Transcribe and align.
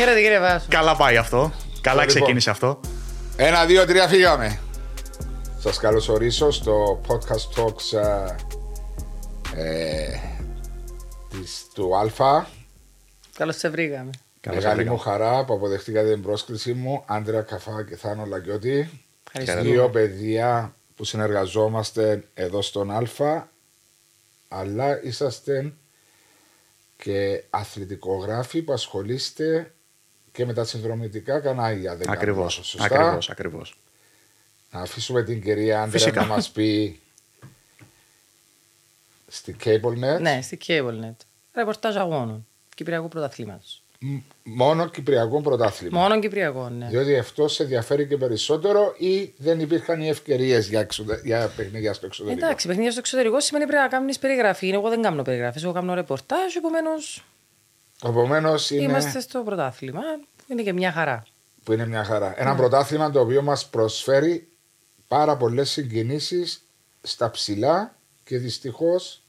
Χαίρετε 0.00 0.20
κύριε 0.20 0.40
Βάσο. 0.40 0.66
Καλά 0.68 0.96
πάει 0.96 1.16
αυτό. 1.16 1.52
Καλά 1.80 2.00
Λοιπόν. 2.00 2.16
ξεκίνησε 2.16 2.50
αυτό. 2.50 2.80
Ένα, 3.36 3.66
δύο, 3.66 3.86
τρία, 3.86 4.08
φύγαμε. 4.08 4.60
Σας 5.58 5.78
καλωσορίσω 5.78 6.50
στο 6.50 7.00
podcast 7.06 7.60
talks 7.60 7.98
ε, 7.98 8.36
ε, 9.54 10.20
της, 11.28 11.66
του 11.74 11.96
Αλφα. 11.96 12.48
Καλώς 13.34 13.56
σε 13.56 13.68
βρήκαμε. 13.68 14.10
Καλώς 14.40 14.62
Μεγάλη 14.62 14.80
ήρθατε. 14.80 14.96
μου 14.96 15.02
χαρά 15.02 15.44
που 15.44 15.54
αποδεχτήκατε 15.54 16.12
την 16.12 16.22
πρόσκλησή 16.22 16.72
μου. 16.72 17.02
Άντρεα 17.06 17.42
Καφά 17.42 17.84
και 17.84 17.96
Θάνο 17.96 18.24
Λαγκιώτη. 18.24 19.04
Ευχαριστώ. 19.32 19.70
Δύο 19.70 19.90
παιδιά 19.90 20.74
που 20.96 21.04
συνεργαζόμαστε 21.04 22.24
εδώ 22.34 22.62
στον 22.62 22.90
Αλφα. 22.90 23.50
Αλλά 24.48 25.02
είσαστε 25.02 25.72
και 26.96 27.44
αθλητικογράφοι 27.50 28.62
που 28.62 28.72
ασχολείστε 28.72 29.74
και 30.32 30.46
με 30.46 30.52
τα 30.52 30.64
συνδρομητικά 30.64 31.40
κανάλια. 31.40 31.90
Δεν 31.96 32.06
κάνω 32.06 32.18
Ακριβώς. 32.18 32.42
λάθος, 32.56 32.66
σωστά; 32.68 32.84
Ακριβώς. 32.84 33.30
Ακριβώς. 33.30 33.76
Να 34.72 34.80
αφήσουμε 34.80 35.22
την 35.22 35.42
κυρία 35.42 35.82
Άντρεα 35.82 35.90
Φυσικά. 36.00 36.20
να 36.20 36.26
μας 36.26 36.50
πει 36.50 37.00
στη 39.28 39.56
CableNet 39.64 40.20
Ναι, 40.20 40.38
στη 40.42 40.58
CableNet. 40.66 41.16
Ρεπορτάζ 41.54 41.96
αγώνων. 41.96 42.46
Κυπριακού 42.74 43.08
πρωταθλήματος. 43.08 43.82
μ- 43.98 44.18
μόνο 44.42 44.88
Κυπριακό 44.88 45.40
πρωτάθλημα. 45.42 46.00
Μόνο 46.00 46.20
Κυπριακό, 46.20 46.68
ναι. 46.68 46.86
Διότι 46.88 47.18
αυτός 47.18 47.54
σε 47.54 47.62
ενδιαφέρει 47.62 48.06
και 48.06 48.16
περισσότερο 48.16 48.94
ή 48.98 49.32
δεν 49.36 49.60
υπήρχαν 49.60 50.00
οι 50.00 50.08
ευκαιρίες 50.08 50.68
για, 50.68 50.80
εξοδε... 50.80 51.20
για 51.24 51.52
παιχνίδια 51.56 51.92
στο 51.92 52.06
εξωτερικό; 52.06 52.44
Εντάξει, 52.44 52.66
παιχνίδια 52.66 52.90
στο 52.90 53.00
εξωτερικό 53.00 53.40
σημαίνει 53.40 53.66
πρέπει 53.66 53.82
να 53.82 53.88
κάνεις 53.88 54.18
περιγραφή. 54.18 54.68
Εγώ 54.68 54.88
δεν 54.88 55.02
κάνω 55.02 55.22
περιγραφή. 55.22 55.60
Εγώ 55.62 55.72
κάνω 55.72 55.94
ρεπορτάζ, 55.94 56.54
επομένως 56.56 57.24
Επομένως 58.04 58.70
είναι 58.70 58.82
είμαστε 58.82 59.20
στο 59.20 59.40
πρωτάθλημα. 59.42 60.00
Είναι 60.46 60.62
και 60.62 60.72
μια 60.72 60.92
χαρά. 60.92 61.22
που 61.64 61.72
είναι 61.72 61.86
μια 61.86 62.04
χαρά. 62.04 62.28
Ναι. 62.28 62.34
Ένα 62.36 62.54
πρωτάθλημα 62.54 63.10
το 63.10 63.20
οποίο 63.20 63.42
μας 63.42 63.66
προσφέρει 63.68 64.48
πάρα 65.08 65.36
πολλές 65.36 65.70
συγκινήσεις 65.70 66.62
στα 67.02 67.30
ψηλά 67.30 67.94
και 68.24 68.38
δυστυχώς 68.38 69.22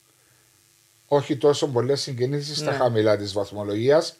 όχι 1.08 1.38
τόσο 1.38 1.68
πολλές 1.68 2.02
συγκινήσεις 2.02 2.58
στα 2.58 2.72
Ναι. 2.72 2.78
χαμηλά 2.78 3.18
της 3.18 3.34
βαθμολογίας. 3.34 4.16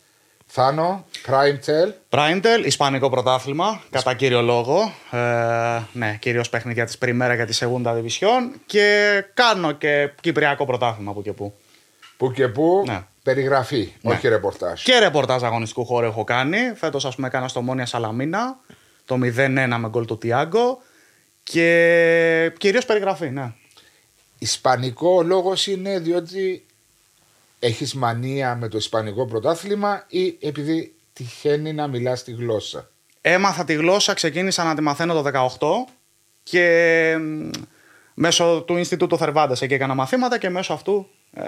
Θάνο, 0.54 1.06
Prime 1.28 1.60
Tel, 1.66 1.92
Πράιντελ, 2.10 2.64
Ισπανικό 2.66 3.10
πρωτάθλημα, 3.10 3.84
κατά 3.90 4.14
κύριο 4.14 4.42
λόγο. 4.42 4.94
Ε, 5.12 5.82
ναι, 5.94 6.18
κυρίως 6.22 6.50
παιχνίδια 6.50 6.86
τη 6.86 6.98
Πριμέρα 6.98 7.36
και 7.38 7.46
τη 7.46 7.58
Segunda 7.62 7.88
División. 7.98 8.60
Και 8.66 9.24
κάνω 9.34 9.72
και 9.72 10.12
Κυπριακό 10.22 10.66
πρωτάθλημα 10.66 11.14
που 11.14 11.22
και 11.22 11.34
που. 11.34 11.54
που 12.18 12.32
και 12.32 12.48
που 12.48 12.84
Ναι. 12.88 13.04
Περιγραφή, 13.24 13.94
Ναι. 14.02 14.14
όχι 14.14 14.28
ρεπορτάζ. 14.28 14.84
Και 14.84 15.00
ρεπορτάζ 15.00 15.44
αγωνιστικού 15.44 15.86
χώρου 15.86 16.06
έχω 16.06 16.24
κάνει. 16.24 16.58
Φέτος, 16.76 17.06
ας 17.06 17.16
πούμε, 17.16 17.28
έκανα 17.28 17.48
στο 17.48 17.62
Μόνια 17.62 17.86
Σαλαμίνα 17.86 18.60
το 19.06 19.16
0-1 19.16 19.78
με 19.78 19.90
γκολ 19.90 20.06
του 20.06 20.18
Τιάγκο. 20.18 20.82
Και 21.44 22.54
κυρίως 22.58 22.86
περιγραφή, 22.86 23.30
ναι. 23.30 23.52
Ισπανικό 24.40 25.16
ο 25.16 25.24
λόγος 25.24 25.68
είναι 25.68 26.00
διότι 26.00 26.66
έχεις 27.60 27.94
μανία 27.94 28.56
με 28.56 28.68
το 28.68 28.78
Ισπανικό 28.78 29.26
πρωτάθλημα 29.26 30.06
ή 30.08 30.38
επειδή 30.42 30.94
τυχαίνει 31.14 31.74
να 31.74 31.88
μιλάς 31.88 32.24
τη 32.24 32.32
γλώσσα; 32.32 32.90
Έμαθα 33.22 33.64
τη 33.64 33.74
γλώσσα, 33.74 34.14
ξεκίνησα 34.14 34.64
να 34.64 34.76
τη 34.76 34.82
μαθαίνω 34.82 35.14
το 35.22 35.48
18 35.60 35.94
και 36.44 37.16
μ, 37.20 37.50
μέσω 38.14 38.64
του 38.68 38.78
Ινστιτούτου 38.78 39.18
Θερβάντας 39.18 39.62
εκεί 39.62 39.74
έκανα 39.74 39.94
μαθήματα 39.96 40.38
και 40.38 40.50
μέσω 40.50 40.74
αυτού 40.74 41.08
ε, 41.34 41.44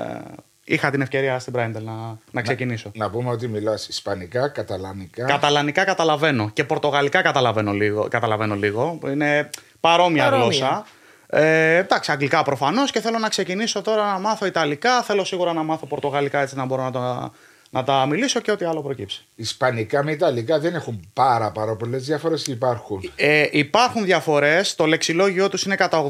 είχα 0.63 0.89
την 0.89 1.01
ευκαιρία 1.01 1.39
στην 1.39 1.53
Πράιντελ 1.53 1.83
να, 1.83 2.17
να 2.31 2.41
ξεκινήσω. 2.41 2.91
Να 2.95 3.09
πούμε 3.09 3.29
ότι 3.29 3.47
μιλάς 3.47 3.87
Ισπανικά, 3.87 4.47
Καταλανικά. 4.49 5.25
Καταλανικά 5.25 5.83
καταλαβαίνω 5.83 6.49
και 6.53 6.63
Πορτογαλικά 6.63 7.21
καταλαβαίνω 7.21 7.71
λίγο. 7.71 8.07
Καταλαβαίνω 8.07 8.55
λίγο. 8.55 8.99
Είναι 9.07 9.49
παρόμοια, 9.79 10.23
Παρόμοια. 10.23 10.45
γλώσσα. 10.45 10.85
Ε, 11.27 11.75
εντάξει, 11.77 12.11
αγγλικά 12.11 12.43
προφανώς 12.43 12.91
και 12.91 12.99
θέλω 13.01 13.17
να 13.17 13.29
ξεκινήσω 13.29 13.81
τώρα 13.81 14.05
να 14.11 14.19
μάθω 14.19 14.45
Ιταλικά. 14.45 15.01
Θέλω 15.01 15.23
σίγουρα 15.25 15.53
να 15.53 15.63
μάθω 15.63 15.85
Πορτογαλικά 15.85 16.39
έτσι 16.39 16.55
να 16.55 16.65
μπορώ 16.65 16.83
να 16.83 16.91
τα, 16.91 17.31
να 17.69 17.83
τα 17.83 18.05
μιλήσω 18.05 18.39
και 18.39 18.51
ό,τι 18.51 18.65
άλλο 18.65 18.81
προκύψει. 18.81 19.25
Ισπανικά 19.35 20.03
με 20.03 20.11
Ιταλικά 20.11 20.59
δεν 20.59 20.75
έχουν 20.75 21.09
πάρα, 21.13 21.51
πάρα 21.51 21.75
πολλές 21.75 22.05
διαφορές. 22.05 22.47
Υπάρχουν; 22.47 23.11
Ε, 23.15 23.47
υπάρχουν 23.51 24.03
διαφορές. 24.05 24.75
Το 24.75 24.85
λεξιλόγιο 24.85 25.49
τους 25.49 25.63
είναι 25.63 25.75
κατά 25.75 26.07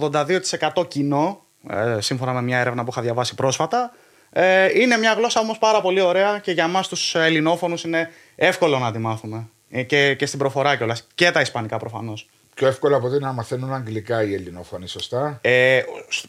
82% 0.78 0.88
κοινό, 0.88 1.46
ε, 1.70 2.02
σύμφωνα 2.02 2.34
με 2.34 2.42
μια 2.42 2.60
έρευνα 2.60 2.84
που 2.84 2.90
είχα 2.92 3.02
διαβάσει 3.02 3.36
πρόσφατα. 3.36 3.92
Ε, 4.36 4.80
είναι 4.80 4.98
μια 4.98 5.14
γλώσσα 5.14 5.40
όμως 5.40 5.58
πάρα 5.58 5.82
πολύ 5.82 6.02
ωραία 6.02 6.40
και 6.40 6.52
για 6.52 6.64
εμά 6.64 6.82
τους 6.82 7.16
Ελληνόφωνους 7.16 7.84
είναι 7.84 8.12
εύκολο 8.36 8.80
να 8.80 8.92
τη 8.92 8.98
μάθουμε. 8.98 9.48
Ε, 9.70 9.84
και, 9.84 10.16
και 10.16 10.26
στην 10.26 10.40
προφορά 10.40 10.76
κιόλας. 10.76 11.08
Και 11.16 11.32
τα 11.32 11.42
Ισπανικά 11.42 11.78
προφανώς. 11.78 12.30
Πιο 12.56 12.68
εύκολο 12.68 12.96
από 12.98 13.08
ότι 13.08 13.20
να 13.20 13.32
μαθαίνουν 13.32 13.74
Αγγλικά 13.74 14.24
οι 14.24 14.34
Ελληνόφωνοι, 14.34 14.88
σωστά; 14.88 15.38
Ε, 15.42 15.82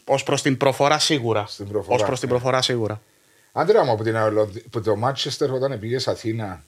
Ω 0.05 0.23
προς 0.23 0.41
την 0.41 0.57
προφορά 0.57 0.99
σίγουρα. 0.99 1.45
Στην 1.47 1.67
προφορά, 1.67 1.95
Ως 1.95 2.03
προς 2.03 2.19
την 2.19 2.27
ναι. 2.29 2.33
προφορά 2.35 2.61
σίγουρα. 2.61 3.01
Άντρεα 3.51 3.83
μου 3.83 3.91
από, 3.91 4.03
την, 4.03 4.15
Ολλανδ- 4.15 4.57
από 4.65 4.81
το 4.81 4.95
Μάντσεστερ 4.95 5.51
όταν 5.51 5.79
πήγες 5.79 6.07
Αθήνα, 6.07 6.63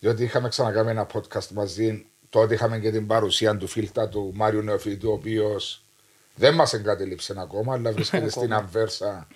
διότι 0.00 0.22
είχαμε 0.24 0.48
ξανακάνει 0.48 0.90
ένα 0.90 1.06
podcast 1.12 1.48
μαζί, 1.54 2.06
τότε 2.30 2.54
είχαμε 2.54 2.78
και 2.78 2.90
την 2.90 3.06
παρουσία 3.06 3.56
του 3.56 3.66
φίλτα 3.66 4.08
του 4.08 4.32
Μάριου 4.34 4.62
Νεοφίτου, 4.62 5.08
ο 5.10 5.12
οποίος 5.12 5.82
δεν 6.34 6.54
μας 6.54 6.72
εγκατέλειψε 6.72 7.34
ακόμα, 7.38 7.74
αλλά 7.74 7.92
βρίσκεται 7.96 8.30
στην 8.30 8.52
Αμβέρσα. 8.52 9.26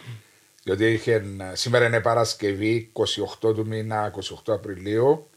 Διότι 0.75 0.93
είχε, 0.93 1.23
σήμερα 1.53 1.87
είναι 1.87 2.01
Παρασκευή, 2.01 2.91
28 2.93 3.55
του 3.55 3.67
μήνα, 3.67 4.13
28 4.49 4.53
Απριλίου. 4.55 5.29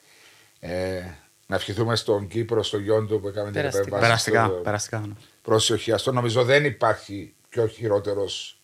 Ε, 0.60 1.00
να 1.48 1.56
ευχηθούμε 1.56 1.96
στον 1.96 2.28
Κύπρο, 2.28 2.64
στο 2.64 2.78
γιον 2.78 3.08
του 3.08 3.20
που 3.22 3.28
έκαμε 3.28 3.46
την 3.46 3.54
Περαστικά. 3.54 3.82
επέμβαση. 3.88 4.02
Περαστικά. 4.08 4.44
στο 4.46 4.54
περαστικά 4.54 4.98
ναι. 5.00 5.14
προσοχιαστό. 5.42 6.12
Νομίζω 6.12 6.44
δεν 6.44 6.66
υπάρχει 6.66 7.34
πιο 7.50 7.68
χειρότερος 7.68 8.58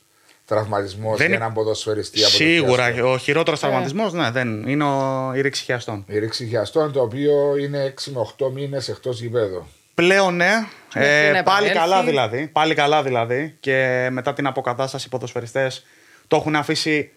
τραυματισμός 0.46 1.18
Δεν 1.18 1.28
για 1.28 1.36
υ- 1.36 1.42
έναν 1.42 1.54
ποδοσφαιριστή 1.54 2.20
από 2.24 2.30
το 2.32 2.36
Σίγουρα. 2.38 2.86
χιαστό. 2.92 3.12
Ο 3.12 3.18
χειρότερος 3.18 3.60
τραυματισμός 3.60 4.14
ναι, 4.14 4.32
δεν 4.32 4.68
είναι 4.68 4.84
ο, 4.84 5.32
η 5.36 5.42
ρήξη 5.42 5.64
χιαστών. 5.64 6.04
Η 6.08 6.20
ρήξη 6.20 6.48
χιαστών, 6.48 6.92
το 6.92 7.02
οποίο 7.02 7.56
είναι 7.58 7.94
6 8.06 8.12
με 8.12 8.20
8 8.48 8.52
μήνες 8.52 8.90
εκτός 8.90 9.22
γηπέδου. 9.22 9.66
Πλέον 9.96 10.36
ναι. 10.36 10.52
Μέχρι 10.96 11.10
να 11.32 11.38
Ε, 11.38 11.42
πάλι 11.44 11.68
επανέλθει. 11.68 11.74
καλά 11.78 12.04
δηλαδή. 12.04 12.48
Πάλι 12.48 12.74
καλά 12.76 13.04
δηλαδή. 13.04 13.58
Και 13.60 14.08
μετά 14.12 14.34
την 14.34 14.48
αποκατάσταση 14.48 15.06
οι 15.06 15.10
ποδοσφαιριστές 15.10 15.86
το 16.30 16.36
έχουν 16.36 16.56
αφήσει. 16.56 17.12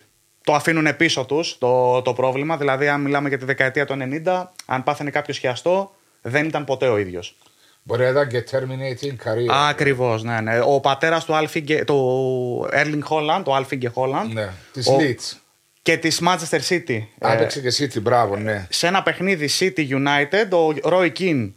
Το 0.44 0.54
αφήνουν 0.54 0.96
πίσω 0.96 1.24
τους 1.24 1.58
το, 1.58 2.02
το 2.02 2.12
πρόβλημα. 2.12 2.56
Δηλαδή, 2.56 2.88
αν 2.88 3.00
μιλάμε 3.00 3.28
για 3.28 3.38
τη 3.38 3.44
δεκαετία 3.44 3.86
του 3.86 3.96
90, 4.24 4.44
αν 4.66 4.82
πάθαινε 4.82 5.10
κάποιος 5.10 5.38
χιαστό, 5.38 5.94
δεν 6.22 6.44
ήταν 6.46 6.64
ποτέ 6.64 6.88
ο 6.88 6.98
ίδιος. 6.98 7.36
Μπορεί 7.82 8.02
να 8.02 8.08
ήταν 8.08 8.28
και 8.28 8.44
terminating 8.50 9.28
career. 9.28 9.48
Ακριβώς, 9.68 10.22
ναι, 10.22 10.40
ναι. 10.40 10.60
Ο 10.64 10.80
πατέρας 10.80 11.24
του 11.24 11.32
Alfie, 11.32 11.82
του 11.86 12.68
Erling 12.72 13.02
Holland, 13.08 13.42
ο 13.44 13.56
Alfie 13.56 13.82
Holland. 13.94 14.28
Ναι, 14.32 14.48
της 14.72 14.86
ο- 14.86 14.96
Leeds. 15.00 15.36
Και 15.82 15.96
της 15.96 16.20
Manchester 16.26 16.60
City. 16.68 16.88
Ε, 16.88 17.32
Άπαιξε 17.32 17.60
και 17.60 17.72
City, 17.78 18.02
μπράβο, 18.02 18.36
ναι. 18.36 18.66
σε 18.70 18.86
ένα 18.86 19.02
παιχνίδι 19.02 19.48
City 19.58 19.88
United, 19.90 20.50
ο 20.50 20.74
Roy 20.90 21.10
Keane 21.18 21.50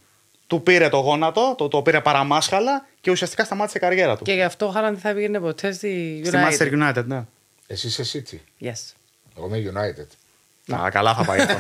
του 0.48 0.64
πήρε 0.64 0.90
το 0.90 0.98
γόνατο, 0.98 1.56
το, 1.58 1.68
το 1.68 1.82
πήρε 1.82 2.02
παραμάσχαλα 2.02 2.86
και 3.02 3.12
ουσιαστικά 3.12 3.44
σταμάτησε 3.44 3.78
η 3.78 3.82
καριέρα 3.82 4.18
του. 4.18 4.24
Και 4.24 4.34
γι' 4.34 4.44
αυτό 4.44 4.66
ο 4.66 4.70
Χάλαντ 4.70 4.92
δεν 4.92 5.02
θα 5.02 5.14
πήγαινε 5.14 5.40
ποτέ 5.40 5.72
στη 5.72 6.22
Στη 6.26 6.38
United. 6.38 6.48
Manchester 6.50 6.90
United, 6.94 7.06
ναι. 7.06 7.26
Εσύ 7.68 7.88
είσαι 7.88 8.04
City. 8.14 8.66
Yes. 8.66 8.94
Εγώ 9.38 9.56
είμαι 9.56 9.72
United. 9.74 10.08
Α, 10.76 10.90
καλά 10.90 11.14
θα 11.16 11.24
πάει 11.24 11.40
αυτό. 11.40 11.56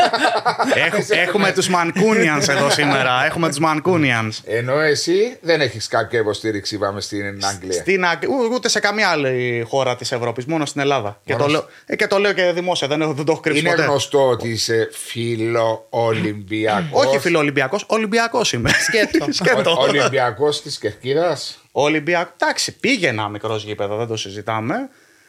Έχ- 0.98 1.10
έχουμε 1.12 1.52
τους 1.54 1.68
Mancunians 1.70 2.48
εδώ 2.50 2.70
σήμερα. 2.70 3.26
Έχουμε 3.26 3.50
τους 3.50 3.58
Mancunians. 3.62 4.30
Ενώ 4.46 4.80
εσύ 4.80 5.38
δεν 5.42 5.62
έχεις 5.62 5.88
κάποια 5.88 6.20
υποστήριξη, 6.20 6.78
πάμε 6.78 7.02
στην 7.02 7.46
Αγγλία. 7.46 7.72
Στην, 7.82 8.06
Αγ- 8.06 8.28
ού- 8.30 8.52
ούτε 8.54 8.70
σε 8.70 8.80
καμία 8.80 9.10
άλλη 9.10 9.66
χώρα 9.70 9.96
της 9.96 10.12
Ευρώπης, 10.12 10.46
μόνο 10.46 10.66
στην 10.66 10.82
Ελλάδα. 10.82 11.20
Και 11.26 11.32
το, 11.34 11.38
Μόνο 11.40 11.52
λέω, 11.52 11.68
ε, 11.86 11.96
και 11.96 12.08
το 12.08 12.18
λέω 12.18 12.34
και 12.34 12.52
δημόσια, 12.52 12.88
δεν, 12.88 13.02
έχω- 13.02 13.14
δεν 13.14 13.26
το 13.26 13.32
έχω 13.32 13.42
κρύψει 13.42 13.60
Είναι 13.62 13.70
ποτέ. 13.70 13.84
γνωστό 13.84 14.28
ότι 14.30 14.50
είσαι 14.50 14.90
φίλο 14.92 15.86
Ολυμπιακό. 15.90 17.00
Όχι 17.00 17.20
φίλο 17.20 17.40
Ολυμπιακός, 17.40 17.84
Ολυμπιακός 17.88 18.54
είμαι. 18.54 18.70
Σκέτο. 18.70 19.26
Σκέτο. 19.40 19.76
Ολυμπιακός 19.80 20.62
της 20.62 20.78
Κερκίδας. 20.78 21.60
Ολυμπιακό. 21.72 22.32
Εντάξει, 22.42 22.72
πήγαινα 22.78 23.28
μικρός 23.30 23.64
γήπεδο, 23.64 23.96
δεν 23.98 24.08
το 24.08 24.18
συζητάμε. 24.18 24.76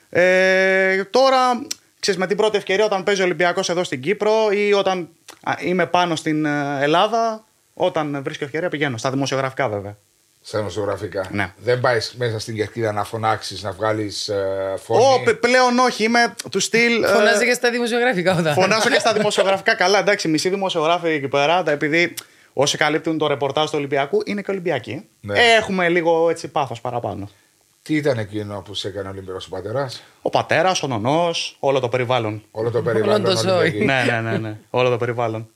Ε, 0.08 1.05
τώρα, 1.05 1.67
ξέρεις, 2.00 2.20
με 2.20 2.26
την 2.26 2.37
πρώτη 2.37 2.56
ευκαιρία 2.56 2.85
όταν 2.85 3.03
παίζει 3.03 3.20
ο 3.20 3.25
Ολυμπιακός 3.25 3.69
εδώ 3.69 3.85
στην 3.85 4.00
Κύπρο 4.00 4.32
ή 4.50 4.73
όταν 4.73 5.08
α, 5.43 5.53
είμαι 5.61 5.87
πάνω 5.87 6.17
στην 6.17 6.44
ε, 6.44 6.79
Ελλάδα, 6.81 7.44
όταν 7.75 8.20
βρίσκω 8.23 8.44
ευκαιρία 8.44 8.69
πηγαίνω. 8.69 8.97
Στα 8.97 9.11
δημοσιογραφικά 9.11 9.69
βέβαια. 9.69 9.97
Στα 10.41 10.58
δημοσιογραφικά. 10.58 11.26
Ναι. 11.31 11.53
Δεν 11.56 11.81
πάεις 11.81 12.14
μέσα 12.19 12.38
στην 12.38 12.55
κερκίδα 12.55 12.93
να 12.93 13.05
φωνάξεις, 13.05 13.62
να 13.62 13.73
βγάλεις 13.73 14.31
φωνή; 14.76 15.03
Ω, 15.05 15.23
π- 15.25 15.35
πλέον 15.35 15.79
όχι, 15.79 16.05
είμαι 16.05 16.35
του 16.50 16.61
στυλ. 16.61 17.02
ε, 17.05 17.06
Φωνάζει 17.09 17.44
και 17.47 17.52
στα 17.52 17.70
δημοσιογραφικά 17.70 18.37
όταν. 18.38 18.52
Φωνάζω 18.52 18.88
και 18.91 18.99
στα 18.99 19.12
δημοσιογραφικά. 19.12 19.75
Καλά, 19.75 19.99
εντάξει, 19.99 20.29
μισή 20.29 20.49
δημοσιογράφοι 20.49 21.09
εκεί 21.09 21.29
πέρα, 21.29 21.62
τα- 21.62 21.70
επειδή 21.70 22.14
όσοι 22.52 22.76
καλύπτουν 22.76 23.19
το 23.19 23.26
ρεπορτάζ 23.26 23.64
του 23.64 23.75
Ολυμπιακού 23.76 24.23
είναι 24.25 24.43
και 24.43 24.50
Ολυμπιακοί. 24.50 25.09
Ναι. 25.20 25.38
Έχουμε 25.59 25.88
λίγο 25.88 26.31
έτσι 26.31 26.49
πάθος 26.49 26.81
παραπάνω. 26.81 27.31
Τι 27.87 27.94
ήταν 27.97 28.19
εκείνο 28.19 28.62
που 28.65 28.75
σε 28.75 28.88
έκανε 28.88 29.09
Ολυμπιακός 29.09 29.47
ο 29.47 29.50
πατέρας, 29.50 30.03
Ο 30.23 30.31
πατέρας, 30.31 30.83
ο 30.83 30.87
νονός, 30.87 31.56
όλο 31.61 31.81
το 31.81 31.88
περιβάλλον. 31.88 32.43
Όλο 32.50 32.71
το 32.71 32.83
περιβάλλον. 32.83 33.23
το 33.25 33.37
ζώη. 33.37 33.56
Ολυμπιακή. 33.69 33.85
ναι, 33.85 34.21
ναι, 34.21 34.31
ναι, 34.31 34.38
ναι. 34.38 34.56
Όλο 34.71 34.88
το 34.91 34.97
περιβάλλον. 34.97 35.49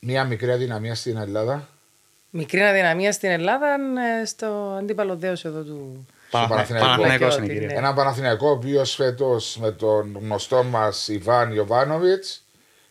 Μια 0.00 0.24
μικρή 0.24 0.50
αδυναμία 0.52 0.94
στην 0.94 1.16
Ελλάδα. 1.16 1.68
Μικρή 2.30 2.62
αδυναμία 2.62 3.12
στην 3.12 3.30
Ελλάδα 3.30 3.66
ε, 4.20 4.24
στο 4.24 4.76
αντίπαλο 4.78 5.16
δέος 5.16 5.44
εδώ 5.44 5.62
του. 5.62 6.06
Παναθηναϊκό. 6.30 6.86
Παναθηναϊκός 6.88 7.36
είναι 7.36 7.44
Ότι 7.44 7.52
κύριε. 7.54 7.66
ναι. 7.66 7.72
Ένα 7.74 7.94
Παναθηναϊκό 7.94 8.48
ο 8.48 8.50
οποίος 8.52 8.94
φέτος 8.94 9.56
με 9.60 9.70
τον 9.70 10.18
γνωστό 10.22 10.62
μας 10.62 11.08
Ιβάν 11.08 11.52
Ιωβάνοβιτς 11.52 12.44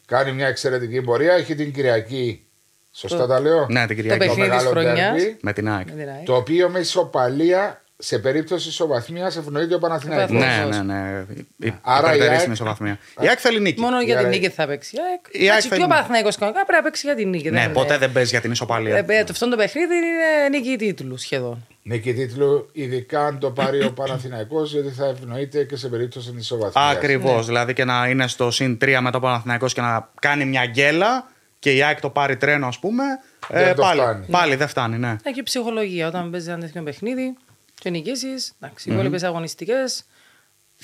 κάνει 0.06 0.32
μια 0.32 0.48
εξαιρετική 0.48 1.02
πορεία. 1.02 1.34
Έχει 1.34 1.56
την 1.56 1.74
Κυριακή. 1.74 2.46
Σωστά 2.92 3.28
τα 3.28 3.40
λέω. 3.40 3.66
Ναι, 3.70 3.80
την 3.80 3.88
Το 3.88 3.94
Κυριακή. 3.94 4.18
παιχνίδι 4.20 4.42
της 4.50 4.50
μεγάλο 4.50 4.70
χρονιάς. 4.70 4.96
ντέρμπι, 5.16 5.38
Με 5.42 5.54
την 5.54 5.70
ΑΕΚ. 5.70 5.88
Με 5.90 5.96
την 5.96 6.10
ΑΕΚ. 6.10 6.26
Το 6.26 6.36
οποίο 6.36 6.70
με 6.70 6.80
ισοπαλία 6.80 7.81
σε 8.04 8.20
περίπτωση 8.20 8.68
ισοβαθμίας 8.70 9.38
ευνοείται 9.38 9.76
ο 9.76 9.80
Παναθηναϊκός. 9.80 10.38
Παναθηναϊκός. 10.38 10.78
Ναι, 10.78 10.94
ναι, 10.94 11.24
ναι. 11.58 11.68
Η- 11.68 11.74
Άρα 11.82 12.00
η 12.00 12.06
υπερτερεί 12.08 12.30
ΑΕΚ- 12.30 12.40
στην 12.40 12.52
ισοβαθμία. 12.52 12.98
Η 13.22 13.28
ΑΕΚ 13.28 13.38
θέλει 13.42 13.60
νίκη. 13.60 13.80
Μόνο 13.82 14.02
για 14.02 14.14
Άρα- 14.20 14.30
την 14.30 14.40
νίκη 14.40 14.50
θα 14.54 14.68
παίξει. 14.68 14.96
Η 14.96 15.00
ΑΕΚ. 15.10 15.26
Η 15.32 15.38
ΑΕΚ 15.40 15.44
Εντάξει, 15.50 15.68
θέλει 15.68 15.80
Και 15.80 15.84
ο 15.86 15.88
νίκη. 15.88 15.96
Παναθηναϊκός 15.98 16.36
κανονικά 16.38 16.66
πρέπει 16.66 16.78
να 16.84 16.90
παίξει 16.90 17.06
για 17.08 17.16
την 17.16 17.30
νίκη. 17.30 17.50
Ναι, 17.52 17.60
δεν 17.60 17.72
ποτέ 17.72 17.88
είναι- 17.88 17.98
δεν 17.98 18.12
παίζει 18.12 18.30
για 18.30 18.42
την 18.42 18.52
ισοπαλία. 18.52 18.98
Ε, 18.98 19.06
ε, 19.08 19.20
Αυτό 19.30 19.50
το 19.50 19.56
παιχνίδι 19.56 19.96
είναι 19.96 20.50
νίκη 20.58 20.76
τίτλου 20.78 21.18
σχεδόν. 21.18 21.66
Νίκη 21.84 22.14
τίτλου, 22.14 22.70
ειδικά 22.72 23.26
αν 23.26 23.40
το 23.40 23.52
πάρει 23.52 23.84
ο 23.84 23.94
Παναθηναϊκός 23.94 24.72
γιατί 24.74 24.90
θα 24.90 25.06
ευνοείται 25.06 25.64
και 25.64 25.76
σε 25.76 25.88
περίπτωση 25.88 26.34
ισοβαθμίας. 26.38 26.96
Ακριβώς. 26.96 27.46
Δηλαδή 27.46 27.74
και 27.74 27.84
να 27.86 28.08
είναι 28.08 28.28
στο 28.28 28.52
συν 28.52 28.78
3 28.78 29.02
με 29.02 29.12
το 29.12 29.20
Παναθηναϊκός 29.20 29.74
και 29.74 29.82
να 29.82 30.10
κάνει 30.22 30.46
μια 30.46 30.66
γκέλα 30.66 31.30
και 31.60 31.72
η 31.76 31.84
ΑΕΚ 31.84 32.00
το 32.00 32.10
πάρει 32.10 32.38
τρένο, 32.38 32.68
ας 32.68 32.80
πούμε. 32.80 33.04
ε, 33.50 33.64
Δεν 33.64 33.76
το 33.76 33.82
πάλι, 33.82 34.00
φτάνει. 34.02 34.26
πάλι 34.32 34.56
δεν 34.56 34.68
φτάνει, 34.68 34.98
ναι. 34.98 35.16
Έχει 35.24 35.36
και 35.36 35.44
ψυχολογία 35.44 36.08
όταν 36.08 36.32
παίζει 36.32 36.50
ένα 36.50 36.60
τέτοιο 36.60 36.84
παιχνίδι 36.84 37.34
και 37.82 37.90
νικήσεις. 37.90 38.54
Εντάξει, 38.62 38.90
οι 38.90 38.94
υπόλοιπες 38.94 39.24
αγωνιστικές. 39.24 40.06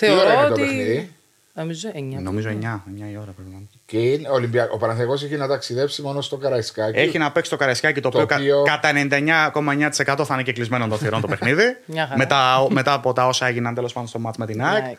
ώρα 0.01 0.13
είναι 0.13 0.21
Θεωρώ 0.23 0.47
το 0.47 0.53
ότι. 0.53 0.61
παιχνίδι; 0.61 1.11
Νομίζω 1.53 1.89
9. 1.93 2.21
Νομίζω 2.21 2.49
9, 2.49 2.53
9 2.53 3.11
η 3.11 3.17
ώρα 3.17 3.31
πρέπει 3.31 3.49
να 3.49 3.55
είναι. 3.57 3.67
Και 3.85 3.97
είναι 3.99 4.29
Ολυμπια... 4.29 4.69
ο 4.71 4.77
Παναθηναϊκός 4.77 5.23
έχει 5.23 5.35
να 5.35 5.47
ταξιδέψει 5.47 6.01
μόνο 6.01 6.21
στο 6.21 6.37
Καραϊσκάκι. 6.37 6.99
Έχει 6.99 7.17
να 7.17 7.31
παίξει 7.31 7.49
το 7.49 7.57
Καραϊσκάκι 7.57 8.01
το, 8.01 8.09
Το 8.09 8.21
οποίο, 8.21 8.25
κα- 8.27 8.35
οποίο- 8.35 8.63
κατά 8.63 8.91
99,9% 8.93 10.23
θα 10.25 10.33
είναι 10.33 10.43
και 10.43 10.53
κεκλεισμένων 10.53 10.87
των 10.87 10.97
θυρών 10.97 11.21
το 11.21 11.27
παιχνίδι. 11.37 11.77
Μια 11.85 12.03
χαρά. 12.03 12.17
μετά, 12.17 12.67
μετά 12.69 12.93
από 12.93 13.13
τα 13.13 13.27
όσα 13.27 13.47
έγιναν 13.47 13.73
τέλος 13.75 13.93
πάντων 13.93 14.09
στο 14.09 14.19
μάτς 14.19 14.37
με 14.37 14.45
την 14.45 14.63
ΑΕΚ. 14.63 14.97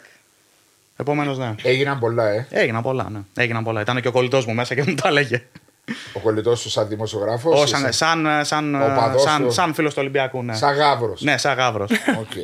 Επομένως, 0.97 1.39
ναι. 1.39 1.55
Έγιναν 1.63 1.99
πολλά, 1.99 2.29
ε. 2.29 2.47
Έγιναν 2.51 2.83
πολλά, 2.83 3.11
ναι. 3.11 3.21
Έγιναν 3.43 3.65
πολλά. 3.65 3.81
Ήταν 3.81 4.01
και 4.01 4.09
ο 4.09 4.13
κολλητός 4.13 4.47
μου 4.47 4.55
μέσα 4.55 4.75
και 4.75 4.85
μου 4.87 4.95
τα 4.95 5.09
έλεγε. 5.09 5.43
Ο 6.13 6.21
κολλητός 6.21 6.63
του 6.63 6.71
σαν 6.71 6.89
δημοσιογράφος. 6.89 7.61
Ω, 7.63 7.67
σαν, 7.67 7.93
σαν, 7.93 8.27
σαν, 8.43 8.73
οπαδός 8.97 9.23
σαν, 9.23 9.43
του. 9.43 9.51
σαν 9.53 9.75
φίλος 9.75 9.93
του 9.93 9.99
Ολυμπιακού, 10.01 10.43
ναι. 10.43 10.55
Σαν 10.55 10.75
γάβρος. 10.75 11.21
Ναι, 11.23 11.39
σαν 11.39 11.57
γάβρος. 11.57 11.91
Οκ. 12.19 12.35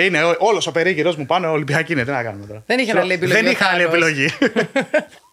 είναι 0.00 0.20
όλος 0.38 0.66
ο 0.66 0.72
περίγυρος 0.72 1.16
μου 1.16 1.26
πάνω 1.26 1.50
Ολυμπιακή 1.50 1.92
είναι. 1.92 2.04
Τι 2.04 2.10
να 2.10 2.22
κάνουμε 2.22 2.46
τώρα. 2.46 2.62
Δεν 2.66 2.78
είχε 2.78 2.98
άλλη 2.98 3.12
επιλογή 3.12 3.34
Δεν 3.40 3.46
ο 3.46 3.50
είχα 3.50 3.66
άλλη 3.66 3.82
Θάνος. 3.82 3.94
επιλογή. 3.94 4.28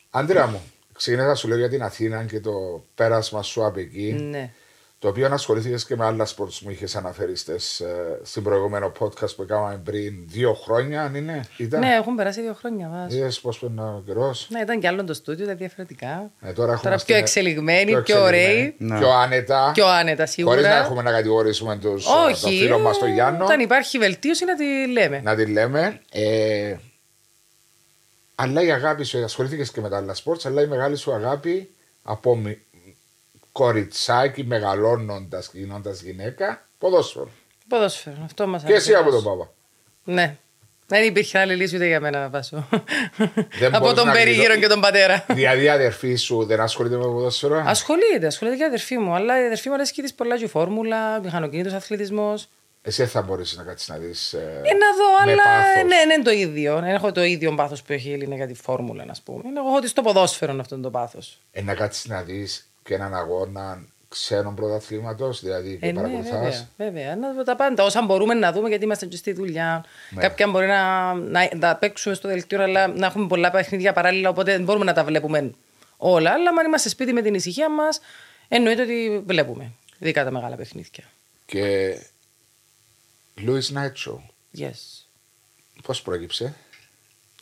Άντρεα 0.10 0.48
μου, 0.48 0.62
ξεκινάς 0.96 1.28
να 1.28 1.36
σου 1.36 1.48
λέω 1.48 1.58
για 1.58 1.70
την 1.70 1.84
Αθήνα 1.84 2.24
και 2.24 2.40
το 2.40 2.52
πέρασμα 2.96 3.42
σου 3.44 3.66
από 3.66 3.80
εκεί. 3.80 4.16
Ναι. 4.30 4.52
Το 5.02 5.08
οποίο 5.08 5.30
ασχολήθηκες 5.32 5.86
και 5.86 5.96
με 5.96 6.06
άλλα 6.06 6.26
σπορτ 6.26 6.52
μου 6.62 6.70
είχες 6.70 6.96
αναφέρει 6.96 7.36
στις, 7.36 7.80
ε, 7.80 8.20
στην 8.24 8.44
προηγούμενο 8.44 8.92
podcast 9.00 9.36
που 9.36 9.42
έκαναμε 9.42 9.82
πριν 9.84 10.14
δύο 10.28 10.54
χρόνια, 10.54 11.04
αν 11.04 11.16
είναι. 11.16 11.42
Ήταν; 11.58 11.80
Ναι, 11.80 11.94
έχουν 11.94 12.16
περάσει 12.16 12.42
δύο 12.42 12.54
χρόνια. 12.54 12.90
Βάσο. 12.94 13.18
Είδες 13.18 13.40
πώς 13.40 13.60
περνά 13.60 13.84
ο 13.96 14.02
καιρός; 14.06 14.48
Ναι, 14.50 14.60
ήταν 14.60 14.80
κι 14.80 14.88
άλλο 14.88 15.04
το 15.04 15.14
στούντιο, 15.14 15.44
ήταν 15.46 15.58
διαφορετικά. 15.58 16.32
Ε, 16.42 16.52
τώρα 16.52 16.72
έχουμε 16.74 16.90
Τώρα 16.92 17.04
πιο 17.06 17.16
εξελιγμένοι, 17.16 18.02
πιο 18.02 18.22
ωραίοι, 18.24 18.76
Ναι. 18.78 18.98
Πιο 19.00 19.10
άνετα. 19.10 19.72
πιο 19.74 19.88
άνετα 19.88 20.26
σίγουρα. 20.26 20.56
Χωρίς 20.56 20.70
να 20.70 20.78
έχουμε 20.78 21.02
να 21.02 21.12
κατηγορήσουμε 21.12 21.78
τους, 21.78 22.06
ε, 22.06 22.10
Όχι. 22.30 22.42
τον 22.42 22.52
φίλο 22.52 22.80
μας 22.80 22.98
τον 22.98 23.08
ε, 23.08 23.14
Γιάννο. 23.14 23.44
Όταν 23.44 23.60
υπάρχει 23.60 23.98
βελτίωση 23.98 24.46
να 24.46 24.56
τη 24.56 24.88
λέμε. 24.92 25.22
Να 25.24 25.36
τη 25.36 25.46
λέμε. 25.46 26.02
Ε, 26.12 26.76
αλλά 28.36 28.62
η 28.62 28.72
αγάπη 28.72 29.04
σου, 29.04 29.24
ασχολήθηκες 29.24 29.72
και 29.72 29.82
με 29.82 29.90
τα 29.90 29.98
άλλα 29.98 30.14
σπορτ, 30.14 30.46
αλλά 30.46 30.62
η 30.62 30.68
μεγάλη 30.68 30.96
σου 30.96 31.14
αγάπη 31.14 31.70
από 32.04 32.36
μι- 32.36 32.58
κοριτσάκι 33.60 34.44
μεγαλώνοντας 34.44 35.50
και 35.50 35.58
γινώντας 35.60 36.02
γυναίκα, 36.02 36.68
ποδόσφαιρο. 36.78 37.30
Ποδόσφαιρο, 37.68 38.18
αυτό 38.26 38.48
μας 38.48 38.64
Και 38.64 38.74
εσύ 38.74 38.94
από 38.96 39.12
τον 39.12 39.24
παπά. 39.24 39.52
Ναι. 40.04 40.36
Δεν 40.88 41.04
υπήρχε 41.04 41.38
άλλη 41.40 41.56
λύση 41.56 41.76
ούτε 41.76 41.86
για 41.88 42.00
μένα 42.00 42.20
ρε 42.20 42.30
Βάσο. 42.30 42.68
Δεν 43.60 43.76
από 43.76 43.80
μπορείς 43.80 43.94
τον 43.98 44.08
να 44.08 44.12
περίγυρο 44.12 44.44
κλειδω- 44.44 44.62
και 44.62 44.68
τον 44.68 44.82
πατέρα. 44.82 45.26
Δηλαδή 45.28 45.64
η 45.64 45.70
αδερφή 45.70 46.16
σου 46.16 46.46
δεν 46.46 46.60
ασχολείται 46.60 46.96
με 46.96 47.04
ποδόσφαιρο; 47.04 47.64
Ασχολείται, 47.66 48.26
ασχολείται 48.28 48.56
και 48.58 48.64
η 48.64 48.66
αδερφή 48.66 48.98
μου. 48.98 49.14
Αλλά 49.14 49.42
η 49.42 49.46
αδερφή 49.46 49.68
μου 49.68 49.74
αρέσει 49.74 50.02
της 50.02 50.14
πολλά 50.14 50.38
και 50.38 50.44
η 50.44 50.48
φόρμουλα, 50.48 51.20
μηχανοκίνητος 51.22 51.74
αθλητισμός. 51.74 52.48
Εσύ 52.82 53.02
δεν 53.02 53.12
θα 53.12 53.22
μπορέσεις 53.22 53.58
να 53.58 53.64
κάτσεις 53.64 53.88
να 53.88 53.98
δεις. 53.98 54.34
Ε, 54.34 54.62
να 54.64 54.96
δω, 54.98 55.26
με 55.26 55.32
αλλά 55.32 55.44
πάθος. 55.44 55.84
ναι, 55.84 55.96
δεν 56.06 56.10
είναι 56.10 56.24
το 56.24 56.32
ίδιο. 56.32 56.74
Δεν 56.80 56.90
έχω 56.90 57.12
το 57.12 57.24
ίδιο 57.24 57.56
πάθος 57.56 57.82
που 57.82 57.94
έχει 57.94 58.10
η 58.10 58.14
Έλληνα 58.14 58.36
για 58.36 58.48
τη 58.48 58.54
φόρμουλα, 58.54 59.06
να 59.06 59.14
πούμε. 59.24 59.44
Εγώ 59.58 59.68
έχω 59.68 59.76
ότι 59.78 59.88
στο 59.88 60.02
ποδόσφαιρο 60.02 60.52
είναι 60.52 60.62
αυτό 60.62 60.80
το 60.80 60.90
πάθος. 60.90 61.40
Ε, 61.52 61.62
να 61.62 61.74
κάτσεις 61.74 62.06
να 62.06 62.22
δεις 62.22 62.69
και 62.84 62.94
έναν 62.94 63.16
αγώνα 63.16 63.84
ξένων 64.10 64.56
πρωταθλήματος, 64.56 65.42
δηλαδή 65.42 65.78
και 65.78 65.88
Ε, 65.88 65.92
ναι, 65.92 66.02
παρακολουθάς. 66.02 66.32
βέβαια, 66.78 66.92
βέβαια. 66.92 67.16
Να 67.16 67.32
δούμε 67.32 67.44
τα 67.44 67.56
πάντα. 67.56 67.84
Όσα 67.84 68.02
μπορούμε 68.02 68.34
να 68.34 68.52
δούμε, 68.52 68.70
γιατί 68.70 68.84
είμαστε 68.84 69.06
και 69.06 69.18
στη 69.18 69.32
δουλειά. 69.34 69.86
Ναι. 70.10 70.22
Κάποια 70.22 70.48
μπορεί 70.48 70.68
να, 70.68 71.14
να, 71.14 71.50
να 71.56 71.76
παίξουμε 71.76 72.16
στο 72.16 72.28
δελτίο, 72.28 72.64
αλλά 72.64 72.88
να 72.88 73.06
έχουμε 73.06 73.28
πολλά 73.28 73.52
παιχνίδια 73.52 73.94
παράλληλα, 73.94 74.30
οπότε 74.30 74.52
δεν 74.52 74.64
μπορούμε 74.64 74.86
να 74.86 74.94
τα 74.94 75.04
βλέπουμε 75.04 75.52
όλα. 75.98 76.32
Αλλά 76.32 76.50
αν 76.50 76.66
είμαστε 76.66 76.90
σπίτι 76.90 77.14
με 77.14 77.22
την 77.22 77.34
ησυχία 77.34 77.70
μας, 77.70 78.00
εννοείται 78.48 78.82
ότι 78.82 79.24
βλέπουμε. 79.26 79.72
Ειδικά 80.00 80.24
τα 80.24 80.32
μεγάλα 80.32 80.56
παιχνίδια. 80.56 81.04
Και 81.46 81.94
Louis 83.38 83.74
Night 83.78 84.08
Show. 84.08 84.18
Yes. 84.60 85.06
Πώς 85.84 86.02
προέκυψε, 86.02 86.54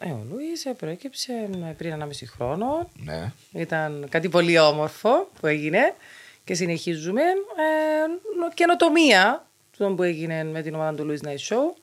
Ε, 0.01 0.09
ο 0.09 0.25
Λουίς 0.31 0.65
προέκυψε 0.77 1.31
πριν 1.77 1.93
1,5 2.01 2.07
χρόνο. 2.35 2.89
Ναι. 3.03 3.31
Ήταν 3.51 4.05
κάτι 4.09 4.29
πολύ 4.29 4.59
όμορφο 4.59 5.29
που 5.39 5.47
έγινε 5.47 5.93
και 6.43 6.53
συνεχίζουμε. 6.53 7.21
Ε, 7.21 8.53
καινοτομία 8.53 9.45
του 9.77 9.93
που 9.95 10.03
έγινε 10.03 10.43
με 10.43 10.61
την 10.61 10.73
ομάδα 10.75 10.97
του 10.97 11.07
Louis 11.09 11.27
Night 11.27 11.29
Show. 11.53 11.73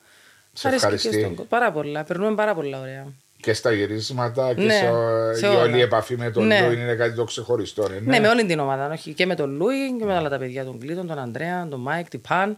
Σε 0.53 0.67
Αρέσκει 0.67 0.87
και 0.87 0.95
ευχαριστεί. 0.95 1.19
στον 1.19 1.35
κο- 1.35 1.43
Πάρα 1.43 1.71
πολλά. 1.71 2.03
Περνούμε 2.03 2.35
πάρα 2.35 2.55
πολλά 2.55 2.79
ωραία. 2.79 3.05
Και 3.41 3.53
στα 3.53 3.71
γυρίσματα 3.71 4.53
και 4.53 4.61
Ναι, 4.61 4.73
στο, 4.73 5.31
σε 5.35 5.45
η 5.45 5.49
όλα. 5.49 5.61
όλη 5.61 5.77
η 5.77 5.81
επαφή 5.81 6.17
με 6.17 6.31
τον 6.31 6.45
Ναι. 6.47 6.61
Λούιν 6.67 6.79
είναι 6.79 6.93
κάτι 6.95 7.15
το 7.15 7.23
ξεχωριστό. 7.23 7.83
ε, 7.83 7.99
Ναι. 7.99 8.19
με 8.19 8.27
όλη 8.27 8.45
την 8.45 8.59
ομάδα. 8.59 8.91
Όχι, 8.91 9.13
και 9.13 9.25
με 9.25 9.35
τον 9.35 9.55
Λούι 9.55 9.95
και 9.99 10.05
με 10.05 10.17
όλα 10.17 10.29
τα 10.29 10.37
παιδιά, 10.37 10.65
τον 10.65 10.79
Κλήτον, 10.79 11.07
τον 11.07 11.19
Αντρέα, 11.19 11.67
τον 11.69 11.79
Μάικ, 11.79 12.07
την 12.09 12.21
Παν. 12.21 12.57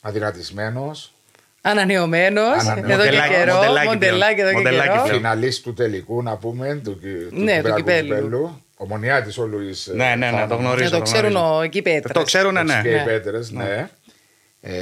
Αδυνατισμένος. 0.00 1.12
Ανανεωμένος 1.64 2.58
Ανανεωμένος. 2.58 2.92
εδώ 2.92 3.02
και 3.02 3.16
Μοντελάκι, 3.16 3.34
καιρό. 3.34 3.54
μοντελάκι 3.54 3.86
Μοντελάκι 3.86 4.40
εδώ 4.40 4.48
και 4.50 4.56
Μοντελάκι 4.56 4.88
καιρό. 4.88 5.02
πλέον. 5.02 5.16
Φιναλίστ 5.16 5.62
του 5.64 5.72
τελικού, 5.74 6.22
να 6.22 6.36
πούμε, 6.36 6.80
του, 6.84 6.98
του, 6.98 7.08
Ναι, 7.30 7.62
του 7.62 7.74
κυπέλλου. 7.74 8.08
κυπέλλου. 8.14 8.62
Ομονιάτης 8.76 9.38
ο 9.38 9.46
Λούι. 9.46 9.74
Ναι, 9.94 10.14
ναι, 10.14 10.30
ναι, 10.30 10.46
το 10.48 10.54
γνωρίζω. 10.54 10.90
Να 10.90 10.96
το 10.96 11.02
ξέρουν 11.02 11.30
γνωρίζω. 11.30 11.56
ο, 11.56 11.62
εκεί 11.62 11.78
οι 11.78 11.82
πέτρες. 11.82 12.12
Το 12.12 12.22
ξέρουν, 12.22 12.52
ναι. 12.64 12.80
Και 12.82 12.88
οι 12.88 12.92
Ναι. 12.92 13.04
πέτρες, 13.04 13.50
ναι. 13.50 13.90
Ε, 14.60 14.72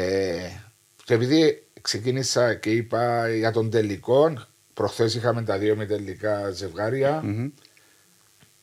και 1.05 1.15
επειδή 1.15 1.67
ξεκίνησα 1.81 2.55
και 2.55 2.71
είπα 2.71 3.29
για 3.29 3.53
τον 3.53 3.71
τελικό, 3.71 4.33
προχθές 4.75 5.15
είχαμε 5.15 5.43
τα 5.43 5.59
δύο 5.59 5.77
ημιτελικά 5.77 6.51
ζευγάρια. 6.51 7.23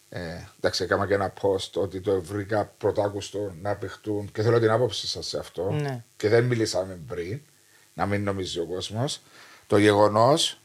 Ε, 0.09 0.19
εντάξει, 0.57 0.83
έκανα 0.83 1.07
και 1.07 1.13
ένα 1.13 1.33
post 1.41 1.71
ότι 1.81 1.99
το 2.01 2.21
βρήκα 2.21 2.71
πρωτάκουστο 2.77 3.53
να 3.61 3.75
παιχτούν 3.75 4.29
και 4.33 4.41
θέλω 4.41 4.59
την 4.59 4.69
άποψη 4.69 5.07
σας 5.07 5.27
σε 5.27 5.37
αυτό. 5.39 5.71
Ναι. 5.81 6.03
Και 6.17 6.29
δεν 6.29 6.43
μιλήσαμε 6.43 6.99
πριν, 7.07 7.39
να 7.97 8.05
μην 8.05 8.23
νομίζει 8.23 8.59
ο 8.59 8.65
κόσμος. 8.65 9.21
Το 9.67 9.77
γεγονός 9.77 10.59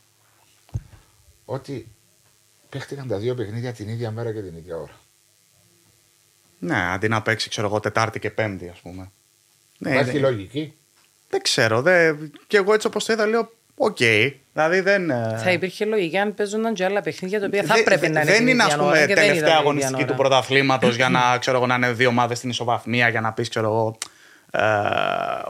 ότι 1.44 1.86
παίχτηκαν 2.70 3.08
τα 3.08 3.16
δύο 3.18 3.34
παιχνίδια 3.34 3.72
την 3.72 3.88
ίδια 3.88 4.10
μέρα 4.10 4.32
και 4.32 4.40
την 4.40 4.56
ίδια 4.56 4.76
ώρα. 4.76 5.00
Ναι, 6.58 6.76
αντί 6.92 7.08
να 7.08 7.22
παίξει, 7.22 7.48
ξέρω 7.48 7.66
εγώ, 7.66 7.80
Τετάρτη 7.80 8.18
και 8.18 8.30
Πέμπτη, 8.30 8.68
ας 8.68 8.78
πούμε. 8.78 9.10
Ναι, 9.78 9.90
Υπάρχει 9.90 10.10
είναι- 10.10 10.20
λογική. 10.28 10.74
Δεν 11.28 11.42
ξέρω. 11.42 11.82
Δε... 11.82 12.14
Και 12.46 12.56
εγώ 12.56 12.74
έτσι 12.74 12.86
όπως 12.86 13.04
το 13.04 13.12
είδα, 13.12 13.26
λέω, 13.26 13.52
οκ. 13.76 13.96
Δηλαδή 14.52 14.80
δεν. 14.80 15.10
ε, 15.10 15.38
Θα 15.44 15.52
υπήρχε 15.52 15.84
λογική 15.84 16.18
αν 16.18 16.34
παίζονταν 16.34 16.74
και 16.74 16.84
άλλα 16.84 17.00
παιχνίδια 17.00 17.40
τα 17.40 17.46
οποία 17.46 17.62
θα 17.62 17.74
Δε- 17.74 17.82
πρέπει 17.82 18.00
δε- 18.06 18.08
να 18.12 18.20
είναι. 18.20 18.30
Δεν 18.30 18.38
την 18.38 18.48
είναι, 18.48 18.62
ας 18.62 18.72
ίδια 18.72 18.82
ώρα 18.84 18.92
πούμε, 18.92 19.06
και 19.06 19.14
δεν 19.14 19.24
ήταν 19.24 19.24
τελευταία 19.26 19.48
την 19.50 19.58
αγωνιστική 19.60 19.94
ίδια 19.94 20.06
του 20.06 20.14
ώρα. 20.18 20.28
πρωταθλήματος 20.28 20.96
για 20.96 21.08
να, 21.08 21.38
ξέρω 21.38 21.56
εγώ, 21.56 21.66
να 21.66 21.74
είναι 21.74 21.92
δύο 21.92 22.08
ομάδες 22.08 22.38
στην 22.38 22.50
ισοβαθμία 22.50 23.08
για 23.08 23.20
να 23.20 23.32
πεις, 23.32 23.48
ξέρω 23.48 23.66
εγώ, 23.66 23.98
ε, 24.54 24.60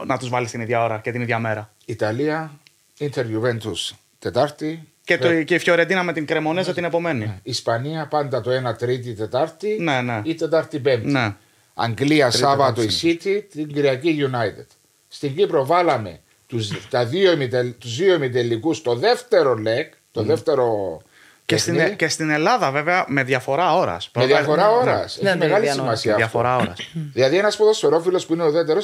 να 0.05 0.17
τους 0.19 0.29
βάλεις 0.29 0.51
την 0.51 0.61
ίδια 0.61 0.83
ώρα 0.83 0.99
και 0.99 1.11
την 1.11 1.21
ίδια 1.21 1.39
μέρα. 1.39 1.73
Ιταλία, 1.85 2.51
Inter 2.99 3.23
Juventus 3.25 3.95
Τετάρτη. 4.19 4.87
Και, 5.03 5.13
Ε, 5.13 5.17
το, 5.17 5.43
και 5.43 5.55
η 5.55 5.57
Φιωρεντίνα 5.59 6.03
με 6.03 6.13
την 6.13 6.25
Κρεμονέζα 6.25 6.73
την 6.73 6.83
επομένη. 6.83 7.39
Ισπανία 7.43 8.07
πάντα 8.07 8.41
το 8.41 8.69
1 8.69 8.77
Τρίτη 8.77 9.13
Τετάρτη 9.13 9.77
Ναι, 9.79 10.01
ναι. 10.01 10.21
ή 10.23 10.35
Τετάρτη 10.35 10.79
Πέμπτη. 10.79 11.11
Ναι. 11.11 11.35
Αγγλία 11.73 12.27
Τρίτη, 12.27 12.43
Σάββατο 12.43 12.81
η 12.81 12.85
Τετάρτη. 12.85 13.19
City, 13.23 13.53
την 13.53 13.67
Κυριακή 13.73 14.29
United. 14.31 14.65
Στην 15.07 15.35
Κύπρο 15.35 15.65
βάλαμε 15.65 16.19
τους, 16.47 16.89
τα 16.89 17.05
δύο, 17.05 17.31
ημιτελ, 17.31 17.73
τους 17.77 17.95
δύο 17.95 18.13
ημιτελικούς 18.13 18.81
το 18.81 18.95
δεύτερο 18.95 19.57
leg, 19.65 19.89
το 20.11 20.23
δεύτερο 20.23 21.01
Και 21.45 21.57
στην, 21.57 21.73
παιχνίδι, 21.73 21.95
και 21.95 22.07
στην 22.07 22.29
Ελλάδα, 22.29 22.71
βέβαια, 22.71 23.05
με 23.07 23.23
διαφορά 23.23 23.75
ώρας. 23.75 24.09
με 24.15 24.25
διαφορά 24.25 24.69
ώρας. 24.71 25.15
Έχει 25.15 25.23
Ναι, 25.25 25.29
ναι, 25.31 25.37
μεγάλη 25.37 25.63
διανοώ. 25.63 25.83
σημασία 25.83 26.15
Με 26.17 26.23
αυτό. 26.23 26.39
διαφορά 26.39 26.55
ώρας. 26.63 26.77
Δηλαδή 27.13 27.37
ένας 27.37 27.55
ποδοσφαιρόφιλος 27.55 28.25
που 28.25 28.33
είναι 28.33 28.45
ουδέτερο, 28.45 28.81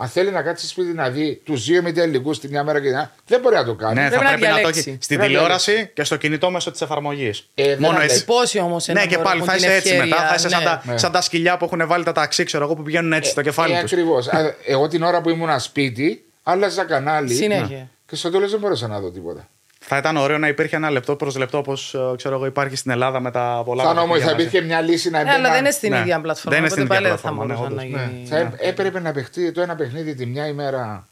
Αν 0.00 0.08
θέλει 0.08 0.30
να 0.30 0.42
κάτσει 0.42 0.66
σπίτι 0.68 0.92
να 0.92 1.10
δει 1.10 1.40
τους 1.44 1.64
δύο 1.64 1.76
ημιτελικού 1.78 2.32
τη 2.32 2.48
μια 2.48 2.64
μέρα 2.64 2.80
και 2.80 2.86
την 2.86 2.96
άλλη, 2.96 3.08
δεν 3.26 3.40
μπορεί 3.40 3.54
να 3.54 3.64
το 3.64 3.74
κάνει. 3.74 3.94
Ναι, 3.94 4.08
Πρέπει 4.08 4.16
θα 4.16 4.22
να 4.22 4.28
πρέπει 4.28 4.42
να 4.42 4.48
το 4.48 4.54
διαλέξει. 4.56 4.90
έχει 4.90 4.98
στην 5.00 5.16
Πρέπει 5.16 5.20
να 5.32 5.38
τηλεόραση 5.38 5.90
και 5.94 6.04
στο 6.04 6.16
κινητό 6.16 6.50
μέσω 6.50 6.70
της 6.70 6.80
εφαρμογής. 6.80 7.48
Ε, 7.54 7.64
δεν 7.66 7.76
Μόνο 7.80 7.96
αντέχει. 7.96 8.12
έτσι. 8.12 8.24
Πόσοι 8.24 8.58
όμως 8.58 8.86
Ναι, 8.86 9.06
και 9.06 9.18
πάλι 9.18 9.42
θα 9.42 9.54
είσαι 9.56 9.74
έτσι 9.74 9.94
μετά. 9.96 10.16
Θα 10.16 10.34
είσαι 10.34 10.48
σαν, 10.48 10.62
τα, 10.64 10.82
Ναι. 10.84 10.98
σαν 10.98 11.12
τα 11.12 11.20
σκυλιά 11.20 11.56
που 11.56 11.64
έχουν 11.64 11.86
βάλει 11.86 12.04
τα 12.04 12.12
ταξί, 12.12 12.44
ξέρω 12.44 12.64
εγώ, 12.64 12.74
που 12.74 12.82
πηγαίνουν 12.82 13.12
έτσι 13.12 13.30
στο 13.30 13.42
κεφάλι 13.42 13.74
Ε, 13.74 13.80
τους. 13.80 13.92
Ακριβώς. 13.92 14.28
Εγώ 14.66 14.88
την 14.88 15.02
ώρα 15.02 15.20
που 15.20 15.30
ήμουν 15.30 15.60
σπίτι, 15.60 16.24
άλλαζα 16.42 16.84
κανάλι. 16.84 17.34
Συνέχεια. 17.34 17.88
Και 18.06 18.16
στο 18.16 18.30
τέλος 18.30 18.50
δεν 18.50 18.60
μπορούσα 18.60 18.86
να 18.86 19.00
δω 19.00 19.10
τίποτα. 19.10 19.48
Θα 19.78 19.96
ήταν 19.96 20.16
ωραίο 20.16 20.38
να 20.38 20.48
υπήρχε 20.48 20.76
ένα 20.76 20.90
λεπτό 20.90 21.16
προς 21.16 21.36
λεπτό 21.36 21.58
όπως 21.58 21.96
ξέρω 22.16 22.34
εγώ 22.34 22.46
υπάρχει 22.46 22.76
στην 22.76 22.90
Ελλάδα 22.90 23.20
με 23.20 23.30
τα 23.30 23.62
πολλά. 23.64 23.82
Θα 23.82 23.88
όμως 23.90 24.02
παιχνίδια 24.02 24.26
θα 24.26 24.32
μαζί. 24.32 24.46
υπήρχε 24.46 24.66
μια 24.66 24.80
λύση 24.80 25.10
να 25.10 25.22
Ναι, 25.22 25.28
αλλά 25.30 25.32
έμπαινα- 25.38 25.50
δεν 25.54 25.60
είναι 25.60 25.70
στην 25.70 25.90
Ναι. 25.92 25.98
ίδια 25.98 26.20
πλατφόρμα. 26.20 26.58
Δεν 26.58 26.64
είναι 26.64 26.72
οπότε 26.72 26.80
στην 26.80 26.82
ίδια 26.82 26.94
πάλι 26.94 27.08
δεν 27.08 27.16
θα 27.18 27.28
πλατφόρμα, 27.28 27.54
ναι, 27.54 27.60
μπορούσε 27.60 27.74
να 27.74 27.98
όντως. 27.98 28.12
γίνει. 28.12 28.26
Θα 28.28 28.38
έ- 28.38 28.68
έπρεπε 28.68 29.00
να 29.00 29.12
παιχτεί 29.12 29.52
το 29.52 29.60
ένα 29.60 29.74
παιχνίδι 29.74 30.14
τη 30.14 30.26
μια 30.26 30.46
ημέρα 30.46 31.06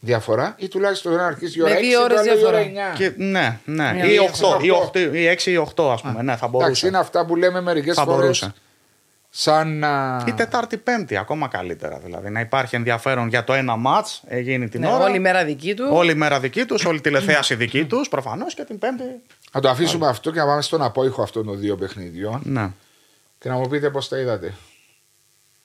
διαφορά 0.00 0.54
ή 0.58 0.68
τουλάχιστον 0.68 1.12
να 1.12 1.26
αρχίσει 1.26 1.58
η 1.58 1.62
ώρα 1.62 1.70
Με 1.72 1.76
6 1.78 1.82
δύο 1.82 1.98
το 1.98 2.04
ώρες 2.04 2.18
άλλο 2.18 2.38
η 2.40 2.44
ώρα 2.44 2.58
διαφορά. 2.62 2.90
9. 2.92 2.96
Και, 2.96 3.12
ναι, 3.16 3.58
ναι. 3.64 3.92
Μια 3.94 4.04
Ή 4.04 4.08
μία 4.08 4.22
8, 4.22 4.58
ή 4.62 4.68
φορά. 4.68 4.90
8, 4.92 4.98
ή 5.14 5.26
6 5.28 5.50
ή 5.50 5.56
8, 5.56 5.90
ας 5.92 6.00
πούμε. 6.02 6.22
Ναι, 6.22 6.36
θα 6.36 6.46
Εντάξει, 6.46 6.46
μπορούσε. 6.50 6.86
είναι 6.86 6.98
αυτά 6.98 7.26
που 7.26 7.36
λέμε 7.36 7.60
μερικές 7.60 7.94
Θα 7.96 8.02
φορές. 8.04 8.18
μπορούσε. 8.20 8.52
Σαν 9.36 9.78
να. 9.78 10.24
Ή 10.28 10.32
Τετάρτη, 10.32 10.76
Πέμπτη, 10.76 11.16
ακόμα 11.16 11.48
καλύτερα. 11.48 11.98
Δηλαδή 11.98 12.30
να 12.30 12.40
υπάρχει 12.40 12.76
ενδιαφέρον 12.76 13.28
για 13.28 13.44
το 13.44 13.52
ένα 13.52 13.76
ματ, 13.76 14.06
γίνει 14.40 14.68
την 14.68 14.80
Ναι, 14.80 14.86
ώρα. 14.92 15.04
όλη 15.04 15.16
η 15.16 15.18
μέρα 15.18 15.44
δική 15.44 15.74
του. 15.74 15.88
Όλη 15.90 16.10
η 16.10 16.14
μέρα 16.14 16.40
δική 16.40 16.64
τους, 16.64 16.84
όλη 16.84 16.96
η 16.96 17.00
τηλεθέαση 17.00 17.54
δική 17.54 17.84
τους, 17.84 18.08
προφανώς 18.08 18.54
και 18.54 18.64
την 18.64 18.78
Πέμπτη. 18.78 19.04
Να 19.52 19.60
το 19.60 19.68
αφήσουμε 19.68 20.06
αυτό 20.08 20.30
και 20.30 20.38
να 20.38 20.46
πάμε 20.46 20.62
στον 20.62 20.82
απόϊχο 20.82 21.22
αυτών 21.22 21.44
των 21.46 21.58
δύο 21.58 21.76
παιχνιδιών 21.76 22.40
Ναι. 22.44 22.70
και 23.38 23.48
να 23.48 23.54
μου 23.54 23.68
πείτε 23.68 23.90
πώς 23.90 24.08
τα 24.08 24.18
είδατε. 24.18 24.54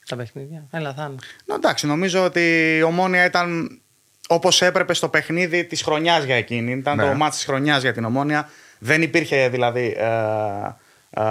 Τα 0.08 0.16
παιχνίδια. 0.16 0.66
Έλα, 0.70 0.94
θα 0.94 1.02
είναι. 1.04 1.14
Ναι, 1.44 1.54
εντάξει, 1.54 1.86
νομίζω 1.86 2.24
ότι 2.24 2.76
η 2.76 2.82
ομόνια 2.82 3.24
ήταν 3.24 3.80
όπως 4.28 4.62
έπρεπε 4.62 4.94
στο 4.94 5.08
παιχνίδι 5.08 5.64
της 5.64 5.82
χρονιάς 5.82 6.24
για 6.24 6.34
εκείνη. 6.36 6.72
Ήταν 6.72 6.96
Ναι. 6.96 7.02
το 7.10 7.14
μάτς 7.14 7.36
της 7.36 7.44
χρονιάς 7.44 7.82
για 7.82 7.92
την 7.92 8.04
ομόνια. 8.04 8.48
Δεν 8.78 9.02
υπήρχε 9.02 9.48
δηλαδή 9.48 9.94
ε, 9.98 10.04
ε, 10.04 10.74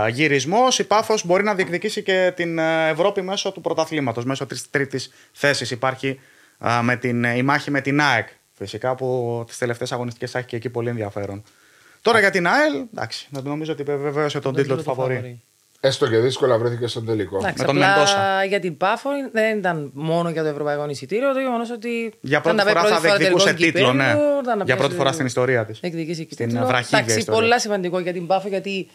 γυρισμός. 0.10 0.80
Η 0.80 0.84
Πάφος 0.84 1.26
μπορεί 1.26 1.44
να 1.44 1.54
διεκδικήσει 1.56 2.04
και 2.04 2.34
την 2.36 2.58
ε, 2.60 2.90
Ευρώπη 2.90 3.22
μέσω 3.22 3.52
του 3.52 3.62
πρωταθλήματος, 3.62 4.26
μέσω 4.26 4.46
τη 4.46 4.62
τρίτης 4.70 5.12
θέσης. 5.32 5.72
Υπάρχει 5.72 6.20
ε, 6.60 6.82
με 6.82 6.96
την, 6.96 7.24
η 7.24 7.42
μάχη 7.44 7.72
με 7.72 7.82
την 7.82 8.02
ΑΕΚ. 8.02 8.28
Φυσικά 8.54 8.96
που 8.96 9.44
τις 9.48 9.58
τελευταίες 9.58 9.92
αγωνιστικές 9.92 10.36
έχει 10.36 10.46
και 10.46 10.56
εκεί 10.56 10.70
πολύ 10.70 10.90
ενδιαφέρον. 10.90 11.44
Τώρα 12.02 12.20
για 12.20 12.30
την 12.30 12.48
ΑΕΛ, 12.48 12.84
εντάξει, 12.94 13.28
να 13.30 13.42
νομίζω 13.42 13.72
ότι 13.72 13.84
βεβαίωσε 13.84 14.40
τον 14.40 14.56
τίτλο 14.56 14.76
του 14.76 14.84
φαβορή. 14.84 15.42
Έστω 15.82 16.08
και 16.10 16.18
δύσκολα 16.18 16.58
βρέθηκε 16.58 16.88
στον 16.88 17.06
τελικό. 17.06 17.38
Εντάξει, 17.38 17.56
Με 17.60 17.66
τον 17.66 17.76
απλά 17.76 17.94
Μεντόσα. 17.94 18.44
για 18.44 18.60
την 18.60 18.78
Πάφο 18.78 19.10
δεν 19.32 19.58
ήταν 19.58 19.92
μόνο 19.94 20.30
για 20.30 20.42
το 20.44 20.48
ευρωπαϊκό 20.48 20.90
εισιτήριο, 20.90 21.34
το 21.34 21.40
γεγονός 21.40 21.72
ότι. 21.72 22.14
Για 22.22 22.42
πρώτη 22.42 22.56
ήταν 22.62 22.74
να 22.74 22.80
φορά 22.82 22.90
πάει 22.90 23.00
θα 23.00 23.16
διεκδικούσε 23.16 23.54
τελικό 23.54 23.72
τίτλο, 23.72 23.94
ναι. 23.94 24.04
κυπέλλου, 24.04 24.40
ήταν 24.42 24.58
να 24.58 24.64
Για 24.64 24.76
πρώτη 24.76 24.78
πιάσει- 24.78 24.96
φορά 24.96 25.12
στην 25.12 25.26
ιστορία 25.26 25.66
της. 25.66 25.80
Εκδικήσει 25.82 26.26
και 26.26 26.34
Στην 26.34 26.48
τίτλο. 26.50 26.66
βραχίδια 26.66 26.98
Εντάξει, 27.00 27.20
ιστορία. 27.20 27.40
πολλά 27.42 27.60
σημαντικό 27.60 28.00
για 28.00 28.14
την 28.14 28.28
Πάφο 28.28 28.48
γιατί 28.48 28.90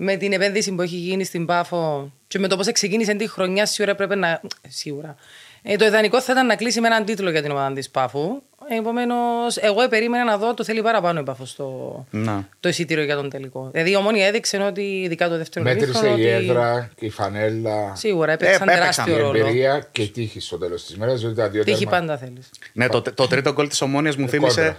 με 0.00 0.16
την 0.16 0.32
επένδυση 0.32 0.72
που 0.72 0.82
έχει 0.82 0.96
γίνει 0.96 1.24
στην 1.24 1.46
Πάφο 1.46 2.12
και 2.26 2.38
με 2.38 2.48
το 2.48 2.56
πώς 2.56 2.72
ξεκίνησε 2.72 3.14
τη 3.14 3.28
χρονιά, 3.28 3.66
σίγουρα 3.66 3.94
πρέπει 3.94 4.16
να. 4.16 4.40
Σίγουρα. 4.68 5.14
Ε, 5.62 5.76
το 5.76 5.84
ιδανικό 5.84 6.20
θα 6.20 6.32
ήταν 6.32 6.46
να 6.46 6.54
κλείσει 6.56 6.80
με 6.80 6.86
έναν 6.86 7.04
τίτλο 7.04 7.30
για 7.30 7.42
την 7.42 7.50
ομάδα 7.50 7.74
της 7.74 7.90
Πάφου. 7.90 8.42
Επομένως, 8.78 9.56
εγώ 9.56 9.88
περίμενα 9.88 10.24
να 10.24 10.38
δω 10.38 10.54
το 10.54 10.64
θέλει 10.64 10.82
παραπάνω 10.82 11.20
η 11.20 11.22
Πάφο 11.22 11.44
στο 11.44 12.06
Να. 12.10 12.48
το 12.60 12.68
εισιτήριο 12.68 13.04
για 13.04 13.14
τον 13.16 13.30
τελικό. 13.30 13.68
Δηλαδή 13.72 13.90
η 13.90 13.96
ομόνια 13.96 14.26
έδειξε 14.26 14.56
ότι 14.56 14.82
ειδικά 14.82 15.28
το 15.28 15.36
δεύτερο 15.36 15.64
Μέτρησε 15.64 15.86
ημίχρονο, 15.90 16.16
η 16.16 16.34
ότι 16.34 16.50
έδρα 16.50 16.90
και 16.96 17.06
η 17.06 17.10
φανέλα. 17.10 17.94
Σίγουρα 17.94 18.32
έπαιξαν 18.32 18.68
Ε, 18.68 18.72
έπαιξαν 18.72 19.04
τεράστιο 19.04 19.16
Η 19.16 19.20
ρόλο. 19.20 19.38
εμπειρία 19.46 19.88
και 19.92 20.02
η 20.02 20.08
τύχη 20.08 20.40
στο 20.40 20.58
τέλος 20.58 20.84
της 20.84 20.96
μέρας. 20.96 21.20
Διότι 21.20 21.36
τα 21.36 21.48
δύο 21.48 21.64
Τύχη 21.64 21.76
τέρμα- 21.84 21.98
πάντα 21.98 22.18
θέλεις. 22.18 22.50
Ναι, 22.72 22.88
το, 22.88 23.02
το 23.02 23.26
τρίτο 23.26 23.52
γκολ 23.52 23.68
της 23.68 23.80
Ομόνιας 23.80 24.16
μου 24.16 24.28
θύμισε 24.28 24.76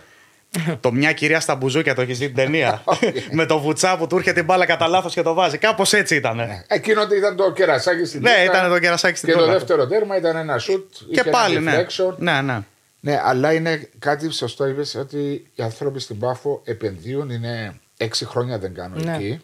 το 0.81 0.91
μια 0.91 1.13
κυρία 1.13 1.39
στα 1.39 1.55
μπουζούκια, 1.55 1.95
το 1.95 2.01
έχεις 2.01 2.17
δει 2.17 2.25
την 2.25 2.35
ταινία; 2.35 2.83
με 3.31 3.45
το 3.45 3.59
βουτσά 3.59 3.97
που 3.97 4.07
του 4.07 4.15
έρχεται 4.15 4.35
την 4.35 4.45
μπάλα 4.45 4.65
κατά 4.65 4.87
λάθος 4.87 5.13
και 5.13 5.21
το 5.21 5.33
βάζει. 5.33 5.57
Κάπως 5.57 5.93
έτσι 5.93 6.15
ήταν. 6.15 6.39
Εκείνο 6.67 7.01
ήταν 7.17 7.35
το 7.35 7.51
κερασάκι 7.51 8.05
στην 8.05 8.21
Ναι, 8.21 8.29
τούρτα 8.29 8.43
ήταν 8.57 8.69
το 8.69 8.79
κερασάκι 8.79 9.17
στην 9.17 9.29
Και 9.29 9.35
το 9.35 9.39
τούρτα. 9.41 9.53
δεύτερο 9.53 9.87
τέρμα 9.87 10.17
ήταν 10.17 10.35
ένα 10.35 10.57
σουτ. 10.57 10.93
Και 10.97 11.05
είχε 11.09 11.21
ένα 11.21 11.31
πάλι, 11.31 11.59
ναι. 11.59 11.85
deflection. 11.85 12.15
Ναι, 12.17 12.41
ναι. 12.41 12.59
Ναι, 13.01 13.21
αλλά 13.23 13.53
είναι 13.53 13.89
κάτι 13.99 14.31
σωστό, 14.31 14.67
είπες 14.67 14.95
ότι 14.95 15.17
οι 15.55 15.63
άνθρωποι 15.63 15.99
στην 15.99 16.19
Πάφο 16.19 16.61
επενδύουν. 16.65 17.29
Είναι 17.29 17.79
έξι 17.97 18.25
χρόνια 18.25 18.59
δεν 18.59 18.73
κάνω 18.73 18.95
Ναι. 18.95 19.15
εκεί. 19.15 19.41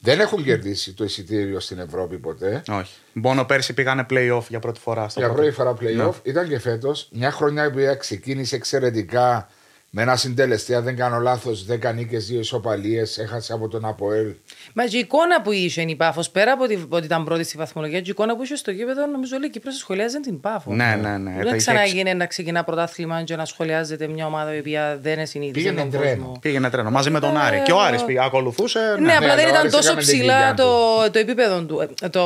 Δεν 0.00 0.20
έχουν 0.20 0.44
κερδίσει 0.44 0.92
το 0.92 1.04
εισιτήριο 1.04 1.60
στην 1.60 1.78
Ευρώπη 1.78 2.16
ποτέ. 2.18 2.62
Όχι. 2.68 2.92
Μόνο 3.12 3.44
πέρσι 3.44 3.72
πήγανε 3.72 4.06
playoff 4.10 4.42
για 4.48 4.58
πρώτη 4.58 4.80
φορά. 4.80 5.08
Στο 5.08 5.20
Για 5.20 5.28
πρώτο. 5.28 5.42
πρώτη 5.42 5.56
φορά 5.56 5.74
playoff. 5.80 6.14
Ήταν 6.22 6.48
και 6.48 6.58
φέτος 6.58 7.08
μια 7.12 7.30
χρονιά 7.30 7.70
που 7.70 7.78
ξεκίνησε 7.98 8.56
εξαιρετικά 8.56 9.48
με 9.90 10.02
ένα 10.02 10.16
συντελεστή. 10.16 10.74
Αν 10.74 10.84
δεν 10.84 10.96
κάνω 10.96 11.18
λάθος, 11.18 11.66
10 11.70 11.92
νίκες, 11.94 12.26
2 12.26 12.38
ισοπαλίες. 12.40 13.18
Έχασε 13.18 13.52
από 13.52 13.68
τον 13.68 13.84
Αποέλ. 13.84 14.34
Μα 14.74 14.84
και 14.84 14.96
η 14.96 15.00
εικόνα 15.00 15.42
που 15.42 15.52
είχε 15.52 15.82
η 15.82 15.96
Πάφος, 15.96 16.30
πέρα 16.30 16.52
από 16.52 16.64
ότι, 16.64 16.86
ότι 16.88 17.04
ήταν 17.04 17.24
πρώτη 17.24 17.44
στη 17.44 17.56
βαθμολογία, 17.56 17.98
και 17.98 18.04
η 18.06 18.10
εικόνα 18.10 18.36
που 18.36 18.42
είχε 18.42 18.56
στο 18.56 18.70
γήπεδο, 18.70 19.06
νομίζω 19.06 19.36
όλοι 19.36 19.46
οι 19.46 19.50
Κύπρος 19.50 19.76
σχολιάζαν 19.76 20.22
την 20.22 20.40
Πάφο. 20.40 20.72
Ναι, 20.74 20.98
ναι, 21.02 21.16
ναι. 21.18 21.30
Τα 21.30 21.36
Δεν 21.36 21.46
είχε 21.46 21.56
ξαναγίνει 21.56 22.14
να 22.14 22.26
ξεκινά 22.26 22.64
πρωτάθλημα 22.64 23.22
και 23.22 23.36
να 23.36 23.44
σχολιάζεται 23.44 24.06
μια 24.08 24.26
ομάδα 24.26 24.54
η 24.54 24.58
οποία 24.58 24.98
δεν 25.02 25.12
είναι 25.12 25.24
συνήθιζε 25.24 25.54
Πήγαινε 25.68 25.80
τον 25.80 26.00
τρένο. 26.00 26.16
κόσμο. 26.22 26.38
Πήγαινε 26.40 26.70
τρένο 26.70 26.90
μαζί 26.90 27.10
με 27.10 27.20
τον 27.20 27.36
Ε, 27.36 27.40
Άρη. 27.40 27.62
Και 27.64 27.72
ο 27.72 27.80
Άρης 27.80 28.04
πήγε, 28.04 28.18
ακολουθούσε. 28.24 28.78
Ναι, 28.98 29.06
Ναι, 29.06 29.14
απλά 29.16 29.26
Ναι, 29.26 29.34
δεν 29.34 29.38
αλλά 29.38 29.46
ο 29.46 29.48
ήταν 29.48 29.60
Άρης 29.60 29.72
τόσο 29.72 29.86
έκαμε 29.90 30.02
την 30.02 30.10
ψηλά 30.12 30.34
κοιλιά 30.38 30.54
το, 30.54 31.10
το 31.10 31.18
επίπεδο 31.18 31.62
του. 31.64 31.94
ε, 32.02 32.08
Το, 32.08 32.24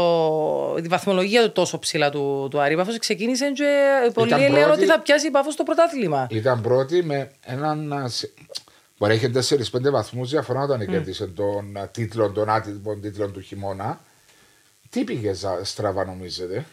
η 0.84 0.88
βαθμολογία 0.88 1.42
του 1.42 1.52
τόσο 1.52 1.78
ψηλά 1.78 2.10
του, 2.10 2.48
του 2.50 2.60
Άρη. 2.60 2.72
Η 2.72 2.76
Πάφος 2.76 2.98
ξεκίνησε 2.98 3.50
και 3.54 3.64
πολλοί 4.14 4.28
Ήταν 4.28 4.40
έλεγαν 4.40 4.62
πρώτη. 4.64 4.78
ότι 4.82 4.90
θα 4.90 5.00
πιάσει 5.00 5.26
η 5.26 5.30
Πάφος 5.30 5.52
στο 5.52 5.62
πρωτάθλημα. 5.62 6.26
Ήταν 6.30 6.60
πρώτη 6.60 7.02
με 7.04 7.30
έναν. 7.52 7.92
α, 7.92 8.08
σε- 8.08 8.30
Μπορεί 8.98 9.12
να 9.14 9.18
έχει 9.18 9.30
4-5 9.30 9.90
βαθμούς 9.90 10.30
διαφορά 10.30 10.60
όταν 10.62 10.86
κέρδισε 10.86 11.26
τον 11.26 11.76
α, 11.76 11.88
τίτλο, 11.88 12.30
τον 12.30 12.50
άτυπο 12.50 12.96
τίτλο 12.96 13.28
του 13.30 13.40
χειμώνα. 13.40 14.00
Τι 14.90 15.04
πήγε 15.04 15.32
ζα- 15.32 15.64
στραβά, 15.64 16.04
νομίζετε; 16.04 16.64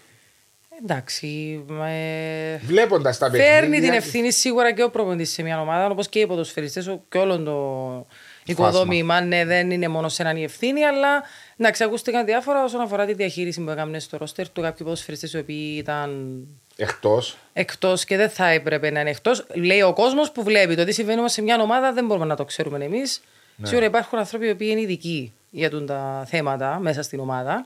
Εντάξει. 0.83 1.63
ε, 1.87 2.57
Βλέποντας 2.57 3.17
τα 3.17 3.29
παιχνίδια. 3.29 3.53
Φέρνει 3.59 3.79
την 3.79 3.93
ευθύνη 3.93 4.31
σίγουρα 4.31 4.73
και 4.73 4.83
ο 4.83 4.89
προπονητής 4.89 5.29
σε 5.31 5.41
μια 5.43 5.61
ομάδα, 5.61 5.85
όπως 5.89 6.07
και 6.09 6.19
οι 6.19 6.27
ποδοσφαιριστές 6.27 6.97
και 7.09 7.17
όλο 7.17 7.37
το 7.43 8.07
οικοδόμημα. 8.45 9.21
Ναι, 9.21 9.45
δεν 9.45 9.71
είναι 9.71 9.87
μόνο 9.87 10.09
σε 10.09 10.21
έναν 10.21 10.37
η 10.37 10.43
ευθύνη, 10.43 10.83
αλλά 10.85 11.23
να 11.55 11.71
ακούστηκαν 11.79 12.25
διάφορα 12.25 12.63
όσον 12.63 12.81
αφορά 12.81 13.05
τη 13.05 13.13
διαχείριση 13.13 13.61
που 13.63 13.69
έκαναν 13.69 14.01
στο 14.01 14.17
ρόστερ 14.17 14.49
του 14.49 14.61
κάποιοι 14.61 14.83
ποδοσφαιριστές 14.85 15.33
οι 15.33 15.37
οποίοι 15.37 15.75
ήταν 15.77 16.37
Εκτός. 16.81 17.37
εκτός 17.53 18.05
και 18.05 18.17
δεν 18.17 18.29
θα 18.29 18.47
έπρεπε 18.47 18.91
να 18.91 18.99
είναι 18.99 19.09
εκτός. 19.09 19.45
Λέει 19.53 19.81
ο 19.81 19.93
κόσμος 19.93 20.31
που 20.31 20.43
βλέπει 20.43 20.75
το 20.75 20.83
τι 20.83 20.91
συμβαίνει 20.91 21.19
όμως 21.19 21.31
σε 21.31 21.41
μια 21.41 21.61
ομάδα, 21.61 21.93
δεν 21.93 22.05
μπορούμε 22.05 22.25
να 22.25 22.35
το 22.35 22.45
ξέρουμε 22.45 22.85
εμείς. 22.85 23.21
Ναι. 23.55 23.67
Σίγουρα 23.67 23.85
υπάρχουν 23.85 24.19
άνθρωποι 24.19 24.45
οι 24.47 24.49
οποίοι 24.49 24.67
είναι 24.71 24.81
ειδικοί 24.81 25.33
για 25.49 25.69
τούν 25.69 25.85
τα 25.85 26.25
θέματα 26.29 26.79
μέσα 26.81 27.01
στην 27.01 27.19
ομάδα. 27.19 27.65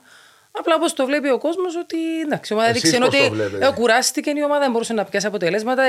Απλά 0.51 0.75
όπως 0.75 0.93
το 0.93 1.05
βλέπει 1.05 1.29
ο 1.29 1.37
κόσμος, 1.37 1.75
ότι 1.75 1.97
εντάξει, 2.25 2.53
η 2.53 2.55
ομάδα 2.55 2.71
Εσείς 2.71 2.83
έδειξε 2.83 3.05
πώς 3.05 3.17
το 3.17 3.23
ότι 3.25 3.35
βλέπετε; 3.35 3.67
ε, 3.67 3.71
κουράστηκε 3.71 4.29
η 4.35 4.43
ομάδα, 4.43 4.59
δεν 4.59 4.71
μπορούσε 4.71 4.93
να 4.93 5.03
πιάσει 5.03 5.25
αποτελέσματα. 5.25 5.83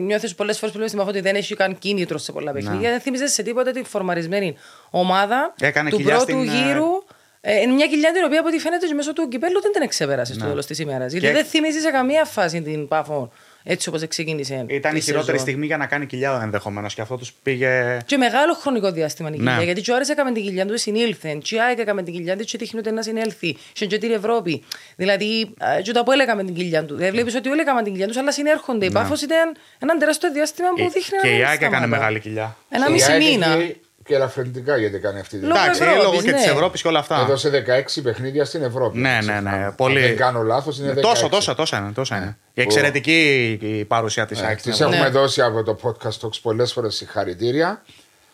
Νιώθεις 0.00 0.34
πολλές 0.34 0.58
φορές 0.58 0.72
που 0.72 0.76
λέμε 0.76 0.86
στην 0.86 0.98
Παφό 0.98 1.10
ότι 1.10 1.20
δεν 1.20 1.34
έχει 1.34 1.54
καν 1.54 1.78
κίνητρο 1.78 2.18
σε 2.18 2.32
πολλά 2.32 2.52
παιχνίδια. 2.52 2.90
Δεν 2.90 3.00
θυμίζει 3.00 3.26
σε 3.26 3.42
τίποτα 3.42 3.70
την 3.70 3.84
φορμαρισμένη 3.84 4.56
ομάδα 4.90 5.54
Έκανε 5.60 5.90
του 5.90 5.96
κοιλιά 5.96 6.14
πρώτου 6.16 6.30
στην, 6.30 6.48
ε, 6.48 6.66
γύρου. 6.66 7.04
Ε, 7.46 7.60
είναι 7.60 7.72
μια 7.72 7.86
κοιλιά 7.86 8.12
την 8.12 8.22
οποία 8.24 8.38
από 8.40 8.48
ό,τι 8.48 8.58
φαίνεται 8.58 8.86
και 8.86 8.94
μέσω 8.94 9.12
του 9.12 9.28
κυπέλου 9.28 9.60
δεν 9.60 9.72
την 9.72 9.82
εξεπέρασε 9.82 10.34
στο 10.34 10.44
τέλο 10.44 10.64
της 10.64 10.78
ημέρας. 10.78 11.12
Γιατί 11.12 11.26
Και- 11.26 11.32
δεν 11.32 11.44
θυμίζεις 11.44 11.82
σε 11.82 11.90
καμία 11.90 12.24
φάση 12.24 12.62
την 12.62 12.88
Πάφο 12.88 13.32
έτσι 13.66 13.88
όπως 13.88 14.06
ξεκίνησε. 14.08 14.64
Ήταν 14.68 14.92
η 14.92 14.94
της 14.94 15.04
χειρότερη 15.04 15.30
σεζόν. 15.30 15.46
στιγμή 15.46 15.66
για 15.66 15.76
να 15.76 15.86
κάνει 15.86 16.06
κοιλιά 16.06 16.40
ενδεχομένως 16.42 16.94
και 16.94 17.00
αυτό 17.00 17.16
τους 17.16 17.32
πήγε. 17.42 17.98
Και 18.06 18.16
μεγάλο 18.16 18.54
χρονικό 18.54 18.90
διάστημα 18.92 19.28
είναι 19.28 19.36
η 19.36 19.40
Ναι. 19.40 19.50
κοιλιά. 19.50 19.64
Γιατί 19.64 19.80
και 19.80 19.90
ο 19.90 19.94
Άρης 19.94 20.08
έκαμε 20.08 20.32
την 20.32 20.42
κοιλιά 20.42 20.66
του, 20.66 20.78
συνήλθε. 20.78 21.38
Και 21.42 21.54
η 21.54 21.60
ΑΕΚ 21.60 21.78
έκαμε 21.78 22.02
την 22.02 22.12
κοιλιά 22.12 22.36
του, 22.36 22.44
και 22.44 22.58
δείχνει 22.58 22.78
ότι 22.78 22.90
να 22.90 23.02
συνέλθει. 23.02 23.56
Και 23.72 23.86
και 23.86 23.98
την 23.98 24.10
Ευρώπη. 24.12 24.62
Δηλαδή, 24.96 25.54
ε, 25.78 25.82
και 25.82 25.92
το 25.92 26.00
από 26.00 26.12
έκαμε 26.12 26.44
την 26.44 26.54
κοιλιά 26.54 26.84
του. 26.84 26.96
Δεν 26.96 27.10
βλέπεις 27.12 27.34
ότι 27.34 27.48
όλοι 27.48 27.60
έκαναν 27.60 27.82
την 27.84 27.92
κοιλιά 27.92 28.06
τους, 28.08 28.16
αλλά 28.16 28.32
συνέρχονται. 28.32 28.86
Η 28.86 28.90
Πάφος 28.90 29.22
ήταν 29.22 29.56
ένα 29.78 29.96
τεράστιο 29.96 30.32
διάστημα 30.32 30.68
που 30.68 30.90
δείχνει 30.90 31.18
Ναι. 31.22 31.22
Και 31.22 31.28
να 31.28 31.32
η 31.34 31.36
μην 31.36 31.46
ΑΕΚ 31.46 31.54
έκανε 31.60 31.76
σταματά. 31.76 31.96
μεγάλη 31.96 32.20
κοιλιά. 32.20 32.56
Ένα 32.70 32.88
Η 32.88 32.92
μισή 32.92 33.10
ΑΕΚ 33.12 33.22
μήνα. 33.22 33.46
Εκεί 34.04 34.12
Και 34.12 34.14
ελαφρυντικά 34.14 34.76
γιατί 34.76 34.98
κάνει 34.98 35.20
αυτή 35.20 35.38
τη 35.38 35.46
Λόγω 35.46 35.54
δουλειά. 35.54 35.64
Εντάξει, 35.64 35.82
Ευρώπης, 35.82 36.02
λόγω 36.04 36.22
και 36.22 36.30
ναι. 36.30 36.36
τη 36.36 36.50
Ευρώπης 36.50 36.82
και 36.82 36.88
όλα 36.88 36.98
αυτά. 36.98 37.20
Έδωσε 37.20 37.64
16 37.98 38.00
παιχνίδια 38.02 38.44
στην 38.44 38.62
Ευρώπη. 38.62 38.98
Ναι, 38.98 39.16
μην 39.18 39.26
ναι, 39.26 39.32
ναι, 39.32 39.40
ξεχνάμε. 39.50 39.74
πολύ. 39.76 40.00
Αν 40.00 40.06
δεν 40.06 40.16
κάνω 40.16 40.42
λάθος, 40.42 40.78
είναι 40.78 40.92
16. 40.92 41.00
Τόσο, 41.00 41.28
τόσο, 41.28 41.54
τόσο 41.54 41.76
είναι. 41.76 41.92
Τόσο 41.92 42.16
είναι. 42.16 42.36
Η 42.54 42.60
εξαιρετική 42.62 43.58
η 43.62 43.84
παρουσία 43.84 44.26
της 44.26 44.40
Ναι, 44.40 44.46
ΑΕΚ. 44.46 44.60
Της 44.60 44.74
στην 44.74 44.86
έχουμε 44.86 45.02
Ναι. 45.02 45.08
δώσει 45.08 45.42
από 45.42 45.62
το 45.62 45.78
podcast 45.82 46.26
Talks 46.26 46.40
πολλές 46.42 46.72
φορές 46.72 46.94
συγχαρητήρια 46.94 47.82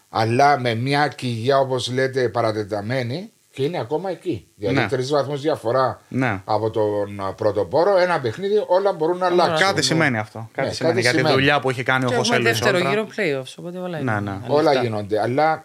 αλλά 0.08 0.58
με 0.58 0.74
μια 0.74 1.08
κοιλιά 1.08 1.58
όπως 1.58 1.90
λέτε 1.92 2.28
παρατεταμένη 2.28 3.32
και 3.52 3.62
είναι 3.62 3.78
ακόμα 3.78 4.10
εκεί. 4.10 4.46
Δηλαδή 4.54 4.76
Ναι. 4.78 4.88
τρεις 4.88 5.10
βαθμούς 5.10 5.40
διαφορά 5.40 6.00
Ναι. 6.08 6.42
από 6.44 6.70
τον 6.70 7.20
α, 7.20 7.32
πρωτοπόρο, 7.34 7.96
ένα 7.98 8.20
παιχνίδι 8.20 8.64
όλα 8.66 8.92
μπορούν 8.92 9.16
να 9.18 9.26
αλλάξουν. 9.26 9.66
Κάτι 9.66 9.82
σημαίνει 9.82 10.18
αυτό. 10.18 10.48
Κάτι 10.52 10.68
Ναι, 10.68 10.74
σημαίνει 10.74 10.94
κάτι 10.94 11.00
για 11.06 11.10
τη 11.10 11.16
σημαίνει. 11.16 11.34
δουλειά 11.34 11.60
που 11.60 11.70
έχει 11.70 11.82
κάνει 11.82 12.04
ο 12.04 12.08
Και 12.08 12.14
Χωσέ 12.14 12.32
έχουμε 12.34 12.48
Λουίς 12.50 12.58
δεύτερο 12.60 12.76
Όλτρα. 12.86 12.90
γύρο 12.90 13.06
playoffs. 13.40 13.54
Οπότε 13.58 13.78
όλα 13.78 13.98
είναι. 13.98 14.12
Ναι, 14.12 14.20
ναι. 14.20 14.38
Όλα 14.48 14.70
ανοιχτά. 14.70 14.82
γίνονται. 14.82 15.20
Αλλά 15.20 15.50
α, 15.52 15.64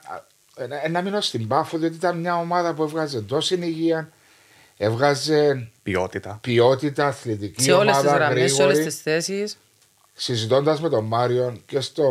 ε, 0.83 0.87
να 0.89 1.01
μείνω 1.01 1.21
στην 1.21 1.47
Πάφο 1.47 1.77
διότι 1.77 1.95
ήταν 1.95 2.19
μια 2.19 2.35
ομάδα 2.39 2.73
που 2.73 2.83
έβγαζε 2.83 3.21
τόση 3.21 3.55
υγεία. 3.61 4.09
έβγαζε 4.77 5.69
Ποιότητα. 5.83 6.37
ποιότητα, 6.41 7.07
αθλητική 7.07 7.63
Σε 7.63 7.71
όλες 7.71 7.95
τις 7.97 8.05
ομάδα, 8.05 8.17
γραμμές, 8.25 8.53
σε 8.53 8.61
όλες 8.61 8.73
γρήγορη. 8.77 8.93
τις 8.93 9.01
θέσεις. 9.01 9.57
Συζητώντας 10.13 10.81
με 10.81 10.89
τον 10.89 11.05
Μάριον 11.05 11.61
και 11.65 11.79
στο, 11.79 12.05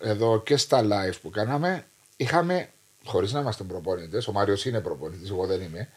εδώ 0.00 0.42
και 0.42 0.56
στα 0.56 0.80
live 0.82 1.14
που 1.22 1.30
κάναμε, 1.30 1.84
είχαμε, 2.16 2.68
χωρίς 3.04 3.32
να 3.32 3.40
είμαστε 3.40 3.64
προπονητές, 3.64 4.26
ο 4.28 4.32
Μάριος 4.32 4.64
είναι 4.64 4.80
προπονητής, 4.80 5.30
εγώ 5.30 5.46
δεν 5.46 5.60
είμαι, 5.60 5.88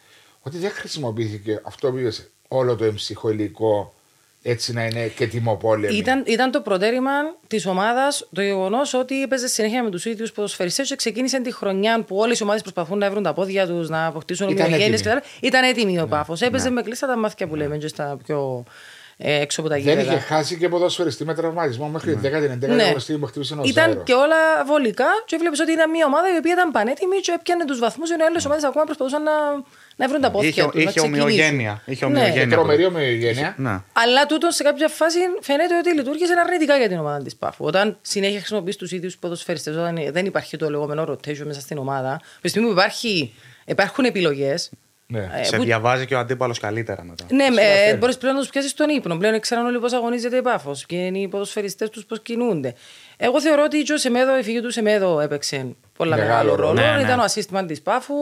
ότι 0.42 0.58
δεν 0.58 0.72
χρησιμοποιήθηκε 0.72 1.62
αυτό 1.64 1.92
που 1.92 1.98
είπες, 1.98 2.30
όλο 2.48 2.76
το 2.76 2.84
εμψυχο 2.84 3.30
υλικό 3.30 3.94
έτσι 4.48 4.74
να 4.74 4.86
είναι 4.86 5.08
και 5.08 5.28
τιμοπόλεμη. 5.28 5.98
Ήταν, 5.98 6.24
ήταν 6.28 6.52
το 6.52 6.62
προτέρημα 6.62 7.12
της 7.48 7.66
ομάδας 7.66 8.28
το 8.34 8.42
γεγονός 8.42 8.94
ότι 8.94 9.22
έπαιζε 9.22 9.48
συνέχεια 9.48 9.84
με 9.84 9.90
τους 9.90 10.06
ίδιους 10.06 10.32
ποδοσφαιριστές 10.32 10.88
και 10.88 10.96
ξεκίνησε 10.96 11.42
τη 11.42 11.54
χρονιά 11.54 12.04
που 12.04 12.16
όλες 12.18 12.40
οι 12.40 12.44
ομάδες 12.44 12.62
προσπαθούν 12.62 12.98
να 12.98 13.10
βρουν 13.10 13.24
τα 13.24 13.34
πόδια 13.34 13.68
τους, 13.68 13.90
να 13.90 14.06
αποκτήσουν 14.06 14.50
Ήταν 14.50 14.66
ομοιογένειες 14.66 15.00
έτοιμοι. 15.00 15.16
κτλ. 15.16 15.48
Ήταν 15.48 15.64
έτοιμη 15.64 16.00
ο 16.00 16.08
πάφος. 16.08 16.42
Έπαιζε 16.42 16.70
με 16.70 16.82
κλειστά 16.82 17.08
τα 17.08 17.18
μάτια 17.18 17.48
που 17.48 17.56
λέμε 17.56 17.78
και 17.78 17.88
στα 17.88 18.18
πιο 18.26 18.64
ε, 18.68 18.72
έξω 19.18 19.62
από 19.62 19.70
τα 19.70 19.76
δεν 19.76 19.84
είχε 19.94 20.02
γήπεδα. 20.02 20.20
χάσει 20.20 20.58
και 20.58 20.70
ποδοσφαιριστή 20.70 21.26
με 21.26 21.34
τραυματισμό 21.34 21.88
μέχρι 21.88 22.16
την 22.16 22.22
10η-11η 22.32 22.68
Ναι. 22.76 22.84
αγωνιστή 22.84 23.18
που 23.18 23.26
χτύπησε 23.26 23.54
ένας 23.54 23.70
Ήταν 23.70 23.90
ζέρο. 23.92 24.04
και 24.04 24.14
όλα 24.14 24.36
βολικά 24.66 25.06
και 25.26 25.36
έβλεπε 25.36 25.56
ότι 25.62 25.72
ήταν 25.72 25.90
μια 25.90 26.06
ομάδα 26.06 26.34
η 26.34 26.38
οποία 26.38 26.54
ήταν 26.54 26.72
πανέτοιμη 26.72 27.18
και 27.18 27.32
έπιανε 27.40 27.66
τους 27.66 27.80
βαθμούς 27.80 28.10
ενώ 28.10 28.24
οι 28.24 28.28
άλλες 28.28 28.46
ομάδες 28.46 28.64
ακόμα 28.64 28.84
προσπαθούσαν 28.86 29.24
να, 29.24 29.32
να 29.96 30.08
βρουν 30.08 30.22
τα 30.22 30.32
πόδια 30.32 30.50
Είχε, 30.50 30.62
τους. 30.64 30.74
να 30.74 30.80
είχε 30.82 30.90
ξεκινήσουν. 30.90 31.24
ομοιογένεια. 31.28 31.82
Είχε 31.86 32.08
Ναι. 32.08 32.18
ομοιογένεια. 32.20 32.56
Τρομερή 32.56 32.86
ομοιογένεια. 32.86 33.54
Ναι. 33.58 33.80
Αλλά 33.94 34.26
τούτο 34.26 34.52
σε 34.52 34.64
κάποια 34.64 34.88
φάση 34.88 35.20
φαίνεται 35.42 35.78
ότι 35.78 35.94
λειτουργήσε 35.94 36.34
αρνητικά 36.46 36.78
για 36.78 36.88
την 36.88 36.98
ομάδα 37.00 37.24
της 37.24 37.36
Πάφου. 37.36 37.66
Όταν 37.66 37.98
συνέχεια 38.02 38.38
χρησιμοποιείς 38.38 38.76
τους 38.76 38.92
ίδιους 38.92 39.18
ποδοσφαιριστές, 39.18 39.76
όταν 39.76 40.00
δεν 40.12 40.26
υπάρχει 40.26 40.58
το 40.58 40.70
λεγόμενο 40.70 41.04
rotation 41.04 41.44
μέσα 41.46 41.60
στην 41.60 41.78
ομάδα, 41.78 42.14
από 42.14 42.42
τη 42.42 42.48
στιγμή 42.50 42.68
που 42.68 42.74
υπάρχει, 42.74 43.34
υπάρχουν 43.66 44.06
επιλογές. 44.06 44.70
Ναι. 45.08 45.30
Ε, 45.40 45.44
Σε 45.44 45.56
που- 45.58 45.64
διαβάζει 45.64 46.06
και 46.06 46.16
ο 46.16 46.20
αντίπαλος 46.20 46.60
καλύτερα 46.60 47.04
μετά. 47.04 47.26
Ναι, 47.32 47.44
Συμμετέχει. 47.44 47.90
ε, 47.90 47.96
μπορείς 47.96 48.18
πλέον 48.18 48.34
να 48.36 48.42
τους 48.42 48.50
πιάσεις 48.50 48.72
στον 48.72 48.90
ύπνο. 48.90 49.18
Πλέον 49.18 49.40
ξέραν 49.40 49.66
όλοι 49.66 49.80
πώς 49.80 49.94
αγωνίζεται 49.94 50.38
η 50.38 50.42
Πάφος 50.42 50.86
και 50.86 50.96
είναι 50.96 51.18
οι 51.20 51.28
ποδοσφαιριστές 51.28 51.90
τους 51.90 52.06
πώς 52.06 52.22
κινούνται. 52.22 52.74
Εγώ 53.18 53.42
θεωρώ 53.42 53.64
ότι 53.64 53.82
και 53.84 53.94
ο 53.94 53.98
Σεμέδο, 53.98 54.38
η 54.38 54.44
φυγή 54.44 54.62
του 54.62 54.72
Σεμέδο 54.72 55.20
έπαιξε 55.20 55.76
πολλά 55.98 56.16
Μεγάλο 56.16 56.30
μεγάλο 56.34 56.56
ρόλο. 56.56 56.68
ρόλο. 56.68 56.82
Ναι, 56.92 56.96
ναι. 56.96 57.02
Ήταν 57.02 57.20
ο 57.20 57.24
ασύστημα 57.24 57.66
της 57.66 57.82
Πάφου, 57.82 58.14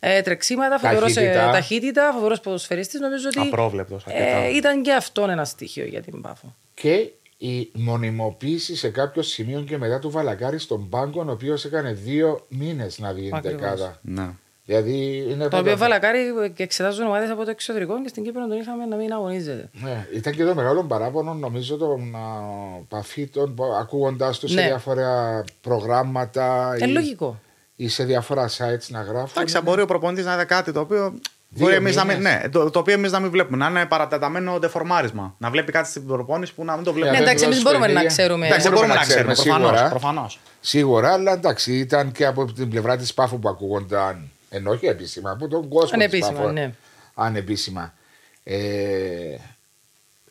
ε, 0.00 0.20
τρεξίματα, 0.22 0.78
φοβερός 0.78 1.12
Ταχύτητα. 1.14 1.50
ταχύτητα, 1.50 2.10
φοβερός 2.14 2.40
ποδοσφαιριστής. 2.40 3.00
Νομίζω 3.00 3.28
ότι 3.36 3.48
Απρόβλεπτος 3.48 4.06
αρκετά. 4.06 4.24
ε, 4.24 4.48
ήταν 4.56 4.82
και 4.82 4.92
αυτό 4.92 5.26
ένα 5.30 5.44
στοιχείο 5.44 5.84
για 5.84 6.00
την 6.02 6.20
Πάφο. 6.20 6.54
Και 6.74 7.10
η 7.38 7.70
μονιμοποίηση 7.72 8.76
σε 8.76 8.88
κάποιο 8.88 9.22
σημείο 9.22 9.60
και 9.60 9.78
μετά 9.78 9.98
του 9.98 10.10
Βαλακάρη 10.10 10.58
στον 10.58 10.88
πάγκο, 10.88 11.24
ο 11.28 11.30
οποίος 11.30 11.64
έκανε 11.64 11.92
δύο 11.92 12.46
μήνες 12.48 12.98
να 12.98 13.12
βγει 13.12 13.26
την 13.26 13.36
Ακριβώς. 13.36 13.60
δεκάδα. 13.60 13.98
Ναι. 14.02 14.28
Δηλαδή 14.70 15.16
είναι 15.30 15.42
Το 15.42 15.48
πάντα- 15.48 15.58
οποίο 15.58 15.76
Βαλακάρι 15.76 16.20
και 16.54 16.62
εξετάζουν 16.62 17.06
ομάδες 17.06 17.30
από 17.30 17.44
το 17.44 17.50
εξωτερικό 17.50 18.02
και 18.02 18.08
στην 18.08 18.22
Κύπρο 18.24 18.46
τον 18.48 18.58
είχαμε 18.58 18.84
να 18.86 18.96
μην 18.96 19.12
αγωνίζεται. 19.12 19.70
Ναι, 19.72 20.06
ήταν 20.14 20.32
και 20.32 20.44
το 20.44 20.54
μεγάλο 20.54 20.82
παράπονο 20.84 21.34
νομίζω 21.34 21.76
των 21.76 22.14
α, 22.14 22.18
παφίτων 22.88 23.54
ακούγοντάς 23.80 24.38
του 24.38 24.48
σε 24.48 24.54
Ναι. 24.54 24.66
διάφορα 24.66 25.44
προγράμματα 25.60 26.76
Ε, 26.80 26.84
ή, 26.88 26.92
λογικό. 26.92 27.40
ή 27.76 27.88
σε 27.88 28.04
διάφορα 28.04 28.48
sites 28.48 28.86
να 28.88 29.02
γράφουν. 29.02 29.30
Εντάξει, 29.36 29.54
θα 29.54 29.60
μπορεί 29.60 29.80
ο 29.82 29.86
προπονητής 29.86 30.24
να 30.24 30.34
είδε 30.34 30.44
κάτι 30.44 30.72
το 30.72 30.80
οποίο. 30.80 31.14
Δύο 31.50 31.64
Μπορεί 31.64 31.76
εμείς 31.76 31.96
να 31.96 32.04
μην, 32.04 32.16
μήνες. 32.16 32.42
ναι, 32.42 32.48
το, 32.48 32.70
το 32.70 32.78
οποίο 32.78 32.94
εμείς 32.94 33.12
να 33.12 33.20
μην 33.20 33.30
βλέπουμε. 33.30 33.56
Να 33.56 33.66
είναι 33.68 33.86
παρατεταμένο 33.86 34.58
ντεφορμάρισμα. 34.58 35.34
Να 35.38 35.50
βλέπει 35.50 35.72
κάτι 35.72 35.88
στην 35.88 36.06
προπόνηση 36.06 36.54
που 36.54 36.64
να 36.64 36.74
μην 36.74 36.84
το 36.84 36.90
Ναι, 36.90 36.96
βλέπουμε. 36.96 37.18
Ναι, 37.18 37.24
δεν 37.24 37.26
εντάξει, 37.34 37.44
του 37.44 37.50
εμείς 37.50 37.62
δώσει 37.62 37.76
μπορούμε 37.76 37.92
να 37.92 38.00
παιχνίδια. 38.00 38.22
ξέρουμε. 38.24 38.46
Εντάξει, 38.46 38.62
δεν 38.68 38.72
μπορούμε 38.76 38.94
να 38.94 39.00
ξέρουμε. 39.00 39.34
σίγουρα. 39.34 39.58
Προφανώς. 39.68 39.88
Προφανώς. 39.90 40.40
Σίγουρα, 40.60 41.12
αλλά 41.12 41.32
εντάξει, 41.32 41.72
ήταν 41.78 42.12
και 42.12 42.26
από 42.26 42.52
την 42.52 42.68
πλευρά 42.70 42.96
της 42.96 43.14
Πάφου 43.14 43.38
που 43.38 43.48
ακούγονταν, 43.48 44.30
ενώ 44.48 44.70
όχι 44.70 44.86
επίσημα, 44.86 45.30
από 45.30 45.48
τον 45.48 45.68
κόσμο. 45.68 45.80
της 45.84 45.92
Ανεπίσημα, 45.92 46.38
Πάφου, 46.40 46.52
ναι. 46.52 46.74
Ανεπίσημα. 47.14 47.94
Ε, 48.44 49.36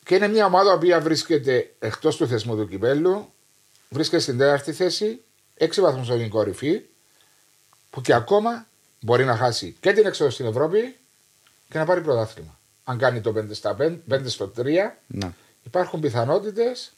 και 0.06 0.16
είναι 0.16 0.28
μια 0.28 0.46
ομάδα 0.46 0.72
η 0.72 0.76
οποία 0.76 1.00
βρίσκεται 1.02 1.74
εκτός 1.80 2.16
του 2.16 2.28
θεσμού 2.28 2.56
του 2.56 2.68
κυπέλου, 2.68 3.32
βρίσκεται 3.90 4.22
στην 4.22 4.38
τέταρτη 4.38 4.74
θέση, 4.74 5.22
έξι 5.56 5.82
βαθμούς 5.82 6.06
στην 6.06 6.30
κορυφή, 6.30 6.82
που 7.90 8.02
και 8.02 8.14
ακόμα 8.14 8.68
μπορεί 9.00 9.26
να 9.26 9.36
χάσει 9.36 9.76
και 9.80 9.94
την 9.94 10.06
έξοδο 10.06 10.30
στην 10.30 10.46
Ευρώπη 10.46 10.96
και 11.70 11.78
να 11.78 11.86
πάρει 11.86 12.02
πρωτάθλημα. 12.02 12.60
Αν 12.84 12.98
κάνει 12.98 13.22
το 13.22 13.34
5 13.38 13.54
στα 13.56 13.76
5, 13.80 13.98
5 14.10 14.30
στο 14.30 14.52
3, 14.58 14.98
Ναι. 15.08 15.30
υπάρχουν 15.64 16.00
πιθανότητες 16.00 16.92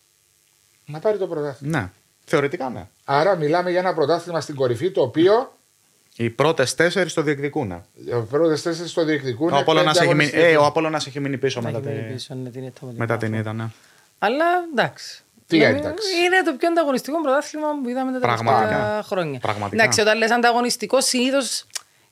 να 0.85 0.99
πάρει 0.99 1.17
το 1.17 1.27
πρωτάθλημα. 1.27 1.79
ναι. 1.79 1.91
Θεωρητικά 2.25 2.69
ναι. 2.69 2.87
Άρα 3.05 3.35
μιλάμε 3.35 3.69
για 3.69 3.79
ένα 3.79 3.93
πρωτάθλημα 3.93 4.41
στην 4.41 4.55
κορυφή 4.55 4.91
το 4.91 5.01
οποίο 5.01 5.57
Οι 6.21 6.29
πρώτες 6.29 6.75
τέσσερις 6.75 7.13
το 7.13 7.21
διεκδικούν. 7.21 7.83
οι 7.95 8.25
πρώτες 8.29 8.61
τέσσερις 8.61 8.93
το 8.93 9.03
διεκδικούν. 9.03 9.53
Ο 9.53 9.57
Απόλλωνας 9.57 9.93
πέντε 9.97 10.05
έχει 10.05 10.15
μείνει- 10.15 10.33
αγωνιστικές. 10.33 10.53
ε, 10.53 10.63
ο 10.63 10.65
Απόλλωνας 10.65 11.07
έχει 11.07 11.19
μείνει 11.19 11.37
πίσω 11.37 11.61
Να 11.61 11.71
μετά, 11.71 11.77
έχει 11.89 11.95
μείνει 11.97 12.07
τη- 12.07 12.13
πίσω, 12.13 12.33
ναι, 12.35 12.49
την 12.49 12.63
ήττα 12.63 12.79
με 12.81 12.89
την 12.89 12.99
μετά 12.99 13.13
Πάφο. 13.17 13.25
την 13.25 13.33
είδα. 13.39 13.53
Ναι. 13.53 13.65
Αλλά 14.19 14.45
εντάξει. 14.71 15.23
Τι 15.47 15.57
Ναι, 15.57 15.65
εντάξει. 15.65 16.07
Είναι 16.25 16.41
το 16.45 16.53
πιο 16.53 16.67
ανταγωνιστικό 16.67 17.21
πρωτάθλημα 17.21 17.67
που 17.83 17.89
είδαμε 17.89 18.11
τα 18.11 18.19
τελευταία 18.19 18.45
Πραγματικά. 18.53 19.03
χρόνια. 19.05 19.39
Πραγματικά. 19.39 19.81
Εντάξει, 19.83 20.01
όταν 20.01 20.17
λες 20.17 20.31
ανταγωνιστικό, 20.31 21.01
συνήθως 21.01 21.65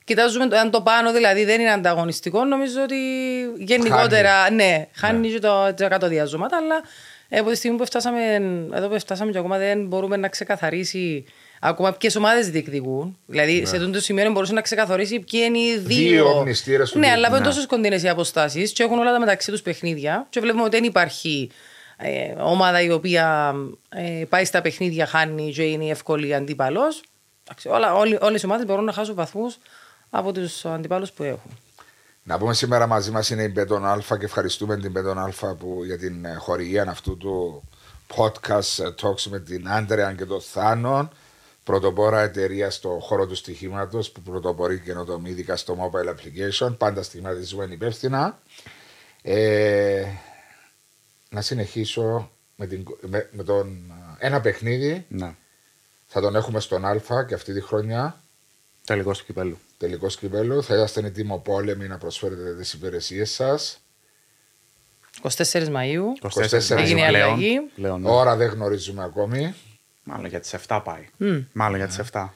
κοιτάζουμε 0.04 0.46
το, 0.46 0.56
αν 0.56 0.70
το 0.70 0.80
πάνω 0.82 1.12
δηλαδή 1.12 1.44
δεν 1.44 1.60
είναι 1.60 1.70
ανταγωνιστικό. 1.72 2.44
Νομίζω 2.44 2.82
ότι 2.82 2.96
γενικότερα 3.56 4.50
ναι, 4.50 4.86
χάνει 4.94 5.28
και 5.30 5.38
το, 5.38 5.74
τα 5.74 5.88
κάτω 5.88 6.08
διαζώματα. 6.08 6.56
Αλλά 6.56 6.80
ε, 7.28 7.38
από 7.38 7.50
τη 7.50 7.56
στιγμή 7.56 7.78
που 7.78 7.84
φτάσαμε, 7.86 8.20
εδώ 8.74 8.88
που 8.88 8.98
φτάσαμε 9.00 9.30
και 9.32 9.38
ακόμα 9.38 9.58
δεν 9.58 9.86
μπορούμε 9.86 10.16
να 10.16 10.28
ξεκαθαρίσει 10.28 11.24
ακόμα 11.60 11.92
ποιες 11.92 12.16
ομάδες 12.16 12.50
διεκδικούν. 12.50 13.18
Δηλαδή 13.26 13.66
σε 13.66 13.76
αυτό 13.76 13.90
το 13.90 14.00
σημείο 14.00 14.30
μπορούσε 14.30 14.52
να 14.52 14.60
ξεκαθαρίσει 14.60 15.20
ποιοι 15.20 15.40
είναι 15.46 15.58
οι 15.58 15.78
δύο. 15.78 16.08
Δύο 16.08 16.38
ομνηστήρες 16.38 16.90
του 16.90 16.98
Ναι, 16.98 17.06
διεκδικούν. 17.06 17.32
αλλά 17.34 17.40
από 17.40 17.50
τόσο 17.54 17.66
κοντινές 17.66 18.02
οι 18.02 18.08
αποστάσεις 18.08 18.72
και 18.72 18.82
έχουν 18.82 18.98
όλα 18.98 19.12
τα 19.12 19.18
μεταξύ 19.20 19.50
τους 19.50 19.62
παιχνίδια. 19.62 20.26
Και 20.30 20.40
βλέπουμε 20.40 20.62
ότι 20.62 20.76
δεν 20.76 20.84
υπάρχει 20.84 21.50
ε, 21.96 22.32
ομάδα 22.38 22.80
η 22.82 22.90
οποία 22.90 23.54
ε, 23.88 24.24
πάει 24.28 24.44
στα 24.44 24.60
παιχνίδια, 24.62 25.06
χάνει 25.06 25.52
και 25.52 25.62
είναι 25.62 25.84
εύκολη 25.88 26.34
αντίπαλος. 26.34 27.02
Όλες 28.20 28.42
οι 28.42 28.44
ομάδες 28.44 28.66
μπορούν 28.66 28.84
να 28.84 28.92
χάσουν 28.92 29.14
βαθμούς 29.14 29.58
από 30.10 30.32
τους 30.32 30.64
αντιπάλου 30.64 31.06
που 31.16 31.22
έχουν. 31.22 31.58
Να 32.22 32.38
πούμε 32.38 32.54
σήμερα 32.54 32.86
μαζί 32.86 33.10
μας 33.10 33.30
είναι 33.30 33.42
η 33.42 33.50
Μπετον 33.52 33.86
Αλφα 33.86 34.18
και 34.18 34.24
ευχαριστούμε 34.24 34.76
την 34.76 34.90
Μπετον 34.90 35.18
Αλφα 35.18 35.54
που, 35.54 35.82
για 35.84 35.98
την 35.98 36.24
ε, 36.24 36.34
χορηγία 36.34 36.86
αυτού 36.88 37.16
του 37.16 37.62
podcast 38.16 38.84
ε, 38.84 38.88
talks 39.02 39.22
με 39.30 39.40
την 39.40 39.68
Άντρεαν 39.68 40.16
και 40.16 40.24
τον 40.24 40.40
Θάνον. 40.40 41.10
Πρωτοπόρα 41.68 42.20
εταιρεία 42.20 42.70
στο 42.70 42.98
χώρο 43.00 43.26
του 43.26 43.34
στοιχήματος 43.34 44.10
που 44.10 44.20
πρωτοπορεί 44.20 44.80
καινοτομή, 44.80 45.30
ειδικά 45.30 45.56
στο 45.56 45.76
mobile 45.92 46.08
application. 46.08 46.74
Πάντα 46.78 47.02
στιγματίζουμε 47.02 47.68
υπεύθυνα. 47.70 48.40
Ε, 49.22 50.04
να 51.30 51.40
συνεχίσω 51.40 52.30
με, 52.56 52.66
την, 52.66 52.84
με, 53.00 53.28
με 53.32 53.42
τον 53.42 53.92
ε, 54.20 54.26
ένα 54.26 54.40
παιχνίδι. 54.40 55.06
Ναι. 55.08 55.34
Θα 56.06 56.20
τον 56.20 56.36
έχουμε 56.36 56.60
στον 56.60 56.84
Α 56.84 57.24
και 57.28 57.34
αυτή 57.34 57.52
τη 57.52 57.60
χρονιά. 57.60 58.22
Τελικό 58.84 59.12
του 59.12 59.24
κυπέλου. 59.24 59.58
Τελικό 59.78 60.06
κυπέλου. 60.06 60.62
Θα 60.62 60.74
είσαστε 60.74 61.06
έτοιμο 61.06 61.38
πόλεμοι 61.38 61.86
να 61.88 61.98
προσφέρετε 61.98 62.54
τις 62.54 62.72
υπηρεσίες 62.72 63.30
σας. 63.30 63.78
24 65.22 65.68
Μαου. 65.68 66.18
24 66.22 66.76
Έγινε 66.76 67.00
η 67.00 67.06
πλέον. 67.08 67.30
αλλαγή. 67.30 67.60
πλέον 67.74 68.00
ναι. 68.00 68.10
Ώρα 68.10 68.36
δεν 68.36 68.48
γνωρίζουμε 68.48 69.04
ακόμη. 69.04 69.54
Μάλλον 70.08 70.26
για 70.26 70.40
τις 70.40 70.54
7 70.68 70.80
πάει. 70.84 71.04
Μάλλον 71.52 71.76
για 71.76 71.86
τις 71.86 71.98
7. 72.12 72.28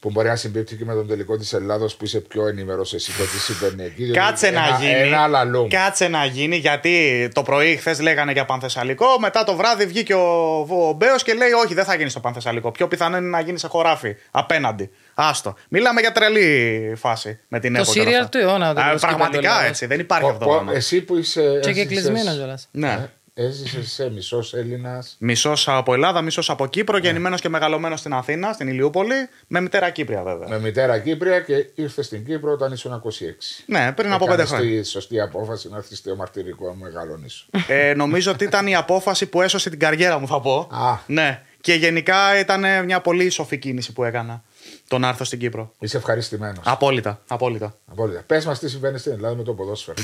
Που 0.00 0.10
μπορεί 0.10 0.28
να 0.28 0.36
συμπίπτει 0.36 0.76
και 0.76 0.84
με 0.84 0.94
τον 0.94 1.06
τελικό 1.08 1.36
της 1.36 1.52
Ελλάδος 1.52 1.94
που 1.96 2.04
είσαι 2.04 2.20
πιο 2.20 2.46
ενημερός 2.46 2.94
εσύ 2.94 3.12
το 3.16 3.22
τι 3.22 3.38
συμβαίνει 3.38 3.82
εκεί. 3.84 4.02
διότι 4.04 4.18
Κάτσε 4.18 4.46
ένα, 4.46 4.70
να 4.70 4.76
γίνει. 4.78 4.92
Ένα 4.92 5.22
αλαλούμ. 5.22 5.68
Κάτσε 5.68 6.08
να 6.08 6.24
γίνει 6.24 6.56
γιατί 6.56 7.28
το 7.34 7.42
πρωί 7.42 7.76
χθες 7.76 8.00
λέγανε 8.00 8.32
για 8.32 8.44
Πανθεσσαλικό. 8.44 9.06
Μετά 9.20 9.44
το 9.44 9.54
βράδυ 9.56 9.86
βγήκε 9.86 10.14
ο, 10.14 10.58
ο 10.70 10.92
Μπέος 10.92 11.22
και 11.22 11.34
λέει: 11.34 11.50
Όχι, 11.64 11.74
δεν 11.74 11.84
θα 11.84 11.94
γίνεις 11.96 12.10
στο 12.12 12.20
Πανθεσσαλικό. 12.20 12.70
Πιο 12.70 12.88
πιθανό 12.88 13.16
είναι 13.16 13.28
να 13.28 13.40
γίνεις 13.40 13.60
σε 13.60 13.66
χωράφι 13.68 14.16
απέναντι. 14.30 14.90
Άστο. 15.14 15.54
Μιλάμε 15.68 16.00
για 16.00 16.12
τρελή 16.12 16.92
φάση 16.96 17.38
με 17.48 17.60
την 17.60 17.74
Το 17.74 17.80
ΕΠΟ. 17.80 17.92
και 17.92 18.00
όλα 18.00 18.08
serial 18.10 18.14
αυτά. 18.14 18.28
του 18.28 18.38
αιώνα, 18.38 18.74
το 18.74 18.80
Α, 18.80 18.84
τέλος 18.84 19.00
Πραγματικά 19.00 19.40
κυπέλλου, 19.48 19.66
έτσι. 19.68 19.86
Δεν 19.86 20.00
υπάρχει 20.00 20.24
Πο- 20.24 20.30
αυτό 20.30 20.44
το 20.44 20.50
πο- 20.50 20.56
πράγμα. 20.56 20.72
Εσύ 20.74 21.00
που 21.00 21.16
είσαι. 21.16 21.40
Και 21.62 21.72
και 21.72 21.80
έζησες- 21.80 21.86
κλεισμένο 21.88 22.36
κιόλας. 22.36 22.68
Ναι. 22.70 23.08
Έζησες 23.46 23.92
σε 23.92 24.10
μισός 24.10 24.54
Έλληνας. 24.54 25.16
Μισός 25.18 25.68
από 25.68 25.94
Ελλάδα, 25.94 26.22
μισός 26.22 26.50
από 26.50 26.66
Κύπρο, 26.66 26.98
γεννημένος 26.98 27.40
και 27.40 27.48
μεγαλωμένος 27.48 28.00
στην 28.00 28.12
Αθήνα, 28.12 28.52
στην 28.52 28.68
Ηλιούπολη, 28.68 29.14
με 29.46 29.60
μητέρα 29.60 29.90
Κύπρια 29.90 30.22
βέβαια. 30.22 30.48
Με 30.48 30.60
μητέρα 30.60 30.98
Κύπρια 30.98 31.40
και 31.40 31.66
ήρθε 31.74 32.02
στην 32.02 32.24
Κύπρο 32.24 32.52
όταν 32.52 32.72
ήσουν 32.72 33.02
26. 33.04 33.62
Ναι, 33.66 33.92
πριν 33.92 34.12
από 34.12 34.24
πέντε 34.26 34.42
Έκανες 34.42 34.50
χρόνια. 34.60 34.80
τη 34.82 34.88
σωστή 34.88 35.20
απόφαση 35.20 35.68
να 35.68 35.76
έρθεις 35.76 35.98
στο 35.98 36.16
μαρτυρικό 36.16 36.74
μεγαλώνεις. 36.80 37.46
Ε, 37.68 37.94
νομίζω 37.94 38.30
ότι 38.32 38.44
ήταν 38.44 38.66
η 38.66 38.76
απόφαση 38.76 39.26
που 39.26 39.42
έσωσε 39.42 39.70
την 39.70 39.78
καριέρα 39.78 40.18
μου, 40.18 40.26
θα 40.26 40.40
πω. 40.40 40.68
Α. 40.70 40.98
Ναι. 41.06 41.42
Και 41.60 41.74
γενικά 41.74 42.38
ήταν 42.38 42.84
μια 42.84 43.00
πολύ 43.00 43.30
σοφή 43.30 43.58
κίνηση 43.58 43.92
που 43.92 44.04
έκανα 44.04 44.42
το 44.88 44.98
να 44.98 45.08
έρθω 45.08 45.24
στην 45.24 45.38
Κύπρο. 45.38 45.72
Είσαι 45.78 45.96
ευχαριστημένος. 45.96 46.60
Απόλυτα. 46.64 47.20
Απόλυτα. 47.28 47.74
Απόλυτα. 47.90 48.22
Πες 48.26 48.44
μας 48.46 48.58
τι 48.58 48.68
συμβαίνει 48.68 48.98
στην 48.98 49.12
Ελλάδα 49.12 49.34
με 49.36 49.42
το 49.42 49.52
ποδόσφαιρο. 49.52 49.96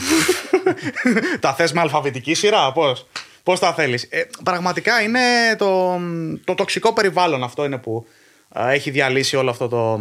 τα 1.40 1.55
θες 1.55 1.73
με 1.73 1.81
αλφαβητική 1.81 2.35
σειρά, 2.35 2.73
πώς; 2.73 3.07
Πώς 3.42 3.59
τα 3.59 3.75
θέλεις; 3.75 4.07
Ε, 4.11 4.23
πραγματικά 4.45 5.01
είναι 5.03 5.21
το, 5.59 6.01
το 6.45 6.55
τοξικό 6.55 6.92
περιβάλλον 6.92 7.42
αυτό 7.42 7.64
είναι 7.64 7.79
που 7.79 8.07
α, 8.49 8.71
έχει 8.71 8.90
διαλύσει 8.90 9.37
όλο 9.37 9.51
αυτό 9.51 9.68
το, 9.68 9.92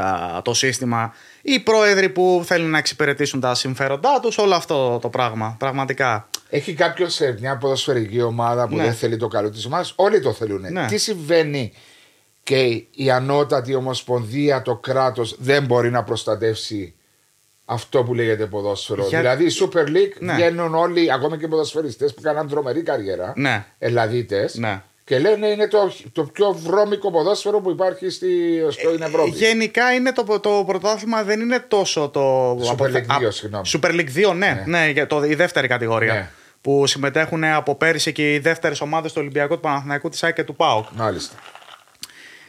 α, 0.00 0.42
το 0.42 0.54
σύστημα, 0.54 1.14
οι 1.42 1.60
πρόεδροι 1.60 2.08
που 2.08 2.42
θέλουν 2.46 2.70
να 2.70 2.78
εξυπηρετήσουν 2.78 3.40
τα 3.40 3.54
συμφέροντά 3.54 4.20
τους, 4.20 4.38
όλο 4.38 4.54
αυτό 4.54 4.98
το 4.98 5.08
πράγμα. 5.08 5.56
Πραγματικά. 5.58 6.28
Έχει 6.48 6.74
κάποιος 6.74 7.14
σε 7.14 7.36
μια 7.40 7.56
ποδοσφαιρική 7.56 8.22
ομάδα 8.22 8.68
που 8.68 8.76
Ναι. 8.76 8.82
δεν 8.82 8.94
θέλει 8.94 9.16
το 9.16 9.28
καλό 9.28 9.50
της 9.50 9.64
ομάδα, 9.66 9.88
όλοι 9.94 10.20
το 10.20 10.32
θέλουν. 10.32 10.72
Ναι. 10.72 10.86
Τι 10.86 10.98
συμβαίνει 10.98 11.72
και 12.46 12.84
η 12.90 13.10
ανώτατη 13.10 13.74
ομοσπονδία, 13.74 14.62
το 14.62 14.76
κράτος 14.76 15.36
δεν 15.38 15.64
μπορεί 15.64 15.90
να 15.90 16.02
προστατεύσει 16.04 16.94
αυτό 17.64 18.02
που 18.04 18.14
λέγεται 18.14 18.46
ποδόσφαιρο. 18.46 19.06
Για- 19.08 19.18
Δηλαδή, 19.18 19.44
η 19.44 19.50
Super 19.60 19.82
League 19.88 20.16
Ναι. 20.18 20.34
βγαίνουν 20.34 20.74
όλοι, 20.74 21.12
ακόμα 21.12 21.36
και 21.38 21.44
οι 21.44 21.48
ποδοσφαιριστές 21.48 22.14
που 22.14 22.20
κάναν 22.22 22.48
τρομερή 22.48 22.82
καριέρα, 22.82 23.32
Ναι. 23.36 23.64
Ελλαδίτες, 23.78 24.54
Ναι. 24.54 24.82
και 25.04 25.18
λένε 25.18 25.46
είναι 25.46 25.68
το, 25.68 25.92
το 26.12 26.22
πιο 26.24 26.52
βρώμικο 26.52 27.10
ποδόσφαιρο 27.10 27.60
που 27.60 27.70
υπάρχει 27.70 28.10
στη, 28.10 28.28
στην 28.70 29.02
Ευρώπη. 29.02 29.30
Γενικά 29.30 29.92
είναι 29.92 30.12
το, 30.12 30.40
το 30.40 30.64
πρωτάθλημα 30.66 31.22
δεν 31.22 31.40
είναι 31.40 31.64
τόσο 31.68 32.08
το. 32.08 32.50
Super 32.52 32.70
από- 32.70 32.84
League 32.84 33.22
2, 33.22 33.26
α- 33.26 33.30
συγγνώμη. 33.30 33.64
Super 33.72 33.90
League 33.90 34.28
2, 34.30 34.34
ναι, 34.34 34.62
ναι. 34.66 34.88
για 34.92 35.06
το, 35.06 35.22
η 35.24 35.34
δεύτερη 35.34 35.68
κατηγορία. 35.68 36.12
Ναι. 36.12 36.30
Που 36.60 36.86
συμμετέχουν 36.86 37.44
από 37.44 37.74
πέρυσι 37.74 38.12
και 38.12 38.34
οι 38.34 38.38
δεύτερες 38.38 38.80
ομάδες 38.80 39.12
του 39.12 39.18
Ολυμπιακού, 39.20 39.54
του 39.54 39.60
Παναθηναϊκού, 39.60 40.08
της 40.08 40.22
ΑΕΚ 40.22 40.34
και 40.34 40.44
του 40.44 40.54
ΠΑΟΚ. 40.56 40.86
Μάλιστα. 40.94 41.36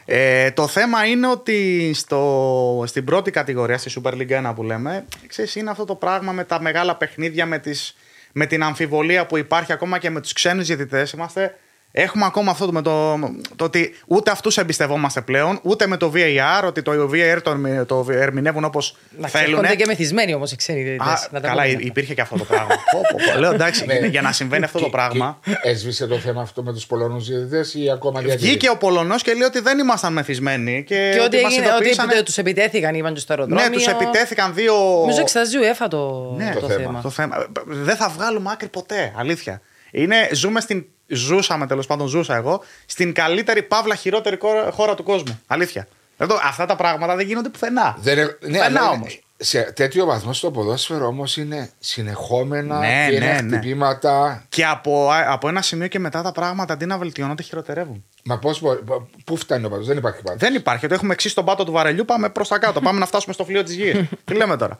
Ε, 0.09 0.51
το 0.51 0.67
θέμα 0.67 1.05
είναι 1.05 1.27
ότι 1.27 1.91
στο, 1.93 2.83
στην 2.87 3.05
πρώτη 3.05 3.31
κατηγορία, 3.31 3.77
στη 3.77 4.01
Super 4.01 4.11
League 4.11 4.49
1 4.49 4.53
που 4.55 4.63
λέμε, 4.63 5.05
ξέρεις, 5.27 5.55
είναι 5.55 5.69
αυτό 5.69 5.85
το 5.85 5.95
πράγμα 5.95 6.31
με 6.31 6.43
τα 6.43 6.61
μεγάλα 6.61 6.95
παιχνίδια, 6.95 7.45
με, 7.45 7.59
τις, 7.59 7.95
με 8.31 8.45
την 8.45 8.63
αμφιβολία 8.63 9.25
που 9.25 9.37
υπάρχει 9.37 9.73
ακόμα 9.73 9.97
και 9.97 10.09
με 10.09 10.21
τους 10.21 10.33
ξένους 10.33 10.67
διαιτητές. 10.67 11.11
Είμαστε, 11.11 11.57
έχουμε 11.91 12.25
ακόμα 12.25 12.51
αυτό 12.51 12.65
το, 12.65 12.71
με 12.71 12.81
το, 12.81 13.19
το 13.55 13.63
ότι 13.63 13.95
ούτε 14.07 14.31
αυτούς 14.31 14.57
εμπιστευόμαστε 14.57 15.21
πλέον, 15.21 15.59
ούτε 15.63 15.87
με 15.87 15.97
το 15.97 16.11
VAR, 16.15 16.63
ότι 16.65 16.81
το 16.81 16.91
VAR 17.13 17.39
το, 17.43 17.49
ερμη- 17.49 17.85
το 17.85 18.05
ερμηνεύουν 18.09 18.63
όπως 18.63 18.95
Να 19.17 19.27
θέλουν. 19.27 19.49
έρχονται 19.59 19.75
και 19.75 19.85
μεθυσμένοι 19.85 20.33
όμως 20.33 20.51
οι 20.51 20.55
ξένοι 20.55 20.81
διαιτητές, 20.83 21.07
Α, 21.07 21.27
να 21.31 21.39
τα 21.41 21.47
καλά, 21.47 21.61
πούμε 21.61 21.67
υ- 21.71 21.75
αυτά. 21.75 21.87
υπήρχε 21.87 22.13
και 22.13 22.21
αυτό 22.21 22.37
το 22.37 22.43
πράγμα. 22.43 22.67
Πω, 22.91 23.01
πω, 23.11 23.17
πω. 23.33 23.39
Λέω 23.39 23.51
εντάξει, 23.53 23.85
Ναι. 23.85 23.93
για 24.07 24.21
να 24.21 24.31
συμβαίνει 24.31 24.63
αυτό 24.63 24.77
το 24.79 24.83
Και- 24.85 24.91
πράγμα. 24.91 25.39
και 25.43 25.55
Έσβησε 25.63 26.07
το 26.07 26.17
θέμα 26.17 26.41
αυτό 26.41 26.63
με 26.63 26.73
τους 26.73 26.85
Πολωνούς 26.85 27.27
διαιτητέ 27.27 27.79
ή 27.79 27.91
ακόμα 27.91 28.19
διατηρεί. 28.21 28.47
Βγήκε 28.47 28.69
ο 28.69 28.77
Πολωνός 28.77 29.21
και 29.23 29.31
λέει 29.33 29.47
ότι 29.47 29.59
δεν 29.59 29.79
ήμασταν 29.79 30.13
μεθυσμένοι. 30.13 30.83
Και, 30.83 31.11
Και 31.13 31.21
ότι, 31.21 31.41
μας 31.41 31.51
έγινε, 31.51 31.65
ότι 31.67 31.75
ειδοποίησανε- 31.75 32.23
τους 32.23 32.37
επιτέθηκαν, 32.37 32.95
είπαν 32.95 33.13
και 33.13 33.19
στο 33.19 33.33
αεροδρόμιο. 33.33 33.63
Ναι, 33.65 33.71
τους 33.71 33.87
επιτέθηκαν 33.87 34.53
δύο. 34.53 34.73
Νομίζω 34.99 35.21
εξετάζει 35.21 35.57
η 35.57 35.59
UEFA 35.61 35.87
το, 35.89 36.33
Ναι, 36.37 36.51
το, 36.53 36.59
το 36.59 36.67
θέμα. 36.67 36.79
θέμα. 36.81 37.01
Το 37.01 37.09
θέμα. 37.09 37.45
Δεν 37.65 37.95
θα 37.95 38.09
βγάλουμε 38.09 38.49
άκρη 38.51 38.67
ποτέ. 38.67 39.13
Αλήθεια. 39.17 39.61
Είναι, 39.91 40.29
ζούμε 40.33 40.59
στην. 40.61 40.85
Ζούσαμε 41.07 41.67
τέλος 41.67 41.85
πάντων, 41.87 42.07
ζούσα 42.07 42.35
εγώ, 42.35 42.63
στην 42.85 43.13
καλύτερη 43.13 43.63
παύλα 43.63 43.95
χειρότερη 43.95 44.37
κόρα- 44.37 44.71
χώρα 44.71 44.95
του 44.95 45.03
κόσμου. 45.03 45.39
Αλήθεια. 45.47 45.87
Εδώ, 46.17 46.39
αυτά 46.43 46.65
τα 46.65 46.75
πράγματα 46.75 47.15
δεν 47.15 47.27
γίνονται 47.27 47.49
πουθενά. 47.49 47.97
Δεν, 47.99 48.17
ε- 48.17 48.21
ναι, 48.23 48.27
Πουθενά 48.31 48.65
αλλά 48.65 48.79
είναι- 48.81 48.89
όμως. 48.89 49.21
Σε 49.39 49.61
τέτοιο 49.61 50.05
βαθμό 50.05 50.33
στο 50.33 50.51
ποδόσφαιρο 50.51 51.05
όμως 51.07 51.37
είναι 51.37 51.69
συνεχόμενα 51.79 52.79
Ναι, 52.79 53.05
και 53.09 53.15
είναι 53.15 53.25
ναι, 53.25 53.41
ναι. 53.41 53.57
χτυπήματα. 53.57 54.43
Και 54.49 54.65
από, 54.65 55.09
από 55.27 55.47
ένα 55.47 55.61
σημείο 55.61 55.87
και 55.87 55.99
μετά 55.99 56.21
τα 56.21 56.31
πράγματα 56.31 56.73
αντί 56.73 56.85
να 56.85 56.97
βελτιώνονται 56.97 57.43
χειροτερεύουν. 57.43 58.03
Μα 58.23 58.37
πώς 58.39 58.61
μπορεί. 58.61 58.79
Πού 59.25 59.37
φτάνει 59.37 59.65
ο 59.65 59.69
παδός, 59.69 59.85
δεν 59.87 59.97
υπάρχει 59.97 60.21
πάντα. 60.23 60.37
Δεν 60.37 60.55
υπάρχει. 60.55 60.85
Ότι 60.85 60.93
έχουμε 60.93 61.13
εξή 61.13 61.35
τον 61.35 61.45
πάτο 61.45 61.63
του 61.63 61.71
βαρελιού, 61.71 62.05
πάμε 62.05 62.29
προς 62.29 62.47
τα 62.47 62.57
κάτω. 62.59 62.81
πάμε 62.81 62.99
να 62.99 63.05
φτάσουμε 63.05 63.33
στο 63.33 63.45
φλοιό 63.45 63.63
της 63.63 63.75
γης. 63.75 63.95
Τι 64.25 64.33
λέμε 64.33 64.57
τώρα; 64.57 64.79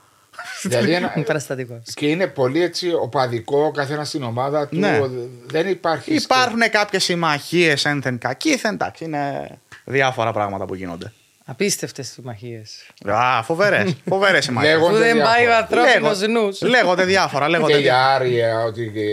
Δηλαδή 0.62 0.94
ένα, 1.00 1.14
Παραστατικός. 1.26 1.80
και 1.94 2.08
είναι 2.08 2.28
πολύ 2.28 2.62
έτσι 2.62 2.94
οπαδικό, 2.94 3.64
ο 3.64 3.72
καθένας 3.72 4.08
στην 4.08 4.24
ομάδα 4.24 4.68
του. 4.68 4.78
Ναι. 4.80 5.00
Δεν 5.46 5.68
υπάρχει. 5.68 6.14
Υπάρχουν 6.14 6.60
κάποιες 6.72 7.04
συμμαχίες 7.04 7.86
ένθεν 7.86 8.18
κακήθεν. 8.18 8.74
Εντάξει, 8.74 9.04
είναι 9.04 9.50
διάφορα 9.86 10.32
πράγματα 10.32 10.66
που 10.66 10.76
γίνονται. 10.76 11.12
Απίστευτες 11.50 12.08
συμμαχίες. 12.08 12.88
Α, 13.06 13.44
φοβερές. 13.44 13.96
Φοβερές 14.10 14.44
συμμαχίες. 14.46 14.74
Λέγονται 14.74 14.94
Που 14.94 15.00
δεν 15.04 15.22
πάει 15.22 15.44
ο 15.44 15.48
διάφορα. 15.48 15.82
ανθρώπινος 15.82 16.22
νου. 16.62 16.70
Λέγονται 16.70 17.04
διάφορα. 17.04 17.50
Λέγονται 17.50 17.72
Και 17.74 17.80
η 17.80 17.82
διάφορα. 17.82 18.14
Άρια 18.16 18.64
ότι 18.64 18.92
και 18.94 19.06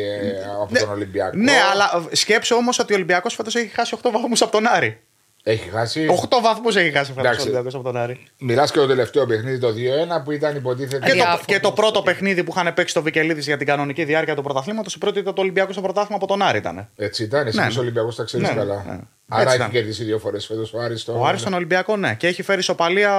από 0.63 0.79
τον 0.79 0.91
Ολυμπιακό. 0.91 1.37
Ναι, 1.37 1.53
αλλά 1.73 2.05
σκέψου 2.13 2.57
όμως 2.57 2.79
ότι 2.79 2.93
ο 2.93 2.97
Ολυμπιακός 2.97 3.35
φέτος 3.35 3.55
έχει 3.55 3.67
χάσει 3.69 3.97
8 4.03 4.11
βαθμούς 4.13 4.43
από 4.43 4.53
τον 4.53 4.67
Άρη. 4.67 5.01
Έχει 5.47 5.69
χάσει; 5.69 6.07
8 6.31 6.41
βαθμούς 6.43 6.77
έχει 6.77 6.91
χάσει 6.91 7.13
φέτο 7.13 7.21
ο 7.21 7.23
Εντάξει. 7.29 7.41
Ολυμπιακός 7.41 7.75
από 7.75 7.83
τον 7.85 7.97
Άρη. 7.97 8.21
Μιλάς 8.39 8.71
και 8.71 8.79
το 8.79 8.87
τελευταίο 8.87 9.27
παιχνίδι 9.27 9.59
το 9.59 9.69
2-1 9.69 10.25
που 10.25 10.31
ήταν 10.33 10.57
υποτίθεται. 10.57 10.97
Και 11.07 11.13
το, 11.15 11.23
Αδιάφορο. 11.23 11.43
και 11.47 11.61
το 11.61 11.73
πρώτο 11.73 12.03
παιχνίδι 12.03 12.45
που 12.45 12.53
είχαν 12.57 12.75
παίξει 12.75 12.95
το 12.95 13.03
Βικελίδης 13.03 13.47
για 13.47 13.57
την 13.57 13.67
κανονική 13.67 14.05
διάρκεια 14.05 14.35
του 14.35 14.43
πρωταθλήματος, 14.43 14.95
η 14.95 14.99
πρώτη 14.99 15.19
ήταν 15.19 15.35
το 15.35 15.41
Ολυμπιακό 15.41 15.73
στο 15.73 15.81
πρωτάθλημα 15.81 16.17
από 16.17 16.27
τον 16.27 16.43
Άρη 16.43 16.59
ήταν. 16.59 16.89
Έτσι 16.97 17.23
ήταν. 17.23 17.47
Εσύ 17.47 17.57
Ναι, 17.59 17.63
ναι, 17.65 17.73
ναι. 17.75 17.79
Ολυμπιακός 17.81 18.17
τα 18.17 18.25
ξέρεις 18.25 18.49
Ναι, 18.49 18.55
καλά. 18.55 18.85
ναι. 18.87 18.99
Άρα 19.29 19.43
Έτσι 19.43 19.47
έχει 19.47 19.57
ήταν. 19.57 19.71
κερδίσει 19.71 20.05
δύο 20.05 20.19
φορές 20.19 20.47
φέτος 20.47 20.73
ο 20.75 20.79
Άρης. 20.81 21.05
το- 21.05 21.19
Ο 21.19 21.27
Άρης 21.27 21.41
στον 21.41 21.53
Ολυμπιακό, 21.55 21.97
ναι. 21.97 22.15
Και 22.15 22.27
έχει 22.27 22.43
φέρει 22.43 22.61
ισοπαλία 22.61 23.13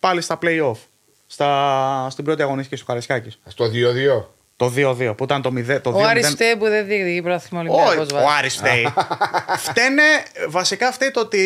πάλι 0.00 0.20
στα 0.20 0.38
play-off. 0.42 0.76
Στα, 1.26 2.06
στην 2.10 2.24
πρώτη 2.24 2.42
αγωνιστική 2.42 2.80
του 2.80 2.86
Καραϊσκάκη. 2.86 3.30
Στο 3.46 3.68
2-2. 3.68 4.34
Το 4.60 4.72
2-2 4.76 5.14
που 5.16 5.24
ήταν 5.24 5.42
το 5.42 5.52
0. 5.56 5.80
Το 5.82 5.90
Ο 5.90 6.00
2-0. 6.00 6.02
Άρης 6.02 6.28
φταίει 6.28 6.56
που 6.56 6.64
δεν 6.68 6.86
διεκδικεί 6.86 7.22
πρωτάθλημα 7.22 7.64
Όχι, 7.74 7.98
Ολυμπιακός. 7.98 8.24
ο 8.24 8.28
Άρης 8.38 8.54
φταίει. 8.56 8.92
Φταίνε, 9.66 10.02
βασικά 10.48 10.92
φταίει 10.92 11.10
το 11.10 11.20
ότι. 11.20 11.38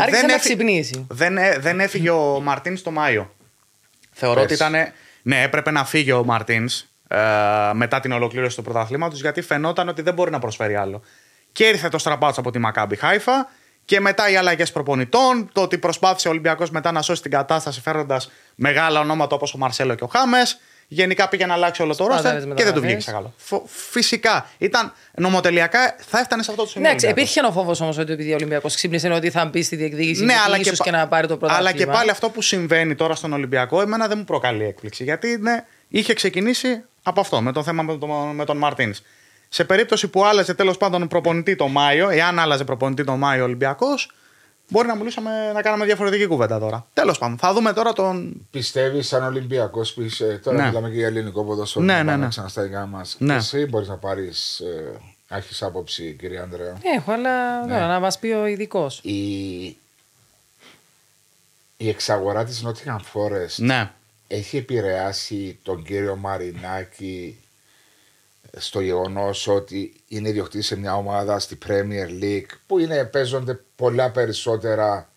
Άρχισε 0.00 0.26
να 0.26 0.32
έφυ- 0.32 0.44
ξυπνήσει. 0.44 1.06
δεν, 1.10 1.36
έ- 1.38 1.58
δεν 1.58 1.80
έφυγε 1.80 2.10
ο 2.10 2.40
Μαρτίν 2.46 2.82
το 2.82 2.90
Μάιο. 2.90 3.34
Θεωρώ 4.12 4.40
ότι 4.40 4.48
Πες. 4.48 4.56
ήταν. 4.56 4.72
Ναι, 5.22 5.42
έπρεπε 5.42 5.70
να 5.70 5.84
φύγει 5.84 6.12
ο 6.12 6.24
Μαρτίνς 6.24 6.84
μετά 7.72 8.00
την 8.00 8.12
ολοκλήρωση 8.12 8.56
του 8.56 8.62
πρωταθλήματος 8.62 9.20
γιατί 9.20 9.40
φαινόταν 9.42 9.88
ότι 9.88 10.02
δεν 10.02 10.14
μπορεί 10.14 10.30
να 10.30 10.38
προσφέρει 10.38 10.74
άλλο. 10.76 11.02
Και 11.52 11.64
ήρθε 11.64 11.88
το 11.88 11.98
στραπάτσο 11.98 12.40
από 12.40 12.50
τη 12.50 12.58
Μακάμπι 12.58 12.96
Χάιφα 12.96 13.48
και 13.84 14.00
μετά 14.00 14.30
οι 14.30 14.36
αλλαγές 14.36 14.72
προπονητών. 14.72 15.48
Το 15.52 15.60
ότι 15.62 15.78
προσπάθησε 15.78 16.28
ο 16.28 16.30
Ολυμπιακός 16.30 16.70
μετά 16.70 16.92
να 16.92 17.02
σώσει 17.02 17.22
την 17.22 17.30
κατάσταση 17.30 17.80
φέρνοντα 17.80 18.20
μεγάλα 18.54 19.00
ονόματα 19.00 19.34
όπως 19.34 19.54
ο 19.54 19.58
Μαρσέλο 19.58 19.94
και 19.94 20.04
ο 20.04 20.06
Χάμες. 20.06 20.60
Γενικά 20.92 21.28
πήγε 21.28 21.46
να 21.46 21.54
αλλάξει 21.54 21.82
όλο 21.82 21.96
το 21.96 22.04
Σπάταλες 22.04 22.24
ρόστερ 22.44 22.54
και 22.54 22.64
δεν 22.64 22.72
του 22.74 22.80
μεταγραφές. 22.80 22.82
βγήκε 22.90 23.00
σε 23.00 23.10
καλό. 23.10 23.32
Φο- 23.36 23.62
Φυσικά. 23.66 24.46
Ήταν 24.58 24.92
νομοτελειακά 25.14 25.96
θα 25.98 26.18
έφτανε 26.18 26.42
σε 26.42 26.50
αυτό 26.50 26.62
το 26.62 26.68
σημείο. 26.68 26.86
Εντάξει, 26.88 27.06
ο 27.06 27.08
Ολυμπιακός. 27.08 27.34
υπήρχε 27.34 27.52
ο 27.52 27.60
φόβος 27.60 27.80
όμως 27.80 27.98
ότι 27.98 28.12
επειδή 28.12 28.30
ο 28.32 28.34
Ολυμπιακός 28.34 28.74
ξύπνησε 28.74 29.08
ότι 29.08 29.30
θα 29.30 29.44
μπει 29.44 29.62
στη 29.62 29.76
διεκδίκηση 29.76 30.24
Ναι, 30.24 30.32
και 30.32 30.38
αλλά 30.46 30.58
ίσως 30.58 30.78
και, 30.78 30.90
και, 30.90 30.96
να 30.96 31.08
πάρει 31.08 31.26
το 31.26 31.36
πρωτάθλημα. 31.36 31.68
αλλά 31.70 31.78
και 31.78 31.86
πάλι 31.86 32.10
αυτό 32.10 32.30
που 32.30 32.42
συμβαίνει 32.42 32.94
τώρα 32.94 33.14
στον 33.14 33.32
Ολυμπιακό, 33.32 33.80
εμένα 33.80 34.08
δεν 34.08 34.18
μου 34.18 34.24
προκαλεί 34.24 34.64
έκπληξη. 34.64 35.04
Γιατί 35.04 35.36
ναι, 35.40 35.64
είχε 35.88 36.12
ξεκινήσει 36.14 36.82
από 37.02 37.20
αυτό, 37.20 37.40
με 37.40 37.52
το 37.52 37.62
θέμα 37.62 37.82
με, 37.82 37.96
τον 37.98 38.10
με 38.34 38.44
τον 38.44 38.56
Μαρτίνς. 38.56 39.00
Σε 39.48 39.64
περίπτωση 39.64 40.08
που 40.08 40.24
άλλαζε 40.24 40.54
τέλος 40.54 40.76
πάντων 40.76 41.08
προπονητή 41.08 41.56
το 41.56 41.68
Μάιο, 41.68 42.08
εάν 42.08 42.38
άλλαζε 42.38 42.64
προπονητή 42.64 43.04
το 43.04 43.16
Μάιο 43.16 43.40
ο 43.42 43.44
Ολυμπιακός, 43.44 44.10
μπορεί 44.70 44.86
να 44.86 44.94
μιλούσαμε 44.94 45.52
να 45.52 45.62
κάναμε 45.62 45.84
διαφορετική 45.84 46.26
κουβέντα 46.26 46.58
τώρα. 46.58 46.86
Τέλος 46.92 47.18
πάντων, 47.18 47.38
θα 47.38 47.52
δούμε 47.52 47.72
τώρα 47.72 47.92
τον. 47.92 48.46
Πιστεύεις 48.50 49.06
σαν 49.08 49.24
Ολυμπιακός 49.24 49.92
που 49.94 50.02
είσαι. 50.02 50.40
Τώρα 50.44 50.56
Ναι. 50.56 50.66
μιλάμε 50.68 50.88
και 50.88 50.96
για 50.96 51.06
ελληνικό 51.06 51.44
ποδόσφαιρο. 51.44 51.84
Ναι, 51.84 51.92
που 51.98 52.04
ναι, 52.04 52.10
πάμε 52.10 52.22
ναι. 52.22 52.28
ξανά 52.28 52.48
στα 52.48 52.62
δικά 52.62 52.86
μας. 52.86 53.16
Ναι. 53.18 53.34
Εσύ 53.34 53.66
μπορείς 53.66 53.88
να 53.88 53.96
πάρεις. 53.96 54.60
Ε, 54.60 55.00
Έχεις 55.32 55.62
άποψη, 55.62 56.16
κύριε 56.20 56.40
Ανδρέα; 56.40 56.76
Έχω, 56.96 57.12
αλλά 57.12 57.64
Ναι. 57.66 57.72
τώρα, 57.72 57.86
να 57.86 58.00
μας 58.00 58.18
πει 58.18 58.28
ο 58.28 58.46
ειδικός. 58.46 58.98
Η, 59.02 59.64
η 61.76 61.88
εξαγορά 61.88 62.44
της 62.44 62.64
Nottingham 62.66 62.96
Forest 63.12 63.54
Ναι. 63.56 63.90
έχει 64.28 64.56
επηρεάσει 64.56 65.58
τον 65.62 65.82
κύριο 65.84 66.16
Μαρινάκη 66.16 67.38
στο 68.56 68.80
γεγονός 68.80 69.48
ότι 69.48 69.92
είναι 70.08 70.28
ιδιοκτήτης 70.28 70.66
σε 70.66 70.78
μια 70.78 70.96
ομάδα 70.96 71.38
στη 71.38 71.58
Premier 71.66 72.22
League 72.22 72.56
που 72.66 72.78
είναι, 72.78 73.04
παίζονται 73.04 73.60
πολλά 73.76 74.10
περισσότερα 74.10 75.10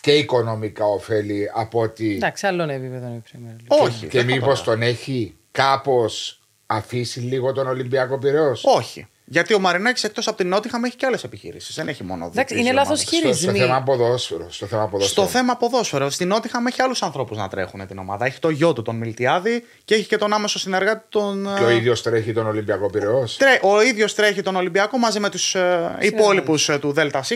και 0.00 0.12
οικονομικά 0.12 0.84
ωφέλη 0.84 1.50
από 1.54 1.80
ότι. 1.80 2.14
Εντάξει, 2.14 2.46
άλλο 2.46 2.62
είναι 2.62 2.74
επίπεδο 2.74 3.06
η 3.06 3.22
Premier 3.32 3.60
League. 3.60 3.84
Όχι. 3.84 4.06
και 4.06 4.18
δεν 4.18 4.28
θα 4.28 4.34
μήπως 4.34 4.62
το 4.62 4.70
τον 4.70 4.82
έχει 4.82 5.36
κάπως 5.50 6.40
αφήσει 6.66 7.20
λίγο 7.20 7.52
τον 7.52 7.66
Ολυμπιακό 7.66 8.18
Πυραιό. 8.18 8.56
Όχι. 8.62 9.08
Γιατί 9.32 9.54
ο 9.54 9.58
Μαρινάκης 9.58 10.04
εκτός 10.04 10.28
από 10.28 10.36
την 10.36 10.48
Νότιχαμ 10.48 10.84
έχει 10.84 10.96
και 10.96 11.06
άλλες 11.06 11.24
επιχειρήσει. 11.24 11.72
Δεν 11.72 11.88
έχει 11.88 12.04
μόνο 12.04 12.26
Εντάξει, 12.32 12.54
δύο 12.54 12.62
είναι 12.62 12.72
λάθος 12.72 12.88
ομάδες. 12.88 13.06
Στο, 13.08 13.16
στο 13.16 13.26
χειρισμοί. 13.36 13.58
θέμα 13.58 13.82
ποδόσφαιρο. 13.82 14.46
Στο 14.50 14.66
θέμα 14.66 14.88
ποδόσφαιρο. 14.88 15.26
Στο 15.26 15.32
θέμα 15.38 15.56
ποδόσφαιρο. 15.56 16.10
Στην 16.10 16.28
Νότιχαμ 16.28 16.66
έχει 16.66 16.82
άλλους 16.82 17.02
ανθρώπους 17.02 17.36
να 17.36 17.48
τρέχουν 17.48 17.86
την 17.86 17.98
ομάδα. 17.98 18.24
Έχει 18.26 18.38
το 18.38 18.48
γιο 18.50 18.72
του, 18.72 18.82
τον 18.82 18.96
Μιλτιάδη, 18.96 19.64
και 19.84 19.94
έχει 19.94 20.06
και 20.06 20.16
τον 20.16 20.32
άμεσο 20.32 20.58
συνεργάτη 20.58 21.04
τον. 21.08 21.54
Και 21.56 21.64
ο 21.64 21.68
ε, 21.68 21.74
ίδιος 21.74 22.02
τρέχει 22.02 22.32
τον 22.32 22.46
Ολυμπιακό 22.46 22.90
Πυραιός. 22.90 23.36
τρέ- 23.36 23.64
ο 23.64 23.82
ίδιος 23.82 24.14
τρέχει 24.14 24.42
τον 24.42 24.56
Ολυμπιακό 24.56 24.98
μαζί 24.98 25.20
με 25.20 25.30
τους 25.30 25.54
ε, 25.54 25.96
υπόλοιπους 26.00 26.64
του 26.80 26.92
ΔΣ. 26.92 27.30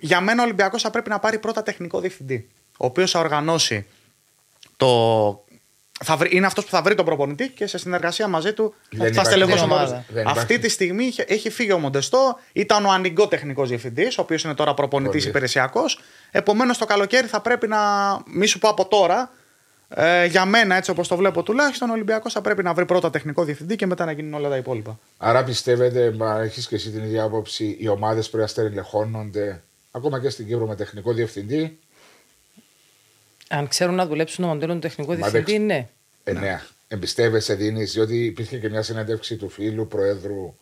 Για 0.00 0.20
μένα 0.20 0.42
ο 0.42 0.44
Ολυμπιακός 0.44 0.82
θα 0.82 0.90
πρέπει 0.90 1.08
να 1.10 1.18
πάρει 1.18 1.38
πρώτα 1.38 1.62
τεχνικό 1.62 2.00
διευθυντή. 2.00 2.48
Ο 2.78 2.86
οποίος 2.86 3.10
θα 3.10 3.18
οργανώσει 3.18 3.86
το. 4.76 5.43
Θα 6.04 6.16
βρει, 6.16 6.28
είναι 6.36 6.46
αυτός 6.46 6.64
που 6.64 6.70
θα 6.70 6.82
βρει 6.82 6.94
τον 6.94 7.04
προπονητή 7.04 7.48
και 7.48 7.66
σε 7.66 7.78
συνεργασία 7.78 8.28
μαζί 8.28 8.52
του 8.52 8.74
Δεν 8.90 8.98
θα 9.00 9.06
υπάρχει 9.06 9.26
στελεχώσει 9.30 9.58
την 9.58 9.68
τον 9.68 9.72
ομάδα. 9.76 9.90
ομάδα. 9.90 10.04
Δεν 10.08 10.26
Αυτή 10.26 10.38
υπάρχει. 10.42 10.58
τη 10.58 10.68
στιγμή 10.68 11.04
είχε- 11.04 11.24
έχει 11.28 11.50
φύγει 11.50 11.72
ο 11.72 11.78
Μοντεστό, 11.78 12.38
ήταν 12.52 12.84
ο 12.84 12.90
ανοιγκό 12.90 13.28
τεχνικός 13.28 13.68
διευθυντής, 13.68 14.18
ο 14.18 14.22
οποίος 14.22 14.44
είναι 14.44 14.54
τώρα 14.54 14.74
προπονητής 14.74 15.18
Πολύ. 15.18 15.28
υπηρεσιακός. 15.28 16.00
Επομένως 16.30 16.78
το 16.78 16.84
καλοκαίρι 16.84 17.26
θα 17.26 17.40
πρέπει 17.40 17.66
να. 17.68 17.78
Μη 18.26 18.46
σου 18.46 18.58
πω 18.58 18.68
από 18.68 18.86
τώρα, 18.86 19.30
ε, 19.88 20.24
για 20.26 20.44
μένα 20.44 20.74
έτσι 20.76 20.90
όπως 20.90 21.08
το 21.08 21.16
βλέπω 21.16 21.42
τουλάχιστον, 21.42 21.88
ο 21.90 21.92
Ολυμπιακός 21.92 22.32
θα 22.32 22.40
πρέπει 22.40 22.62
να 22.62 22.74
βρει 22.74 22.84
πρώτα 22.86 23.10
τεχνικό 23.10 23.44
διευθυντή 23.44 23.76
και 23.76 23.86
μετά 23.86 24.04
να 24.04 24.12
γίνουν 24.12 24.34
όλα 24.34 24.48
τα 24.48 24.56
υπόλοιπα. 24.56 24.98
Άρα 25.16 25.44
πιστεύετε, 25.44 26.12
μα 26.16 26.40
έχεις 26.40 26.66
και 26.68 26.74
εσύ 26.74 26.90
την 26.90 27.02
ίδια 27.04 27.22
άποψη, 27.22 27.76
οι 27.80 27.88
ομάδες 27.88 28.26
πρέπει 28.28 28.42
να 28.42 28.48
στελεχώνονται 28.48 29.62
ακόμα 29.90 30.20
και 30.20 30.28
στην 30.28 30.46
Κύπρο 30.46 30.66
με 30.66 30.74
τεχνικό 30.76 31.12
διευθυντή; 31.12 31.78
Αν 33.48 33.68
ξέρουν 33.68 33.94
να 33.94 34.06
δουλέψουν 34.06 34.44
το 34.44 34.50
μοντέλο 34.50 34.72
του 34.72 34.78
τεχνικού 34.78 35.10
Μα 35.10 35.16
διευθυντή, 35.16 35.52
δεν 35.52 35.66
ναι. 35.66 35.88
Ε, 36.24 36.32
ναι. 36.32 36.60
Εμπιστεύεσαι, 36.88 37.54
δίνεις, 37.54 37.92
διότι 37.92 38.24
υπήρχε 38.24 38.58
και 38.58 38.68
μια 38.68 38.82
συνέντευξη 38.82 39.36
του 39.36 39.48
φίλου 39.48 39.86
Προέδρου 39.86 40.54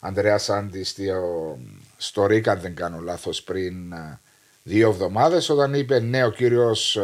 Ανδρέας 0.00 0.42
Σάντι 0.42 0.84
στο, 0.84 1.58
στο 1.96 2.26
ΡΙΚ, 2.26 2.48
αν 2.48 2.60
δεν 2.60 2.74
κάνω 2.74 3.00
λάθος, 3.00 3.42
πριν 3.42 3.92
ε, 3.92 4.20
δύο 4.62 4.88
εβδομάδες, 4.88 5.48
όταν 5.48 5.74
είπε 5.74 6.00
ναι, 6.00 6.24
ο 6.24 6.30
κύριος 6.30 6.98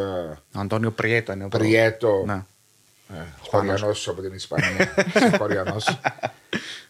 Αντώνιο 0.53 0.91
Πριέτο 0.91 1.33
είναι 1.33 1.45
ο 1.45 1.49
πρώτος. 1.49 1.69
Πριέτο. 1.69 2.23
Ναι. 2.27 2.43
Ε, 3.09 3.15
Χωριανός 3.49 4.09
από 4.09 4.23
την 4.23 4.33
Ισπανία. 4.35 4.95
Χωριανός. 5.39 5.99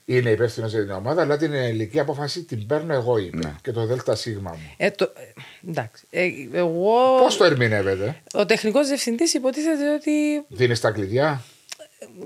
Είναι 0.05 0.31
υπεύθυνος 0.31 0.71
για 0.71 0.81
την 0.81 0.91
ομάδα, 0.91 1.23
αλλά 1.23 1.37
την 1.37 1.53
ελληνική 1.53 2.01
απόφαση 2.01 2.43
την 2.43 2.67
παίρνω 2.67 2.95
εγώ, 2.95 3.19
είπε. 3.19 3.37
Ναι. 3.37 3.55
Και 3.63 3.73
το 3.73 3.87
ΔΣ 3.87 4.27
μου. 4.27 4.61
Ε, 4.77 4.91
το, 4.91 5.13
ε, 5.17 5.71
εντάξει. 5.71 6.07
Ε, 6.11 6.29
εγώ. 6.53 7.19
Πώς 7.23 7.37
το 7.37 7.45
ερμηνεύετε, 7.45 8.23
Ο 8.35 8.47
τεχνικός 8.47 8.89
διευθυντής 8.89 9.35
υποτίθεται 9.35 9.95
ότι 9.95 10.45
Δίνεις 10.49 10.81
τα 10.81 10.91
κλειδιά; 10.91 11.43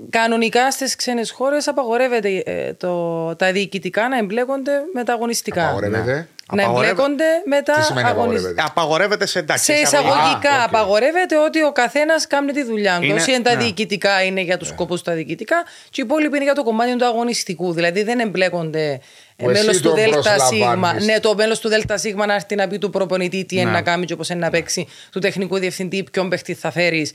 κανονικά 0.09 0.71
στις 0.71 0.95
ξένες 0.95 1.31
χώρες 1.31 1.67
απαγορεύεται 1.67 2.37
ε, 2.45 2.73
το, 2.73 3.35
τα 3.35 3.51
διοικητικά 3.51 4.07
να 4.07 4.17
εμπλέκονται 4.17 4.71
με 4.93 5.03
τα 5.03 5.13
αγωνιστικά. 5.13 5.63
Απαγορεύεται. 5.63 6.27
Να 6.53 6.63
Απαγορεύεται. 6.63 7.01
εμπλέκονται 7.01 7.23
με 7.45 7.61
τα 7.61 7.73
Τι 7.73 7.83
σημαίνει 7.83 8.07
αγωνιστικά. 8.07 8.49
απαγορεύεται; 8.49 8.63
Απαγορεύεται 8.69 9.25
σε 9.25 9.39
εντάξει. 9.39 9.63
Σε 9.63 9.73
εισαγωγικά. 9.73 10.17
εισαγωγικά 10.17 10.51
Α, 10.51 10.57
οκ. 10.63 10.67
απαγορεύεται 10.67 11.37
ότι 11.37 11.63
ο 11.63 11.71
καθένας 11.71 12.27
κάνει 12.27 12.51
τη 12.51 12.63
δουλειά 12.63 12.97
του. 12.99 13.03
Είναι- 13.05 13.13
Όσοι 13.13 13.31
είναι 13.31 13.41
τα 13.41 13.55
ναι. 13.55 13.63
διοικητικά 13.63 14.23
είναι 14.23 14.41
για 14.41 14.57
τους 14.57 14.67
σκοπούς 14.67 15.01
τα 15.01 15.13
διοικητικά, 15.13 15.63
και 15.89 16.01
οι 16.01 16.03
υπόλοιποι 16.05 16.35
είναι 16.35 16.45
για 16.45 16.53
το 16.55 16.63
κομμάτι 16.63 16.95
του 16.95 17.05
αγωνιστικού. 17.05 17.73
Δηλαδή 17.73 18.03
δεν 18.03 18.19
εμπλέκονται 18.19 18.99
Που 19.35 19.49
εσύ 19.49 19.65
μέλο 19.65 19.79
του 19.79 19.81
τον 19.81 19.95
ΔΣ. 19.95 20.09
προσλαμβάνεις. 20.09 21.05
Ναι, 21.05 21.19
το 21.19 21.35
μέλος 21.35 21.59
του 21.59 21.69
ΔΣ 21.69 22.03
να 22.27 22.33
έρθει 22.33 22.55
να 22.55 22.67
πει 22.67 22.77
του 22.77 22.89
προπονητή 22.89 23.45
τι 23.45 23.55
είναι 23.55 23.65
Ναι. 23.65 23.71
να 23.71 23.81
κάνει 23.81 24.05
και 24.05 24.15
πώς 24.15 24.23
είναι 24.29 24.39
να 24.39 24.49
παίξει, 24.49 24.87
του 25.11 25.19
τεχνικού 25.19 25.57
διευθυντή, 25.57 26.03
ποιον 26.11 26.29
παίχτη 26.29 26.53
θα 26.53 26.71
φέρεις. 26.71 27.11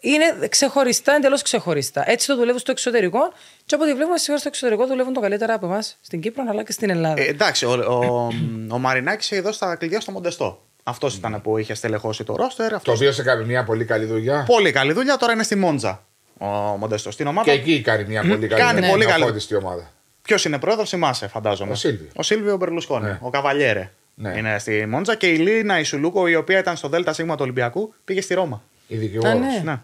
Είναι 0.00 0.24
ξεχωριστά, 0.48 1.14
εντελώς 1.14 1.42
ξεχωριστά. 1.42 2.10
Έτσι 2.10 2.26
το 2.26 2.36
δουλεύουν 2.36 2.58
στο 2.58 2.70
εξωτερικό. 2.70 3.32
Και 3.66 3.74
από 3.74 3.84
ό,τι 3.84 3.94
βλέπουμε 3.94 4.18
σήμερα 4.18 4.38
στο 4.40 4.48
εξωτερικό 4.48 4.86
δουλεύουν 4.86 5.12
το 5.12 5.20
καλύτερα 5.20 5.54
από 5.54 5.66
εμάς 5.66 5.96
στην 6.00 6.20
Κύπρο 6.20 6.44
αλλά 6.48 6.64
και 6.64 6.72
στην 6.72 6.90
Ελλάδα. 6.90 7.22
Ε, 7.22 7.24
εντάξει, 7.26 7.64
ο, 7.64 7.70
ο, 7.72 8.28
ο 8.74 8.78
Μαρινάκης 8.78 9.32
έχει 9.32 9.40
δώσει 9.40 9.58
τα 9.58 9.74
κλειδιά 9.76 10.00
στο 10.00 10.12
Μοντεστό. 10.12 10.62
Αυτός 10.82 11.14
ήταν 11.16 11.40
που 11.42 11.58
είχε 11.58 11.74
στελεχώσει 11.74 12.24
το 12.24 12.36
ρόστερ. 12.36 12.68
Το 12.70 12.76
Αυτός... 12.76 12.94
οποίο 12.94 13.12
σε 13.12 13.22
κάνει 13.22 13.44
μια 13.44 13.64
πολύ 13.64 13.84
καλή 13.84 14.04
δουλειά; 14.04 14.44
Πολύ 14.46 14.72
καλή 14.72 14.92
δουλειά. 14.92 15.16
Τώρα 15.16 15.32
είναι 15.32 15.42
στη 15.42 15.54
Μόντζα 15.54 16.04
ο 16.38 16.46
Μοντεστό. 16.46 17.10
Στην 17.10 17.26
ομάδα. 17.26 17.50
Και 17.50 17.58
εκεί 17.58 17.80
κάνει 17.80 18.04
μια 18.04 18.20
πολύ 18.22 18.46
καλή 18.46 18.60
Κάνει 18.62 18.74
δουλειά. 18.74 18.90
πολύ 18.90 19.02
Είναι 19.02 19.12
καλή. 19.12 19.24
αφώτιστη 19.24 19.54
ομάδα. 19.54 19.90
Ποιος 20.22 20.44
είναι 20.44 20.58
πρόεδρος, 20.58 20.88
θυμάσαι, 20.88 21.28
φαντάζομαι. 21.28 21.72
Ο 21.72 21.74
Σίλβιο. 21.74 22.08
Ο 22.16 22.22
Σίλβιο 22.22 22.56
Μπερλουσκόνη. 22.56 23.04
Ναι. 23.04 23.18
Ο 23.20 23.30
Καβαλιέρε. 23.30 23.90
Ναι. 24.14 24.34
Είναι 24.38 24.58
στη 24.58 24.86
Μόντζα 24.86 25.14
και 25.14 25.26
η 25.26 25.36
Λίνα 25.36 25.78
Ισουλούκο, 25.78 26.28
η 26.28 26.34
οποία 26.34 26.58
ήταν 26.58 26.76
στο 26.76 26.88
ΔΣ 26.88 27.16
του 27.16 27.36
Ολυμπιακού, 27.38 27.94
πήγε 28.04 28.20
στη 28.20 28.34
Ρώμα. 28.34 28.62
Η 28.94 28.98
δικηγόρος. 28.98 29.32
Α, 29.32 29.38
ναι. 29.38 29.60
Ναι. 29.64 29.80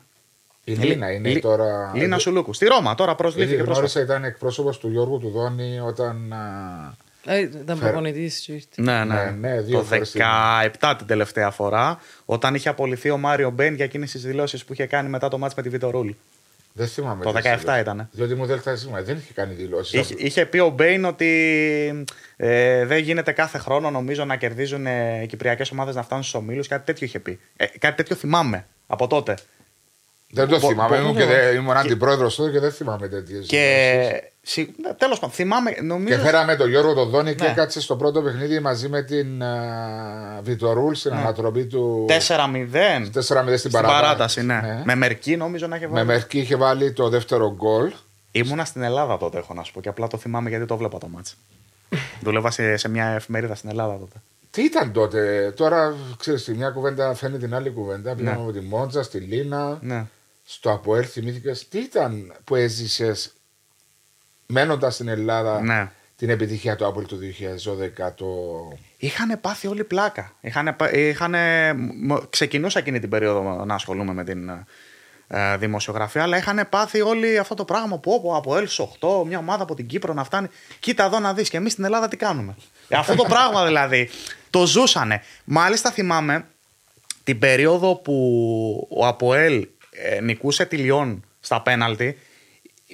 Η 0.64 0.72
Λίνα 0.72 1.12
είναι 1.12 1.28
Λί- 1.28 1.40
τώρα. 1.42 1.92
Λίνα 1.94 2.18
Σουλούκου. 2.18 2.52
Στη 2.52 2.66
Ρώμα, 2.66 2.94
τώρα 2.94 2.94
Γιατί 3.10 3.22
προσλήφθηκε 3.22 3.56
πρόσφατα. 3.56 3.72
γνώρισα, 3.78 4.00
ήταν 4.00 4.24
εκπρόσωπος 4.24 4.78
του 4.78 4.88
Γιώργου 4.88 5.18
του 5.18 5.30
Δόνη 5.30 5.80
όταν. 5.80 6.32
α, 6.32 6.94
Ε, 7.24 7.38
ήταν 7.40 7.78
προπονητής. 7.78 8.38
και 8.38 8.52
ήρθε. 8.52 8.68
Ναι, 8.82 9.04
ναι. 9.04 9.14
Ναι, 9.14 9.30
ναι, 9.48 9.60
δύο 9.60 9.78
το 9.78 9.84
φορές 9.84 10.16
17 10.80 10.94
την 10.98 11.06
τελευταία 11.06 11.50
φορά, 11.50 11.98
όταν 12.24 12.54
είχε 12.54 12.68
απολυθεί 12.68 13.10
ο 13.10 13.16
Μάριο 13.18 13.50
Μπέιν 13.50 13.74
για 13.74 13.84
εκείνες 13.84 14.06
τις 14.06 14.18
δηλώσεις 14.18 14.64
που 14.64 14.72
είχε 14.72 14.86
κάνει 14.86 15.08
μετά 15.08 15.28
το 15.28 15.38
ματς 15.38 15.54
με 15.54 15.62
τη 15.62 15.68
Βιτορούλ. 15.68 16.10
Δεν 16.72 16.88
θυμάμαι. 16.88 17.24
Το 17.24 17.32
τι 17.32 17.38
17 17.38 17.42
δηλώσεις. 17.42 17.80
ήτανε. 17.80 18.08
Διότι 18.12 18.34
μου 18.34 18.46
δεν 18.46 18.60
δεν 19.04 19.16
είχε 19.16 19.32
κάνει 19.34 19.54
δηλώσεις. 19.54 20.00
Είχε, 20.00 20.14
είχε 20.18 20.46
πει 20.46 20.58
ο 20.58 20.68
Μπέιν 20.68 21.04
ότι 21.04 22.04
ε, 22.36 22.84
δεν 22.84 22.98
γίνεται 22.98 23.32
κάθε 23.32 23.58
χρόνο 23.58 23.90
νομίζω 23.90 24.24
να 24.24 24.36
κερδίζουν 24.36 24.86
ε, 24.86 25.22
οι 25.22 25.26
κυπριακές 25.26 25.70
ομάδες 25.70 25.94
να 25.94 26.02
φτάνουν 26.02 26.24
στους 26.24 26.40
ομίλους. 26.40 26.68
Κάτι 26.68 26.84
τέτοιο 26.86 27.06
είχε 27.06 27.18
πει. 27.18 27.40
Ε, 27.56 27.66
κάτι 27.78 27.96
τέτοιο 27.96 28.16
θυμάμαι 28.16 28.66
από 28.86 29.06
τότε. 29.06 29.34
Δεν 30.30 30.48
το 30.48 30.58
Πο- 30.58 30.68
θυμάμαι. 30.68 30.96
πο- 30.96 31.02
Ήμουν, 31.02 31.16
και 31.16 31.24
δεν- 31.24 31.54
ήμουν 31.56 31.76
αντιπρόεδρος 31.76 32.34
τότε 32.36 32.50
και 32.50 32.58
δεν 32.58 32.72
θυμάμαι 32.72 33.08
τέτοιες. 33.08 33.46
Και. 33.46 34.29
Τέλος 34.98 35.18
πάντων, 35.18 35.30
θυμάμαι. 35.34 35.70
Και 35.70 35.80
Νομίζω. 35.82 36.18
φέραμε 36.18 36.56
τον 36.56 36.68
Γιώργο 36.68 36.94
τον 36.94 37.08
Δόνη 37.08 37.34
και 37.34 37.44
Ναι. 37.46 37.52
κάτσε 37.52 37.80
στο 37.80 37.96
πρώτο 37.96 38.22
παιχνίδι 38.22 38.60
μαζί 38.60 38.88
με 38.88 39.02
την 39.02 39.42
α, 39.42 40.40
Βιτορούλ 40.42 40.94
στην 40.94 41.12
ανατροπή 41.12 41.66
του. 41.66 42.06
4-0 42.08 42.12
4-0 43.12 43.12
στην, 43.12 43.58
στην 43.58 43.70
παράταση. 43.70 44.00
παράταση, 44.00 44.42
ναι. 44.42 44.82
Με 44.84 44.94
Μερκή 44.94 45.36
νομίζω 45.36 45.66
να 45.66 45.76
είχε 45.76 45.86
Με 45.86 45.92
βάλει. 45.92 46.06
Μερκή 46.06 46.38
είχε 46.38 46.56
βάλει 46.56 46.92
το 46.92 47.08
δεύτερο 47.08 47.54
γκολ. 47.54 47.92
Ήμουνα 48.32 48.64
στην 48.64 48.82
Ελλάδα 48.82 49.18
τότε, 49.18 49.38
έχω 49.38 49.54
να 49.54 49.62
σου 49.62 49.72
πω. 49.72 49.80
Και 49.80 49.88
απλά 49.88 50.06
το 50.06 50.16
θυμάμαι 50.16 50.48
γιατί 50.48 50.64
το 50.66 50.76
βλέπα 50.76 50.98
το 50.98 51.08
μάτς. 51.08 51.36
Δούλευα 52.24 52.50
σε, 52.50 52.76
σε 52.76 52.88
μια 52.88 53.06
εφημερίδα 53.06 53.54
στην 53.54 53.70
Ελλάδα 53.70 53.98
τότε. 53.98 54.14
Τι 54.50 54.62
ήταν 54.62 54.92
τότε, 54.92 55.52
τώρα 55.56 55.94
ξέρεις, 56.18 56.44
τη 56.44 56.54
μια 56.54 56.70
κουβέντα 56.70 57.14
φαίνει 57.14 57.38
την 57.38 57.54
άλλη 57.54 57.70
κουβέντα. 57.70 58.14
Πήγαμε 58.14 58.42
από 58.42 58.52
τη 58.52 58.60
Μόντζα, 58.60 59.02
στη 59.02 59.18
Λίνα, 59.18 59.78
Ναι. 59.80 60.06
στο 60.44 60.70
Αποέλ 60.72 61.04
θυμήθηκες. 61.10 61.68
Τι 61.68 61.78
ήταν 61.78 62.32
που 62.44 62.54
έζησες 62.54 63.32
μένοντας 64.50 64.94
στην 64.94 65.08
Ελλάδα 65.08 65.60
Ναι. 65.60 65.90
την 66.16 66.30
επιτυχία 66.30 66.76
του 66.76 66.86
Αποέλ 66.86 67.06
του 67.06 67.18
2012. 67.18 68.12
Το... 68.14 68.26
Είχαν 68.96 69.40
πάθει 69.40 69.66
όλη 69.66 69.84
πλάκα. 69.84 70.32
Είχανε, 70.40 70.72
πα- 70.72 70.92
είχανε, 70.96 71.72
μ- 72.02 72.28
ξεκινούσα 72.30 72.78
εκείνη 72.78 72.98
την 73.00 73.08
περίοδο 73.08 73.64
να 73.64 73.74
ασχολούμαι 73.74 74.12
με 74.12 74.24
την 74.24 74.48
ε, 75.28 75.56
δημοσιογραφία, 75.56 76.22
αλλά 76.22 76.36
είχαν 76.36 76.66
πάθει 76.70 77.00
όλοι 77.00 77.38
αυτό 77.38 77.54
το 77.54 77.64
πράγμα 77.64 77.98
που 77.98 78.12
όπου 78.12 78.34
από 78.36 78.56
Ελ 78.56 78.68
8, 79.00 79.24
μια 79.26 79.38
ομάδα 79.38 79.62
από 79.62 79.74
την 79.74 79.86
Κύπρο 79.86 80.12
να 80.12 80.24
φτάνει. 80.24 80.46
Κοίτα 80.80 81.04
εδώ 81.04 81.18
να 81.18 81.34
δεις 81.34 81.48
και 81.50 81.56
εμείς 81.56 81.72
στην 81.72 81.84
Ελλάδα 81.84 82.08
τι 82.08 82.16
κάνουμε. 82.16 82.54
Ε, 82.88 82.96
αυτό 82.96 83.14
το 83.14 83.24
πράγμα 83.24 83.66
δηλαδή 83.66 84.10
το 84.50 84.66
ζούσανε. 84.66 85.22
Μάλιστα 85.44 85.90
θυμάμαι 85.90 86.44
την 87.24 87.38
περίοδο 87.38 87.94
που 87.96 88.88
ο 88.90 89.06
Αποέλ 89.06 89.66
ε, 89.90 90.20
νικούσε 90.20 90.64
τη 90.64 90.76
Λιόν 90.76 91.24
στα 91.40 91.62
πέναλτι. 91.62 92.18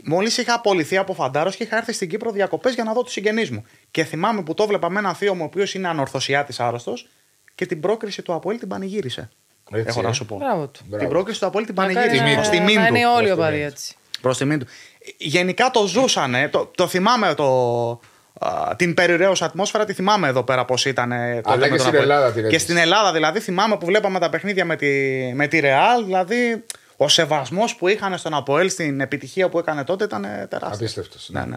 Μόλις 0.05 0.37
είχα 0.39 0.55
απολυθεί 0.55 0.97
από 0.97 1.15
φαντάρος 1.15 1.57
και 1.57 1.63
είχα 1.63 1.77
έρθει 1.77 1.93
στην 1.93 2.09
Κύπρο 2.09 2.31
διακοπές 2.31 2.75
για 2.75 2.85
να 2.85 2.93
δω 2.93 3.03
τους 3.03 3.13
συγγενείς 3.13 3.51
μου. 3.51 3.65
Και 3.91 4.05
θυμάμαι 4.05 4.43
που 4.43 4.55
το 4.55 4.67
βλέπα 4.67 4.91
με 4.91 4.99
έναν 4.99 5.15
θείο 5.15 5.35
μου, 5.35 5.43
ο 5.43 5.45
οποίος 5.45 5.75
είναι 5.75 5.89
ανορθωσιάτης 5.89 6.61
άρρωστος, 6.61 7.09
και 7.55 7.67
την 7.67 7.81
πρόκριση 7.81 8.23
του 8.23 8.35
Αποέλ 8.35 8.59
την 8.59 8.69
πανηγύρισε. 8.69 9.31
Έτσι, 9.73 9.85
Έχω 9.89 10.01
ε. 10.01 10.03
να 10.03 10.13
σου 10.13 10.27
πω. 10.27 10.37
Μπράβο 10.37 10.67
του. 10.67 10.81
Μπράβο. 10.85 11.05
Την 11.05 11.13
πρόκριση 11.13 11.41
του 11.41 11.47
Αποέλ 11.47 11.65
την 11.65 11.75
Μακάρι 11.77 11.95
πανηγύρισε. 11.95 12.25
να- 12.25 12.35
Προς 12.35 12.49
τιμήν 12.49 12.81
να 12.81 12.87
του. 12.87 12.95
είναι 12.95 13.07
όλοι 13.07 13.15
προς 13.17 13.21
οι 13.21 13.23
τιμήν 13.31 13.39
οπαδοί 13.43 13.59
του. 13.59 13.63
έτσι. 13.67 13.95
Προς 14.21 14.39
τιμήν 14.39 14.59
του. 14.59 14.67
Γενικά 15.17 15.71
το 15.71 15.87
ζούσανε. 15.87 16.49
Το, 16.49 16.71
το 16.75 16.87
θυμάμαι 16.87 17.35
το, 17.35 17.47
α, 18.39 18.77
την 18.77 18.95
περιραίωσα 18.95 19.45
ατμόσφαιρα, 19.45 19.85
τη 19.85 19.93
θυμάμαι 19.93 20.29
εδώ 20.29 20.43
πέρα 20.43 20.65
πώς 20.65 20.85
ήταν. 20.85 21.13
ε, 21.13 21.35
τότε 21.35 21.51
Αλλά 21.51 21.57
με 21.57 21.63
και 21.63 21.69
τον 21.69 21.79
στην 21.79 21.89
Αποέλ. 21.89 22.03
Ελλάδα 22.11 22.27
την 22.27 22.35
Και 22.35 22.41
έζησες. 22.47 22.63
στην 22.63 22.77
Ελλάδα 22.77 23.13
δηλαδή 23.13 23.41
θυμάμαι 23.41 23.77
που 23.77 23.87
βλέπαμε 23.87 24.19
τα 24.19 24.29
παιχνίδια 24.31 24.65
με 24.65 24.77
τη, 24.77 24.87
με 25.35 25.47
τη 25.47 25.61
Real. 25.63 26.05
Δηλαδή 26.05 26.65
ο 26.97 27.09
σεβασμός 27.09 27.77
που 27.77 27.89
είχαν 27.89 28.19
στον 28.19 28.35
Αποέλ 28.35 28.71
στην 28.71 29.01
επιτυχία 29.01 29.49
που 29.49 29.59
έκανε 29.59 29.85
τότε 29.85 30.05
ήταν 30.05 30.25
ε, 30.25 30.47
τεράστιος. 30.51 30.77
Απίστευτος, 30.81 31.29
Ναι, 31.33 31.41
ναι. 31.41 31.47
ναι. 31.47 31.57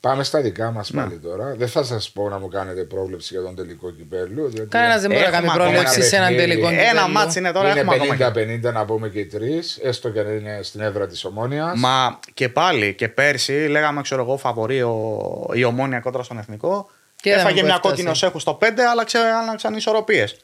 Πάμε 0.00 0.24
στα 0.24 0.40
δικά 0.40 0.70
μας 0.70 0.90
Ναι. 0.90 1.02
πάλι 1.02 1.18
τώρα. 1.18 1.54
Δεν 1.56 1.68
θα 1.68 1.82
σας 1.82 2.10
πω 2.10 2.28
να 2.28 2.38
μου 2.38 2.48
κάνετε 2.48 2.84
πρόβλεψη 2.84 3.34
για 3.34 3.42
τον 3.42 3.54
τελικό 3.56 3.90
κυπέλου. 3.90 4.48
διότι 4.48 4.68
Κανένας 4.68 5.00
δεν 5.00 5.10
μπορεί 5.10 5.22
να 5.22 5.28
Έχουμε 5.28 5.46
κάνει 5.46 5.50
ακόμα 5.60 5.70
πρόβλεψη 5.72 6.02
σε 6.02 6.16
έναν 6.16 6.28
παιχνίδι. 6.28 6.50
τελικό. 6.50 6.68
Ένα 6.68 6.88
κυπέλλου. 6.90 7.12
μάτς 7.12 7.36
είναι 7.36 7.52
τώρα, 7.52 7.68
έχουμε 7.68 7.94
ακόμα. 7.94 8.16
και- 8.16 8.40
Είναι 8.40 8.58
50-50 8.68 8.72
να 8.72 8.84
πούμε 8.84 9.08
και 9.08 9.18
οι 9.18 9.26
τρεις, 9.26 9.78
έστω 9.82 10.10
και 10.10 10.20
αν 10.20 10.36
είναι 10.38 10.60
στην 10.62 10.80
έδρα 10.80 11.06
της 11.06 11.24
Ομόνιας. 11.24 11.72
Μα 11.78 12.18
και 12.34 12.48
πάλι 12.48 12.94
και 12.94 13.08
πέρσι 13.08 13.52
λέγαμε, 13.52 14.02
ξέρω 14.02 14.22
εγώ, 14.22 14.36
φαβορεί 14.36 14.82
ο, 14.82 15.20
η 15.54 15.64
ομόνια 15.64 16.00
κόντρα 16.00 16.22
στον 16.22 16.38
εθνικό. 16.38 16.90
Και 17.16 17.28
είδαμε 17.28 17.42
Έφαγε 17.42 17.60
που 17.60 17.66
μια 17.66 17.74
έφτασε. 17.74 17.94
κόκκινο 17.94 18.14
σέχους 18.14 18.42
στο 18.42 18.54
5, 18.54 18.64
αλλά 18.90 19.04
ξέ, 19.04 19.18
άλλαξαν 19.18 19.74
ισορροπίες. 19.74 20.36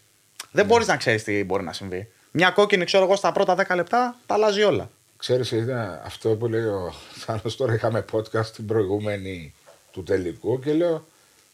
Δεν 0.51 0.67
μπορείς 0.67 0.87
να 0.87 0.97
ξέρεις 0.97 1.25
τι 1.25 1.45
μπορεί 1.45 1.65
να 1.65 1.73
συμβεί. 1.73 2.09
Μια 2.37 2.51
κόκκινη, 2.51 2.85
ξέρω 2.85 3.05
εγώ, 3.05 3.17
στα 3.17 3.33
πρώτα 3.33 3.55
10 3.69 3.75
λεπτά 3.75 4.17
τα 4.27 4.35
αλλάζει 4.35 4.63
όλα. 4.63 4.91
Ξέρεις, 5.17 5.51
είναι 5.51 6.01
αυτό 6.05 6.29
που 6.29 6.47
λέει 6.47 6.61
ο 6.65 6.95
Θάνος 7.19 7.57
τώρα. 7.57 7.75
Είχαμε 7.75 8.05
podcast 8.13 8.47
την 8.47 8.67
προηγούμενη 8.67 9.55
του 9.93 10.03
τελικού 10.03 10.61
και 10.61 10.73
λέω, 10.73 11.07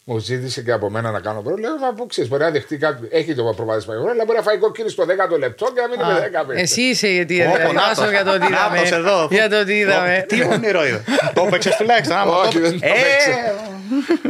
μου 0.04 0.18
ζήτησε 0.18 0.62
και 0.62 0.72
από 0.72 0.90
μένα 0.90 1.10
να 1.10 1.20
κάνω 1.20 1.40
πρόβλημα. 1.42 1.68
Λέω, 1.68 1.78
μα 1.78 1.92
πού 1.92 2.06
ξέρεις, 2.06 2.30
μπορεί 2.30 2.42
να 2.42 2.50
δεχτεί 2.50 2.76
κάποιο. 2.76 3.08
Έχει 3.10 3.34
το 3.34 3.52
προβάδισμα, 3.56 3.94
αλλά 3.94 4.24
μπορεί 4.24 4.36
να 4.38 4.42
φάει 4.42 4.58
κόκκινη 4.58 4.88
στο 4.88 5.04
10ο 5.04 5.38
λεπτό 5.38 5.66
και 5.74 5.80
να 5.80 5.88
μην 5.88 6.00
είναι 6.00 6.30
10 6.42 6.44
πέντε. 6.46 6.60
Εσύ 6.60 6.80
είσαι 6.82 7.08
η 7.08 7.18
αιτία. 7.18 7.46
Όπο, 7.48 7.56
δηλαδή. 7.56 7.74
νάτος. 7.74 7.90
Άσο 7.98 8.10
για 8.10 8.24
το 8.24 8.30
ότι 8.34 8.46
είδαμε. 8.46 8.76
Νάτος 8.76 8.90
εδώ. 8.92 9.28
Για 9.30 9.48
το 9.48 9.60
ότι 9.60 9.72
είδαμε. 9.78 10.24
Τι 10.28 10.42
όνειρο 10.44 10.86
είδε. 10.86 11.04
Το 11.34 11.44
έπαιξες 11.46 11.76
τουλάχιστον. 11.76 12.16
άμα 12.16 12.36
Όχι, 12.36 12.52
το- 12.54 12.60
δεν 12.60 12.80
το 12.80 12.86
Ε, 12.86 12.90
έπαιξε. 12.90 13.54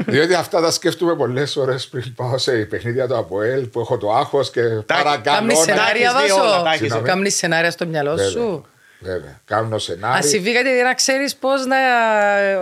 Διότι 0.07 0.35
αυτά 0.35 0.61
τα 0.61 0.71
σκέφτομαι 0.71 1.17
πολλές 1.17 1.57
ώρες 1.57 1.87
πριν 1.89 2.15
πάω 2.15 2.39
σε 2.39 2.53
παιχνίδια 2.53 3.07
του 3.09 3.17
Αποέλ 3.17 3.67
που 3.67 3.81
έχω 3.81 3.99
το 3.99 4.13
άγχος 4.13 4.51
και 4.51 4.61
παρακαλώ. 4.63 5.21
Κάμνεις 5.23 5.59
να- 5.59 5.63
σενάρια, 5.65 6.13
έχεις 6.17 6.25
δει 6.35 6.41
όλα, 6.41 6.51
Βάσο. 6.51 6.63
τα 6.63 6.73
έχεις 6.73 6.93
δει. 6.93 7.01
Κάμνεις 7.01 7.37
σενάρια 7.37 7.71
στο 7.71 7.87
μυαλό 7.87 8.11
Βέβαια, 8.11 8.29
σου. 8.31 8.67
Βέβαια. 9.03 9.41
Κάνω 9.45 9.75
Α 9.77 9.79
σενάρια. 9.79 10.23
συμβεί 10.29 10.53
κάτι 10.53 10.75
για 10.75 10.83
να 10.83 10.95
ξέρεις 10.95 11.37
πώς 11.37 11.65
να 11.67 11.77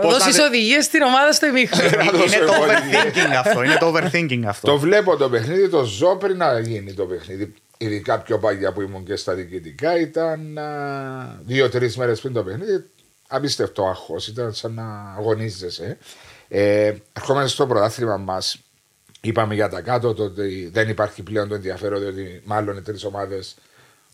Πώς 0.00 0.12
να 0.12 0.18
δώσει 0.18 0.32
δε- 0.32 0.42
οδηγίες 0.46 0.84
στην 0.84 1.02
ομάδα 1.02 1.32
στο 1.32 1.46
ημίχρονο. 1.46 1.88
Να 1.96 2.02
Είναι 2.02 2.10
δώσω 2.18 2.38
το 2.38 2.52
εγώ 2.52 2.64
overthinking 2.64 3.34
αυτό. 3.38 3.62
Είναι 3.62 3.76
το 3.76 3.94
overthinking 3.94 4.40
Το 4.42 4.48
αυτό. 4.48 4.78
βλέπω 4.78 5.16
το 5.16 5.28
παιχνίδι, 5.28 5.68
το 5.68 5.84
ζω 5.84 6.16
πριν 6.16 6.36
να 6.36 6.58
γίνει 6.58 6.92
το 6.92 7.04
παιχνίδι. 7.04 7.54
Ειδικά 7.78 8.18
πιο 8.18 8.38
παγιά 8.38 8.72
που 8.72 8.80
ήμουν 8.80 9.04
και 9.04 9.16
στα 9.16 9.34
διοικητικά 9.34 9.98
ήταν 10.00 10.58
δύο-τρεις 11.46 11.96
μέρες 11.96 12.20
πριν 12.20 12.32
το 12.32 12.42
παιχνίδι. 12.42 12.84
Απίστευτο 13.28 13.84
άγχος, 13.86 14.26
ήταν 14.28 14.52
σαν 14.54 14.74
να 14.74 15.14
αγωνίζεσαι. 15.18 15.98
Ε, 16.48 16.94
ερχόμαστε 17.12 17.48
στο 17.48 17.66
πρωτάθλημα 17.66 18.16
μας. 18.16 18.58
Είπαμε 19.20 19.54
για 19.54 19.68
τα 19.68 19.80
κάτω 19.80 20.14
το 20.14 20.22
ότι 20.22 20.70
δεν 20.72 20.88
υπάρχει 20.88 21.22
πλέον 21.22 21.48
το 21.48 21.54
ενδιαφέρον, 21.54 22.00
διότι 22.00 22.42
μάλλον 22.44 22.76
οι 22.76 22.82
τρεις 22.82 23.04
ομάδες 23.04 23.56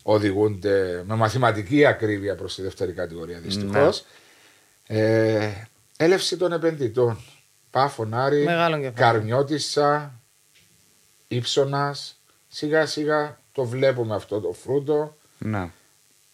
οδηγούνται 0.03 1.03
με 1.05 1.15
μαθηματική 1.15 1.85
ακρίβεια 1.85 2.35
προς 2.35 2.55
τη 2.55 2.61
δεύτερη 2.61 2.91
κατηγορία 2.91 3.39
δυστυχώς. 3.39 4.05
Ναι. 4.87 4.99
Ε, 4.99 5.67
έλευση 5.97 6.37
των 6.37 6.51
επενδυτών. 6.51 7.17
Πάφων 7.71 8.13
Άρη, 8.13 8.43
Μεγάλο 8.43 8.75
κεφάλαιο. 8.75 9.11
Καρμιώτισσα, 9.11 10.19
Ήψονα. 11.27 11.95
Σιγά 12.47 12.85
σιγά 12.85 13.39
το 13.51 13.63
βλέπουμε 13.63 14.15
αυτό 14.15 14.39
το 14.39 14.51
φρούτο. 14.51 15.17
Ναι. 15.37 15.69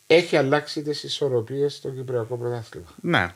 Έχει 0.07 0.37
αλλάξει 0.37 0.81
τις 0.81 1.03
ισορροπίες 1.03 1.75
στο 1.75 1.89
Κυπριακό 1.89 2.37
Πρωτάθλημα. 2.37 2.87
Ναι. 3.01 3.33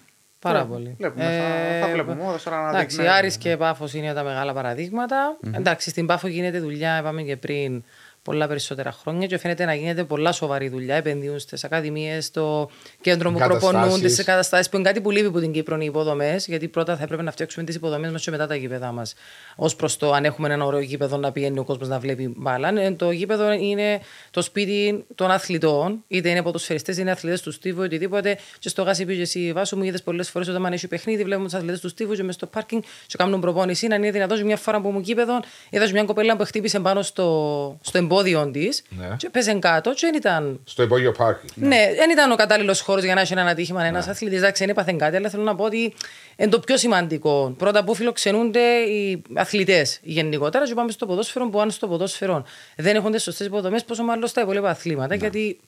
Πάρα 0.50 0.60
Ναι, 0.60 0.66
πολύ. 0.66 0.96
Βλέπουμε, 0.98 1.24
θα, 1.24 1.86
θα 1.88 1.94
βλέπουμε. 1.94 2.24
Όδος 2.28 2.44
τώρα 2.44 2.62
να 2.62 2.70
Εντάξει, 2.70 2.96
δείχνει- 2.96 3.16
Άρης 3.16 3.38
και 3.38 3.58
Πάφος 3.58 3.94
είναι 3.94 4.14
τα 4.14 4.24
μεγάλα 4.24 4.54
παραδείγματα. 4.54 5.38
Εντάξει, 5.52 5.90
στην 5.90 6.06
Πάφο 6.06 6.28
γίνεται 6.28 6.60
δουλειά, 6.60 6.98
είπαμε 7.00 7.22
και 7.22 7.38
πριν, 7.38 7.84
πολλά 8.26 8.48
περισσότερα 8.48 8.92
χρόνια 8.92 9.28
και 9.28 9.38
φαίνεται 9.38 9.66
να 9.66 9.74
γίνεται 9.74 10.04
πολλά 10.04 10.32
σοβαρή 10.32 10.70
δουλειά. 10.70 10.96
Επενδύουν 10.96 11.40
στις 11.40 11.64
ακαδημίες, 11.64 12.26
στο 12.26 12.70
κέντρο 13.02 13.32
που 13.32 13.38
Εγκαταστάσεις. 13.38 13.70
προπονούνται, 13.70 14.08
σε 14.08 14.24
καταστάσει 14.24 14.70
που 14.70 14.78
είναι 14.78 14.86
κάτι 14.86 15.02
που 15.02 15.12
λείπει 15.12 15.26
από 15.26 15.40
την 15.40 15.52
Κύπρο 15.52 15.78
οι 15.80 15.86
υποδομές. 15.86 16.48
Γιατί 16.48 16.68
πρώτα 16.68 16.96
θα 16.98 17.04
έπρεπε 17.04 17.24
να 17.24 17.32
φτιάξουμε 17.32 17.66
τις 17.66 17.76
υποδομές 17.76 18.12
μας 18.12 18.24
και 18.24 18.32
μετά 18.32 18.48
τα 18.48 18.56
γήπεδα 18.56 18.92
μας. 18.92 19.14
Ω 19.56 19.76
προς 19.76 19.98
το 19.98 20.12
αν 20.12 20.26
έχουμε 20.26 20.54
ένα 20.54 20.66
ωραίο 20.66 20.80
γήπεδο 20.80 21.18
να 21.18 21.32
πηγαίνει 21.32 21.60
ο 21.60 21.64
κόσμος 21.64 21.88
να 21.88 22.00
βλέπει 22.00 22.34
μπάλα. 22.38 22.82
Ε, 22.82 22.92
Το 22.92 23.12
γήπεδο 23.12 23.52
είναι 23.52 24.00
το 24.32 24.42
σπίτι 24.42 25.06
των 25.16 25.32
αθλητών, 25.32 26.04
είτε 26.08 26.30
είναι 26.30 26.42
ποδοσφαιριστές, 26.42 26.94
είτε 26.94 27.02
είναι 27.02 27.12
αθλητές 27.12 27.42
του 27.42 27.52
Στίβου, 27.52 27.82
οτιδήποτε. 27.82 28.38
Και 28.60 28.70
στο 28.70 28.84
γάσι 28.84 29.06
πήγε 29.06 29.22
εσύ 29.22 29.52
βάσου 29.54 29.78
μου, 29.78 29.84
είδες 29.84 30.04
πολλές 30.04 30.30
φορές 30.30 30.48
όταν 30.48 30.66
έχει 30.66 30.88
παιχνίδι, 30.88 31.24
βλέπουμε 31.24 31.48
τους 31.48 31.58
αθλητές 31.58 31.80
του 31.80 31.90
Στίβου 31.90 32.14
και 32.14 32.24
μες 32.24 32.36
στο 32.36 32.46
πάρκινγκ 32.46 32.82
και 33.08 33.18
κάνουν 33.18 33.40
προπόνηση. 33.42 33.86
Αν 33.92 34.04
είναι 34.04 34.12
δυνατόν, 34.12 34.46
μια 34.46 34.58
φορά 34.58 34.82
που 34.82 34.90
μου 34.90 35.00
γήπεδο, 35.00 35.40
είδα 35.70 35.90
μια 35.92 36.04
κοπέλα 36.04 36.38
που 36.38 36.44
χτύπησε 36.46 36.80
πάνω 36.80 37.02
στο, 37.02 37.78
στο 37.82 37.98
εμπόδιο 37.98 38.14
της 38.52 38.84
Ναι. 38.90 39.16
και 39.18 39.30
πέσε 39.30 39.54
κάτω 39.54 39.90
και 39.94 40.00
δεν 40.02 40.14
ήταν 40.16 40.60
Στο 40.64 40.84
υπόγειο 40.84 41.12
πάρκι. 41.12 41.46
ναι, 41.56 41.94
δεν 41.96 42.10
ήταν 42.10 42.32
ο 42.32 42.36
κατάλληλος 42.36 42.82
χώρος 42.82 43.04
για 43.04 43.14
να 43.16 43.22
έχει 43.22 43.34
ένα 43.34 43.46
ατύχημα 43.46 43.84
ένας 43.86 44.06
ναι. 44.06 44.12
αθλητής. 44.12 44.38
Εντάξει, 44.38 44.62
δεν 44.66 44.70
έπαθε 44.72 44.94
κάτι, 44.98 45.16
αλλά 45.16 45.30
θέλω 45.30 45.44
να 45.44 45.56
πω 45.56 45.64
ότι 45.64 45.94
είναι 46.36 46.50
το 46.50 46.60
πιο 46.60 46.78
σημαντικό. 46.78 47.54
Πρώτα 47.58 47.84
που 47.84 47.96
φιλοξενούνται 47.96 48.60
οι 48.76 49.22
αθλητές 49.34 50.00
γενικότερα, 50.04 50.66
και 50.68 50.74
πάμε 50.74 50.92
στο 50.92 51.06
ποδόσφαιρο 51.06 51.50
που 51.50 51.60
αν 51.62 51.72
στο 51.72 51.88
ποδόσφαιρο 51.88 52.46
δεν 52.76 52.96
έχουν 52.96 53.12
τι 53.12 53.20
σωστές 53.22 53.48
υποδομές, 53.48 53.84
πόσο 53.84 54.04
μάλλον 54.04 54.28
στα 54.28 54.42
υπόλοιπα 54.42 54.70
αθλήματα. 54.70 55.16
Γιατί. 55.16 55.60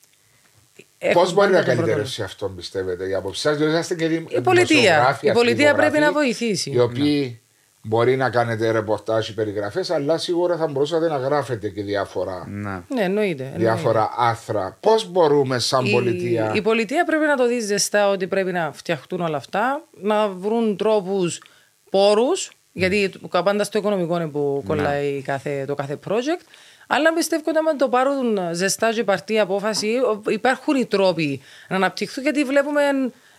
Πώς 1.14 1.22
έχουν 1.22 1.34
μπορεί 1.34 1.52
να 1.52 1.58
πάντα 1.58 1.66
τον 1.70 1.76
καλυτερεύσει 1.78 2.22
αυτό, 2.24 2.48
πιστεύετε, 2.50 3.10
η 3.10 3.14
άποψη 3.14 3.42
σα, 3.42 3.54
διότι 3.54 3.72
είσαστε 3.72 3.96
και 3.96 4.08
δη- 4.08 4.32
Η 4.32 4.42
πολιτεία. 4.42 4.66
δημοσιογράφοι, 4.76 5.28
Η 5.28 5.32
πολιτεία 5.32 5.56
πρέπει 5.74 5.80
αθλητογράφοι, 5.98 6.00
να 6.00 6.12
βοηθήσει. 6.22 6.72
Οι 6.72 6.80
οποίοι 6.80 7.42
μπορεί 7.88 8.16
να 8.16 8.30
κάνετε 8.30 8.72
ρεπορτάζ 8.72 9.30
ή 9.30 9.34
περιγραφές, 9.34 9.90
αλλά 9.92 10.18
σίγουρα 10.18 10.58
θα 10.58 10.68
μπορούσατε 10.68 11.08
να 11.08 11.18
γράφετε 11.18 11.70
και 11.70 11.82
διάφορα, 11.84 12.44
Ναι. 12.48 12.62
προπονητές. 12.62 12.96
Ναι, 12.98 13.04
εννοείται. 13.04 13.44
εννοείται. 13.44 13.64
διάφορα 13.64 14.10
άθρα. 14.18 14.78
Πώς 14.80 15.08
μπορούμε, 15.12 15.60
σαν 15.60 15.86
Η- 15.86 15.92
πολιτεία. 15.92 16.52
Η 16.56 16.62
πολιτεία 16.62 17.04
πρέπει 17.06 17.26
να 17.26 17.36
το 17.36 17.48
δει 17.48 17.60
ζεστά 17.60 18.10
ότι 18.10 18.28
πρέπει 18.28 18.52
να 18.52 18.72
φτιαχτούν 18.74 19.22
όλα 19.22 19.38
αυτά, 19.38 19.82
να 20.02 20.28
βρουν 20.28 20.78
τρόπους, 20.78 21.42
πόρους, 21.90 22.52
γιατί 22.72 23.10
το- 23.10 23.44
πάντα 23.44 23.64
στο 23.64 23.78
οικονομικό 23.78 24.16
είναι 24.16 24.28
που 24.28 24.64
κολλάει 24.68 25.22
κάθε, 25.22 25.64
το 25.68 25.76
κάθε 25.76 26.00
project. 26.10 26.42
Αλλά 26.88 27.14
πιστεύω 27.14 27.44
ότι 27.48 27.58
αν 27.58 27.78
το 27.78 27.90
πάρουν 27.90 28.40
ζεστά 28.52 28.94
και 28.94 29.04
παρτί 29.04 29.40
απόφαση, 29.40 29.88
ο- 29.88 30.22
υπάρχουν 30.32 30.76
οι 30.76 30.86
τρόποι 30.86 31.42
να 31.68 31.76
αναπτυχθούν 31.76 32.24
γιατί 32.24 32.44
βλέπουμε. 32.44 32.82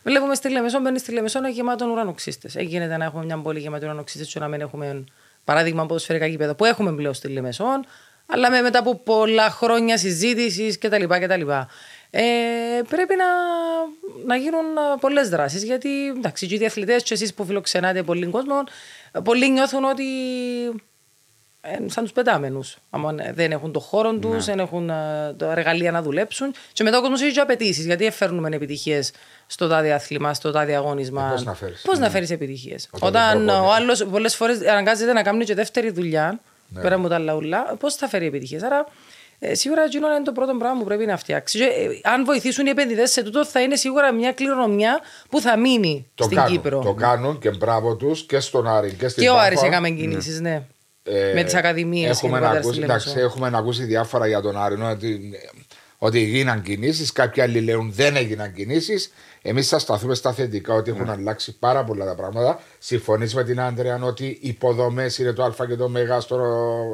Βλέπουμε 0.02 0.34
στη 0.34 0.50
Λεμεσό, 0.50 0.80
μπαίνει 0.80 0.98
στη 0.98 1.12
Λεμεσό 1.12 1.38
ένα 1.38 1.48
γεμάτο 1.48 1.86
ουρανοξύστες. 1.86 2.56
Έγινε 2.56 2.96
να 2.96 3.04
έχουμε 3.04 3.24
μια 3.24 3.38
πόλη 3.38 3.58
γεμάτη 3.58 3.84
ουρανοξύστες, 3.84 4.32
και 4.32 4.38
να 4.38 4.48
μην 4.48 4.60
έχουμε 4.60 5.04
παράδειγμα 5.44 5.86
ποδοσφαιρικά 5.86 6.26
γήπεδα 6.26 6.54
που 6.54 6.64
έχουμε 6.64 6.92
πλέον 6.92 7.14
στη 7.14 7.28
Λεμεσό, 7.28 7.64
αλλά 8.26 8.50
με, 8.50 8.60
μετά 8.60 8.78
από 8.78 8.94
πολλά 8.94 9.50
χρόνια 9.50 9.98
συζήτησης 9.98 10.78
κτλ. 10.78 11.04
κτλ. 11.04 11.50
Ε, 12.10 12.22
πρέπει 12.88 13.14
να, 13.16 13.24
να 14.26 14.36
γίνουν 14.36 14.64
πολλές 15.00 15.28
δράσεις. 15.28 15.64
Γιατί 15.64 16.08
εντάξει, 16.08 16.46
και 16.46 16.54
οι 16.54 16.66
αθλητέ, 16.66 16.96
και 16.96 17.14
εσείς 17.14 17.34
που 17.34 17.44
φιλοξενάτε 17.44 18.02
πολύ 18.02 18.26
κόσμο, 18.26 18.64
πολλοί 19.24 19.50
νιώθουν 19.50 19.84
ότι 19.84 20.04
ε, 20.64 20.70
σαν 21.86 22.02
τους 22.04 22.12
πετάμενους. 22.12 22.76
δεν 23.34 23.52
έχουν 23.52 23.72
το 23.72 23.80
χώρο 23.80 24.12
τους, 24.14 24.44
δεν 24.44 24.58
έχουν 24.58 24.90
ε, 24.90 25.34
τα 25.36 25.50
εργαλεία 25.50 25.90
να 25.90 26.02
δουλέψουν. 26.02 26.52
Και 26.72 26.82
μετά 26.82 26.98
ο 26.98 27.00
κόσμος 27.00 27.22
έχει 27.22 27.32
και 27.32 27.40
απαιτήσεις. 27.40 27.84
Γιατί 27.84 28.10
φέρνουμε 28.10 28.48
επιτυχίες 28.52 29.12
στο 29.46 29.68
τάδε 29.68 29.92
άθλημα, 29.92 30.34
στο 30.34 30.50
τάδε 30.50 30.74
αγώνισμα. 30.74 31.26
Ε, 31.26 31.30
πώς 31.30 31.44
να 31.44 31.54
φέρεις; 31.54 31.82
Πώς 31.82 31.98
να 31.98 32.10
φέρεις 32.10 32.30
επιτυχίες; 32.30 32.88
Όταν 32.90 33.08
Όταν 33.08 33.44
δεν 33.46 33.54
ο 33.54 33.72
άλλος 33.72 34.04
πολλές 34.04 34.36
φορές 34.36 34.60
αναγκάζεται 34.66 35.12
να 35.12 35.22
κάνει 35.22 35.44
και 35.44 35.54
δεύτερη 35.54 35.90
δουλειά, 35.90 36.40
Ναι. 36.68 36.80
πέρα 36.82 36.94
από 36.94 37.08
τα 37.08 37.18
λαούλα, 37.18 37.76
πώς 37.80 37.94
θα 37.94 38.08
φέρει 38.08 38.26
επιτυχίες; 38.26 38.62
Άρα 38.62 38.86
ε, 39.38 39.54
σίγουρα 39.54 39.82
εκείνο 39.82 40.06
είναι 40.14 40.22
το 40.24 40.32
πρώτο 40.32 40.54
πράγμα 40.58 40.78
που 40.78 40.84
πρέπει 40.84 41.06
να 41.06 41.16
φτιάξει. 41.16 41.58
Και, 41.58 41.64
ε, 41.64 42.00
αν 42.10 42.24
βοηθήσουν 42.24 42.66
οι 42.66 42.70
επενδυτές 42.70 43.10
σε 43.10 43.22
τούτο, 43.22 43.44
θα 43.46 43.60
είναι 43.60 43.76
σίγουρα 43.76 44.12
μια 44.12 44.32
κληρονομιά 44.32 45.00
που 45.28 45.40
θα 45.40 45.56
μείνει 45.56 46.06
Το 46.14 46.24
στην 46.24 46.36
κάνουν, 46.36 46.52
Κύπρο. 46.52 46.78
το 46.80 46.92
κάνουν 46.94 47.38
και 47.38 47.50
μπράβο 47.50 47.96
τους 47.96 48.26
και 48.26 48.40
στον 48.40 48.68
Άρη 48.68 48.92
και 48.92 49.08
στην 49.08 49.22
Και 49.22 49.28
ο 49.28 49.32
Πάφο. 49.32 49.44
Άρης 49.46 49.62
έκαμε 49.62 49.90
κινήσεις, 49.90 50.40
ναι. 50.40 50.54
Ε, 50.54 50.62
με 51.34 51.42
τις 51.42 51.54
ακαδημίες 51.54 52.22
έχουμε, 52.22 52.40
να 52.40 52.50
ακούσει, 52.50 52.80
εντάξει, 52.82 53.12
έχουμε 53.16 53.50
να 53.50 53.58
ακούσει 53.58 53.84
διάφορα 53.84 54.26
για 54.26 54.40
τον 54.40 54.62
Άρη 54.62 54.80
ότι, 54.82 55.30
ότι 55.98 56.18
έγιναν 56.22 56.62
κινήσεις. 56.62 57.12
Κάποιοι 57.12 57.42
άλλοι 57.42 57.60
λέουν 57.60 57.92
δεν 57.92 58.16
έγιναν 58.16 58.52
κινήσεις. 58.52 59.12
Εμείς 59.42 59.68
θα 59.68 59.78
σταθούμε 59.78 60.14
στα 60.14 60.32
θετικά 60.32 60.74
ότι 60.74 60.90
έχουν 60.90 61.10
αλλάξει 61.10 61.58
πάρα 61.58 61.84
πολλά 61.84 62.04
τα 62.04 62.14
πράγματα. 62.14 62.60
Συμφωνείς 62.78 63.34
με 63.34 63.44
την 63.44 63.60
Άντρεα 63.60 63.98
ότι 64.02 64.24
οι 64.26 64.38
υποδομές 64.48 65.18
είναι 65.18 65.32
το 65.32 65.44
Α 65.44 65.66
και 65.68 65.76
το 65.76 65.88
Μέγα 65.88 66.20
στο 66.20 66.38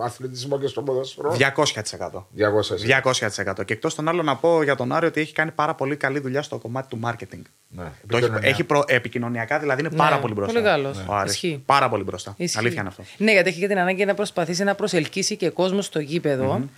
αθλητισμό 0.05 0.59
και 0.59 0.67
στο 0.67 0.83
ποδόσφαιρο; 0.83 1.37
200%. 1.39 2.27
200%. 2.37 3.51
200%. 3.59 3.65
Και 3.65 3.73
εκτός 3.73 3.95
των 3.95 4.09
άλλων, 4.09 4.25
να 4.25 4.37
πω 4.37 4.63
για 4.63 4.77
τον 4.77 4.93
Άρη 4.93 5.07
ότι 5.07 5.21
έχει 5.21 5.33
κάνει 5.33 5.51
πάρα 5.51 5.75
πολύ 5.75 5.97
καλή 5.97 6.19
δουλειά 6.19 6.43
στο 6.43 6.59
κομμάτι 6.59 6.89
του 6.89 7.01
marketing. 7.05 7.43
Ναι, 7.69 7.83
Το 7.83 8.17
έχει, 8.17 8.25
επικοινωνία. 8.25 8.49
έχει 8.49 8.65
προ, 8.65 8.85
επικοινωνιακά, 8.87 9.59
δηλαδή 9.59 9.81
είναι 9.81 9.89
Ναι, 9.93 9.97
πάρα 9.97 10.19
πολύ 10.19 10.35
μπροστά. 10.35 10.53
πολύ 10.53 10.65
καλός. 10.65 11.05
Ο 11.09 11.15
Άρης. 11.15 11.33
Ισχύει. 11.33 11.63
Πάρα 11.67 11.89
πολύ 11.89 12.03
μπροστά. 12.03 12.35
Ισχύει. 12.37 12.59
Αλήθεια 12.59 12.81
είναι 12.81 12.89
αυτό. 12.89 13.03
Ναι, 13.17 13.33
γιατί 13.33 13.49
έχει 13.49 13.61
και 13.61 13.69
την 13.69 13.79
ανάγκη 13.79 14.05
να 14.05 14.15
προσπαθήσει 14.15 14.65
να 14.65 14.75
προσελκύσει 14.75 15.37
και 15.37 15.49
κόσμο 15.51 15.83
στο 15.83 15.99
γήπεδο. 15.99 16.55
Ε, 16.55 16.69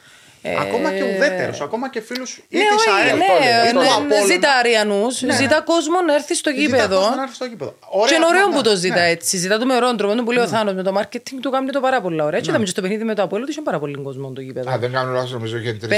Ακόμα 0.65 0.89
και 0.93 1.03
ουδέτερου, 1.03 1.65
ακόμα 1.65 1.91
και 1.91 2.01
φίλους 2.01 2.31
ή 2.49 2.57
Ναι, 2.57 2.63
της 2.63 2.71
όχι, 2.77 2.89
ΑΕΛ. 2.91 3.17
ναι, 3.17 3.25
ή 3.69 3.73
του 3.73 3.79
ναι, 3.79 3.87
Απόλλωνα. 3.97 4.27
ζητά 4.27 4.51
Αριανούς, 4.61 5.15
ζητά 5.43 5.61
κόσμο 5.61 6.01
να 6.07 6.15
έρθει 6.15 6.35
στο 6.35 6.51
Ζητά 6.51 6.61
γήπεδο. 6.63 6.99
κόσμο 7.01 7.17
να 7.17 7.23
έρθει 7.23 7.35
στο 7.35 7.45
γήπεδο. 7.45 7.71
Και 7.81 7.87
Ωραία 7.91 8.17
είναι 8.17 8.25
ωραίο 8.27 8.41
πράγματα. 8.41 8.63
που 8.63 8.69
το 8.69 8.77
ζητά 8.77 8.95
Ναι. 9.01 9.09
έτσι. 9.09 9.37
Ζητά 9.37 9.59
το 9.59 9.67
με 9.67 9.75
ωραίο 9.75 9.95
τρόπο. 9.97 10.23
Που 10.23 10.33
λέει 10.33 10.45
ο 10.45 10.49
Θάνος 10.49 10.75
με 10.75 10.83
το 10.83 10.93
marketing 11.01 11.39
του 11.43 11.51
κάνει 11.51 11.71
το 11.71 11.81
πάρα 11.81 12.01
πολύ 12.01 12.23
ωραία. 12.23 12.39
Έτσι 12.39 12.51
είδαμε 12.51 12.65
και 12.65 12.71
στο 12.71 12.81
παιχνίδι 12.81 13.05
με 13.05 13.15
το 13.15 13.23
Απόλυτο 13.23 13.51
είχε 13.51 13.61
πάρα 13.63 13.79
πολύ 13.79 13.95
κόσμο 14.03 14.31
το 14.33 14.41
γήπεδο. 14.41 14.71
Α, 14.71 14.79
δεν 14.79 14.93
κάνω 14.93 15.13
λάθος, 15.13 15.33
νομίζω 15.33 15.57
είχε 15.57 15.73
3.700 15.73 15.89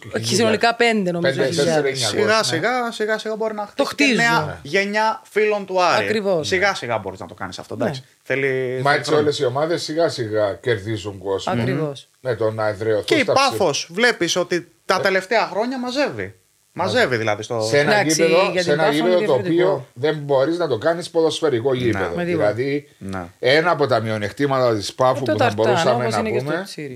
και 0.00 0.08
Όχι, 0.16 0.34
συνολικά 0.34 0.74
πέντε 0.74 1.10
νομίζω. 1.10 1.34
Πέντε, 1.34 1.48
χιλιάδες. 1.54 1.64
τέσσερα, 1.64 1.88
εννιά. 1.88 2.08
Σιγά 2.08 2.36
Ναι. 2.36 2.42
σιγά, 2.42 2.90
σιγά 2.92 3.18
σιγά 3.18 3.36
μπορεί 3.36 3.54
να 3.54 3.62
χτίσει 3.62 3.76
Το 3.76 3.84
χτίζουν. 3.84 4.16
νέα 4.16 4.58
γενιά 4.62 5.20
φίλων 5.30 5.66
του 5.66 5.82
Άρη. 5.82 6.04
Ακριβώς. 6.04 6.46
Σιγά 6.48 6.74
σιγά 6.74 6.98
μπορείς 6.98 7.20
να 7.20 7.26
το 7.26 7.34
κάνεις 7.34 7.58
αυτό. 7.58 7.74
Εντάξει. 7.74 8.04
Ναι. 8.28 8.34
Θέλει, 8.36 8.80
Μα 8.82 8.88
θέλει 8.90 8.98
έτσι 8.98 9.10
χρόνο. 9.10 9.22
όλες 9.22 9.38
οι 9.38 9.44
ομάδες 9.44 9.82
σιγά 9.82 10.08
σιγά 10.08 10.54
κερδίζουν 10.54 11.18
κόσμο. 11.18 11.52
Ακριβώς. 11.52 12.08
Με 12.20 12.34
το 12.34 12.50
να 12.50 12.68
εδραιωθούν. 12.68 13.04
Και 13.04 13.14
η 13.14 13.20
στα 13.22 13.32
ψηλά. 13.32 13.48
Πάφος 13.50 13.88
βλέπεις 13.92 14.36
ότι 14.36 14.68
τα 14.84 15.00
τελευταία 15.00 15.46
χρόνια 15.46 15.78
μαζεύει. 15.78 16.34
Μαζεύει 16.72 17.16
δηλαδή 17.16 17.42
στο. 17.42 17.60
Σε 17.60 17.78
ένα 17.78 17.94
Εντάξει, 17.98 18.22
γήπεδο, 18.24 18.50
για 18.50 18.62
σε 18.62 18.70
την 18.70 18.80
ένα 18.80 18.82
Πάφο 18.88 18.96
είναι 18.98 19.08
γήπεδο 19.08 19.26
το 19.26 19.32
διαφορετικό. 19.42 19.64
οποίο 19.72 19.86
δεν 19.94 20.16
μπορείς 20.16 20.58
να 20.58 20.68
το 20.68 20.78
κάνεις 20.78 21.10
ποδοσφαιρικό 21.10 21.74
γήπεδο. 21.74 22.04
Με 22.14 22.24
τίποτα. 22.24 22.52
δηλαδή, 22.52 22.88
Ναι. 22.98 23.24
ένα 23.38 23.70
από 23.70 23.86
τα 23.86 24.00
μειονεκτήματα 24.00 24.74
της 24.74 24.94
Πάφου 24.94 25.22
Ε, 25.22 25.26
Το 25.26 25.32
που 25.32 25.38
θα 25.38 25.44
ταρτάν, 25.44 25.64
μπορούσαμε 25.66 25.94
όπως 26.04 26.12
να 26.12 26.18
είναι 26.18 26.30
και 26.30 26.38
στο 26.38 26.50
πούμε 26.50 26.62
Τσίρι. 26.64 26.94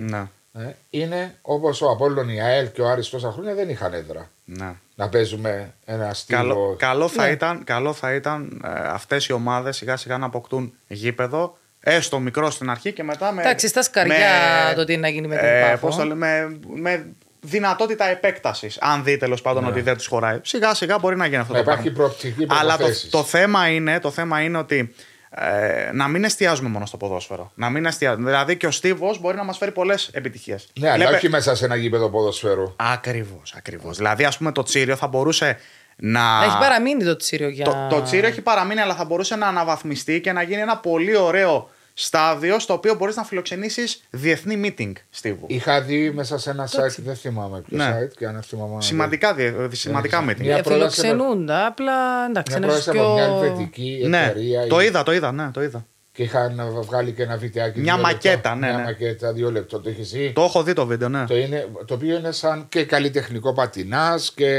Ναι. 0.58 0.64
ε, 0.68 0.76
είναι 0.90 1.34
όπως 1.42 1.82
ο 1.82 1.90
Απόλλων, 1.90 2.28
η 2.28 2.40
ΑΕΛ 2.42 2.72
και 2.72 2.80
ο 2.82 2.88
Άρης 2.88 3.08
τόσα 3.08 3.32
χρόνια 3.32 3.54
δεν 3.54 3.68
είχαν 3.68 3.92
έδρα. 3.94 4.30
ναι. 4.44 4.74
Να 4.94 5.08
παίζουμε 5.08 5.74
ένα 5.84 6.14
στήλο. 6.14 6.38
Καλό, 6.38 6.76
καλό, 6.78 7.08
θα 7.08 7.24
Ναι. 7.24 7.30
ήταν, 7.30 7.64
καλό 7.64 7.92
θα 7.92 8.14
ήταν 8.14 8.62
ε, 8.64 8.68
αυτές 8.88 9.26
οι 9.26 9.32
ομάδες 9.32 9.76
σιγά 9.76 9.96
σιγά 9.96 10.18
να 10.18 10.26
αποκτούν 10.26 10.72
γήπεδο 10.86 11.58
έστω 11.80 12.18
μικρό 12.18 12.50
στην 12.50 12.70
αρχή 12.70 12.92
και 12.92 13.02
μετά 13.02 13.32
με. 13.32 13.42
Εντάξει, 13.42 13.68
στα 13.68 13.82
σκαριά 13.82 14.72
το 14.76 14.84
τι 14.84 14.96
να 14.96 15.08
γίνει 15.08 15.26
με 15.26 15.36
την 15.36 15.46
Πάφο. 15.70 15.86
πώς 15.86 15.96
το 15.96 16.04
λέμε, 16.04 16.58
με 16.74 17.06
δυνατότητα 17.40 18.04
επέκτασης. 18.08 18.78
Αν 18.80 19.04
δει 19.04 19.16
τέλος 19.16 19.42
πάντων 19.42 19.66
ότι 19.66 19.80
δεν 19.80 19.96
του 19.96 20.04
χωράει. 20.08 20.38
Σιγά 20.42 20.74
σιγά 20.74 20.98
μπορεί 20.98 21.16
να 21.16 21.24
γίνει 21.26 21.36
αυτό 21.36 21.52
Να 21.52 21.62
το 21.64 21.70
υπάρχει 21.70 21.90
πράγμα. 21.90 22.08
προοπτική 22.08 22.46
Αλλά 22.48 22.70
το, 22.72 22.76
προποθέσεις. 22.76 23.10
το, 23.10 23.22
θέμα 23.22 23.68
είναι, 23.68 24.00
το 24.00 24.10
θέμα 24.10 24.40
είναι 24.40 24.58
ότι 24.58 24.94
ε, 25.30 25.90
να 25.92 26.08
μην 26.08 26.24
εστιάζουμε 26.24 26.68
μόνο 26.68 26.86
στο 26.86 26.96
ποδόσφαιρο. 26.96 27.52
Να 27.54 27.70
μην 27.70 27.84
εστιάζουμε. 27.84 28.30
Δηλαδή 28.30 28.56
και 28.56 28.66
ο 28.66 28.70
Στίβος 28.70 29.20
μπορεί 29.20 29.36
να 29.36 29.44
μας 29.44 29.58
φέρει 29.58 29.72
πολλές 29.72 30.10
επιτυχίες. 30.12 30.68
Ναι, 30.78 30.90
αλλά 30.90 31.08
όχι 31.08 31.28
μέσα 31.28 31.54
σε 31.54 31.64
ένα 31.64 31.76
γήπεδο 31.76 32.10
ποδοσφαίρου. 32.10 32.74
Ακριβώς, 32.76 33.54
ακριβώς. 33.56 33.96
Δηλαδή, 33.96 34.24
ας 34.24 34.38
πούμε, 34.38 34.52
το 34.52 34.62
Τσίριο 34.62 34.96
θα 34.96 35.06
μπορούσε 35.06 35.58
να. 35.96 36.44
Έχει 36.44 36.58
παραμείνει 36.58 37.04
το 37.04 37.16
Τσίριο 37.16 37.48
για. 37.48 37.64
Το, 37.64 37.86
το 37.90 38.02
Τσίριο 38.02 38.28
έχει 38.28 38.40
παραμείνει, 38.40 38.80
αλλά 38.80 38.94
θα 38.94 39.04
μπορούσε 39.04 39.36
να 39.36 39.46
αναβαθμιστεί 39.46 40.20
και 40.20 40.32
να 40.32 40.42
γίνει 40.42 40.60
ένα 40.60 40.76
πολύ 40.76 41.16
ωραίο 41.16 41.70
στάδιο 42.00 42.58
στο 42.58 42.72
οποίο 42.72 42.94
μπορείς 42.94 43.16
να 43.16 43.24
φιλοξενήσεις 43.24 44.02
διεθνή 44.10 44.60
meeting, 44.78 44.92
Στίβου. 45.10 45.44
Είχα 45.48 45.80
δει 45.82 46.10
μέσα 46.10 46.38
σε 46.38 46.50
ένα 46.50 46.68
site, 46.68 46.96
δεν 46.96 47.14
θυμάμαι 47.16 47.60
ποιο 47.60 47.76
Ναι. 47.76 47.98
site 48.02 48.12
και 48.16 48.26
αν 48.26 48.42
θυμάμαι. 48.42 48.82
Σημαντικά, 48.82 49.34
διε- 49.34 49.54
σημαντικά 49.72 50.24
meeting. 50.28 50.36
Μια 50.40 50.56
Ε, 50.56 50.60
πρόταση 50.60 51.00
φιλοξενούνται. 51.00 51.54
Απλά 51.66 52.24
εντάξει, 52.28 52.58
Μια 52.58 52.66
ένας 52.68 52.82
πρόταση 52.84 52.98
από 52.98 53.14
μια 53.14 53.24
πιο. 53.26 53.34
ελβετική 53.44 54.04
Ναι, 54.06 54.24
εταιρεία. 54.24 54.66
το 54.66 54.80
η- 54.80 54.84
είδα, 54.86 55.02
το 55.02 55.12
είδα, 55.12 55.32
ναι, 55.32 55.50
το 55.52 55.62
είδα. 55.62 55.86
και 56.12 56.22
είχαν 56.22 56.80
βγάλει 56.82 57.12
και 57.12 57.22
ένα 57.22 57.36
βιντεάκι. 57.36 57.80
Μια 57.80 57.94
δύο 57.94 58.02
μακέτα, 58.02 58.30
λεπτό. 58.34 58.54
ναι, 58.54 58.66
Μια 58.66 58.76
ναι. 58.76 58.82
μακέτα, 58.84 59.32
δύο 59.32 59.50
λεπτό. 59.50 59.80
Το 59.80 59.88
έχεις 59.88 60.10
δει; 60.10 60.32
Το 60.34 60.42
έχω 60.42 60.62
δει 60.62 60.72
το 60.72 60.86
βίντεο, 60.86 61.08
ναι. 61.08 61.24
Το, 61.26 61.36
είναι, 61.36 61.68
το 61.86 61.94
οποίο 61.94 62.16
είναι 62.16 62.32
σαν 62.32 62.66
και 62.68 62.84
καλλιτεχνικό 62.84 63.52
πατινάς 63.52 64.32
και 64.32 64.52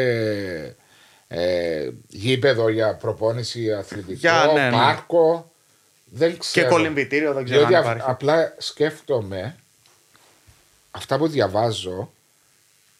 ε, 1.27 1.89
γήπεδο 2.07 2.69
για 2.69 2.95
προπόνηση 2.95 3.73
αθλητικό, 3.73 4.13
Για, 4.19 4.51
ναι, 4.53 4.63
ναι. 4.63 4.71
πάρκο. 4.71 5.51
Δεν 6.11 6.31
Και 6.31 6.37
ξέρω. 6.37 6.69
κολυμπητήριο 6.69 7.33
δεν 7.33 7.43
ξέρω 7.45 7.59
Διότι 7.59 7.75
αν 7.75 7.81
α- 7.83 7.89
υπάρχει. 7.91 8.09
απλά 8.11 8.55
σκέφτομαι 8.57 9.55
αυτά 10.91 11.17
που 11.17 11.27
διαβάζω 11.27 12.11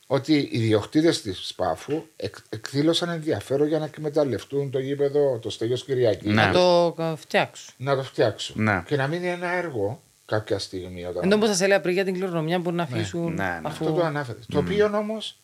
ότι 0.07 0.49
οι 0.51 0.59
διοκτήτες 0.59 1.21
της 1.21 1.47
Σπάφου 1.47 2.03
εκ, 2.15 2.35
εκδήλωσαν 2.49 3.09
ενδιαφέρον 3.09 3.67
για 3.67 3.79
να 3.79 3.85
εκμεταλλευτούν 3.85 4.71
το 4.71 4.79
γήπεδο 4.79 5.39
το 5.41 5.49
Στέλιος 5.49 5.83
Κυριακής 5.83 6.33
Ναι. 6.33 6.45
Να 6.45 6.51
το 6.51 6.93
κα- 6.97 7.15
φτιάξω. 7.15 7.71
να 7.77 7.95
το 7.95 8.03
φτιάξουν 8.03 8.63
Ναι. 8.63 8.83
και 8.85 8.95
να 8.95 9.07
μείνει 9.07 9.27
ένα 9.27 9.47
έργο 9.51 10.01
κάποια 10.25 10.59
στιγμή 10.59 11.05
όταν... 11.05 11.23
Εν 11.23 11.29
τω 11.29 11.35
όπως 11.35 11.47
σας 11.49 11.61
έλεγα 11.61 11.81
πριν 11.81 11.93
για 11.93 12.03
την 12.05 12.13
κληρονομιά 12.13 12.59
που 12.59 12.71
να 12.71 12.83
αφήσουν 12.83 13.33
ναι, 13.33 13.43
ναι. 13.43 13.49
αφού... 13.63 13.67
Αυτό 13.67 13.91
το 13.91 14.03
ανάφερε. 14.05 14.37
Το 14.51 14.57
οποίο 14.57 14.85
όμως 14.97 15.37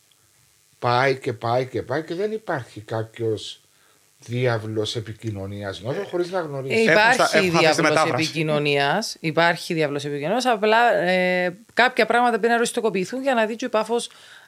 πάει 0.78 1.18
και 1.18 1.32
πάει 1.32 1.66
και 1.66 1.82
πάει 1.82 2.02
και 2.04 2.14
δεν 2.14 2.32
υπάρχει 2.32 2.80
κάποιος 2.80 3.60
διάβλος 4.18 4.96
επικοινωνίας 4.96 5.80
νιώθω 5.80 6.02
χωρίς 6.04 6.30
να 6.30 6.38
Ε, 6.38 6.42
γνωρίζει. 6.42 6.74
Έχουν 6.74 6.84
υπάρχει 6.92 7.12
στα- 7.14 7.24
έχουν 7.24 7.36
αφήσει 7.38 7.50
τη 7.52 7.58
διάβλος 7.58 7.88
μετάφραση. 7.88 8.22
επικοινωνίας. 8.24 9.16
Υπάρχει 9.20 9.74
διάβλος 9.74 10.04
επικοινωνίας. 10.04 10.44
Απλά 10.46 10.94
ε, 10.94 11.56
κάποια 11.74 12.06
πράγματα 12.06 12.36
πρέπει 12.36 12.48
να 12.48 12.54
οριστικοποιηθούν 12.54 13.22
για 13.22 13.34
να 13.34 13.46
δει 13.46 13.56
και 13.56 13.64
ο 13.64 13.68
πάφο 13.68 13.96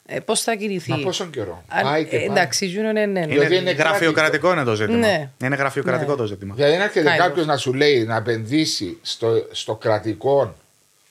ε, 0.05 0.19
πώς 0.19 0.41
θα 0.41 0.55
κινηθεί. 0.55 0.91
Μα 0.91 0.97
πόσον 0.97 1.29
καιρό; 1.29 1.63
Αν- 1.67 1.83
πάει 1.83 2.05
και 2.05 2.15
ε, 2.15 2.19
πάει. 2.19 2.27
Εντάξει, 2.27 2.65
Γιούνιο, 2.65 2.91
ναι, 2.91 3.05
ναι. 3.05 3.19
ναι. 3.19 3.25
Διότι 3.25 3.45
Είναι, 3.45 3.55
είναι 3.55 3.71
γραφειοκρατικό 3.71 4.51
είναι 4.51 4.63
το 4.63 4.75
ζήτημα. 4.75 4.97
Ναι. 4.97 5.29
Είναι 5.43 5.55
γραφειοκρατικό 5.55 6.11
Ναι. 6.11 6.17
το 6.17 6.25
ζήτημα. 6.25 6.55
Δηλαδή 6.55 6.73
δεν 6.73 6.81
έρχεται 6.81 7.09
Kind 7.09 7.13
of. 7.13 7.17
κάποιος 7.17 7.45
να 7.45 7.57
σου 7.57 7.73
λέει 7.73 8.03
να 8.03 8.15
επενδύσει 8.15 8.97
στο, 9.01 9.47
στο 9.51 9.75
κρατικό 9.75 10.55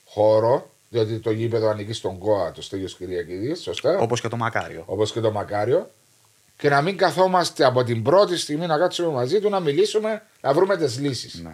χώρο, 0.05 0.69
διότι 0.89 1.19
το 1.19 1.31
γήπεδο 1.31 1.69
ανήκει 1.69 1.93
στον 1.93 2.17
ΚΟΑ, 2.17 2.51
το 2.51 2.61
Στέλιος 2.61 2.95
Κυριακίδης, 2.95 3.61
σωστά, 3.61 3.97
Όπως 3.97 4.21
και 4.21 4.27
το 4.27 4.37
Μακάριο. 4.37 4.83
όπως 4.85 5.11
και 5.11 5.19
το 5.19 5.31
Μακάριο, 5.31 5.89
και 6.61 6.69
να 6.69 6.81
μην 6.81 6.97
καθόμαστε 6.97 7.65
από 7.65 7.83
την 7.83 8.03
πρώτη 8.03 8.37
στιγμή 8.37 8.65
να 8.65 8.77
κάτσουμε 8.77 9.11
μαζί 9.11 9.39
του, 9.39 9.49
να 9.49 9.59
μιλήσουμε, 9.59 10.21
να 10.41 10.53
βρούμε 10.53 10.77
τις 10.77 10.99
λύσεις. 10.99 11.33
Ναι. 11.43 11.53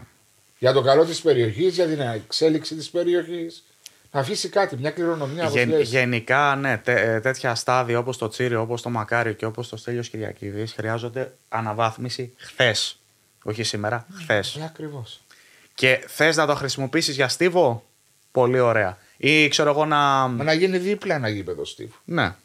για 0.60 0.74
το 0.74 0.82
καλό 0.82 1.06
της 1.06 1.22
περιοχής, 1.22 1.74
για 1.76 1.86
την 1.86 2.00
εξέλιξη 2.00 2.76
της 2.76 2.90
περιοχής. 2.90 3.64
Να 4.12 4.20
αφήσει 4.20 4.50
κάτι, 4.50 4.78
μια 4.78 4.92
κληρονομιά. 4.92 5.44
όπως 5.44 5.56
Γεν- 5.56 5.70
λες. 5.70 5.90
γενικά, 5.90 6.56
ναι, 6.56 6.78
τέ- 6.78 6.98
ε, 7.08 7.20
τέτοια 7.20 7.56
στάδια 7.56 8.00
όπως 8.00 8.18
το 8.18 8.28
Τσίριο, 8.28 8.62
όπως 8.62 8.82
το 8.82 8.90
Μακάριο 8.90 9.34
και 9.34 9.46
όπως 9.46 9.70
το 9.70 9.78
Στέλιος 9.78 10.10
Κυριακίδη 10.10 10.68
χρειάζονται 10.68 11.32
αναβάθμιση 11.50 12.34
χθες. 12.38 13.00
Όχι 13.44 13.64
σήμερα, 13.64 14.06
χθες. 14.22 14.56
Ναι, 14.60 14.66
ακριβώς. 14.66 15.22
Και 15.74 16.04
θες 16.08 16.36
να 16.36 16.46
το 16.46 16.56
χρησιμοποιήσεις 16.56 17.16
για 17.16 17.28
στίβο, 17.28 17.84
πολύ 18.32 18.60
ωραία. 18.60 18.98
Ή 19.18 19.48
ξέρω 19.48 19.70
εγώ 19.70 19.86
να. 19.86 20.28
Μα 20.28 20.44
να 20.44 20.54
γίνει 20.54 20.78
δίπλα 20.78 21.16
ένα 21.16 21.30
γήπεδο 21.30 21.66
Στίβ. 21.66 21.92
Ναι. 22.06 22.36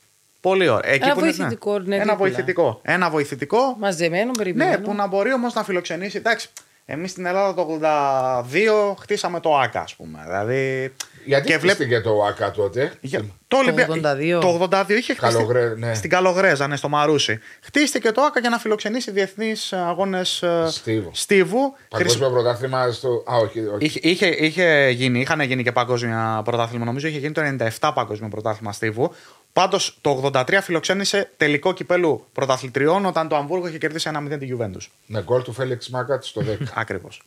Πολύ 0.41 0.69
ωραία. 0.69 0.93
Εκεί 0.93 1.05
Ένα 1.05 1.15
που 1.15 1.21
είναι, 1.21 1.31
βοηθητικό, 1.33 1.79
ναι, 1.79 1.95
Ένα 1.95 2.03
δίπλα. 2.03 2.17
βοηθητικό. 2.17 2.81
Ένα 2.83 3.11
βοηθητικό. 3.11 3.77
Μαζεμένο, 3.79 4.31
περιποιημένο. 4.31 4.79
Ναι, 4.79 4.85
που 4.85 4.95
να 4.95 5.07
μπορεί 5.07 5.33
όμως 5.33 5.55
να 5.55 5.65
φιλοξενήσει. 5.65 6.17
Εντάξει, 6.17 6.49
εμείς 6.85 7.11
στην 7.11 7.27
Ελλάδα 7.27 7.55
το 7.55 7.63
82 7.63 8.95
χτίσαμε 9.01 9.41
το 9.41 9.59
ΑΚΑ, 9.59 9.81
ας 9.81 9.95
πούμε. 9.97 10.19
Δηλαδή. 10.25 10.93
Γιατί 11.25 11.47
και 11.47 11.53
και 11.53 11.59
βλέπ- 11.59 12.03
το 12.03 12.25
ΆΚΑ 12.25 12.51
τότε; 12.51 12.93
Για- 13.01 13.23
Το, 13.49 13.57
Ολυμπια- 13.57 13.87
82. 13.89 14.41
Το 14.41 14.49
82 14.49 14.97
είχε 14.97 15.15
χτίσει. 15.15 15.33
Καλογρέ- 15.33 15.77
ναι. 15.79 15.95
Στην 15.95 16.11
Καλογρέζα, 16.11 16.67
ναι, 16.67 16.77
στο 16.77 16.89
Μαρούσι. 16.89 17.39
Χτίστηκε 17.61 18.13
το 18.13 18.23
ΑΚΑ 18.23 18.41
για 18.41 18.51
να 18.51 18.59
φιλοξενήσει 18.59 19.11
διεθνείς 19.11 19.73
αγώνες 19.73 20.45
Στίβου. 20.69 21.11
Στίβου. 21.13 21.75
Παγκόσμιο 21.89 22.31
πρωτάθλημα 22.31 22.91
στο. 22.91 23.25
Α, 23.33 23.37
όχι. 23.37 23.61
όχι. 23.67 23.85
Είχε, 23.85 24.01
είχε, 24.03 24.27
είχε 24.27 24.89
γίνει, 24.91 25.21
είχαν 25.21 25.41
γίνει 25.41 25.63
και 25.63 25.73
παγκόσμια 25.73 26.43
πρωτάθλημα. 26.45 26.85
Νομίζω 26.85 27.09
είχε 27.09 27.19
γίνει 27.19 27.33
το 27.33 27.41
97 27.81 27.93
παγκόσμιο 27.95 28.29
πρωτάθλημα 28.29 28.73
Στίβου. 28.73 29.15
Πάντως 29.53 29.99
το 30.01 30.31
83 30.35 30.59
φιλοξένησε 30.63 31.31
τελικό 31.37 31.73
κυπέλου 31.73 32.27
πρωταθλητριών 32.33 33.05
όταν 33.07 33.29
το 33.29 33.37
Αμβούργο 33.37 33.67
είχε 33.69 33.79
κερδίσει 33.79 34.09
ένα 34.09 34.23
0 34.35 34.39
τη 34.39 34.49
Juventus. 34.59 34.87
Με 35.07 35.23
γκολ 35.23 35.43
του 35.43 35.53
Φέλεξ 35.53 35.89
Μάκατς 35.89 36.29
στο 36.29 36.41
10. 36.41 36.57
Ακριβώς. 36.75 37.23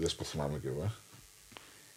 Λες 0.00 0.14
που 0.14 0.24
θυμάμαι 0.24 0.58
κι 0.58 0.66
εγώ. 0.66 0.82
ε. 0.84 0.90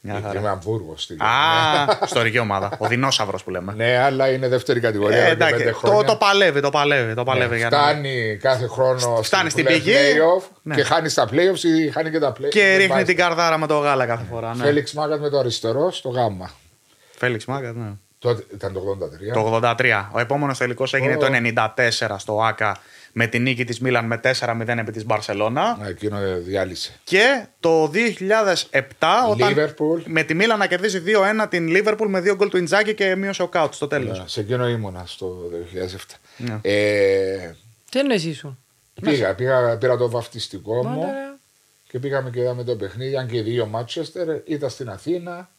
Μια 0.05 0.13
Γιατί 0.13 0.27
χαρά. 0.27 0.39
Είμαι 0.39 0.49
Αμβούργος 0.49 1.03
στη 1.03 1.13
Α, 1.13 1.97
ιστορική 2.03 2.39
ομάδα. 2.39 2.71
Ο 2.77 2.87
δεινόσαυρος 2.87 3.43
που 3.43 3.49
λέμε. 3.49 3.73
Ναι, 3.73 3.97
αλλά 3.97 4.31
είναι 4.31 4.47
δεύτερη 4.47 4.79
κατηγορία. 4.79 5.17
Ε, 5.17 5.19
εδώ 5.19 5.27
και 5.27 5.33
εντάξει, 5.33 5.55
πέντε 5.57 5.71
το, 5.71 5.77
χρόνια. 5.77 6.03
το 6.03 6.15
παλεύει, 6.15 6.59
το 6.61 6.69
παλεύει. 6.69 7.13
Το 7.13 7.19
Ναι, 7.19 7.25
παλεύει 7.25 7.57
για 7.57 7.69
να... 7.69 7.77
φτάνει 7.77 8.37
κάθε 8.41 8.67
χρόνο 8.67 9.21
Φτάνει 9.23 9.49
στην 9.49 9.63
που 9.63 9.69
λέει 9.69 9.79
πηγή. 9.79 9.93
play-off 9.95 10.43
Ναι. 10.61 10.75
και 10.75 10.83
χάνει 10.83 11.11
τα 11.11 11.27
playoffs 11.31 11.63
ή 11.63 11.91
χάνει 11.91 12.09
και 12.11 12.19
τα 12.19 12.31
playoffs. 12.39 12.49
Και 12.49 12.75
ρίχνει 12.75 13.03
την 13.03 13.15
καρδάρα 13.15 13.57
με 13.57 13.67
το 13.67 13.77
γάλα 13.77 14.05
κάθε 14.05 14.23
φορά. 14.29 14.55
Ναι. 14.55 14.63
Φέλεξ 14.63 14.93
Μάκατς 14.93 15.21
με 15.21 15.29
το 15.29 15.37
αριστερό 15.39 15.91
στο 15.91 16.09
γάμα. 16.09 16.51
Φέληξ 17.15 17.45
Μάγκα, 17.45 17.71
ναι. 17.71 17.91
Τότε 18.23 18.43
ήταν 18.53 18.73
το 18.73 18.97
83. 19.31 19.33
Το 19.33 19.59
83. 19.79 20.09
Ο 20.11 20.19
επόμενος 20.19 20.57
τελικός 20.57 20.93
έγινε 20.93 21.15
Ω. 21.15 21.17
το 21.17 21.27
94 21.27 22.15
στο 22.17 22.41
ΑΚΑ 22.43 22.77
με 23.11 23.27
την 23.27 23.41
νίκη 23.41 23.63
της 23.63 23.79
Μίλαν 23.79 24.05
με 24.05 24.19
4-0 24.23 24.77
επί 24.77 24.91
της 24.91 25.05
Μπαρσελόνα. 25.05 25.61
Α, 25.61 25.87
Εκείνο 25.87 26.17
διάλυσε. 26.39 26.91
Και 27.03 27.45
το 27.59 27.87
2007 27.87 29.29
όταν 29.29 29.53
Liverpool. 29.55 30.01
με 30.05 30.23
τη 30.23 30.33
Μίλαν 30.33 30.57
να 30.59 30.67
κερδίζει 30.67 30.99
2-1 31.05 31.47
την 31.49 31.67
Λίβερπουλ 31.67 32.09
με 32.09 32.19
δύο 32.21 32.35
γκολ 32.35 32.49
του 32.49 32.57
Ιντζάκη 32.57 32.93
και 32.93 33.15
μείωσε 33.15 33.41
ο 33.41 33.47
Κάουτς 33.47 33.75
στο 33.75 33.87
τέλος. 33.87 34.19
Ναι, 34.19 34.27
Σε 34.27 34.39
εκείνο 34.39 34.67
ήμουνα 34.69 35.03
στο 35.05 35.37
2007. 35.73 35.97
Ναι. 36.37 36.59
Ε, 36.61 37.51
Τι 37.91 37.99
εννοείς 37.99 38.25
ήσουν; 38.25 38.57
πήγα, 39.01 39.33
πήγα, 39.35 39.77
πήρα 39.77 39.97
το 39.97 40.09
βαφτιστικό 40.09 40.73
μου 40.87 40.99
Μάλαρα. 40.99 41.37
και 41.87 41.99
πήγαμε 41.99 42.29
και 42.29 42.39
είδαμε 42.39 42.63
το 42.63 42.75
παιχνίδι. 42.75 43.15
Αν 43.17 43.27
και 43.27 43.37
οι 43.37 43.41
δύο 43.41 43.65
Μάτσεστερ 43.65 44.27
ήταν 44.45 44.69
στην 44.69 44.89
Αθήνα, 44.89 45.49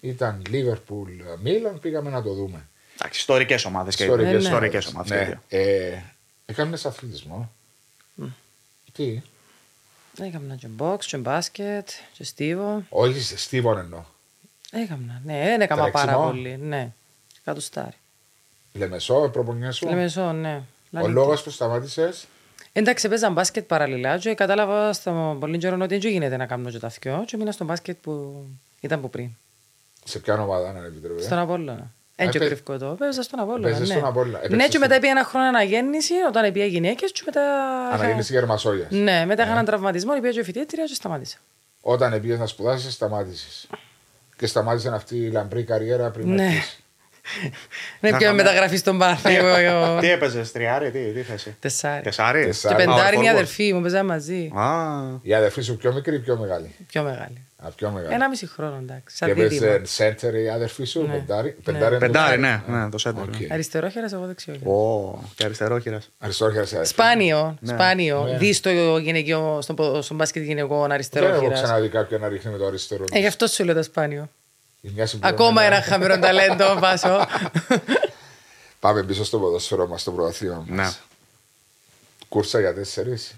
ήταν 0.00 0.42
Λίβερπουλ 0.48 1.10
Μίλαν, 1.42 1.78
πήγαμε 1.80 2.10
να 2.10 2.22
το 2.22 2.32
δούμε. 2.34 2.68
Εντάξει, 3.00 3.18
ιστορικές 3.18 3.64
ομάδες 3.64 3.96
και 3.96 4.02
Ιστορικές 4.02 4.32
Ναι, 4.32 4.38
ναι. 4.38 4.44
ιστορικές 4.44 4.86
ομάδες. 4.86 5.10
Ναι. 5.10 5.38
Ε, 5.48 6.02
Έκαμε 6.46 6.78
αθλητισμό. 6.84 7.50
Τι, 8.92 9.22
Έκανα 10.20 10.54
και 10.54 10.66
box, 10.78 10.98
και 11.04 11.16
μπάσκετ, 11.16 11.88
και 12.12 12.24
στίβο. 12.24 12.82
όχι 12.88 13.20
σε 13.20 13.38
Στίβον 13.38 13.78
εννοώ. 13.78 14.02
Έκανα, 14.72 15.20
ναι, 15.24 15.44
δεν 15.44 15.60
έκανα 15.60 15.90
πάρα 15.90 16.06
Τρέξιμο. 16.06 16.26
πολύ. 16.26 16.56
Ναι, 16.56 16.92
κάτω 17.44 17.60
στάρι. 17.60 17.96
Λεμεσό, 18.72 19.28
προπονιέ 19.32 19.70
σου. 19.70 19.88
Λεμεσό, 19.88 20.32
ναι. 20.32 20.62
Ο 21.02 21.08
λόγος 21.08 21.42
που 21.42 21.50
σταμάτησες; 21.50 22.26
Εντάξει, 22.72 23.08
παίζα 23.08 23.30
μπάσκετ 23.30 23.64
παραλληλά 23.66 24.18
και 24.18 24.34
κατάλαβα 24.34 24.92
στο 24.92 25.36
πολύ 25.40 25.58
καιρό 25.58 25.76
ότι 25.82 25.98
δεν 25.98 26.10
γίνεται 26.10 26.36
να 26.36 26.46
κάνω 26.46 26.70
και 26.70 26.78
τα 26.78 26.88
θκυο 26.88 27.24
και 27.26 27.36
μείνα 27.36 27.52
στο 27.52 27.64
μπάσκετ 27.64 27.96
που 28.00 28.44
ήταν 28.80 29.00
που 29.00 29.10
πριν. 29.10 29.30
Σε 30.08 30.18
ποια 30.18 30.34
ομάδα, 30.42 30.68
αν 30.68 30.76
επιτρέπετε; 30.84 31.22
Στον 31.22 31.38
Απόλλωνα. 31.38 31.90
Εν 32.20 32.30
και 32.30 32.36
έπαι- 32.36 32.48
κρυφκό 32.48 32.78
το. 32.78 32.86
Παίζα 32.98 33.22
στον 33.22 33.38
Απόλλωνα. 33.40 33.68
Έπαιζες 33.68 33.88
Ναι. 33.88 33.94
στον 33.94 34.08
Απόλλωνα. 34.08 34.38
Ναι, 34.38 34.44
Έπαιξες 34.44 34.68
και 34.68 34.78
μετά 34.78 34.90
στον- 34.90 35.00
πήγα 35.00 35.12
ένα 35.12 35.24
χρόνο 35.24 35.46
αναγέννηση, 35.46 36.14
όταν 36.28 36.52
πήγα 36.52 36.64
γυναίκες, 36.64 37.12
και 37.12 37.22
μετά. 37.26 37.40
είχα- 37.86 37.94
Αναγέννηση 37.94 38.32
Γερμασόγεια. 38.32 38.86
Ναι, 38.90 39.24
μετά 39.26 39.42
είχα 39.42 39.52
έναν 39.52 39.64
τραυματισμό, 39.64 40.12
πήγα 40.12 40.30
και 40.30 40.42
φοιτήτρια 40.44 40.84
και 40.84 40.94
σταμάτησα. 40.94 41.36
Όταν 41.80 42.20
πήγε 42.20 42.36
να 42.36 42.46
σπουδάσεις, 42.46 42.92
σταμάτησες. 42.94 43.66
Και 44.36 44.46
σταμάτησε 44.46 44.88
αυτή 44.88 45.16
η 45.16 45.30
λαμπρή 45.30 45.62
καριέρα 45.64 46.10
πριν. 46.10 46.28
Ναι. 46.34 46.44
έρθεις. 46.44 46.78
Ναι, 48.00 48.10
Να 48.10 48.16
πια 48.16 48.28
πάμε. 48.28 48.42
μεταγραφή 48.42 48.76
στον 48.76 48.98
Πάρθα. 48.98 49.30
εγώ- 49.30 49.56
εγώ- 49.56 50.00
Τι 50.00 50.10
έπαιζες, 50.10 50.52
τριάρι, 50.52 50.90
τι, 50.90 50.98
τι 51.12 51.22
θέση. 51.22 51.56
Τεσσάρι. 51.60 52.02
Τεσάρι. 52.02 52.40
Και 52.40 52.46
Τεσσάρι. 52.46 52.74
πεντάρι 52.76 53.16
Power 53.16 53.20
μια 53.20 53.30
forward. 53.30 53.34
αδερφή 53.34 53.72
μου, 53.72 53.80
παίζαμε 53.80 54.12
μαζί. 54.12 54.52
Α, 54.54 54.66
Η 55.22 55.34
αδερφή 55.34 55.60
σου 55.62 55.76
πιο 55.76 55.92
μικρή 55.92 56.14
ή 56.14 56.18
πιο 56.18 56.36
μεγάλη; 56.36 56.74
Πιο 56.86 57.02
μεγάλη. 57.02 57.42
Α, 57.62 57.68
πιο 57.70 57.90
μεγάλη. 57.90 58.14
Ένα 58.14 58.28
μισή 58.28 58.46
χρόνο, 58.46 58.78
εντάξει. 58.82 59.16
Σαν 59.16 59.28
και 59.28 59.34
δίδυμα. 59.42 59.66
παίζει 59.66 59.84
σέντερ 59.92 60.34
η 60.34 60.48
αδερφή 60.50 60.84
σου, 60.84 61.02
Ναι. 61.06 61.12
πεντάρι. 61.12 61.48
Ναι. 61.48 61.72
Πεντάρι, 61.72 61.84
είναι 61.94 62.06
το 62.06 62.12
πεντάρι, 62.12 62.30
σέντερ. 62.42 62.68
ναι, 62.74 62.76
ναι, 62.84 62.88
το 62.90 62.98
σέντερ. 62.98 63.22
Οκ. 63.22 63.40
ναι. 63.40 63.46
Αριστερόχειρα, 63.50 64.06
εγώ 64.12 64.26
δεξιόχειρα. 64.26 64.70
Ω, 64.70 65.18
και 65.34 65.44
αριστερόχειρα. 65.44 65.98
Αριστερόχειρα 66.18 66.62
η 66.62 66.66
αδερφή. 66.66 66.86
Σπάνιο, 66.88 67.56
Ναι. 67.60 67.72
σπάνιο. 67.72 68.24
Ναι. 68.30 68.36
Δεις 68.38 68.56
στο 68.56 68.70
γυναικείο, 68.98 69.58
στον, 69.62 69.76
πο- 69.76 70.02
στον 70.02 70.16
μπάσκετ 70.16 70.42
γυναικών 70.42 70.68
Δεν 70.76 70.84
έχω 70.84 70.92
αριστερόχειρα. 70.92 71.52
ξαναδεί 71.52 71.88
κάποιον 71.88 72.20
να 72.20 72.28
ρίχνει 72.28 72.52
με 72.52 72.58
το 72.58 72.66
αριστερό. 72.66 73.04
Ε, 73.12 73.18
γι' 73.18 73.26
αυτό 73.26 73.46
σου 73.46 73.64
λέω 73.64 73.74
τα 73.74 73.82
σπάνιο. 73.82 74.28
Η 74.80 74.90
μια 74.94 75.06
συμπληρωμένη- 75.06 75.42
Ακόμα 75.42 75.62
ένα 75.62 75.82
χαμηλό 75.82 76.18
ταλέντο, 76.18 76.76
Βάσο. 76.80 77.26
Πάμε 78.80 79.02
πίσω 79.02 79.24
στο 79.24 79.38
ποδόσφαιρο 79.38 79.86
μας, 79.86 80.00
στο 80.00 80.10
πρωταθλήμα 80.10 80.64
μας. 80.68 80.68
Ναι. 80.68 80.92
Κούρσα 82.28 82.60
για 82.60 82.74
τέσσερις. 82.74 83.34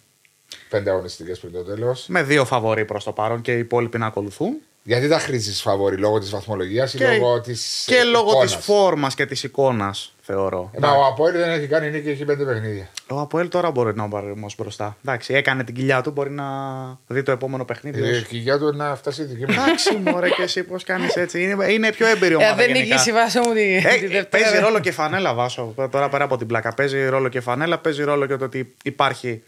Πέντε 0.69 0.91
αγωνιστικές 0.91 1.39
πριν 1.39 1.53
το 1.53 1.63
τέλος. 1.63 2.05
Με 2.09 2.23
δύο 2.23 2.45
φαβοροί 2.45 2.85
προς 2.85 3.05
το 3.05 3.13
παρόν 3.13 3.41
και 3.41 3.55
οι 3.55 3.59
υπόλοιποι 3.59 3.99
να 3.99 4.07
ακολουθούν. 4.07 4.57
Γιατί 4.83 5.09
τα 5.09 5.19
χρήζεις 5.19 5.61
φαβόρη, 5.63 5.97
λόγω 5.97 6.19
της 6.19 6.31
βαθμολογίας 6.31 6.95
ή 6.95 6.99
Και, 6.99 7.07
λόγω 7.17 7.41
της. 7.41 7.83
και 7.87 8.03
λόγω 8.05 8.41
της 8.41 8.55
φόρμας 8.55 9.15
και 9.15 9.27
της 9.27 9.43
εικόνας, 9.43 10.13
θεωρώ. 10.33 10.71
Μα 10.79 10.91
ο 10.91 11.05
Αποέλ 11.07 11.33
δεν 11.33 11.51
έχει 11.51 11.67
κάνει 11.67 11.91
νίκη, 11.91 12.09
έχει 12.09 12.25
πέντε 12.25 12.45
παιχνίδια. 12.45 12.89
Ο 13.11 13.21
Αποέλ 13.21 13.49
τώρα 13.49 13.71
μπορεί 13.71 13.95
να 13.97 14.09
πάρει 14.09 14.31
όμως 14.31 14.55
μπροστά. 14.59 14.97
Εντάξει, 15.05 15.35
έκανε 15.35 15.65
την 15.65 15.75
κοιλιά 15.75 16.01
του, 16.01 16.11
μπορεί 16.11 16.31
να 16.31 16.45
δει 17.07 17.23
το 17.23 17.33
επόμενο 17.33 17.65
παιχνίδι. 17.65 18.01
Η 18.09 18.11
ως- 18.11 18.23
κοιλιά 18.27 18.59
του 18.59 18.77
να 18.77 18.95
φτάσει 18.97 19.23
η 19.23 19.25
δική 19.25 19.45
μου. 19.47 19.53
Εντάξει, 19.63 19.97
μωρέ, 20.05 20.29
και 20.29 20.43
εσύ 20.43 20.63
πώς 20.63 20.85
κάνεις 20.85 21.17
έτσι. 21.17 21.43
Είναι, 21.43 21.73
είναι 21.73 21.93
πιο 21.93 22.07
έμπειρη 22.07 22.33
Ε, 22.33 22.37
ομάδα. 22.37 22.55
δεν 22.55 22.67
γενικά. 22.67 22.85
νικήσει 22.85 23.13
βάσο 23.13 23.41
μου 23.41 23.53
τη, 23.55 23.75
Ε, 23.75 23.79
τη 23.79 23.85
παίζει 23.85 24.07
Δευτέρα. 24.07 24.61
ρόλο 24.61 24.79
και 24.81 24.93
φανέλα, 24.93 25.35
Βάσο. 25.35 25.75
Τώρα 25.91 26.09
πέρα 26.09 26.25
από 26.25 26.37
την 26.37 26.47
πλάκα. 26.47 26.75
Παίζει 26.75 27.09
ρόλο 27.09 27.29
και 27.29 27.41
φανέλα, 27.41 27.79
παίζει 27.79 28.03
ρόλο 28.03 28.27
και 28.27 28.37
το 28.37 28.45
ότι 28.45 28.75
υπάρχει. 28.85 29.43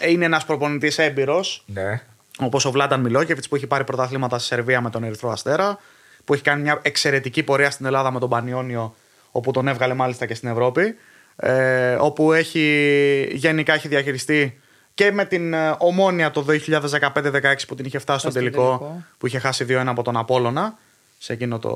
ε, 0.00 0.10
είναι 0.10 0.24
ένας 0.24 0.44
προπονητής 0.44 0.98
έμπειρος 0.98 1.64
Ναι. 1.66 2.00
Όπως 2.40 2.64
ο 2.64 2.70
Βλάνταν 2.70 3.00
Μιλόκεβιτ 3.00 3.44
που 3.48 3.56
έχει 3.56 3.66
πάρει 3.66 3.84
πρωταθλήματα 3.84 4.38
στη 4.38 4.46
Σερβία 4.46 4.80
με 4.80 4.90
τον 4.90 5.04
Ερυθρό 5.04 5.30
Αστέρα, 5.30 5.78
που 6.24 6.34
έχει 6.34 6.42
κάνει 6.42 6.62
μια 6.62 6.78
εξαιρετική 6.82 7.42
πορεία 7.42 7.70
στην 7.70 7.86
Ελλάδα 7.86 8.10
με 8.10 8.18
τον 8.18 8.28
Πανιόνιο, 8.28 8.94
όπου 9.30 9.50
τον 9.50 9.68
έβγαλε 9.68 9.94
μάλιστα 9.94 10.26
και 10.26 10.34
στην 10.34 10.48
Ευρώπη. 10.48 10.94
Ε, 11.36 11.94
όπου 11.94 12.32
έχει, 12.32 13.28
γενικά 13.32 13.74
έχει 13.74 13.88
διαχειριστεί 13.88 14.60
και 14.94 15.12
με 15.12 15.24
την 15.24 15.54
ε, 15.54 15.74
ομόνια 15.78 16.30
το 16.30 16.44
2015-16 16.48 17.54
που 17.68 17.74
την 17.74 17.84
είχε 17.84 17.98
φτάσει 17.98 18.20
στο 18.20 18.30
Στον 18.30 18.42
τελικό, 18.42 18.62
τελικό. 18.62 19.02
που 19.18 19.26
είχε 19.26 19.38
χάσει 19.38 19.66
2-1 19.68 19.82
από 19.86 20.02
τον 20.02 20.16
Απόλλωνα 20.16 20.78
σε 21.18 21.32
εκείνο 21.32 21.58
το 21.58 21.70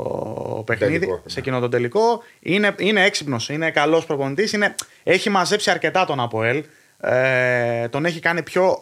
παιχνίδι, 0.66 0.98
Τελικό, 0.98 1.16
σε 1.16 1.22
ναι. 1.34 1.40
εκείνο 1.40 1.60
το 1.60 1.68
τελικό. 1.68 2.22
Είναι, 2.40 2.74
είναι 2.78 3.04
έξυπνος, 3.04 3.48
είναι 3.48 3.70
καλός 3.70 4.06
προπονητής. 4.06 4.54
Έχει 5.02 5.30
μαζέψει 5.30 5.70
αρκετά 5.70 6.04
τον 6.04 6.20
Αποέλ. 6.20 6.64
Ε, 7.00 7.88
τον 7.88 8.04
έχει 8.04 8.20
κάνει 8.20 8.42
πιο 8.42 8.64
α, 8.66 8.76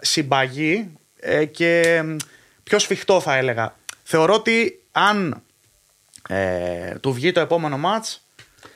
συμπαγή 0.00 0.90
ε, 1.20 1.44
και 1.44 2.02
μ, 2.04 2.16
πιο 2.62 2.78
σφιχτό, 2.78 3.20
θα 3.20 3.36
έλεγα. 3.36 3.74
Θεωρώ 4.02 4.34
ότι 4.34 4.82
αν 4.92 5.42
ε, 6.34 6.94
του 7.00 7.12
βγει 7.12 7.32
το 7.32 7.40
επόμενο 7.40 7.78
μάτς 7.78 8.20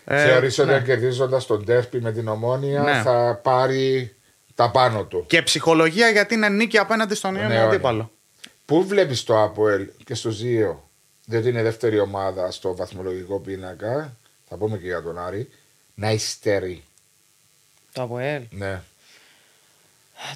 ε, 0.04 0.24
Θεωρείς 0.24 0.58
ότι 0.58 0.68
ναι. 0.68 0.74
αν 0.74 0.84
κερδίζοντας 0.84 1.46
τον 1.46 1.64
Τέρπι 1.64 2.00
με 2.00 2.12
την 2.12 2.28
ομόνια 2.28 2.80
Ναι. 2.82 3.02
θα 3.02 3.40
πάρει 3.42 4.14
τα 4.54 4.70
πάνω 4.70 5.04
του. 5.04 5.24
Και 5.26 5.42
ψυχολογία 5.42 6.08
γιατί 6.08 6.34
είναι 6.34 6.48
νίκη 6.48 6.78
απέναντι 6.78 7.14
στον 7.14 7.32
Ναι, 7.32 7.40
Ιόνιο 7.40 7.56
όχι. 7.56 7.66
αντίπαλο. 7.66 8.10
Πού 8.64 8.86
βλέπεις 8.86 9.24
το 9.24 9.42
Αποέλ 9.42 9.88
και 10.04 10.14
στο 10.14 10.30
Ζίο, 10.30 10.88
διότι 11.24 11.48
είναι 11.48 11.62
δεύτερη 11.62 11.98
ομάδα 11.98 12.50
στο 12.50 12.74
βαθμολογικό 12.76 13.38
πίνακα, 13.40 14.16
θα 14.48 14.56
πούμε 14.56 14.78
και 14.78 14.86
για 14.86 15.02
τον 15.02 15.18
Άρη, 15.18 15.48
να 15.94 16.10
υστερεί. 16.10 16.84
Το 17.92 18.02
ΑΠΟΕΛ. 18.02 18.42
Ναι. 18.50 18.80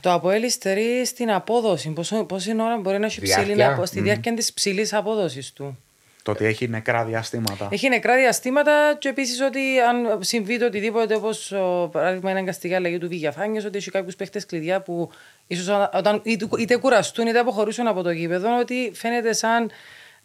Το 0.00 0.12
ΑΠΟΕΛ 0.12 0.42
υστερεί 0.42 1.06
στην 1.06 1.30
απόδοση. 1.30 1.88
Πόσο, 1.90 2.24
πόση 2.24 2.50
ώρα 2.60 2.78
μπορεί 2.78 2.98
να 2.98 3.06
έχει 3.06 3.20
Διάρκεια. 3.20 3.46
ψηλή, 3.46 3.64
απο- 3.64 3.86
στη 3.86 4.00
διάρκεια 4.00 4.34
της 4.34 4.52
ψηλής 4.52 4.92
απόδοσης 4.92 5.52
του. 5.52 5.78
Το 6.22 6.30
ότι 6.30 6.44
έχει 6.44 6.68
νεκρά 6.68 7.04
διαστήματα. 7.04 7.68
Έχει 7.70 7.88
νεκρά 7.88 8.16
διαστήματα 8.16 8.96
και 8.98 9.08
επίσης 9.08 9.40
ότι 9.40 9.60
αν 9.88 10.18
συμβεί 10.22 10.58
το 10.58 10.64
οτιδήποτε, 10.64 11.14
όπως 11.14 11.52
παράδειγμα 11.92 12.30
είναι 12.30 12.40
εγκαστική 12.40 12.74
αλλαγή 12.74 12.98
του 12.98 13.08
Βηγιαφάνια, 13.08 13.62
ότι 13.66 13.78
έχει 13.78 13.90
κάποιους 13.90 14.16
παίχτες 14.16 14.46
κλειδιά 14.46 14.80
που 14.80 15.10
ίσως 15.46 15.88
όταν 15.94 16.20
είτε, 16.24 16.48
είτε 16.58 16.76
κουραστούν 16.76 17.26
είτε 17.26 17.38
αποχωρήσουν 17.38 17.86
από 17.86 18.02
το 18.02 18.10
γήπεδο, 18.10 18.58
ότι 18.58 18.90
φαίνεται 18.94 19.32
σαν 19.32 19.70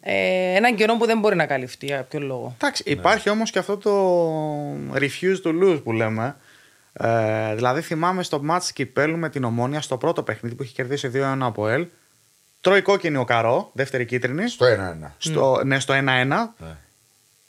ε, 0.00 0.56
έναν 0.56 0.74
κενό 0.74 0.96
που 0.96 1.06
δεν 1.06 1.18
μπορεί 1.18 1.36
να 1.36 1.46
καλυφθεί 1.46 1.86
για 1.86 1.96
κάποιο 1.96 2.20
λόγο. 2.20 2.54
Εντάξει, 2.54 2.82
υπάρχει 2.86 3.30
όμως 3.30 3.50
και 3.50 3.58
αυτό 3.58 3.76
το 3.76 3.92
refuse 4.94 5.42
to 5.44 5.62
lose 5.62 5.82
που 5.82 5.92
λέμε. 5.92 6.36
Ε, 6.92 7.54
δηλαδή 7.54 7.80
θυμάμαι 7.80 8.22
στο 8.22 8.42
μάτς 8.42 8.72
Κυπέλου 8.72 9.16
με 9.16 9.28
την 9.28 9.44
Ομόνια 9.44 9.80
στο 9.80 9.96
πρώτο 9.96 10.22
παιχνίδι 10.22 10.54
που 10.54 10.62
είχε 10.62 10.72
κερδίσει 10.72 11.10
2-1 11.14 11.36
από 11.40 11.68
ελ. 11.68 11.86
Τρώει 12.66 12.82
κόκκινη 12.82 13.16
ο 13.16 13.24
Καρό, 13.24 13.70
δεύτερη 13.72 14.04
κίτρινη. 14.04 14.48
Στο 14.48 14.66
1-1. 14.66 15.10
Στο, 15.18 15.60
ναι, 15.64 15.80
στο 15.80 15.94
1-1. 15.94 15.98
Ναι. 15.98 16.46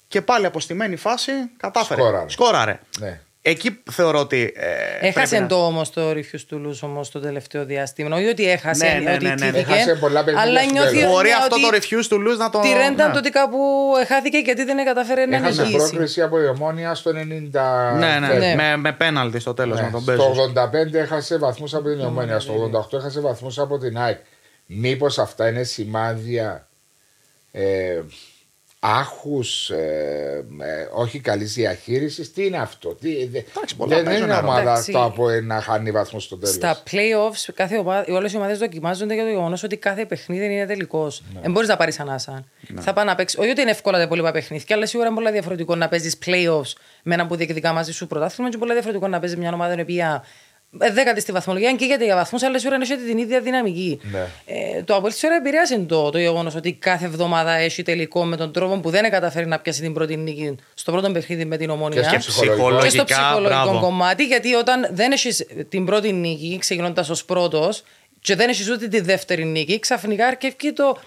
Και 0.08 0.22
πάλι 0.22 0.46
από 0.46 0.60
στημένη 0.60 0.96
φάση 0.96 1.32
κατάφερε. 1.58 2.02
Σκόραρε. 2.02 2.30
Σκόραρε. 2.30 2.80
Ναι. 3.00 3.20
Εκεί 3.42 3.80
θεωρώ 3.92 4.20
ότι. 4.20 4.54
Ε, 4.56 5.08
Έχασε 5.08 5.28
πρέπει 5.28 5.42
να- 5.42 5.48
το 5.48 5.66
όμως 5.66 5.90
το 5.90 6.10
Refuse 6.10 6.54
to 6.54 6.56
Lose 6.68 6.80
όμως 6.82 7.12
το 7.12 7.20
τελευταίο 7.20 7.66
διάστημα. 7.66 8.16
Όχι 8.16 8.28
ότι 8.28 8.50
έχασε, 8.50 8.86
Ναι, 8.88 9.00
ναι, 9.00 9.14
ότι 9.14 9.24
ναι, 9.26 9.34
ναι, 9.34 9.46
ναι. 9.46 9.52
τύχηκε, 9.52 9.74
Έχασε 9.74 9.96
πολλά 9.96 10.24
παιχνίδια 10.24 10.50
αλλά 10.50 10.62
στο 10.62 10.72
νιώθει 10.72 10.96
τέλος. 10.96 11.12
Μπορεί 11.12 11.28
ναι, 11.30 11.36
αυτό 11.36 11.56
ότι 11.56 11.64
το 11.64 11.98
refuse 11.98 12.14
to 12.14 12.32
lose 12.34 12.38
να 12.38 12.50
το. 12.50 12.60
Τη 12.60 12.68
ρέντα 12.74 13.08
ναι. 13.08 13.14
το 13.14 13.18
ότι 13.20 13.30
κάπου 13.30 13.58
χάθηκε 14.08 14.38
γιατί 14.38 14.64
δεν 14.64 14.86
κατάφερε 14.86 15.26
να 15.26 15.36
Έχασε 15.36 15.62
νικήσει. 15.62 15.78
πρόκριση 15.90 16.22
από 16.22 16.42
η 16.42 16.48
ομόνια 16.48 16.96
στο 16.96 17.12
90. 17.12 17.96
Ναι, 17.98 18.20
ναι, 18.20 18.34
Ναι. 18.34 18.56
Με, 18.56 18.78
με 18.78 18.92
πέναλτι 18.94 19.40
στο 19.40 19.54
τέλος 19.54 19.78
Ναι, 19.80 19.86
με 19.86 19.92
τον 19.92 20.04
Μπέζο. 20.04 20.22
Στο 20.34 20.52
85 20.92 20.94
έχασε 20.94 21.38
βαθμούς 21.38 21.74
από 21.74 21.90
την 21.90 22.02
Ομόνια. 22.02 22.40
Στο 22.40 22.54
88 22.94 22.98
έχασε 22.98 23.20
βαθμούς 23.22 23.60
από 23.60 23.78
την 23.78 23.98
ΑΕΚ. 23.98 24.18
Μήπως 24.68 25.20
αυτά 25.20 25.48
είναι 25.50 25.64
σημάδια 25.64 26.68
ε, 27.52 28.02
άχου, 28.80 29.40
ε, 29.70 30.36
ε, 30.38 30.88
όχι 30.94 31.20
καλής 31.20 31.54
διαχείρισης; 31.54 32.34
Τι 32.34 32.46
είναι 32.46 32.58
αυτό; 32.58 32.94
Τι, 32.96 33.26
δε- 33.26 33.42
πολλά 33.78 33.96
δεν 33.96 34.06
παίζουν 34.06 34.24
είναι 34.24 34.34
ρόλο. 34.36 34.48
ομάδα 34.48 34.62
Εντάξει. 34.62 34.92
το 34.92 35.04
από 35.04 35.30
να 35.30 35.62
χάνει 35.62 35.92
βαθμού 35.92 36.20
στο 36.20 36.38
τέλος. 36.38 36.56
Στα 36.56 36.84
playoffs, 36.92 37.52
κάθε 37.54 37.78
ομάδα, 37.78 38.14
όλες 38.14 38.34
οι 38.34 38.38
ομάδες 38.38 38.58
δοκιμάζονται 38.58 39.14
για 39.14 39.24
το 39.24 39.30
γεγονός 39.30 39.64
ότι 39.64 39.78
κάθε 39.78 40.06
παιχνίδι 40.06 40.46
είναι 40.46 40.66
τελικός. 40.66 41.24
Δεν 41.42 41.52
μπορείς 41.52 41.70
να 41.70 41.78
πάρεις 41.78 42.00
ανάσα. 42.00 42.44
Θα 42.80 42.94
πάει 42.94 43.06
να 43.06 43.16
παίξεις. 43.16 43.40
Όχι 43.40 43.50
ότι 43.50 43.62
είναι 43.62 43.72
εύκολα 43.72 43.98
τα 43.98 44.04
υπόλοιπα 44.04 44.32
παιχνίδια, 44.32 44.76
αλλά 44.76 44.86
σίγουρα 44.86 45.08
είναι 45.10 45.18
πολύ 45.18 45.32
διαφορετικό 45.32 45.76
να 45.76 45.88
παίζεις 45.90 46.18
playoffs 46.26 46.74
με 47.04 47.14
έναν 47.14 47.28
που 47.28 47.36
διεκδικά 47.36 47.74
μαζί 47.74 47.92
σου 47.92 48.08
πρωτάθλημα 48.08 48.50
και 48.50 48.58
πολύ 48.58 48.72
διαφορετικό 48.74 49.08
να 49.08 49.20
παίζεις 49.20 49.38
μια 49.38 49.54
ομάδα 49.54 49.76
η 49.78 49.82
οποία 49.82 50.24
ε, 50.24 50.47
δέκατη 50.70 51.22
στη 51.22 51.32
βαθμολογία, 51.32 51.70
αν 51.70 51.78
καίγεται 51.78 52.04
για 52.04 52.16
βαθμούς, 52.16 52.44
αλλά 52.44 52.60
σίγουρα 52.60 52.80
έχει 52.82 52.98
την 52.98 53.18
ίδια 53.18 53.42
δυναμική. 53.42 54.00
Ναι. 54.12 54.28
Ε, 54.46 54.84
το 54.84 54.96
Απολύτω 54.96 55.20
σίγουρα 55.20 55.38
επηρεάζει 55.38 55.80
το, 55.80 56.10
το 56.10 56.18
γεγονός 56.18 56.56
ότι 56.56 56.74
κάθε 56.74 57.06
εβδομάδα 57.06 57.52
έχει 57.52 57.84
τελικό 57.84 58.24
με 58.26 58.36
τον 58.36 58.52
τρόπο 58.52 58.80
που 58.80 58.90
δεν 58.90 59.10
καταφέρει 59.12 59.46
να 59.46 59.60
πιάσει 59.60 59.82
την 59.82 59.94
πρώτη 59.94 60.18
νίκη 60.18 60.56
στο 60.74 60.92
πρώτο 60.92 61.12
παιχνίδι 61.12 61.46
με 61.46 61.58
την 61.58 61.70
ομόνια. 61.70 62.02
Και 62.02 62.20
στο 62.20 62.32
ψυχολογικό. 62.32 62.82
Και 62.82 62.90
στο 62.90 63.04
ψυχολογικό 63.04 63.64
μπράβο. 63.64 63.80
κομμάτι, 63.80 64.26
γιατί 64.26 64.54
όταν 64.54 64.90
δεν 64.92 65.12
έχεις 65.12 65.46
την 65.70 65.86
πρώτη 65.86 66.14
νίκη, 66.14 66.58
ξεκινώντας 66.60 67.10
ως 67.10 67.26
πρώτος, 67.26 67.84
και 68.22 68.36
δεν 68.36 68.50
έχεις 68.50 68.70
ούτε 68.70 68.88
τη 68.88 69.00
δεύτερη 69.00 69.46
νίκη, 69.46 69.80
ξαφνικά 69.80 70.28
αρκεύει 70.28 70.74
το 70.74 70.98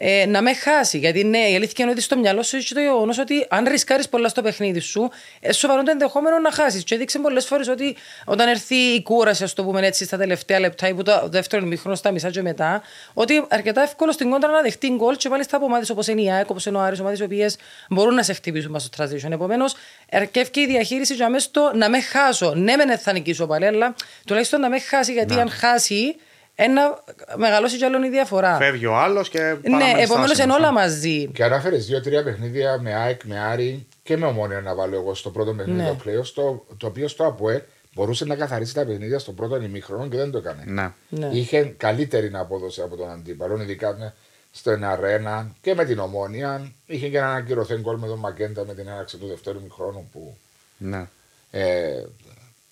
ε, 0.00 0.26
να 0.26 0.42
με 0.42 0.54
χάσει. 0.54 0.98
Γιατί 0.98 1.24
ναι, 1.24 1.38
η 1.38 1.54
αλήθεια 1.54 1.74
είναι 1.78 1.90
ότι 1.90 2.00
στο 2.00 2.18
μυαλό 2.18 2.42
σου 2.42 2.56
έχει 2.56 2.74
το 2.74 2.80
γεγονός 2.80 3.18
ότι 3.18 3.46
αν 3.48 3.64
ρισκάρεις 3.68 4.08
πολλά 4.08 4.28
στο 4.28 4.42
παιχνίδι 4.42 4.80
σου, 4.80 5.10
ε, 5.40 5.52
σοβαρό 5.52 5.82
το 5.82 5.90
ενδεχόμενο 5.90 6.38
να 6.38 6.52
χάσεις. 6.52 6.84
Και 6.84 6.94
έδειξε 6.94 7.18
πολλές 7.18 7.46
φορές 7.46 7.68
ότι 7.68 7.96
όταν 8.24 8.48
έρθει 8.48 8.74
η 8.74 9.02
κούραση, 9.02 9.44
ας 9.44 9.52
το 9.52 9.64
πούμε 9.64 9.86
έτσι, 9.86 10.04
στα 10.04 10.16
τελευταία 10.16 10.60
λεπτά 10.60 10.88
ή 10.88 10.94
που 10.94 11.02
το 11.02 11.28
δεύτερο 11.28 11.64
ημίχρονο 11.64 11.96
στα 11.96 12.10
μισά 12.10 12.30
και 12.30 12.42
μετά, 12.42 12.82
ότι 13.14 13.44
αρκετά 13.48 13.82
εύκολο 13.82 14.12
στην 14.12 14.30
κόντρα 14.30 14.50
να 14.50 14.62
δεχτεί 14.62 14.88
γκολ 14.88 15.16
και 15.16 15.28
μάλιστα 15.28 15.56
από 15.56 15.64
ομάδε 15.64 15.84
όπως 15.90 16.06
είναι 16.06 16.22
η 16.22 16.30
ΑΕΚ, 16.30 16.50
όπως 16.50 16.66
είναι 16.66 16.76
ο 16.76 16.80
Άρης, 16.80 17.00
ομάδε 17.00 17.16
οι 17.20 17.22
οποίες 17.22 17.56
μπορούν 17.88 18.14
να 18.14 18.22
σε 18.22 18.32
χτυπήσουν 18.32 18.70
μέσα 18.70 18.88
στο 18.92 19.04
transition. 19.04 19.30
Επομένως, 19.32 19.74
αρκεύει 20.12 20.60
η 20.60 20.66
διαχείριση 20.66 21.14
για 21.14 21.28
μέσα 21.28 21.46
στο 21.46 21.70
να 21.74 21.88
με 21.88 22.00
χάσω. 22.00 22.54
Ναι, 22.54 22.76
μεν 22.76 22.98
θα 22.98 23.12
νικήσω 23.12 23.46
πάλι, 23.46 23.66
αλλά 23.66 23.94
τουλάχιστον 24.26 24.60
να 24.60 24.68
με 24.68 24.78
χάσει, 24.78 25.12
γιατί 25.12 25.40
αν 25.40 25.50
χάσει, 25.50 26.16
ένα 26.60 27.04
μεγαλώσει 27.36 27.76
κι 27.76 27.84
άλλον 27.84 28.02
η 28.02 28.08
διαφορά. 28.08 28.56
Φεύγει 28.56 28.86
ο 28.86 28.96
άλλος 28.96 29.28
και. 29.28 29.38
Ναι, 29.38 29.54
παραμένει 29.62 30.02
επομένως 30.02 30.30
στάσιμος, 30.30 30.38
είναι 30.38 30.52
όλα 30.52 30.68
ε. 30.68 30.72
μαζί. 30.72 31.26
Και 31.26 31.44
ανάφερε 31.44 31.76
δύο-τρία 31.76 32.22
παιχνίδια 32.22 32.78
με 32.80 32.94
ΑΕΚ, 32.94 33.24
με 33.24 33.38
Άρη 33.38 33.86
και 34.02 34.16
με 34.16 34.26
ομόνια 34.26 34.60
να 34.60 34.74
βάλω 34.74 34.94
εγώ 34.96 35.14
στο 35.14 35.30
πρώτο 35.30 35.54
παιχνίδι 35.54 35.80
Ναι. 35.82 35.88
το 35.88 35.96
playoffs, 36.04 36.26
το, 36.34 36.66
το 36.76 36.86
οποίο 36.86 37.08
στο 37.08 37.26
ΑΠΟΕ 37.26 37.66
μπορούσε 37.94 38.24
να 38.24 38.34
καθαρίσει 38.36 38.74
τα 38.74 38.84
παιχνίδια 38.84 39.18
στο 39.18 39.32
πρώτο 39.32 39.62
ημίχρονο 39.62 40.08
και 40.08 40.16
δεν 40.16 40.30
το 40.30 40.38
έκανε. 40.38 40.62
Ναι. 40.66 40.92
Ναι. 41.08 41.28
Είχε 41.32 41.62
καλύτερη 41.76 42.30
απόδοση 42.34 42.80
από 42.80 42.96
τον 42.96 43.10
αντίπαλο, 43.10 43.62
ειδικά 43.62 43.96
με, 43.98 44.14
στο 44.52 44.70
Εναρένα 44.70 45.50
και 45.60 45.74
με 45.74 45.84
την 45.84 45.98
Ομόνια. 45.98 46.72
Είχε 46.86 47.08
και 47.08 47.18
έναν 47.18 47.36
ακυρωθέν 47.36 47.80
γκολ 47.80 47.96
με 47.96 48.06
τον 48.06 48.18
Μακέντα 48.18 48.64
με 48.66 48.74
την 48.74 48.88
έναρξη 48.88 49.16
του 49.16 49.26
δεύτερου 49.26 49.58
ημιχρόνου 49.58 50.08
που. 50.12 50.36
ναι. 50.78 51.08
Ε, 51.50 52.02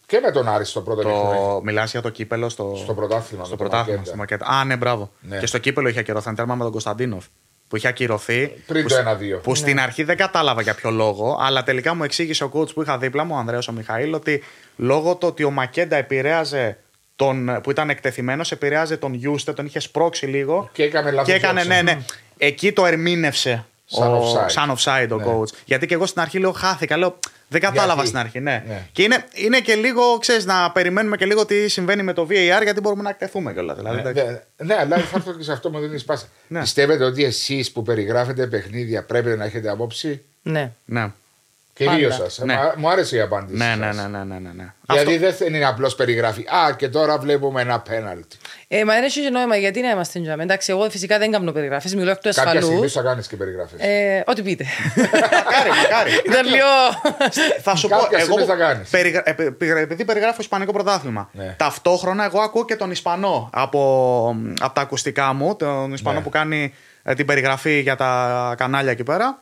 και 0.07 0.21
με 0.25 0.31
τον 0.31 0.49
Άρη 0.49 0.65
στο 0.65 0.81
πρώτο 0.81 1.01
ημίχρονο. 1.03 1.31
Το... 1.55 1.61
Μιλάς 1.65 1.91
για 1.91 2.01
το 2.03 2.09
κύπελο 2.09 2.49
στο, 2.49 2.75
Στο 2.85 2.95
πρωτάθλημα. 2.95 3.45
στο 3.45 3.53
με 3.53 3.57
τον 3.63 3.69
πρωτάθλημα. 3.69 3.99
Μακέντα. 3.99 4.07
Στο 4.09 4.17
Μακέτα. 4.17 4.47
Α, 4.47 4.65
ναι, 4.65 4.77
μπράβο. 4.77 5.11
Ναι. 5.21 5.39
Και 5.39 5.47
στο 5.47 5.59
κύπελο 5.59 5.89
είχε 5.89 5.99
ακυρωθεί 5.99 6.29
ένα 6.29 6.37
τέρμα 6.37 6.55
με 6.55 6.63
τον 6.63 6.73
Κωνσταντίνοφ. 6.73 7.25
Που 7.69 7.77
είχε 7.77 7.89
ακυρωθεί. 7.89 8.47
Πριν 8.67 8.83
που, 8.83 8.89
το 8.89 8.95
σ- 8.95 9.01
1-2. 9.39 9.43
Που 9.43 9.55
στην 9.55 9.81
αρχή 9.81 10.03
δεν 10.03 10.17
κατάλαβα 10.17 10.63
για 10.63 10.75
ποιο 10.75 10.91
λόγο, 10.91 11.39
αλλά 11.41 11.63
τελικά 11.63 11.95
μου 11.95 12.05
εξήγησε 12.05 12.45
ο 12.45 12.51
coach 12.55 12.75
που 12.75 12.83
είχα 12.83 12.99
δίπλα 12.99 13.25
μου, 13.25 13.35
ο 13.35 13.39
Ανδρέο 13.39 13.61
ο 13.69 13.73
Μιχαήλ, 13.73 14.15
ότι 14.15 14.43
λόγω 14.77 15.15
του 15.15 15.29
ότι 15.29 15.45
ο 15.45 15.51
Μακέντα 15.51 15.97
επηρέαζε 15.97 16.79
τον, 17.17 17.61
που 17.63 17.71
ήταν 17.71 17.91
εκτεθειμένος, 17.91 18.53
επηρέαζε 18.53 18.97
τον 18.97 19.15
Γιούστε, 19.15 19.53
τον 19.53 19.67
είχε 19.67 19.79
σπρώξει 19.81 20.27
λίγο. 20.27 20.69
Και 20.73 20.83
έκανε 20.83 21.11
λάθος 21.11 21.29
Και 21.29 21.35
έκανε, 21.35 21.63
διώξη. 21.63 21.83
ναι, 21.85 21.93
ναι. 21.93 21.99
Εκεί 22.39 22.73
το 22.73 22.87
ερμήνευσε. 22.87 23.65
Σαν 23.89 24.15
ο, 24.15 24.23
offside. 24.33 24.51
σαν 24.51 24.75
offside 24.77 25.09
ο 25.11 25.17
Ναι. 25.17 25.25
coach. 25.27 25.49
Γιατί 25.65 25.87
και 25.87 25.95
εγώ 25.95 26.07
στην 26.07 26.21
αρχή 26.21 26.39
λέω 26.39 26.53
χάθηκα. 26.53 26.97
Λέω, 26.97 27.19
δεν 27.49 27.61
κατάλαβα 27.61 27.93
Γιατί; 27.95 28.07
στην 28.09 28.19
αρχή, 28.21 28.41
ναι. 28.41 28.65
Ναι. 28.67 28.87
Και 28.93 29.03
είναι, 29.03 29.25
είναι 29.35 29.61
και 29.61 29.75
λίγο, 29.75 30.19
ξέρεις, 30.19 30.45
να 30.45 30.71
περιμένουμε 30.71 31.17
και 31.17 31.25
λίγο 31.25 31.47
τι 31.47 31.69
συμβαίνει 31.69 32.03
με 32.03 32.13
το 32.13 32.27
VAR 32.31 32.63
γιατί 32.63 32.81
μπορούμε 32.81 33.03
να 33.03 33.09
εκτεθούμε 33.11 33.53
κιόλας. 33.53 33.77
Δηλαδή, 33.77 34.03
Ναι, 34.03 34.09
εντάξει. 34.09 34.23
ναι, 34.57 34.75
ναι, 34.75 34.81
αλλά 34.81 34.97
θα 34.99 35.17
έρθω 35.17 35.33
και 35.33 35.43
σε 35.43 35.53
αυτό 35.53 35.71
μου 35.71 35.79
δίνεις 35.79 36.05
πάσα. 36.05 36.27
Ναι. 36.49 36.61
Πιστεύετε 36.61 37.05
ότι 37.05 37.25
εσείς 37.25 37.73
που 37.73 37.83
περιγράφετε 37.83 38.47
παιχνίδια 38.47 39.05
πρέπει 39.05 39.29
να 39.29 39.45
έχετε 39.45 39.71
απόψη. 39.71 40.23
Ναι. 40.43 40.73
ναι. 40.85 41.13
Κυρίως 41.77 42.17
Πάντα. 42.17 42.31
σας. 42.31 42.45
Ναι. 42.45 42.59
Μου 42.77 42.91
άρεσε 42.91 43.17
η 43.17 43.21
απάντηση. 43.21 43.57
Ναι, 43.59 43.75
ναι, 43.75 43.93
σας. 43.93 43.97
ναι, 43.97 44.03
ναι, 44.19 44.25
ναι, 44.25 44.39
ναι, 44.39 44.51
ναι. 44.57 44.73
Γιατί 44.93 45.19
δεν 45.19 45.55
είναι 45.55 45.67
απλώς 45.67 45.95
περιγράφει. 45.95 46.41
Α, 46.43 46.73
και 46.77 46.89
τώρα 46.89 47.19
βλέπουμε 47.19 47.61
ένα 47.61 47.81
πέναλτι. 47.81 48.37
Ε, 48.69 48.85
μα 48.85 48.95
δεν 48.95 49.05
έχει 49.05 49.23
και 49.23 49.31
νόημα 49.31 49.57
γιατί 49.57 49.81
να 49.81 49.91
είμαστε 49.91 50.21
τζάμε. 50.21 50.43
Εντάξει, 50.43 50.71
εγώ 50.73 50.91
φυσικά 50.91 51.19
δεν 51.19 51.31
κάνω 51.31 51.53
περιγραφές, 51.53 51.95
μιλώ 51.95 52.11
εκ 52.11 52.17
του 52.17 52.31
Κάποια 52.35 52.61
στιγμή 52.61 52.75
ασφαλού. 52.75 52.91
θα 52.91 53.03
κάνεις 53.03 53.27
και 53.27 53.37
περιγραφές. 53.37 53.81
Ε, 53.81 54.23
ό,τι 54.27 54.43
πείτε. 54.43 54.65
Μακάρι, 54.97 55.71
μακάρι. 55.83 56.11
Ήταν 56.27 56.47
λίγο. 56.47 56.67
θα 57.63 57.75
σου 57.77 57.89
πω, 57.89 57.97
Κάποια 57.97 58.19
εγώ 58.19 58.27
στιγμή 58.27 58.43
που- 58.43 58.49
θα 58.51 58.57
κάνεις. 58.57 58.89
περιγρα- 58.91 59.23
ε, 59.29 59.33
πε- 59.33 59.51
πε- 59.51 59.77
επειδή 59.77 60.05
περιγράφω 60.05 60.37
Ισπανικό 60.41 60.73
πρωτάθλημα. 60.73 61.29
Ναι. 61.33 61.55
Ταυτόχρονα 61.59 62.25
εγώ 62.25 62.41
ακούω 62.41 62.65
και 62.65 62.77
τον 62.77 62.91
Ισπανό 62.91 63.51
από, 63.53 63.81
από 64.61 64.75
τα 64.75 64.81
ακουστικά 64.81 65.33
μου, 65.33 65.57
τον 65.57 65.93
Ισπανό 65.93 66.17
Ναι. 66.19 66.23
που 66.25 66.29
κάνει 66.31 66.75
ε, 67.03 67.15
την 67.15 67.27
περιγραφή 67.27 67.81
για 67.81 67.97
τα 67.97 68.55
κανάλια 68.57 68.91
εκεί 68.91 69.03
πέρα, 69.03 69.39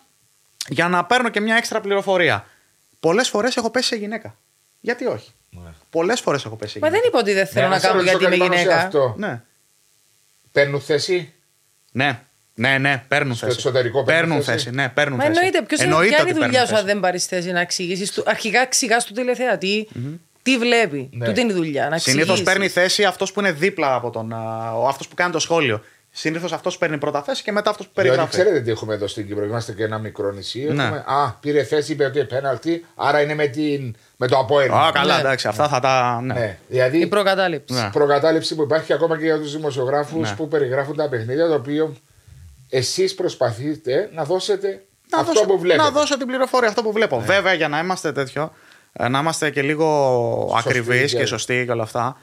για 0.69 0.89
να 0.89 1.05
παίρνω 1.05 1.29
και 1.29 1.41
μια 1.41 1.57
έξτρα 1.57 1.81
πληροφορία. 1.81 2.47
Πολλές 3.01 3.29
φορές 3.29 3.57
έχω 3.57 3.71
πέσει 3.71 3.89
σε 3.89 3.97
γυναίκα. 3.97 4.37
Γιατί 4.81 5.07
όχι; 5.07 5.31
Ναι. 5.51 5.71
Πολλές 5.91 6.21
φορές 6.21 6.45
έχω 6.45 6.57
πέσει 6.57 6.73
σε 6.73 6.79
Μα 6.79 6.87
γυναίκα. 6.87 7.03
δεν 7.03 7.11
είπα 7.12 7.21
ότι 7.23 7.33
δεν 7.39 7.47
θέλω 7.47 7.67
Ναι, 7.69 7.75
να 7.75 7.81
σε 7.81 7.87
κάνω 7.87 7.99
ρωτήσω 8.01 8.19
γιατί 8.19 8.35
είμαι 8.35 8.37
κάτι 8.37 8.49
πάνω 8.49 8.55
σε 8.61 8.62
γυναίκα. 8.69 8.85
αυτό. 8.87 9.15
Ναι. 9.19 9.41
παίρνουν 10.53 10.81
θέση; 10.81 11.33
Ναι, 11.93 12.21
ναι, 12.55 12.79
ναι, 12.79 13.05
παίρνουν 13.09 13.35
Στο 13.35 13.47
θέση. 13.47 13.57
εξωτερικό 13.59 14.05
παίρνουν 14.05 14.29
παίρνουν 14.29 14.45
θέση; 14.45 14.65
θέση. 14.65 14.77
Ναι, 14.77 14.89
παίρνουν 14.89 15.17
Μα 15.19 15.25
θέση. 15.25 15.37
εννοείται, 15.39 15.62
ποιος 15.62 15.81
είναι 15.81 15.89
Εννοείται 15.89 16.15
ποια 16.15 16.23
είναι 16.23 16.31
ότι 16.31 16.39
η 16.41 16.43
δουλειά 16.45 16.61
παίρνουν 16.61 16.67
σου 16.69 16.75
αν 16.75 16.81
θέση. 16.81 16.93
δεν 16.93 17.01
πάρεις 17.03 17.27
θέση 17.27 17.51
να 17.53 17.61
εξηγήσεις. 17.61 18.23
Αρχικά 18.27 18.61
εξηγάς 18.61 19.05
του 19.05 19.12
τηλεθεατή 19.12 19.89
τι 20.43 20.59
βλέπει. 20.59 21.09
Ναι. 21.12 21.25
Τούτη 21.27 21.41
είναι 21.41 21.53
η 21.53 21.55
δουλειά. 21.55 21.89
Να 21.89 21.99
Συνήθως 21.99 22.21
εξηγήσεις. 22.29 22.45
παίρνει 22.53 22.69
θέση 22.69 23.05
αυτός 23.05 23.33
που 23.33 23.41
είναι 23.41 23.53
δίπλα 23.53 23.95
από 23.95 24.11
τον. 24.11 24.33
αυτός 24.89 25.09
που 25.09 25.15
κάνει 25.15 25.33
το 25.33 25.39
σχόλιο. 25.39 25.83
Συνήθως 26.17 26.53
αυτός 26.53 26.79
παίρνει 26.79 26.99
πρώτα 26.99 27.23
θέση 27.23 27.43
και 27.43 27.53
μετά 27.53 27.71
αυτός 27.71 27.87
που 27.87 27.93
Διότι 27.95 28.09
περιγράφει. 28.09 28.39
ξέρετε 28.43 28.61
τι 28.65 28.71
έχουμε 28.71 28.95
εδώ 28.95 29.07
στην 29.07 29.27
Κύπρο. 29.27 29.45
Είμαστε 29.45 29.73
και 29.73 29.85
ένα 29.85 29.99
μικρό 29.99 30.31
νησί. 30.33 30.69
Ναι. 30.73 30.83
Έχουμε, 30.83 31.05
α, 31.07 31.31
πήρε 31.41 31.62
θέση, 31.65 31.93
είπε 31.93 32.05
ότι 32.05 32.19
είναι 32.19 32.27
πέναλτι, 32.27 32.85
άρα 32.95 33.21
είναι 33.21 33.35
με, 33.35 33.47
την, 33.47 33.95
με 34.17 34.27
το 34.29 34.39
απόελμα. 34.39 34.87
Α, 34.87 34.91
καλά, 34.93 35.15
Ναι. 35.15 35.21
εντάξει, 35.21 35.49
αυτά 35.49 35.69
θα 35.69 35.81
τα. 35.81 36.21
Ναι. 36.23 36.35
Ναι. 36.35 36.59
Δηλαδή 36.69 36.99
Η 36.99 37.07
προκατάληψη. 37.07 37.75
Ναι. 37.75 37.91
προκατάληψη 37.93 38.55
που 38.55 38.62
υπάρχει 38.62 38.93
ακόμα 38.93 39.19
και 39.19 39.25
για 39.25 39.39
τους 39.39 39.53
δημοσιογράφους 39.57 40.29
Ναι. 40.31 40.37
που 40.37 40.49
περιγράφουν 40.49 40.97
τα 40.97 41.09
παιχνίδια, 41.09 41.47
το 41.49 41.55
οποίο 41.55 41.95
εσείς 42.69 43.15
προσπαθείτε 43.15 44.11
να 44.15 44.25
δώσετε 44.25 44.83
Να 45.11 45.19
αυτό 45.19 45.33
δώσω, 45.33 45.47
που 45.47 45.59
βλέπετε. 45.59 45.83
Να 45.83 45.91
δώσω 45.91 46.17
την 46.19 46.27
πληροφορία, 46.27 46.69
αυτό 46.69 46.83
που 46.83 46.93
βλέπω. 46.93 47.21
Βέβαια, 47.21 47.53
για 47.53 47.69
να 47.69 47.79
είμαστε 47.79 48.12
τέτοιο, 48.12 48.53
ε, 48.93 49.09
να 49.09 49.19
είμαστε 49.19 49.51
και 49.51 49.62
λίγο 49.62 49.87
Σωστοί 50.53 50.69
ακριβείς 50.69 51.12
και- 51.12 51.19
και 51.19 51.27
σωστοί 51.27 51.62
και 51.67 51.71
όλα 51.73 51.83
αυτά, 51.83 52.17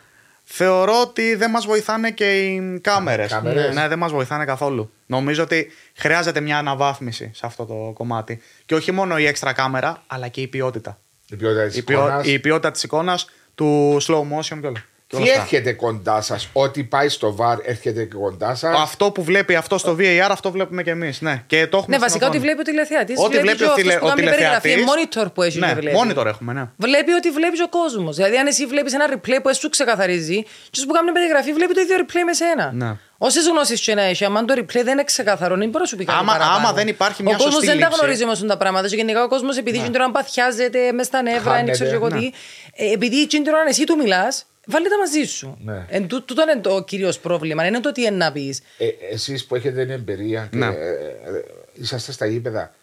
θεωρώ 0.53 1.01
ότι 1.01 1.35
δεν 1.35 1.49
μας 1.51 1.65
βοηθάνε 1.65 2.11
και 2.11 2.39
οι 2.39 2.79
κάμερες. 2.81 3.31
κάμερες. 3.31 3.75
Ναι, 3.75 3.87
δεν 3.87 3.97
μας 3.97 4.11
βοηθάνε 4.11 4.45
καθόλου. 4.45 4.91
Νομίζω 5.05 5.43
ότι 5.43 5.71
χρειάζεται 5.95 6.39
μια 6.39 6.57
αναβάθμιση 6.57 7.31
σε 7.33 7.45
αυτό 7.45 7.65
το 7.65 7.91
κομμάτι. 7.93 8.41
Και 8.65 8.75
όχι 8.75 8.91
μόνο 8.91 9.17
η 9.17 9.25
έξτρα 9.25 9.53
κάμερα, 9.53 10.03
αλλά 10.07 10.27
και 10.27 10.41
η 10.41 10.47
ποιότητα. 10.47 10.99
Η 11.29 11.35
ποιότητα 11.35 11.65
της 11.67 11.77
Η, 11.77 11.83
ποιό- 11.83 11.99
εικόνας. 11.99 12.27
η 12.27 12.39
ποιότητα 12.39 12.71
της 12.71 12.83
εικόνας, 12.83 13.29
του 13.55 13.97
slow 14.07 14.21
motion 14.21 14.57
και 14.61 14.67
όλα. 14.67 14.83
Και 15.11 15.17
όλα 15.17 15.25
Τι 15.25 15.31
αυτά. 15.31 15.41
έρχεται 15.41 15.73
κοντά 15.73 16.21
σας, 16.21 16.49
Ό,τι 16.53 16.83
πάει 16.83 17.09
στο 17.09 17.35
βαρ 17.35 17.57
έρχεται 17.63 18.03
και 18.05 18.15
κοντά 18.15 18.55
σας; 18.55 18.79
Αυτό 18.81 19.11
που 19.11 19.23
βλέπει 19.23 19.55
αυτό 19.55 19.77
στο 19.77 19.95
VAR, 19.99 20.27
αυτό 20.29 20.51
βλέπουμε 20.51 20.83
και 20.83 20.89
εμείς. 20.89 21.21
Ναι, 21.21 21.43
και 21.47 21.67
το 21.67 21.77
έχουμε 21.77 21.79
Ναι, 21.87 21.95
στην 21.95 21.99
βασικά 21.99 22.25
ό,τι 22.27 22.37
οθόνη. 22.37 22.39
βλέπει 22.39 22.59
ο 22.59 22.63
τηλεθεατής. 22.63 23.19
Ό,τι 23.19 23.37
βλέπει 23.39 23.63
ο, 23.63 23.73
τηλε, 23.73 23.97
ο 24.01 24.13
τηλεθεατής. 24.13 24.73
Είναι 24.73 24.83
monitor 24.91 25.25
που 25.33 25.41
έχει 25.43 25.59
ναι, 25.59 25.67
και 25.67 25.73
βλέπει. 25.75 25.97
monitor 26.03 26.25
έχουμε, 26.25 26.53
ναι. 26.53 26.63
Βλέπει 26.77 27.11
ότι 27.11 27.29
βλέπει 27.31 27.61
ο 27.61 27.69
κόσμος. 27.69 28.15
Δηλαδή, 28.15 28.37
αν 28.37 28.47
εσύ 28.47 28.65
βλέπεις 28.65 28.93
ένα 28.93 29.05
replay 29.13 29.39
που 29.43 29.55
σου 29.55 29.69
ξεκαθαρίζει, 29.69 30.43
και 30.69 30.81
που 30.87 30.93
κάνει 30.93 31.11
περιγραφή 31.11 31.53
βλέπει 31.53 31.73
το 31.73 31.81
ίδιο 31.81 31.95
replay 31.99 32.23
με 32.25 32.33
σένα. 32.33 32.71
Ναι. 32.73 32.95
Όσε 33.17 33.39
γνώσει 33.49 33.79
και 33.79 33.95
να 33.95 34.01
έχει, 34.01 34.25
αν 34.25 34.45
το 34.45 34.53
replay 34.57 34.81
δεν 34.83 34.87
είναι 34.87 35.03
ξεκαθαρό, 35.03 35.55
δεν 35.55 35.69
μπορείς 35.69 35.79
να 35.79 35.85
σου 35.85 35.95
πει 35.95 36.05
κάτι 36.05 36.17
Άμα- 36.19 36.31
παραπάνω. 36.31 36.55
άμα 36.57 36.73
δεν 36.73 36.87
υπάρχει 36.87 37.23
μια 37.23 37.31
Ο 37.33 37.35
κόσμος 37.35 37.53
σωστή 37.53 37.67
δεν 37.69 37.79
τα 37.79 37.85
λήψη. 37.85 37.99
γνωρίζει 37.99 38.23
όμω 38.23 38.33
τα 38.33 38.57
πράγματα. 38.57 38.87
Και 38.87 38.95
γενικά 38.95 39.23
ο 39.23 39.27
κόσμος, 39.27 39.57
επειδή 39.57 39.79
ναι. 39.79 39.89
τώρα 39.89 40.11
παθιάζεται 40.11 40.91
μες 40.91 41.05
στα 41.05 41.21
νεύρα, 41.21 41.41
δεν 41.41 41.51
Χάνεται, 41.53 41.71
ξέρω 41.71 41.89
εγώ 41.91 42.09
ναι. 42.09 42.19
τι, 42.19 42.31
ε, 42.75 42.91
επειδή 42.93 43.21
εκείνη 43.21 43.43
την 43.43 43.53
ώρα 43.53 43.63
εσύ 43.67 43.83
του 43.83 43.95
μιλάς, 43.97 44.45
βάλε 44.71 44.89
τα 44.89 44.97
μαζί 44.97 45.23
σου. 45.23 45.57
Ναι. 45.63 45.85
Εν 45.89 46.07
τού- 46.07 46.25
τούτο 46.25 46.41
είναι 46.41 46.61
το 46.61 46.83
κυρίως 46.83 47.19
πρόβλημα. 47.19 47.63
Δεν 47.63 47.73
είναι 47.73 47.81
το 47.81 47.91
τι 47.91 48.01
είναι 48.01 48.09
να 48.15 48.31
πεις. 48.31 48.61
Ε, 48.77 48.87
Εσείς 49.11 49.45
που 49.45 49.55
έχετε 49.55 49.81
την 49.81 49.91
εμπειρία 49.93 50.47
και 50.51 50.57
Ναι. 50.57 50.65
ε, 50.65 50.69
ε, 50.69 51.43
είσαστε 51.73 52.11
στα 52.11 52.25
γήπεδα, 52.25 52.73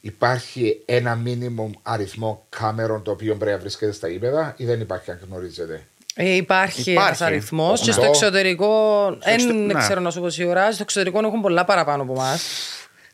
υπάρχει 0.00 0.82
ένα 0.84 1.14
μίνιμουμ 1.14 1.70
αριθμό 1.82 2.46
κάμερων 2.48 3.02
το 3.02 3.10
οποίο 3.10 3.34
πρέπει 3.34 3.52
να 3.52 3.58
βρίσκεται 3.58 3.92
στα 3.92 4.08
γήπεδα 4.08 4.54
ή 4.56 4.64
δεν 4.64 4.80
υπάρχει 4.80 5.10
αν 5.10 5.18
γνωρίζετε; 5.30 5.86
Ε, 6.14 6.28
υπάρχει, 6.34 6.90
Υπάρχει. 6.90 7.22
ένα 7.22 7.30
αριθμό. 7.32 7.72
Και 7.76 7.82
Ναι. 7.86 7.92
στο 7.92 8.02
εξωτερικό. 8.04 9.06
εξω- 9.24 9.46
Δεν 9.48 9.64
ναι. 9.66 9.74
ξέρω 9.74 10.00
να 10.00 10.10
σου 10.10 10.20
πω 10.20 10.30
σίγουρα. 10.30 10.72
Στο 10.72 10.82
εξωτερικό 10.82 11.18
έχουν 11.26 11.40
πολλά 11.40 11.64
παραπάνω 11.64 12.02
από 12.02 12.12
εμάς. 12.12 12.42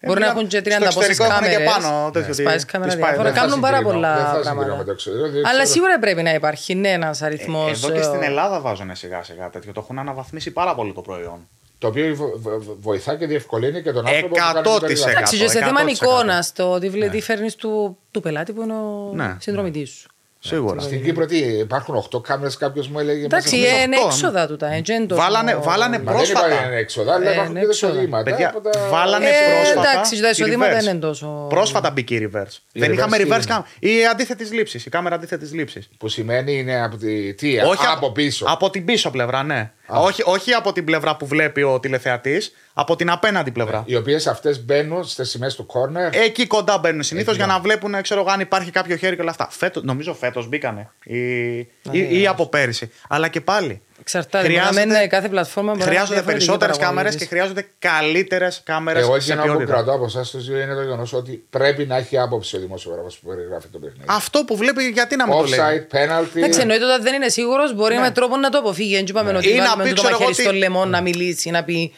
Μπορεί 0.07 0.21
να 0.21 0.27
μιλάμε- 0.27 0.37
έχουν 0.37 0.49
και 0.49 0.59
στο 0.59 0.65
30 0.71 0.95
πόσες 0.95 1.09
εξωτερικό 1.11 1.25
έχουν 1.25 1.47
και 1.47 1.51
κάμερες. 1.57 1.73
πάνω 1.75 2.11
τέτοιο 2.15 2.35
τι- 2.35 2.43
Σπάει 2.43 2.59
κάμερα 2.73 2.91
τις 2.93 3.01
πάει- 3.01 3.11
διάφορα. 3.13 3.29
δεν 3.29 3.35
θα 3.35 3.41
Κάνουν 3.41 3.61
πάρα 3.67 3.77
συγκρίνω, 3.77 4.01
δεν 4.01 4.11
πολλά 4.11 4.15
θα 4.17 4.35
συγκρίνω 4.35 4.55
με 4.55 4.61
πράγματα. 4.65 4.85
το 4.85 4.91
εξωτερικό, 4.97 5.27
διότι 5.33 5.47
Αλλά 5.49 5.59
ξέρω- 5.63 5.73
σίγουρα 5.75 5.95
πρέπει 6.05 6.23
να 6.29 6.33
υπάρχει 6.41 6.75
ναι, 6.75 6.91
ένας 7.01 7.23
αριθμός. 7.23 7.71
Εδώ 7.71 7.89
και 7.97 8.03
στην 8.03 8.23
Ελλάδα 8.23 8.57
βάζουν 8.61 8.91
σιγά 9.03 9.21
σιγά 9.23 9.47
τέτοιο. 9.51 9.73
Το 9.73 9.81
έχουν 9.85 9.99
αναβαθμίσει 9.99 10.51
πάρα 10.61 10.73
πολύ 10.75 10.93
το 10.93 11.01
προϊόν. 11.09 11.41
Το 11.79 11.87
οποίο 11.91 12.15
βο- 12.15 12.33
βο- 12.37 12.77
βοηθά 12.81 13.17
και 13.17 13.27
διευκολύνει 13.27 13.83
και 13.83 13.93
τον 13.93 14.07
άνθρωπο 14.07 14.29
που 14.29 14.35
κάνει 14.35 14.53
την 14.53 14.63
100%. 14.63 14.81
περιγραφή. 14.81 15.11
Εντάξει, 15.11 15.37
και 15.39 15.49
σε 15.49 15.59
θέμα 15.59 15.81
100%. 15.81 15.89
εικόνας, 16.15 16.53
το 16.53 16.79
τι 16.79 16.89
βλέ- 16.89 17.11
τι 17.11 17.21
φέρνεις 17.21 17.55
του, 17.55 17.99
του 18.11 18.21
πελάτη 18.21 18.53
που 18.53 18.63
είναι 18.63 18.73
ο 18.73 19.11
Ναι. 19.15 19.37
συνδρομητής 19.41 19.91
σου. 19.91 20.09
Σίγουρα. 20.47 20.81
Στην 20.81 21.05
Κύπρο 21.05 21.27
τι, 21.27 21.39
υπάρχουν 21.39 21.95
8 22.15 22.21
κάμερες, 22.23 22.57
κάποιος 22.57 22.89
μου 22.89 22.99
έλεγε. 22.99 23.25
Εντάξει, 23.25 23.57
μέσα 23.57 23.71
στο- 23.73 23.83
είναι 23.83 23.97
αυτό. 23.97 24.07
έξοδα 24.09 24.47
του 24.47 24.57
τα. 24.57 24.73
ε, 24.75 24.81
και 24.81 24.93
είναι 24.93 25.07
το- 25.07 25.17
Βάλανε- 25.17 25.57
βάλανε 25.63 25.99
Μα 25.99 26.05
δεν 26.05 26.15
πρόσφατα. 26.15 26.47
είπα 26.55 26.67
είναι 26.67 26.77
έξοδα, 26.77 27.15
αλλά 27.15 27.29
Ε, 27.29 27.33
υπάρχουν 27.33 27.51
είναι 27.57 27.61
και 27.61 27.67
τα 27.67 27.71
έξοδα. 27.73 27.93
εισοδήματα. 27.93 28.23
Παιδιά, 28.31 28.49
από 28.49 28.61
τα- 28.61 28.89
βάλανε 28.91 29.27
Ε, 29.27 29.31
πρόσφατα. 29.57 29.91
εντάξει, 29.91 30.21
τα 30.21 30.27
η 30.27 30.31
εισοδήματα 30.31 30.73
reverse. 30.73 30.83
δεν 30.83 30.91
είναι 30.91 31.01
τόσο- 31.01 31.47
Πρόσφατα 31.49 31.91
μπήκε 31.91 32.15
η 32.15 32.31
reverse. 32.33 32.57
Η 32.73 32.81
δεν 32.81 32.91
reverse 32.91 32.93
είχαμε 32.93 33.17
τι 33.17 33.23
reverse 33.27 33.27
είναι; 33.27 33.45
κάμερα. 33.47 33.67
Η 33.79 34.07
αντίθετης 34.11 34.53
λήψης. 34.53 34.87
Η 34.87 34.91
κάμερα 34.91 35.15
αντίθετης 35.15 35.53
λήψης. 35.53 35.89
Που 35.99 36.09
σημαίνει 36.09 36.59
είναι 36.59 36.83
από 36.83 36.97
τη. 36.97 37.35
Τι, 37.35 37.59
Όχι 37.59 37.87
από 37.95 38.11
πίσω. 38.13 38.45
Από 38.49 38.71
την 38.71 38.85
πίσω 38.85 39.11
πλευρά, 39.11 39.43
ναι. 39.43 39.71
Όχι, 39.87 40.22
όχι 40.24 40.53
από 40.53 40.72
την 40.72 40.85
πλευρά 40.85 41.16
που 41.16 41.26
βλέπει 41.26 41.62
ο 41.62 41.80
τηλεθεατής, 41.80 42.55
από 42.72 42.97
την 42.97 43.11
απέναντι 43.11 43.51
πλευρά. 43.51 43.82
Οι 43.87 43.97
οποίες 43.97 44.26
αυτές 44.26 44.64
μπαίνουν 44.64 45.05
στις 45.05 45.30
σημαίες 45.30 45.55
του 45.55 45.66
corner. 45.66 46.12
Εκεί 46.24 46.47
κοντά 46.47 46.78
μπαίνουν 46.78 47.03
συνήθως 47.03 47.28
Εκεί, 47.35 47.37
για 47.37 47.47
ναι. 47.47 47.53
να 47.53 47.61
βλέπουν 47.61 48.03
ξέρω, 48.03 48.20
εγώ, 48.20 48.30
αν 48.30 48.41
υπάρχει 48.41 48.70
κάποιο 48.70 48.97
χέρι 48.97 49.16
και 49.16 49.22
όλα 49.22 49.30
αυτά. 49.30 49.49
Φέτος, 49.51 49.82
νομίζω 49.82 50.14
φέτος 50.14 50.49
μπήκανε. 50.49 50.91
Ή, 51.05 51.59
ή, 51.59 51.68
ναι, 51.91 51.97
ή 51.99 52.26
από 52.26 52.47
πέρυσι. 52.47 52.91
Αλλά 53.09 53.28
και 53.28 53.41
πάλι. 53.41 53.82
Εξαρτάται. 54.01 54.49
Μπορεί 54.49 54.61
να 54.61 54.73
μένει 54.73 55.07
κάθε 55.07 55.29
πλατφόρμα 55.29 55.73
μπορεί 55.75 55.85
να 55.85 55.91
έχει 55.91 55.95
χρειάζονται 55.95 56.15
διαφορετική 56.21 56.47
περισσότερες 56.47 56.77
κάμερες 56.77 56.95
παραγωγή 56.95 57.17
και 57.17 57.25
της. 57.25 57.29
χρειάζονται 57.29 57.67
καλύτερες 57.79 58.61
κάμερες 58.65 59.03
Εγώ 59.03 59.21
σε 59.21 59.33
εκείνο 59.33 59.43
που 59.47 59.49
ποιότητα. 59.57 59.73
κρατώ 59.73 59.93
από 59.93 60.05
εσάς 60.05 60.31
το 60.31 60.39
δύο 60.39 60.61
είναι 60.61 60.75
το 60.75 60.83
γεγονός 60.83 61.13
ότι 61.13 61.45
πρέπει 61.51 61.85
να 61.87 61.97
έχει 61.97 62.19
άποψη 62.19 62.57
ο 62.57 62.61
δημοσιογράφος 62.61 63.19
που 63.19 63.29
περιγράφει 63.29 63.69
το 63.69 63.79
παιχνίδι. 63.79 64.05
Αυτό 64.07 64.45
που 64.45 64.57
βλέπει, 64.57 64.83
γιατί 64.85 65.17
να 65.17 65.27
μην 65.27 65.37
το 65.37 65.45
λέει; 65.45 65.59
Offside, 65.59 65.95
penalty. 65.97 66.37
Εντάξει, 66.37 66.61
εννοείται 66.61 66.85
ότι 66.93 67.03
δεν 67.03 67.15
είναι 67.15 67.29
σίγουρος, 67.29 67.75
μπορεί 67.75 67.99
με 67.99 68.11
τρόπο 68.11 68.37
να 68.37 68.51
το 68.51 68.59
αποφύγει. 68.59 68.95
Δεν 68.95 69.05
είπαμε 69.09 69.31
ότι 69.37 69.47
Ναι. 69.49 69.53
Ή 69.53 69.57
να 69.57 69.65
βάλουμε 69.65 69.83
πει, 69.85 69.89
το 69.89 69.95
ξέρω 69.95 70.11
μαχαίρι 70.11 70.31
εγώ, 70.31 70.43
στο 70.43 70.51
τι- 70.51 70.57
λαιμό 70.59 70.85
να 70.85 71.01
μιλήσει, 71.01 71.51
να 71.51 71.65
πει. 71.65 71.93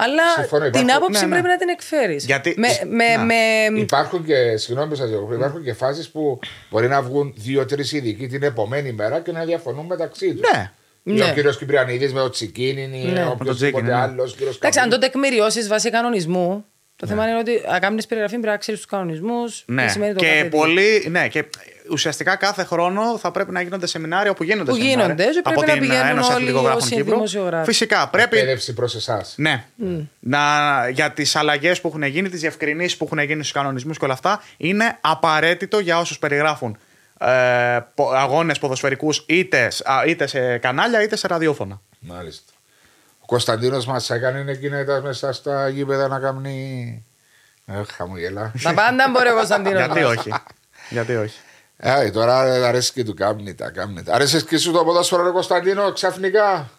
Αλλά 0.00 0.22
Συμφωνώ, 0.34 0.70
την 0.70 0.80
υπάρχουν- 0.80 0.90
άποψη 0.96 1.20
ναι, 1.20 1.26
ναι. 1.26 1.32
πρέπει 1.32 1.48
να 1.48 1.56
την 1.56 1.68
εκφέρεις. 1.68 2.24
Γιατί- 2.24 2.54
Με, 2.58 2.68
με, 2.88 3.04
Ναι. 3.16 3.24
με, 3.70 3.80
Υπάρχουν 3.80 4.24
και, 4.24 4.56
συγγνώμη 4.56 4.88
που 4.90 4.94
σας 4.96 5.08
διακόπτω, 5.08 5.34
υπάρχουν 5.34 5.62
και 5.62 5.72
φάσεις 5.72 6.08
που 6.08 6.38
μπορεί 6.70 6.88
να 6.88 7.02
βγουν 7.02 7.34
δύο-τρει 7.36 7.84
ειδικοί 7.92 8.26
την 8.26 8.42
επομένη 8.42 8.92
μέρα 8.92 9.20
και 9.20 9.32
να 9.32 9.44
διαφωνούν 9.44 9.86
μεταξύ 9.86 10.34
τους. 10.34 10.50
Ναι. 10.54 10.70
Ναι. 11.12 11.24
Ο 11.24 11.32
κύριος 11.34 11.58
Κυπριανίδης 11.58 12.12
με 12.12 12.20
το 12.20 12.30
Τσικίνιν 12.30 12.92
ή 12.92 13.04
Ναι. 13.04 13.10
Με 13.10 13.24
το 13.24 13.30
οποιοδήποτε 13.30 13.54
Τσικίνιν, 13.54 13.84
ναι. 13.84 13.94
άλλος. 13.94 14.36
Εντάξει, 14.56 14.78
αν 14.80 14.88
το 14.88 14.98
τεκμηριώσεις 14.98 15.68
βάσει 15.68 15.90
κανονισμού, 15.90 16.64
το 16.96 17.06
Ναι. 17.06 17.10
θέμα 17.12 17.28
είναι 17.28 17.38
ότι 17.38 17.62
αν 17.68 17.80
κάνεις 17.80 18.06
περιγραφή 18.06 18.34
πρέπει 18.34 18.52
να 18.52 18.56
ξέρεις 18.58 18.80
τους 18.80 18.90
κανονισμούς. 18.90 19.62
Ναι. 19.66 19.84
τι 19.84 19.90
σημαίνει 19.90 20.12
το 20.12 20.18
Και, 20.20 20.26
κάθε 20.26 20.42
τι. 20.42 20.48
πολύ, 20.48 21.06
ναι, 21.10 21.28
και 21.28 21.44
ουσιαστικά 21.90 22.36
κάθε 22.36 22.64
χρόνο 22.64 23.18
θα 23.18 23.30
πρέπει 23.30 23.50
να 23.52 23.60
γίνονται 23.60 23.86
σεμινάρια 23.86 24.30
όπου 24.30 24.42
γίνονται 24.42 24.70
Που 24.70 24.76
σεμινάρια. 24.76 25.02
γίνονται 25.04 25.24
και 25.32 25.38
από 25.44 25.50
πρέπει 25.60 25.66
να 25.66 25.72
την 25.78 25.88
πηγαίνουν 25.88 26.08
Ένωση 26.08 26.26
όλοι 26.28 26.34
Αθλητικογράφων 26.34 26.82
όσοι 26.82 26.94
Κύπρου. 26.94 27.10
δημοσιογράφοι. 27.14 27.64
Φυσικά 27.64 28.08
πρέπει. 28.08 28.36
Εκπαίδευση 28.36 28.74
προς 28.74 28.94
εσάς. 28.94 29.34
Ναι. 29.36 29.64
Να, 30.20 30.40
για 30.88 31.10
τις 31.12 31.36
αλλαγές 31.36 31.80
που 31.80 31.88
έχουν 31.88 32.02
γίνει, 32.02 32.28
τις 32.28 32.40
διευκρινήσεις 32.40 32.96
που 32.96 33.04
έχουν 33.04 33.18
γίνει 33.18 33.40
στους 33.40 33.52
κανονισμούς 33.52 33.98
και 33.98 34.04
όλα 34.04 34.14
αυτά, 34.14 34.42
είναι 34.56 34.98
απαραίτητο 35.00 35.78
για 35.78 35.98
όσους 35.98 36.18
περιγράφουν 36.18 36.78
ε, 37.20 37.80
αγώνες 38.14 38.58
ποδοσφαιρικούς 38.58 39.24
είτε, 39.26 39.70
σ- 39.70 39.86
α, 39.88 40.04
είτε 40.06 40.26
σε 40.26 40.58
κανάλια 40.58 41.02
είτε 41.02 41.16
σε 41.16 41.26
ραδιόφωνα. 41.26 41.80
Μάλιστα. 41.98 42.52
Ο 43.20 43.26
Κωνσταντίνος 43.26 43.86
μας 43.86 44.10
έκανε 44.10 44.50
εκείνα 44.50 44.84
τα 44.84 45.00
μέσα 45.00 45.32
στα 45.32 45.68
γήπεδα 45.68 46.08
να 46.08 46.18
κάνει. 46.18 47.04
Αχ, 47.66 47.86
χαμογελά. 47.96 48.52
Τα 48.62 48.74
πάντα 48.74 49.08
μπορεί 49.12 49.28
ο 49.28 49.34
Κωνσταντίνος. 49.34 49.84
Γιατί 49.86 50.02
όχι. 50.02 50.32
Γιατί 50.88 51.16
όχι. 51.16 51.38
Ε, 51.76 52.10
τώρα 52.10 52.38
αρέσει 52.66 52.92
και 52.92 53.04
του 53.04 53.14
κάμνη 53.14 53.54
τα 53.54 53.70
κάμνη 53.70 54.02
τα. 54.02 54.14
Αρέσει 54.14 54.44
και 54.44 54.58
σου 54.58 54.72
το 54.72 54.84
ποδόσφαιρο, 54.84 55.22
ρε 55.22 55.30
Κωνσταντίνο, 55.30 55.92
ξαφνικά; 55.92 56.70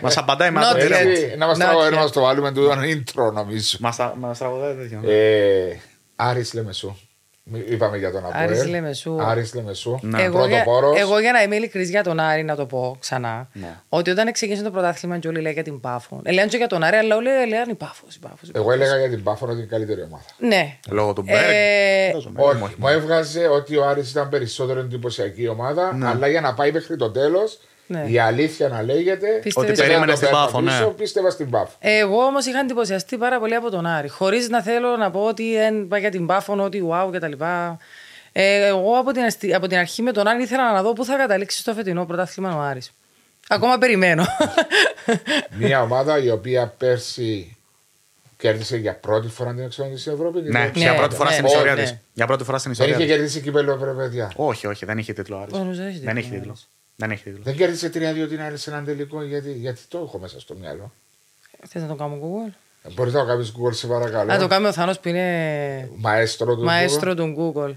Μας 0.00 0.16
απαντάει 0.16 0.50
με 0.50 0.60
Not 0.60 0.64
αυτό. 0.64 0.78
yet. 0.86 0.90
Έτσι, 0.90 1.34
να 1.38 1.46
μας 1.46 1.56
Not 1.56 1.60
τραγουδάει, 1.60 1.88
yet. 1.88 1.92
να 1.92 1.98
μας 1.98 2.10
το 2.12 2.20
βάλουμε 2.20 2.52
του 2.52 2.70
intro 2.72 3.32
νομίζω. 3.32 3.78
Μας 3.80 4.38
τραγουδάει 4.38 4.74
τέτοιο. 4.74 5.00
Ε, 6.16 6.24
Άρης 6.28 6.54
Λεμεσού. 6.54 6.96
Μη- 7.48 7.64
Είπαμε 7.68 7.96
για 7.98 8.10
τον 8.12 8.24
Αποέλ. 8.24 8.42
Άρης 8.42 8.66
Λεμεσού. 8.66 9.22
Άρης 9.22 9.54
Λεμεσού. 9.54 9.98
Ναι. 10.02 10.22
Εγώ, 10.22 10.46
για, 10.46 10.62
Πρωτοπόρος. 10.62 11.00
εγώ 11.00 11.18
για 11.20 11.32
να 11.32 11.42
είμαι 11.42 11.56
ειλικρή 11.56 11.84
για 11.84 12.02
τον 12.02 12.20
Άρη, 12.20 12.42
να 12.44 12.56
το 12.56 12.66
πω 12.66 12.96
ξανά, 13.00 13.48
Ναι. 13.52 13.76
ότι 13.88 14.10
όταν 14.10 14.32
ξεκίνησε 14.32 14.64
το 14.64 14.70
πρωτάθλημα 14.70 15.18
και 15.18 15.28
όλοι 15.28 15.36
λέγανε 15.36 15.52
για 15.52 15.62
την 15.62 15.80
Πάφο. 15.80 16.20
Ε, 16.24 16.32
Λένε 16.32 16.48
και 16.48 16.56
για 16.56 16.66
τον 16.66 16.82
Άρη, 16.82 16.96
αλλά 16.96 17.16
όλοι 17.16 17.28
λέγανε 17.48 17.70
η 17.72 17.74
Πάφος. 17.74 18.14
Η 18.14 18.18
Πάφος, 18.18 18.48
η 18.48 18.52
Εγώ 18.54 18.64
Πάφος. 18.64 18.80
έλεγα 18.80 18.98
για 18.98 19.08
την 19.08 19.22
Πάφο 19.22 19.44
ότι 19.44 19.54
είναι 19.54 19.62
η 19.62 19.66
καλύτερη 19.66 20.02
ομάδα. 20.02 20.24
Ναι. 20.38 20.78
Λόγω 20.90 21.12
του 21.12 21.22
Μπέργκ. 21.22 21.50
Ε, 21.52 22.12
Όχι, 22.36 22.74
μου 22.76 22.88
έβγαζε 22.88 23.46
ότι 23.48 23.76
ο 23.76 23.86
Άρης 23.88 24.10
ήταν 24.10 24.28
περισσότερο 24.28 24.80
εντυπωσιακή 24.80 25.48
ομάδα, 25.48 25.94
Ναι. 25.94 26.08
αλλά 26.08 26.28
για 26.28 26.40
να 26.40 26.54
πάει 26.54 26.72
μέχρι 26.72 26.96
το 26.96 27.10
τέλος, 27.10 27.58
Ναι. 27.86 28.04
η 28.08 28.18
αλήθεια 28.18 28.68
να 28.68 28.82
λέγεται. 28.82 29.26
Πίστευες 29.42 29.56
Ότι 29.56 29.66
στην 29.76 29.76
περίμενε 29.88 30.04
να 30.06 30.10
το 30.10 30.16
στην 30.16 30.28
παίρνω 30.28 30.44
Πάφο, 30.44 30.60
ναι. 30.60 30.70
πίσω, 30.70 30.86
Πίστευα 30.90 31.30
στην 31.30 31.50
Πάφο. 31.50 31.72
Εγώ 31.78 32.22
όμως 32.22 32.46
είχα 32.46 32.58
εντυπωσιαστεί 32.58 33.16
πάρα 33.18 33.38
πολύ 33.38 33.54
από 33.54 33.70
τον 33.70 33.86
Άρη. 33.86 34.08
Χωρίς 34.08 34.48
να 34.48 34.62
θέλω 34.62 34.96
να 34.96 35.10
πω 35.10 35.20
ότι 35.20 35.56
δεν 35.56 35.88
πάει 35.88 36.00
για 36.00 36.10
την 36.10 36.26
Πάφο, 36.26 36.62
ότι 36.62 36.82
wow 36.90 37.10
κτλ. 37.12 37.32
Ε, 38.32 38.66
εγώ 38.66 38.98
από 38.98 39.12
την, 39.12 39.22
αστι- 39.22 39.54
από 39.54 39.66
την 39.66 39.78
αρχή 39.78 40.02
με 40.02 40.12
τον 40.12 40.26
Άρη 40.26 40.42
ήθελα 40.42 40.72
να 40.72 40.82
δω 40.82 40.92
πού 40.92 41.04
θα 41.04 41.16
καταλήξει 41.16 41.58
στο 41.58 41.72
φετινό 41.74 42.04
πρωτάθλημα 42.06 42.56
ο 42.56 42.60
Άρης. 42.60 42.92
Ακόμα 43.48 43.78
περιμένω. 43.78 44.24
Μια 45.58 45.82
ομάδα 45.82 46.18
η 46.18 46.30
οποία 46.30 46.74
πέρσι 46.78 47.56
κέρδισε 48.36 48.76
για 48.76 48.94
πρώτη 48.94 49.28
φορά 49.28 49.54
την 49.54 49.64
εξόδηση 49.64 50.00
στην 50.00 50.12
Ευρώπης. 50.12 50.42
Ναι, 50.42 50.50
Δεν- 50.60 50.70
για 50.74 50.94
πρώτη 50.94 51.14
φορά 51.14 51.28
ναι, 51.28 51.34
στην 51.34 51.44
ναι, 51.46 51.50
ιστορία 51.50 51.74
ναι. 51.74 51.82
της. 51.82 51.96
Για 52.12 52.26
πρώτη 52.26 52.44
φορά 52.44 52.58
στην 52.58 52.72
Δεν 52.74 52.84
ιστορία 52.86 53.04
είχε 53.04 53.14
της. 53.14 53.16
κερδίσει 53.16 53.40
κύπελο, 53.40 53.76
βρε 53.76 53.90
παιδιά. 53.90 54.32
Όχι, 54.36 54.66
όχι, 54.66 54.84
δεν 54.84 54.98
είχε 54.98 55.12
τίτλο 55.12 55.36
Άρης. 55.38 55.52
Ω, 55.54 55.58
νομίζω 55.58 55.82
έχει 55.82 55.98
Δεν 55.98 56.14
τίτλο 56.14 56.18
είχε 56.20 56.30
τίτλο. 56.34 56.56
Άρης. 56.98 57.06
Δεν 57.06 57.10
έχει 57.10 57.22
τίτλο. 57.22 57.42
Δεν 57.42 57.56
κέρδισε 57.56 57.88
3-2 58.24 58.28
την 58.28 58.40
άλλη 58.40 58.56
σε 58.56 58.70
έναν 58.70 58.84
τελικό, 58.84 59.22
γιατί, 59.22 59.52
γιατί 59.52 59.80
το 59.88 59.98
έχω 59.98 60.18
μέσα 60.18 60.40
στο 60.40 60.54
μυαλό. 60.54 60.92
Θες 61.68 61.82
να 61.82 61.88
το 61.88 61.94
κάνω 61.94 62.18
Google; 62.22 62.52
Μπορεί 62.94 63.10
να 63.10 63.20
το 63.20 63.26
κάνεις 63.26 63.52
Google, 63.52 63.74
σε 63.74 63.86
παρακαλώ. 63.86 64.32
Να 64.32 64.38
το 64.38 64.46
κάνει 64.46 64.66
ο 64.66 64.72
Θάνος 64.72 65.00
που 65.00 65.08
είναι 65.08 65.90
Μαέστρο 65.96 66.56
του 66.56 66.62
μαέστρο 66.64 67.14
του 67.14 67.34
Google. 67.38 67.74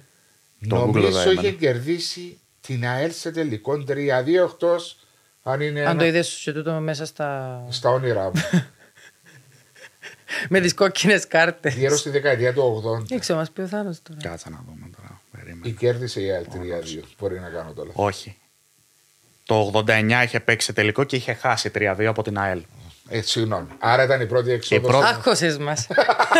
Το 0.69 0.75
Google 0.81 0.85
Νομίζω 0.85 1.11
θα 1.11 1.21
είχε 1.21 1.39
έμενε. 1.39 1.51
κερδίσει 1.55 2.39
την 2.61 2.85
ΑΕΛ 2.87 3.11
σε 3.11 3.31
τελικό 3.31 3.83
3-2 3.87 4.43
εκτός 4.43 4.97
αν 5.43 5.61
είναι 5.61 5.79
Αν 5.79 5.87
ένα- 5.87 5.99
το 5.99 6.05
είδες 6.05 6.27
σου 6.27 6.43
και 6.43 6.51
τούτο 6.51 6.71
μέσα 6.71 7.05
στα... 7.05 7.63
στα 7.69 7.89
όνειρά 7.89 8.23
μου. 8.23 8.41
με 10.49 10.59
τις 10.59 10.73
κόκκινες 10.73 11.27
κάρτες. 11.27 11.73
Γύρω 11.75 11.97
στη 11.97 12.09
δεκαετία 12.09 12.53
του 12.53 12.83
80. 13.01 13.05
Δεν 13.07 13.19
ξέρω, 13.19 13.39
μας 13.39 13.51
πει 13.51 13.61
ο 13.61 13.67
Θάνος 13.67 14.01
τώρα. 14.01 14.19
Κάτσε 14.21 14.49
να 14.49 14.63
δούμε 14.67 14.89
τώρα. 14.97 15.21
Περίμενε. 15.31 15.67
Η 15.67 15.71
κέρδισε 15.71 16.21
η 16.21 16.31
ΑΕΛ 16.31 16.45
3-2. 16.53 17.03
Μπορεί 17.19 17.39
να 17.39 17.49
κάνω 17.49 17.73
το 17.73 17.85
λάθος. 17.85 18.05
Όχι. 18.05 18.37
Το 19.49 19.71
89 19.87 20.23
είχε 20.23 20.39
παίξει 20.39 20.65
σε 20.65 20.73
τελικό 20.73 21.03
και 21.03 21.15
είχε 21.15 21.33
χάσει 21.33 21.71
3-2 21.79 22.05
από 22.05 22.23
την 22.23 22.39
ΑΕΛ. 22.39 22.61
Ε, 23.11 23.21
συγγνώμη. 23.21 23.67
Άρα 23.79 24.03
ήταν 24.03 24.21
η 24.21 24.25
πρώτη 24.25 24.51
έξοδος. 24.51 24.89
πρώτη- 24.91 25.05
Άχωσες 25.07 25.57
μας. 25.67 25.87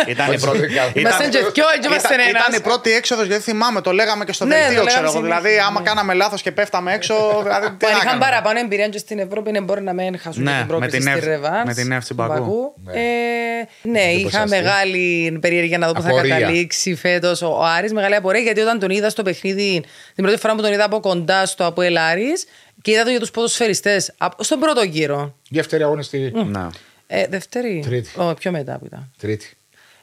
Ήταν 0.06 0.32
η 0.32 0.38
πρώτη. 0.40 0.58
Είμαστε 0.94 1.28
και 1.28 1.38
δυο, 1.38 1.50
και 1.50 1.62
είμαστε 1.86 2.14
ήταν, 2.14 2.26
ένας. 2.28 2.42
ήταν 2.46 2.58
η 2.58 2.60
πρώτη 2.62 2.92
έξοδος 2.92 3.26
γιατί 3.26 3.42
θυμάμαι, 3.42 3.80
το 3.80 3.92
λέγαμε 3.92 4.24
και 4.24 4.32
στο 4.32 4.44
Ναι, 4.44 4.50
το 4.54 4.58
δελτίο, 4.60 4.72
λέγαμε 4.82 4.90
ξέρω 4.90 5.04
εγώ. 5.04 5.16
συνέχεια, 5.16 5.40
Δηλαδή, 5.40 5.58
άμα 5.68 5.80
ναι. 5.80 5.86
κάναμε 5.86 6.14
λάθος 6.14 6.42
και 6.42 6.52
πέφταμε 6.52 6.92
έξω. 6.92 7.14
Δηλαδή, 7.42 7.66
τι 7.66 7.72
Που 7.72 7.86
αν 7.86 7.92
να 7.92 7.96
είχαν 7.96 8.06
κάνουμε; 8.06 8.24
παραπάνω 8.24 8.58
εμπειρία 8.58 8.88
και 8.88 8.98
στην 8.98 9.18
Ευρώπη 9.18 9.50
δεν 9.50 9.64
μπορεί 9.64 9.82
να 9.82 9.92
μην 9.92 10.18
χάσουν 10.18 10.42
Ναι, 10.42 10.50
την 10.50 10.58
με 10.60 10.64
πρόκληση 10.66 10.90
την 10.96 11.02
στη 11.02 11.10
Εύση- 11.10 11.28
Ρεβάνς. 11.28 11.64
με 11.66 11.74
την 11.74 11.92
Εύση 11.92 12.08
του 12.08 12.14
Μπακού. 12.14 12.74
Ναι. 12.84 12.92
Ε, 12.92 13.68
ναι, 13.82 14.00
είχα 14.00 14.10
Εντυπωσιαστή. 14.10 14.48
μεγάλη 14.48 15.38
περιέργεια 15.40 15.78
να 15.78 15.86
δω 15.86 15.92
που 15.92 16.02
θα 16.02 16.08
Απορία. 16.08 16.38
καταλήξει 16.38 16.94
φέτος 16.94 17.42
ο 17.42 17.62
Άρης. 17.76 17.92
Μεγάλη 17.92 18.14
απορία 18.14 18.40
γιατί 18.40 18.60
όταν 18.60 18.78
τον 18.78 18.90
είδα 18.90 19.10
στο 19.10 19.22
παιχνίδι, 19.22 19.84
την 20.14 20.24
πρώτη 20.24 20.38
φορά 20.38 20.54
που 20.54 20.62
τον 20.62 20.72
είδα 20.72 20.84
από 20.84 21.00
κοντά 21.00 21.46
στο 21.46 21.66
Αποέλ 21.66 21.96
Άρης 21.96 22.44
και 22.82 22.90
είδα 22.90 23.02
το 23.04 23.10
για 23.10 23.20
τους 23.20 23.30
ποδοσφαιριστές 23.30 24.12
απ- 24.18 24.42
στον 24.44 24.58
πρώτο 24.60 24.82
γύρο. 24.82 25.36
Δεύτερη 25.50 25.82
αγωνιστική. 25.82 26.32
Ναι. 26.44 26.66
Ε, 27.06 27.26
δεύτερη. 27.26 27.82
Τρίτη. 27.86 28.10
Ω, 28.16 28.34
πιο 28.34 28.50
μετά 28.50 28.78
που 28.78 28.86
ήταν. 28.86 29.10
Τρίτη. 29.18 29.56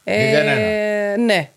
Ε, 0.03 1.15
ναι. 1.17 1.49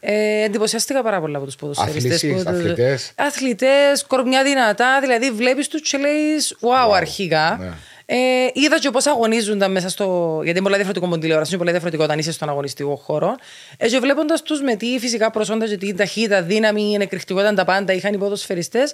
Ε, 0.00 0.42
εντυπωσιαστήκα 0.42 1.02
πάρα 1.02 1.20
πολλά 1.20 1.36
από 1.36 1.46
τους 1.46 1.56
ποδοσφαιριστές. 1.56 2.14
Αθλήσεις, 2.14 2.42
που- 2.42 2.50
αθλητές. 2.50 3.12
Αθλητές, 3.16 4.04
κορμιά 4.06 4.42
δυνατά. 4.42 5.00
Δηλαδή, 5.00 5.30
βλέπεις 5.30 5.68
τους 5.68 5.90
και 5.90 5.98
λέει, 5.98 6.12
wow, 6.60 6.92
αρχικά. 6.94 7.56
Ναι. 7.60 7.70
Ε, 8.06 8.16
είδα 8.52 8.78
και 8.78 8.90
πώς 8.90 9.06
αγωνίζονταν 9.06 9.72
μέσα 9.72 9.88
στο. 9.88 10.40
Γιατί 10.42 10.50
είναι 10.50 10.60
πολύ 10.68 10.74
διαφορετικό 10.74 11.06
με 11.06 11.12
την 11.12 11.20
τηλεόραση, 11.20 11.48
είναι 11.50 11.58
πολύ 11.58 11.70
διαφορετικό 11.70 12.04
όταν 12.04 12.18
είσαι 12.18 12.32
στον 12.32 12.48
αγωνιστικό 12.48 12.96
χώρο. 12.96 13.34
Ε, 13.76 13.88
και 13.88 13.98
βλέποντας 13.98 14.42
τους 14.42 14.60
με 14.62 14.76
τι 14.76 14.98
φυσικά 14.98 15.30
προσόντα, 15.30 15.68
και 15.68 15.76
τι 15.76 15.94
ταχύτητα, 15.94 16.42
δύναμη, 16.42 16.96
εκρηκτικότητα, 17.00 17.54
τα 17.54 17.64
πάντα 17.64 17.92
είχαν 17.92 18.14
οι 18.14 18.18
ποδοσφαιριστές. 18.18 18.92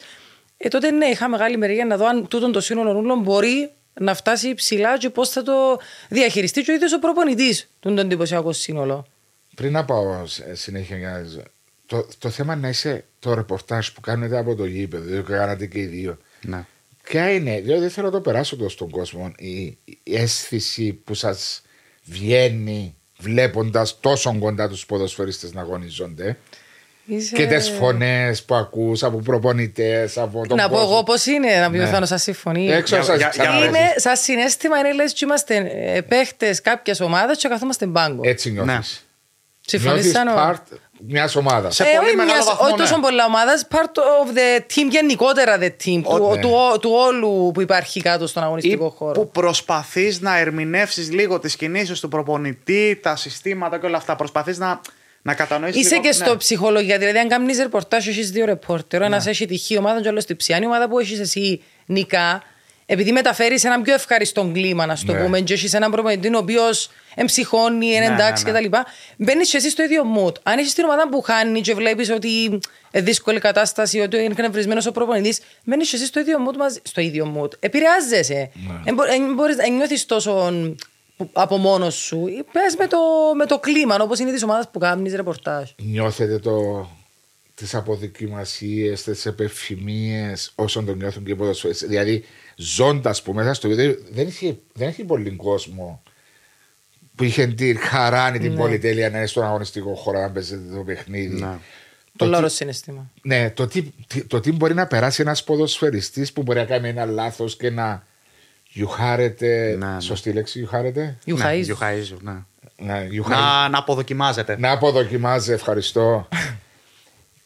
Ε, 0.63 0.69
τότε 0.69 0.91
ναι, 0.91 1.07
είχα 1.07 1.29
μεγάλη 1.29 1.57
μεριά 1.57 1.85
να 1.85 1.97
δω 1.97 2.07
αν 2.07 2.29
τούτον 2.29 2.53
το 2.53 2.61
σύνολο 2.61 2.97
όλων 2.99 3.21
μπορεί 3.21 3.71
να 4.01 4.15
φτάσει 4.15 4.55
ψηλά 4.55 4.99
και 4.99 5.11
πώς 5.11 5.29
θα 5.29 5.43
το 5.43 5.79
διαχειριστεί 6.09 6.63
και 6.63 6.71
ο 6.71 6.75
ίδιος 6.75 6.93
ο 6.93 6.99
προπονητής 6.99 7.71
του 7.81 7.95
το 7.95 8.01
εντυπωσιακό 8.01 8.53
σύνολο. 8.53 9.07
Πριν 9.55 9.73
να 9.73 9.85
πάω 9.85 10.27
σε- 10.27 10.55
συνέχεια 10.55 10.97
για 10.97 11.11
να 11.11 11.23
ζω- 11.23 11.43
το, 11.87 12.07
το 12.19 12.31
θέμα 12.31 12.57
να 12.57 12.69
είσαι 12.69 13.05
το 13.19 13.35
ρεπορτάζ 13.35 13.89
που 13.89 14.01
κάνετε 14.01 14.39
από 14.39 14.55
το 14.55 14.65
γήπεδο, 14.65 15.05
διότι 15.05 15.27
το 15.27 15.33
κάνατε 15.33 15.67
και 15.67 15.79
οι 15.79 15.85
δύο. 15.87 16.19
ναι. 16.43 16.65
Ποια 17.03 17.31
είναι, 17.33 17.61
διότι 17.61 17.81
δεν 17.81 17.91
θέλω 17.91 18.07
να 18.07 18.13
το 18.13 18.21
περάσω 18.21 18.57
το 18.57 18.69
στον 18.69 18.91
κόσμο, 18.91 19.33
η, 19.37 19.79
η 19.85 19.99
αίσθηση 20.05 20.93
που 20.93 21.15
σας 21.15 21.63
βγαίνει 22.05 22.95
βλέποντας 23.19 24.01
τόσο 24.01 24.37
κοντά 24.39 24.69
τους 24.69 24.87
ποδοσφαιριστές 24.87 25.53
να 25.53 25.61
αγωνίζονται 25.61 26.37
Είσαι... 27.17 27.35
και 27.37 27.47
τις 27.47 27.69
φωνές 27.71 28.43
που 28.43 28.55
ακούς 28.55 29.03
από 29.03 29.19
προπονητές, 29.19 30.19
από 30.19 30.47
τον 30.47 30.57
Να 30.57 30.69
πω 30.69 30.75
κόσμο. 30.75 30.89
εγώ 30.93 31.03
πώς 31.03 31.27
είναι, 31.27 31.59
να 31.61 31.71
πει 31.71 31.79
ο 31.79 31.81
Ναι. 31.81 31.87
Θάνος, 31.89 32.09
σας 32.09 32.23
συμφωνεί. 32.23 32.71
Έξω 32.71 32.95
Για- 32.95 33.05
σας 33.05 33.17
για- 33.17 33.31
για- 33.35 33.43
ξαναρρεύει. 33.45 33.69
Είναι 33.79 33.93
σαν 33.97 34.17
συνέστημα, 34.17 34.79
είναι 34.79 34.93
λες 34.93 35.13
και 35.13 35.25
είμαστε 35.25 35.65
παίχτες 36.09 36.61
κάποιας 36.61 37.01
ομάδας 37.01 37.39
και 37.39 37.49
καθόμαστε 37.49 37.87
μπάγκο. 37.87 38.21
Έτσι 38.25 38.51
νιώθεις. 38.51 38.73
Ναι. 38.75 38.81
Συμφωνείς 39.67 40.05
Νιώθεις 40.05 40.13
Θάνο; 40.35 40.51
part 40.53 40.77
μιας 41.07 41.37
ομάδας. 41.37 41.75
Σε 41.75 41.83
Ε, 41.83 41.87
πολύ 41.87 42.07
όχι 42.07 42.17
μεγάλο 42.17 42.35
μιας- 42.35 42.47
βαθμό, 42.47 42.65
Όχι 42.67 42.75
ναι. 42.77 42.79
τόσο 42.83 43.01
πολλά 43.01 43.25
ομάδας, 43.25 43.67
part 43.71 43.99
of 44.25 44.29
the 44.37 44.61
team, 44.61 44.89
γενικότερα 44.91 45.59
the 45.61 45.65
team, 45.85 46.01
του, 46.03 46.29
Ότι- 46.31 46.41
του, 46.41 46.51
του 46.81 46.91
όλου 46.93 47.51
που 47.55 47.61
υπάρχει 47.61 48.01
κάτω 48.03 48.27
στον 48.27 48.43
Ή 48.43 48.45
αγωνιστικό 48.47 48.89
χώρο. 48.91 49.13
που 49.13 49.31
προσπαθείς 49.31 50.21
να 50.21 50.39
ερμηνεύσεις 50.39 51.11
λίγο 51.13 51.39
τις 51.39 51.57
κινήσεις 51.57 52.01
του 52.01 52.09
προπονητή, 52.09 52.99
τα 53.03 53.17
συστήματα 53.17 53.79
και 53.79 53.87
όλα 53.87 53.97
αυτά. 53.97 54.17
Προσπαθείς 54.17 54.59
να, 54.59 54.81
να 55.23 55.35
κατανοήσεις. 55.35 55.81
Είσαι 55.81 55.91
λίγο, 55.95 56.03
και 56.07 56.13
στο 56.13 56.31
ναι. 56.31 56.37
ψυχολογία. 56.37 56.99
Δηλαδή, 56.99 57.19
αν 57.19 57.29
κάνεις 57.29 57.59
ρεπορτάζ, 57.59 58.09
έχεις 58.09 58.31
δύο 58.31 58.45
ρεπόρτερ. 58.45 59.03
Ένας 59.03 59.25
Ναι. 59.25 59.31
έχει 59.31 59.47
τυχή 59.47 59.77
ομάδα, 59.79 60.01
και 60.03 60.09
άλλος 60.09 60.23
στη 60.23 60.37
ψιάνη 60.37 60.67
ομάδα 60.67 60.89
που 60.89 60.99
έχεις 60.99 61.19
εσύ 61.19 61.63
νικά. 61.87 62.43
Επειδή 62.87 63.13
μεταφέρεις 63.13 63.65
έναν 63.65 63.83
πιο 63.83 63.95
ευχαριστό 63.95 64.51
κλίμα, 64.53 64.87
να 64.87 64.97
σου 64.97 65.05
το 65.07 65.13
Ναι. 65.13 65.23
πούμε, 65.23 65.41
και 65.41 65.53
έχεις 65.53 65.75
έναν 65.75 65.91
προπονητή 65.91 66.35
ο 66.35 66.39
οποίος 66.39 66.91
εμψυχώνει, 67.15 67.87
είναι 67.87 67.99
Ναι, 68.09 68.15
εντάξει 68.15 68.45
ναι, 68.45 68.51
ναι. 68.53 68.61
κτλ. 68.61 68.77
Μπαίνεις 69.17 69.51
και 69.51 69.57
εσύ 69.57 69.71
στο 69.71 69.83
ίδιο 69.83 70.03
mood. 70.17 70.33
Αν 70.43 70.59
έχεις 70.59 70.75
την 70.75 70.85
ομάδα 70.85 71.09
που 71.09 71.21
χάνει 71.21 71.61
και 71.61 71.75
βλέπεις 71.75 72.11
ότι 72.11 72.29
είναι 72.29 72.59
δύσκολη 72.93 73.39
κατάσταση, 73.41 74.01
ότι 74.01 74.17
είναι 74.17 74.25
εκνευρισμένος 74.31 74.87
ο 74.87 74.93
προπονητής, 74.93 75.41
μπαίνεις 75.65 75.91
και 75.91 75.97
εσύ 75.97 76.07
στο 76.07 76.21
ίδιο 76.21 76.39
mood 76.49 76.57
μαζί. 76.57 76.81
Στο 76.83 77.01
ίδιο 77.01 77.35
mood. 77.41 77.51
Επηρεάζεσαι. 77.61 78.51
Δεν 78.85 78.95
μπορείς 79.35 79.57
να 79.57 79.69
νιώθεις 79.69 80.07
τόσο 80.07 80.33
που- 80.33 80.75
από 81.33 81.57
μόνος 81.57 81.95
σου. 81.95 82.25
Πες 82.53 82.77
με 82.79 82.87
το, 82.87 82.99
με 83.37 83.47
το 83.47 83.59
κλίμα, 83.59 83.97
όπως 84.01 84.19
είναι 84.19 84.33
της 84.33 84.43
ομάδας 84.43 84.71
που 84.71 84.79
κάνεις 84.79 85.15
ρεπορτάζ. 85.15 85.71
Νιώθετε 85.83 86.39
το, 86.39 86.89
τις 87.55 87.75
αποδοκιμασίες, 87.75 89.03
τις 89.03 89.27
επεφημίες 89.27 90.53
όσων 90.55 90.87
το 90.87 90.95
νιώθουν 90.95 91.25
και 91.25 91.31
οι 91.31 91.35
ποδοσφαιριστές. 91.35 91.89
Δηλαδή 91.89 92.25
ζώντας 92.57 93.23
που 93.23 93.33
μέσα 93.33 93.55
στο 93.55 93.69
βίντεο 93.69 93.95
δεν 94.11 94.27
είχε, 94.27 94.59
δεν 94.73 94.89
είχε 94.89 95.05
πολύ 95.05 95.31
κόσμο 95.31 96.03
που 97.15 97.25
είχε 97.25 97.47
τη 97.47 97.75
χαρά, 97.75 98.31
την 98.31 98.57
πολυτέλεια 98.57 99.11
να 99.11 99.19
είναι 99.19 99.27
στον 99.27 99.45
αγωνιστικό 99.45 99.95
χώρο 99.95 100.21
να 100.21 100.31
παίζεται 100.31 100.75
το 100.75 100.83
παιχνίδι. 100.83 101.35
Ναι. 101.41 101.59
Το 102.13 102.27
Πολύ 102.27 102.31
τι- 102.31 102.37
ωραίο 102.37 102.49
συναισθήμα. 102.49 103.11
Ναι, 103.23 103.51
το 103.51 103.67
τι, 103.67 103.83
τι- 104.07 104.25
το 104.25 104.41
τι 104.41 104.53
μπορεί 104.53 104.75
να 104.75 104.87
περάσει 104.87 105.23
ένας 105.23 105.45
ποδοσφαιριστής 105.45 106.33
που 106.33 106.43
μπορεί 106.43 106.59
να 106.59 106.65
κάνει 106.65 106.89
ένα 106.89 107.05
λάθος 107.05 107.57
και 107.57 107.71
να 107.71 108.07
γιουχάρεται. 108.73 109.77
Ναι, 109.79 109.87
ναι. 109.87 110.01
Σωστή 110.01 110.33
λέξη, 110.33 110.59
γιουχάρεται. 110.59 111.19
Ιουχαΐζου. 111.27 111.67
Ναι, 111.67 111.75
Ιουχαΐζου, 111.75 112.17
ναι. 112.21 112.33
Να, 112.77 113.05
γιουχάρεται. 113.05 113.47
Να, 113.47 113.69
να 113.69 113.79
αποδοκιμάζεται. 113.79 114.57
Να 114.59 114.71
αποδοκιμάζει, 114.71 115.53
ευχαριστώ. 115.53 116.29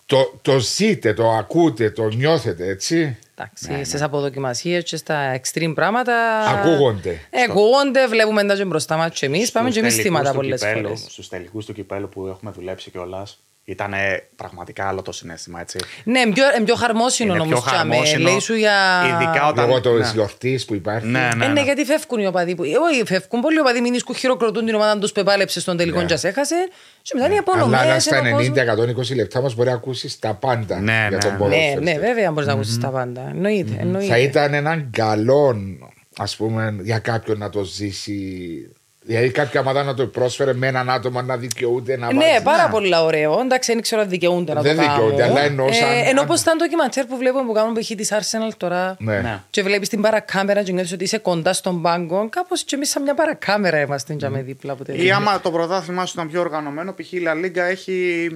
το, 0.07 0.39
το 0.43 0.59
ζείτε, 0.59 1.15
το 1.15 1.31
ακούτε, 1.31 1.91
το 1.91 2.09
νιώθετε, 2.09 2.67
έτσι; 2.67 3.17
Εντάξει, 3.37 3.85
στις 3.85 4.03
αποδοκιμασίες 4.03 4.85
και 4.85 4.97
στα 4.97 5.41
extreme 5.41 5.73
πράγματα. 5.75 6.39
Ακούγονται. 6.41 7.11
Ε, 7.31 7.43
ακούγονται, 7.49 8.07
βλέπουμε 8.09 8.45
τα 8.45 8.57
και 8.57 8.65
μπροστά 8.65 8.97
μας 8.97 9.11
και 9.19 9.27
εμείς. 9.27 9.51
Πάμε 9.53 9.71
και 9.71 9.79
εμείς 9.79 9.93
Στους 9.93 10.05
θύματα 10.05 10.31
τελικούς 10.33 10.43
του 10.43 10.57
πολλές 10.59 10.61
κυπέλου- 10.75 10.99
φορές. 10.99 11.13
Στους 11.13 11.29
τελικούς 11.29 11.65
του 11.67 11.73
κυπέλου 11.73 12.09
που 12.09 12.27
έχουμε 12.27 12.51
δουλέψει 12.51 12.91
κιόλας. 12.91 13.43
Ήταν 13.67 13.93
πραγματικά 14.37 14.89
άλλο 14.89 15.03
το 15.03 15.13
συνέστημα, 15.13 15.61
έτσι. 15.61 15.79
Ναι, 16.05 16.27
πιο, 16.33 16.45
ε, 16.59 16.63
πιο 16.65 16.75
χαρμόσυνο 16.75 17.35
Είναι 17.35 17.43
όμως. 17.43 17.61
πιο 17.63 17.71
χαρμόσυνο, 17.73 18.23
Λέει 18.31 18.39
σου 18.41 18.55
για. 18.55 18.73
ειδικά 19.07 19.47
όταν- 19.49 19.67
Λόγω 19.69 19.97
ναι. 19.97 20.05
τη 20.05 20.11
γιορτής 20.13 20.65
που 20.65 20.75
υπάρχει. 20.75 21.07
Ναι, 21.07 21.29
ναι. 21.37 21.45
Ε, 21.45 21.49
ναι, 21.49 21.63
γιατί 21.63 21.85
φεύγουν 21.85 22.19
οι 22.21 22.27
οπαδοί. 22.27 22.55
Που... 22.55 22.63
Όχι, 22.91 23.03
φεύγουν 23.07 23.41
πολλοί 23.41 23.59
οπαδοί. 23.61 23.81
Μην 23.81 23.95
ίσκου 23.95 24.15
χειροκροτούν 24.15 24.65
την 24.67 24.75
ομάδα 24.75 24.99
τους 24.99 25.13
που 25.13 25.21
επάλεψε 25.21 25.61
στον 25.61 25.77
τελικό 25.77 25.99
Ναι. 26.01 26.05
και 26.05 26.17
σε 26.17 26.29
έχασε. 26.29 26.55
Και 27.03 27.11
μετά 27.15 27.27
είναι 27.27 27.43
Αλλά 27.53 27.67
να 27.67 27.77
απονομέ. 27.81 27.99
στα 27.99 28.21
90-120 29.13 29.15
λεπτά 29.15 29.41
μα 29.41 29.51
μπορεί 29.55 29.69
να 29.69 29.75
ακούσεις 29.75 30.19
τα 30.19 30.35
πάντα 30.35 30.81
Ναι, 30.81 30.93
για 30.93 31.09
ναι. 31.11 31.19
τον 31.19 31.33
Ναι, 31.33 31.39
ποδόσφαιρο. 31.39 31.81
ναι, 31.81 31.99
βέβαια 31.99 32.31
μπορείς 32.31 32.47
να 32.47 32.53
ακούσεις 32.53 32.79
τα 32.79 32.89
πάντα. 32.89 33.29
Εννοείται. 33.29 33.77
εννοείται. 33.81 34.07
Θα 34.13 34.19
ήταν 34.19 34.55
έναν 34.55 34.91
καλό, 34.91 35.57
ας 36.17 36.37
πούμε, 36.37 36.77
για 36.83 36.99
κάποιον 36.99 37.39
να 37.39 37.51
το 37.51 37.63
ζήσει. 37.63 38.19
Δηλαδή, 39.07 39.31
κάποια 39.31 39.61
ομάδα 39.61 39.83
να 39.83 39.95
το 39.95 40.07
πρόσφερε 40.07 40.53
με 40.53 40.67
έναν 40.67 40.91
άτομο 40.91 41.23
να 41.23 41.37
δικαιούται 41.37 41.97
να 41.97 42.13
Ναι, 42.13 42.25
βάζει. 42.29 42.43
πάρα 42.43 42.69
πολύ 42.69 42.97
ωραίο. 42.97 43.41
Εντάξει, 43.41 43.73
δεν 43.73 43.83
ξέρω 43.83 44.01
αν 44.01 44.09
δικαιούνται 44.09 44.53
να 44.55 44.61
Δεν 44.63 44.77
το 44.77 44.83
κάνουν. 44.83 44.97
δικαιούνται, 44.97 45.23
αλλά 45.25 45.41
εννοώ 45.41 45.73
σαν- 45.73 45.89
Ε, 45.91 45.99
ενώ 46.09 46.21
αν- 46.21 46.27
όπως 46.27 46.41
ήταν 46.41 46.59
το 46.59 46.65
ντοκιμαντέρ 46.65 47.05
που 47.05 47.17
βλέπουμε 47.17 47.45
που 47.47 47.53
κάνουν 47.53 47.75
π.χ. 47.75 47.87
της 47.87 48.13
Arsenal 48.13 48.53
τώρα. 48.57 48.97
Ναι. 48.99 49.19
Ναι. 49.21 49.41
Και 49.51 49.63
βλέπεις 49.63 49.89
την 49.89 50.01
παρακάμερα 50.01 50.63
και 50.63 50.73
νιώθεις 50.73 50.93
ότι 50.93 51.05
είσαι 51.05 51.19
κοντά 51.19 51.53
στον 51.53 51.83
πάγκο. 51.83 52.29
Κάπως 52.29 52.63
και 52.65 52.75
εμείς 52.75 52.91
σαν 52.91 53.03
μια 53.03 53.15
παρακάμερα 53.15 53.81
είμαστε 53.81 54.17
mm. 54.21 54.31
δίπλα 54.45 54.73
από 54.73 54.83
Ή 54.83 54.87
τέτοια. 54.87 55.17
άμα 55.17 55.41
το 55.41 55.51
πρωτάθλημά 55.51 56.07
σου 56.07 56.13
ήταν 56.17 56.31
πιο 56.31 56.41
οργανωμένο, 56.41 56.93
π.χ. 56.93 57.13
η 57.13 57.23
La 57.27 57.45
Liga 57.45 57.57
έχει 57.71 58.29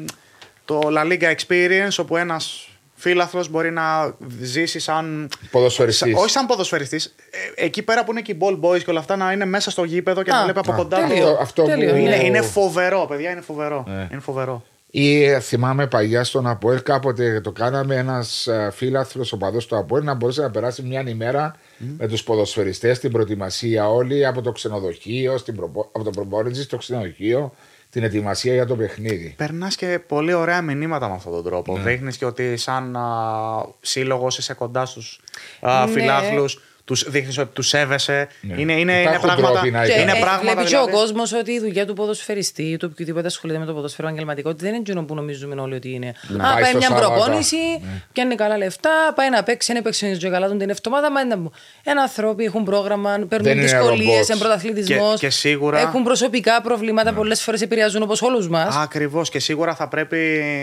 το 0.65 0.81
La 0.97 1.13
Liga 1.13 1.35
Experience, 1.35 1.97
όπου 1.99 2.17
ένας 2.17 2.69
φίλαθλο 2.99 3.47
μπορεί 3.51 3.71
να 3.71 4.15
ζήσει 4.41 4.79
σαν. 4.79 5.29
Ποδοσφαιριστής. 5.51 6.13
σαν- 6.13 6.21
όχι 6.23 6.31
σαν 6.31 6.47
ποδοσφαιριστής. 6.47 7.15
εκεί 7.55 7.83
πέρα 7.83 8.05
που 8.05 8.11
είναι 8.11 8.21
και 8.21 8.33
οι 8.33 8.39
ball 8.41 8.61
boys 8.61 8.79
και 8.85 8.91
όλα 8.91 8.99
αυτά, 9.01 9.17
να 9.17 9.33
είναι 9.33 9.45
μέσα 9.45 9.71
στο 9.71 9.85
γήπεδο 9.85 10.23
και 10.23 10.31
Α, 10.31 10.35
να 10.37 10.43
βλέπει 10.43 10.59
από 10.59 10.73
α, 10.73 10.75
κοντά. 10.75 10.97
τέλειο. 11.07 11.25
το- 11.25 11.31
Αυτό, 11.31 11.43
αυτό 11.43 11.65
Τέλειο, 11.65 11.89
που... 11.89 11.95
ναι. 11.95 12.01
Είναι, 12.01 12.25
είναι 12.25 12.43
φοβερό, 12.43 13.07
παιδιά, 13.09 13.31
είναι 13.31 13.41
φοβερό. 13.41 13.85
Ναι. 13.89 14.09
Είναι 14.13 14.21
φοβερό. 14.21 14.65
Ή 14.91 15.25
ε, 15.25 15.41
θυμάμαι 15.41 15.87
παλιά 15.87 16.25
στον 16.25 16.47
Αποέλ 16.47 16.83
κάποτε 16.83 17.41
το 17.41 17.53
κάναμε 17.53 17.97
ένας 17.97 18.49
φίλαθλο 18.73 19.27
οπαδός 19.35 19.67
του 19.67 19.77
Αποέλ 19.77 20.05
να 20.05 20.15
μπορούσε 20.15 20.43
να 20.43 20.51
περάσει 20.51 20.83
μια 20.83 21.05
ημέρα 21.07 21.57
με 21.99 22.07
τους 22.09 22.23
ποδοσφαιριστές 22.23 22.97
στην 22.97 23.13
προετοιμασία 23.13 23.89
όλοι 23.91 24.27
από 24.27 24.43
το 24.43 24.53
ξενοδοχείο, 24.53 25.37
στην 25.39 25.57
προπο... 25.57 25.89
από 25.93 26.05
το 26.05 26.11
προπόνηση 26.11 26.63
στο 26.63 26.77
ξενοδοχείο 26.77 27.55
την 27.91 28.03
ετοιμασία 28.03 28.55
για 28.55 28.67
το 28.67 28.77
παιχνίδι. 28.77 29.35
Περνάς 29.37 29.77
και 29.77 29.99
πολύ 30.07 30.33
ωραία 30.33 30.63
μηνύματα 30.63 31.09
με 31.09 31.15
αυτόν 31.15 31.33
τον 31.33 31.45
τρόπο. 31.45 31.77
Ναι. 31.79 31.83
Δείχνεις 31.83 32.17
και 32.17 32.25
ότι 32.25 32.57
σαν 32.57 32.97
σύλλογος 33.81 34.39
είσαι 34.39 34.55
κοντά 34.55 34.87
στους 34.87 35.21
Ναι. 35.61 35.87
φιλάθλους. 35.93 36.63
Τους 36.89 37.11
δείχνεις 37.11 37.39
ότι 37.39 37.51
τους 37.53 37.69
σέβεσαι. 37.69 38.29
Ναι. 38.41 38.55
Είναι, 38.61 38.73
είναι, 38.73 38.93
είναι 38.93 39.01
Υπάρχουν 39.01 39.21
πράγματα. 39.29 39.53
τρόποι 39.53 39.71
να 39.71 39.85
Και 39.87 39.93
είναι 39.93 40.13
ε, 40.13 40.21
πράγματα 40.21 40.53
βλέπει 40.55 40.69
και 40.71 40.77
ο 40.77 40.85
δηλαδή- 40.85 40.93
κόσμος 40.97 41.33
ότι 41.33 41.53
η 41.53 41.59
δουλειά 41.61 41.87
του 41.87 41.93
ποδοσφαιριστή 41.95 42.63
ή 42.63 42.77
του 42.77 42.89
οποιοδήποτε 42.93 43.27
ασχολείται 43.27 43.59
με 43.59 43.65
το 43.65 43.73
ποδοσφαίρο 43.73 44.09
επαγγελματικότητα 44.09 44.63
δεν 44.65 44.73
είναι 44.73 44.83
εκείνο 44.87 45.05
που 45.05 45.15
νομίζουμε 45.15 45.61
όλοι 45.61 45.75
ότι 45.75 45.91
είναι. 45.93 46.13
Ναι. 46.29 46.43
Α, 46.43 46.53
Πάει 46.53 46.61
πάει 46.63 46.65
στο 46.71 46.79
μια 46.79 46.89
Σάββατο. 46.89 47.11
προπόνηση, 47.11 47.57
Ναι. 47.57 48.03
πιάνει 48.13 48.35
καλά 48.35 48.57
λεφτά, 48.57 48.91
πάει 49.15 49.31
να 49.31 49.43
παίξει, 49.43 49.73
δεν 49.73 49.83
παίξει 49.83 50.17
και 50.17 50.29
καλά 50.29 50.49
τον 50.49 50.59
την 50.59 50.71
εβδομάδα. 50.71 51.11
Μα 51.11 51.21
είναι 51.21 51.37
ένα 51.85 52.03
άνθρωποι 52.03 52.45
έχουν 52.45 52.65
πρόγραμμα, 52.65 53.11
Δεν 53.17 53.29
παίρνουν 53.29 53.51
είναι 53.53 53.61
δυσκολίες, 53.63 54.27
robots. 54.27 54.31
είναι 54.31 54.39
πρωταθλητισμός. 54.39 55.21
Και- 55.21 55.27
και 55.27 55.33
σίγουρα- 55.33 55.79
Έχουν 55.81 56.03
προσωπικά 56.03 56.61
προβλήματα, 56.63 57.13
πολλές 57.13 57.43
φορές 57.43 57.61
επηρεάζουν 57.63 58.03
όπως 58.03 58.23
όλους 58.23 58.49
μας. 58.49 58.77
Ακριβώς 58.77 59.29
και 59.31 59.39
σίγουρα 59.39 59.75
θα 59.75 59.89
πρέπει 59.89 60.19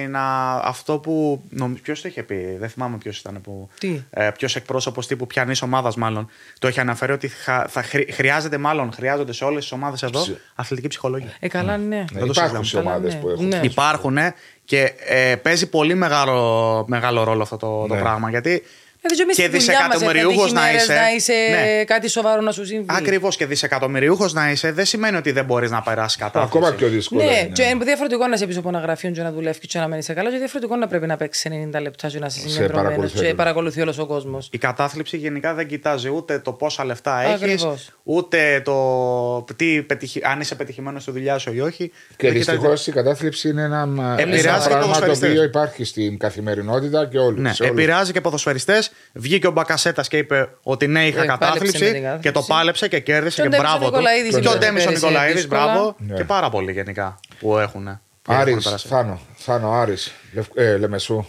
να. 0.09 0.53
Αυτό 0.53 0.97
που. 0.97 1.41
Ποιος 1.83 2.01
το 2.01 2.07
είχε 2.07 2.23
πει, 2.23 2.55
δεν 2.59 2.69
θυμάμαι 2.69 2.97
ποιος 2.97 3.17
ήταν. 3.19 3.41
Που... 3.41 3.69
Τι; 3.79 4.01
Ε, 4.09 4.29
ποιος 4.37 4.55
εκπρόσωπος 4.55 5.07
τύπου 5.07 5.27
πιανής 5.27 5.61
ομάδας, 5.61 5.95
μάλλον. 5.95 6.14
Το 6.59 6.67
είχε 6.67 6.81
αναφέρει 6.81 7.11
ότι 7.11 7.27
θα, 7.27 7.65
θα 7.69 7.83
χρει- 7.83 8.13
χρειάζεται, 8.13 8.57
μάλλον 8.57 8.91
χρειάζονται 8.93 9.33
σε 9.33 9.43
όλες 9.43 9.61
τις 9.63 9.71
ομάδες 9.71 10.03
εδώ 10.03 10.21
Ψ- 10.21 10.31
αθλητική 10.55 10.87
ψυχολογία. 10.87 11.33
Ε, 11.39 11.47
καλά, 11.47 11.77
ναι. 11.77 12.05
Ναι, 12.11 12.19
το 12.19 12.25
υπάρχουν 12.25 12.63
σε 12.65 12.77
Καλά, 12.77 12.89
ομάδες 12.89 13.13
ναι. 13.13 13.19
που 13.19 13.29
έχουν. 13.29 13.47
Ναι. 13.47 13.59
Υπάρχουν 13.63 14.17
και 14.65 14.93
ε, 15.07 15.35
παίζει 15.35 15.69
πολύ 15.69 15.95
μεγάλο, 15.95 16.85
μεγάλο 16.87 17.23
ρόλο 17.23 17.41
αυτό 17.41 17.57
το, 17.57 17.85
το 17.87 17.93
Ναι. 17.93 17.99
πράγμα. 17.99 18.29
Γιατί 18.29 18.49
Δηλαδή, 18.49 18.69
και 19.15 19.21
εμείς 19.21 19.35
και 19.35 19.41
στη 19.41 19.57
δουλειά 19.57 19.87
μας 19.87 19.97
δισεκατομμυριούχος 19.97 20.45
έχουμε 20.45 20.59
να 20.59 20.65
τύχει 20.67 20.75
είσαι. 20.83 20.93
μέρες 20.93 21.07
να 21.09 21.15
είσαι 21.15 21.33
Ναι. 21.77 21.83
κάτι 21.83 22.07
σοβαρό 22.09 22.41
να 22.41 22.51
σου 22.51 22.65
συμβεί. 22.65 22.85
Ακριβώς 22.89 23.35
και 23.35 23.45
δισεκατομμυριούχος 23.45 24.33
να 24.33 24.51
είσαι, 24.51 24.71
δεν 24.71 24.85
σημαίνει 24.85 25.17
ότι 25.17 25.31
δεν 25.31 25.45
μπορείς 25.45 25.71
να 25.71 25.81
περάσεις 25.81 26.17
κατάθλιψη. 26.17 26.57
Ακόμα 26.57 26.75
πιο 26.77 26.87
δύσκολο. 26.87 27.23
Ναι, 27.23 27.31
είναι. 27.31 27.49
και 27.53 27.63
είναι 27.63 27.83
διαφορετικό 27.85 28.27
να 28.27 28.35
είσαι 28.35 28.47
πίσω 28.47 28.59
από 28.59 28.69
ένα 28.69 28.79
γραφείο 28.79 29.11
και 29.11 29.21
να 29.21 29.31
δουλεύεις 29.31 29.67
και 29.67 29.79
να 29.79 29.87
μένει 29.87 30.03
καλά, 30.03 30.31
και 30.31 30.37
διαφορετικό 30.37 30.75
να 30.75 30.87
πρέπει 30.87 31.07
να 31.07 31.17
παίξεις 31.17 31.45
90 31.73 31.79
λεπτά 31.81 32.07
και 32.07 32.19
να 32.19 32.25
είσαι 32.25 32.39
Σε 32.39 32.49
συγκεντρωμένο 32.49 32.81
παρακολουθεί 32.83 33.13
και 33.17 33.23
όλος. 33.25 33.35
παρακολουθεί 33.35 33.81
όλος 33.81 33.97
ο 33.97 34.05
κόσμος. 34.05 34.49
Η 34.51 34.57
κατάθλιψη 34.57 35.17
γενικά 35.17 35.53
δεν 35.53 35.67
κοιτάζει 35.67 36.09
ούτε 36.09 36.39
το 36.39 36.51
πόσα 36.51 36.85
λεφτά 36.85 37.21
έχεις, 37.21 37.33
Ακριβώς. 37.43 37.89
ούτε 38.03 38.61
το 38.65 39.45
τι 39.55 39.81
πετυχη... 39.81 40.21
αν 40.23 40.39
είσαι 40.39 40.55
πετυχημένος 40.55 41.01
στη 41.01 41.11
δουλειά 41.11 41.37
σου 41.37 41.53
ή 41.53 41.59
όχι. 41.61 41.91
Και 42.17 42.27
Δεν 42.29 42.31
κοιτάζει- 42.39 42.49
δυστυχώς 42.59 42.87
η 42.87 42.91
κατάθλιψη 42.91 43.49
είναι 43.49 43.61
ένα, 43.61 43.81
ένα 43.81 44.15
Επηρεάζει 44.19 44.41
και 44.41 44.49
πράγμα 44.49 44.69
το 44.69 44.77
ποδοσφαιριστές. 44.79 45.29
οποίο 45.29 45.43
υπάρχει 45.43 45.83
στην 45.83 46.17
καθημερινότητα 46.17 47.07
και 47.07 47.17
όλους. 47.17 47.39
Ναι, 47.39 47.51
επηρεάζει 47.67 48.11
και 48.11 48.21
ποδοσφαιριστές. 48.21 48.91
Βγήκε 49.13 49.47
ο 49.47 49.51
Μπακασέτας 49.51 50.07
και 50.07 50.17
είπε 50.17 50.49
ότι 50.63 50.87
ναι, 50.87 51.07
είχα 51.07 51.21
Ε, 51.21 51.25
πάλεψε 51.25 51.45
κατάθλιψη 51.45 51.83
με 51.83 51.89
την 51.91 52.01
κατάθλιψη. 52.01 52.21
και 52.21 52.31
το 52.31 52.41
πάλεψε 52.41 52.87
και 52.87 52.99
κέρδισε 52.99 53.41
Και 53.41 53.47
ο 53.47 53.51
και 53.51 53.57
Ντέμις 53.57 53.69
ο 53.73 53.77
μπράβο 53.77 53.91
του. 53.91 53.97
Νικολαίδης 53.97 54.29
Και 54.39 54.47
ο 54.47 54.49
είχε 54.51 54.57
Ντέμι 54.57 54.81
ο 54.81 54.83
πέρυσι 54.83 55.05
Νικολαίδης, 55.05 55.35
δύσκολα. 55.35 55.63
μπράβο. 55.65 55.95
Ναι. 55.97 56.15
Και 56.15 56.23
πάρα 56.23 56.49
πολλοί 56.49 56.71
γενικά 56.71 57.19
που 57.39 57.57
έχουν. 57.57 57.99
Άρης, 58.27 58.85
Θάνο, 58.87 59.19
Θάνο, 59.35 59.71
Άρης, 59.71 60.11
Λευ- 60.33 60.57
ε, 60.57 60.77
Λεμεσού, 60.77 61.25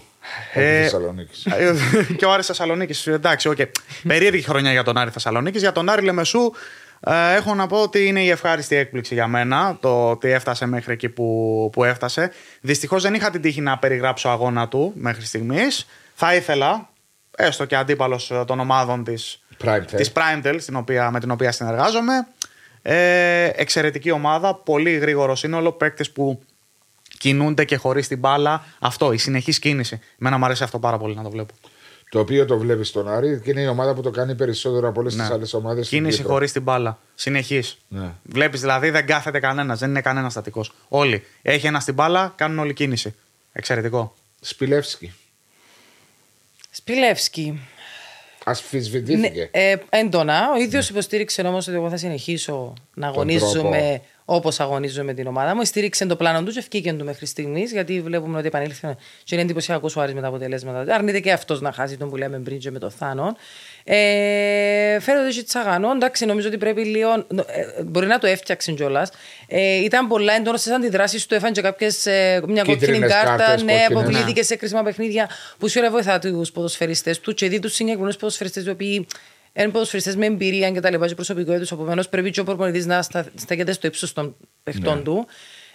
Ε, 0.53 0.79
ε, 0.79 0.83
Θεσσαλονίκη. 0.83 1.51
και 2.19 2.25
ο 2.25 2.33
Άρης 2.33 2.47
Θεσσαλονίκης. 2.47 3.07
Εντάξει, 3.07 3.49
οκ. 3.49 3.57
Περίεργη 4.09 4.43
χρονιά 4.43 4.73
για 4.73 4.83
τον 4.83 4.97
Άρη 4.97 5.11
Θεσσαλονίκης. 5.11 5.61
Για 5.61 5.73
τον 5.73 5.89
Άρη 5.89 6.03
Λεμεσού 6.03 6.51
ε, 7.01 7.35
έχω 7.35 7.55
να 7.55 7.67
πω 7.67 7.83
ότι 7.83 8.07
είναι 8.07 8.21
η 8.21 8.31
ευχάριστη 8.31 8.77
έκπληξη 8.77 9.15
για 9.15 9.27
μένα 9.27 9.77
το 9.81 10.11
ότι 10.11 10.31
έφτασε 10.31 10.67
μέχρι 10.67 10.93
εκεί 10.93 11.09
που, 11.09 11.69
που 11.73 11.85
έφτασε. 11.85 12.33
Δυστυχώς 12.61 13.03
δεν 13.03 13.15
είχα 13.15 13.31
την 13.31 13.41
τύχη 13.41 13.61
να 13.61 13.79
περιγράψω 13.79 14.29
αγώνα 14.29 14.69
του 14.69 14.93
μέχρι 14.97 15.25
στιγμής. 15.25 15.87
Θα 16.15 16.35
ήθελα, 16.35 16.89
έστω 17.37 17.65
και 17.65 17.77
αντίπαλος 17.77 18.33
των 18.47 18.61
ομάδων 18.61 19.05
της 19.05 19.43
Primetel. 19.65 19.95
της 19.97 20.13
Primetel, 20.15 20.57
στην 20.59 20.77
οποία, 20.77 21.11
με 21.11 21.21
την 21.21 21.31
οποία 21.31 21.53
συνεργάζομαι. 21.53 22.27
Ε, 22.83 23.51
εξαιρετική 23.55 24.11
ομάδα, 24.11 24.55
πολύ 24.55 24.93
γρήγορο 24.97 25.37
σύνολο, 25.37 25.73
παίκτες 25.73 26.11
που 26.11 26.43
κινούνται 27.19 27.65
και 27.65 27.77
χωρίς 27.77 28.09
την 28.09 28.19
μπάλα. 28.19 28.65
Αυτό, 28.79 29.13
η 29.13 29.19
συνεχή 29.19 29.59
κίνηση. 29.59 30.01
Εμένα 30.21 30.39
μου 30.39 30.45
αρέσει 30.45 30.63
αυτό 30.63 30.79
πάρα 30.79 30.99
πολύ 30.99 31.15
να 31.15 31.23
το 31.23 31.31
βλέπω. 31.31 31.55
Το 32.11 32.19
οποίο 32.19 32.45
το 32.45 32.59
βλέπεις 32.59 32.89
στον 32.89 33.09
Άρη 33.09 33.41
και 33.45 33.51
είναι 33.51 33.61
η 33.61 33.67
ομάδα 33.67 33.95
που 33.95 34.01
το 34.01 34.11
κάνει 34.11 34.35
περισσότερο 34.35 34.89
από 34.89 35.01
όλες 35.01 35.17
τις 35.17 35.31
άλλες 35.31 35.55
ομάδες. 35.55 35.93
Ναι. 35.93 35.99
Κίνηση 35.99 36.23
χωρίς 36.23 36.53
την 36.53 36.63
μπάλα. 36.63 36.99
Συνεχής. 37.15 37.79
Ναι. 37.89 38.13
Βλέπεις 38.23 38.61
δηλαδή 38.61 38.91
δεν 38.91 39.07
κάθεται 39.07 39.41
κανένας, 39.41 39.79
δεν 39.79 39.89
είναι 39.89 40.01
κανένας 40.01 40.33
στατικός. 40.33 40.73
Όλοι. 40.89 41.25
Έχει 41.43 41.67
ένα 41.67 41.81
στην 41.81 41.95
μπάλα, 41.95 42.33
κάνουν 42.37 42.59
όλη 42.59 42.73
κίνηση. 42.73 43.15
Εξαιρετικό. 43.53 44.15
Σπιλεύσκι. 44.41 45.15
Σπιλεύσκι. 46.77 47.61
Ασφισβητήθηκε. 48.45 49.51
Ναι, 49.53 49.61
ε, 49.61 49.77
έντονα. 49.89 50.51
Ο 50.55 50.57
ίδιος 50.57 50.89
υποστήριξε 50.89 51.43
όμως 51.43 51.67
ότι 51.67 51.77
εγώ 51.77 51.91
θα 51.91 51.97
συνεχίσω 51.97 52.73
να 52.95 53.07
αγωνίζομαι 53.09 54.01
όπως 54.29 54.61
αγωνίζομαι 54.61 55.05
με 55.05 55.15
την 55.15 55.27
ομάδα 55.27 55.55
μου. 55.55 55.65
Στήριξε 55.65 56.07
το 56.07 56.17
πλάνο 56.17 56.43
του 56.43 56.53
και 56.53 56.59
ευκήκε 56.59 56.93
του 56.93 57.05
μέχρι 57.05 57.27
στιγμής, 57.27 57.73
γιατί 57.73 58.01
βλέπουμε 58.01 58.39
ότι 58.39 58.47
επανήλθε 58.47 58.97
και 59.25 59.35
είναι 59.35 59.45
εντυπωσιακός 59.45 59.97
ο 59.97 60.01
Άρης 60.01 60.15
με 60.15 60.21
τα 60.21 60.27
αποτελέσματα. 60.27 60.95
Αρνείται 60.95 61.21
και 61.21 61.33
αυτός 61.33 61.61
να 61.61 61.73
χάσει 61.73 61.97
τον 61.97 62.11
που 62.11 62.17
λέμε 62.17 62.39
πριν 62.39 62.59
και 62.59 62.71
με 62.71 62.79
το 62.79 62.91
Θάνον. 62.91 63.37
Ε, 63.85 65.01
φέρεται 65.01 65.31
και 65.31 65.43
τσαγανό. 65.43 65.91
Εντάξει, 65.91 66.27
νομίζω 66.27 66.49
ότι 66.49 66.59
πρέπει 66.59 66.85
λίγο. 66.85 67.13
Ε, 67.47 67.83
μπορεί 67.85 68.07
να 68.07 68.19
το 68.19 68.27
έφτιαξε 68.27 68.73
κιόλας. 68.73 69.11
Ε, 69.47 69.75
ήταν 69.75 70.09
πολλά 70.09 70.33
έντονος 70.33 70.61
στις 70.61 70.73
αντιδράσεις 70.73 71.27
του. 71.27 71.35
Έφανε 71.35 71.53
και 71.53 71.61
κάποιες, 71.61 72.07
ε, 72.07 72.43
μια 72.47 72.63
κόκκινη 72.63 72.87
Κίτρινες 72.87 73.13
κάρτα. 73.13 73.37
κάρτες, 73.37 73.63
ναι, 73.63 73.73
κόκκινες. 73.73 74.01
αποβλήθηκε 74.01 74.43
σε 74.43 74.57
κρίσιμα 74.57 74.83
παιχνίδια 74.83 75.29
που 75.59 75.69
σίγουρα 75.69 75.91
βοηθά 75.91 76.19
τους 76.19 76.53
ποδοσφαιριστές 76.53 77.21
του 77.21 77.35
και 77.35 77.49
δει 77.49 77.59
τους 77.59 77.75
συγκεκριμένου 77.75 78.13
ποδοσφαιριστές 78.13 78.65
οι 78.65 78.71
οποίοι 78.71 79.07
είναι 79.63 79.73
ποδοσφαιριστές 79.73 80.17
με 80.17 80.27
εμπειρία 80.27 80.71
και 80.71 80.81
τα 80.81 80.91
λοιπά, 80.91 81.07
και 81.09 81.15
προσωπικό 81.15 81.59
του. 81.59 81.67
Επομένως, 81.75 82.09
πρέπει 82.09 82.31
και 82.31 82.41
ο 82.41 82.45
προπονητής 82.45 82.87
να 82.87 83.03
στα, 83.03 83.27
στέκεται 83.35 83.73
στο 83.73 83.87
ύψος 83.87 84.13
των 84.13 84.37
παιχτών 84.63 84.97
Ναι. 84.97 85.03
του. 85.03 85.27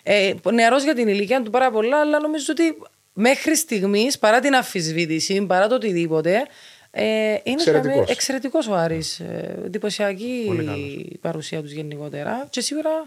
Ε, 0.04 0.34
Νεαρός 0.54 0.84
για 0.84 0.96
την 0.96 1.08
ηλικία 1.08 1.42
του 1.42 1.50
πάρα 1.50 1.72
πολλά, 1.72 2.00
αλλά 2.00 2.20
νομίζω 2.20 2.46
ότι 2.50 2.64
μέχρι 3.14 3.56
στιγμής, 3.56 4.20
παρά 4.20 4.40
την 4.40 4.56
αμφισβήτηση, 4.56 5.46
παρά 5.46 5.68
το 5.68 5.76
οτιδήποτε, 5.76 6.46
ε, 6.92 7.04
είναι 7.04 7.40
Εξαιρετικός. 7.44 8.10
εξαιρετικός 8.10 8.68
ο 8.68 8.74
Άρης. 8.76 9.20
Ε, 9.20 9.62
εντυπωσιακή 9.66 10.44
Πολύ 10.48 11.08
η 11.12 11.18
παρουσία 11.18 11.62
τους 11.62 11.72
γενικότερα 11.72 12.48
και 12.50 12.62
σίγουρα 12.62 12.90
ε, 12.90 13.04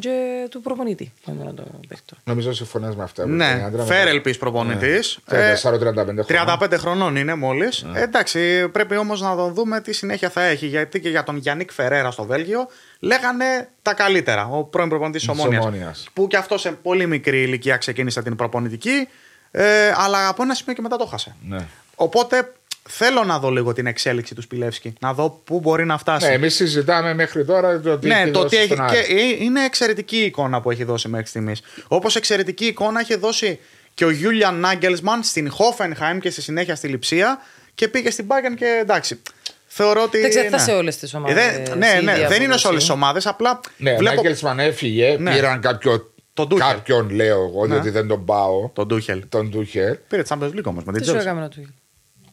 και 0.00 0.46
του 0.50 0.60
προπονητή. 0.60 1.12
που 1.24 1.30
είναι 1.30 1.52
το 1.52 1.62
παίχτο. 1.88 2.16
Νομίζω 2.24 2.52
συμφωνείς 2.52 2.94
με 2.96 3.02
αυτά. 3.02 3.22
που 3.22 3.28
είπε 3.28 3.44
η 3.44 3.46
Ναι, 3.46 3.62
Άντρα, 3.66 3.82
με 3.82 3.88
φέρελπη 3.88 4.32
το- 4.32 4.38
προπονητής. 4.38 5.18
Ναι. 5.30 5.38
34-35 5.38 6.22
χρόνια. 6.24 6.24
35 6.24 6.76
χρονών 6.78 7.16
είναι 7.16 7.34
μόλις. 7.34 7.84
εντάξει, 7.94 8.68
πρέπει 8.68 8.96
όμως 8.96 9.20
να 9.20 9.36
τον 9.36 9.54
δούμε 9.54 9.80
τι 9.80 9.92
συνέχεια 9.92 10.30
θα 10.30 10.42
έχει. 10.42 10.66
Γιατί 10.66 11.00
και 11.00 11.08
για 11.08 11.22
τον 11.24 11.36
Γιάννικ 11.36 11.72
Φερέρα 11.72 12.10
στο 12.10 12.24
Βέλγιο 12.24 12.68
λέγανε 13.00 13.68
τα 13.82 13.94
καλύτερα. 13.94 14.46
Ο 14.46 14.64
πρώην 14.64 14.88
προπονητής 14.88 15.22
της 15.22 15.30
Της 15.30 15.40
Ομόνιας. 15.40 15.64
Ομόνιας. 15.64 16.08
Που 16.12 16.26
και 16.26 16.36
αυτός 16.36 16.60
σε 16.60 16.72
πολύ 16.72 17.06
μικρή 17.06 17.42
ηλικία 17.42 17.76
ξεκίνησε 17.76 18.22
την 18.22 18.36
προπονητική. 18.36 19.08
Ε, 19.50 19.92
αλλά 19.96 20.28
από 20.28 20.42
ένα 20.42 20.54
σημείο 20.54 20.74
και 20.74 20.82
μετά 20.82 20.96
το 20.96 21.06
χάσε. 21.06 21.36
Ναι. 21.48 21.66
Οπότε 21.94 22.52
θέλω 22.88 23.24
να 23.24 23.38
δω 23.38 23.50
λίγο 23.50 23.72
την 23.72 23.86
εξέλιξη 23.86 24.34
του 24.34 24.42
Σπιλεύσκη. 24.42 24.92
Να 25.00 25.14
δω 25.14 25.40
πού 25.44 25.60
μπορεί 25.60 25.84
να 25.84 25.98
φτάσει. 25.98 26.26
Ναι, 26.26 26.32
εμείς 26.32 26.54
συζητάμε 26.54 27.14
μέχρι 27.14 27.44
τώρα 27.44 27.80
το 27.80 27.98
τι 27.98 28.06
Ναι, 28.08 28.14
έχει 28.20 28.30
το 28.30 28.40
δώσει 28.42 28.56
τι 28.56 28.62
έχει. 28.62 28.72
στον 28.72 28.80
Άρη. 28.84 28.96
Και 29.06 29.12
ε, 29.14 29.44
είναι 29.44 29.64
εξαιρετική 29.64 30.16
η 30.16 30.24
εικόνα 30.24 30.60
που 30.60 30.70
έχει 30.70 30.84
δώσει 30.84 31.08
μέχρι 31.08 31.26
στιγμής. 31.26 31.62
Όπως 31.88 32.16
εξαιρετική 32.16 32.64
εικόνα 32.66 33.00
έχει 33.00 33.16
δώσει 33.16 33.58
και 33.94 34.04
ο 34.04 34.10
Γιούλιαν 34.10 34.60
Νάγκελσμαν 34.60 35.22
στην 35.22 35.50
Χόφενχάιμ 35.50 36.18
και 36.18 36.30
στη 36.30 36.42
συνέχεια 36.42 36.74
στη 36.74 36.88
Λιψία 36.88 37.38
και 37.74 37.88
πήγε 37.88 38.10
στην 38.10 38.24
Μπάγκεν 38.24 38.54
και 38.56 38.78
εντάξει. 38.80 39.20
Θεωρώ 39.66 40.02
ότι. 40.02 40.20
Δεν 40.20 40.30
ξέρω, 40.30 40.48
θα 40.48 40.56
ναι. 40.56 40.62
σε 40.62 40.72
όλες 40.72 40.96
τις 40.96 41.14
ομάδες 41.14 41.36
Ε, 41.44 41.62
δεν- 41.66 41.78
ναι, 41.78 41.86
η 42.00 42.04
ναι, 42.04 42.12
ίδια 42.12 42.28
δεν 42.28 42.42
είναι 42.42 42.56
σε 42.56 42.66
όλες 42.66 42.80
τις 42.80 42.90
απόδοση. 42.90 42.92
ομάδες. 42.92 43.26
Απλά 43.26 43.60
Ναι, 43.76 43.92
ο 43.92 43.96
βλέπω. 43.96 44.14
Νάγκελσμαν 44.14 44.58
έφυγε, 44.58 45.16
Ναι. 45.20 45.34
πήραν 45.34 45.60
κάποιο, 45.60 46.12
Τον 46.34 46.48
Ντούχελ. 46.48 46.66
κάποιον, 46.66 47.10
λέω 47.10 47.42
εγώ, 47.44 47.66
Ναι. 47.66 47.74
γιατί 47.74 47.90
δεν 47.90 48.06
τον 48.06 48.24
πάω, 48.24 48.70
Τον 48.72 48.86
Ντούχελ. 48.86 49.22
τον 49.28 49.48
Ντούχελ. 49.50 49.96
Πήρε 50.08 50.22
τη 50.22 50.28
Champions 50.34 50.50
League 50.58 50.62
όμως 50.64 50.84
με 50.84 50.92
την 50.92 51.02
Τι 51.02 51.08
σου 51.08 51.14
Chelsea. 51.14 51.20
έκαμε 51.20 51.40
να 51.40 51.48
του 51.48 51.74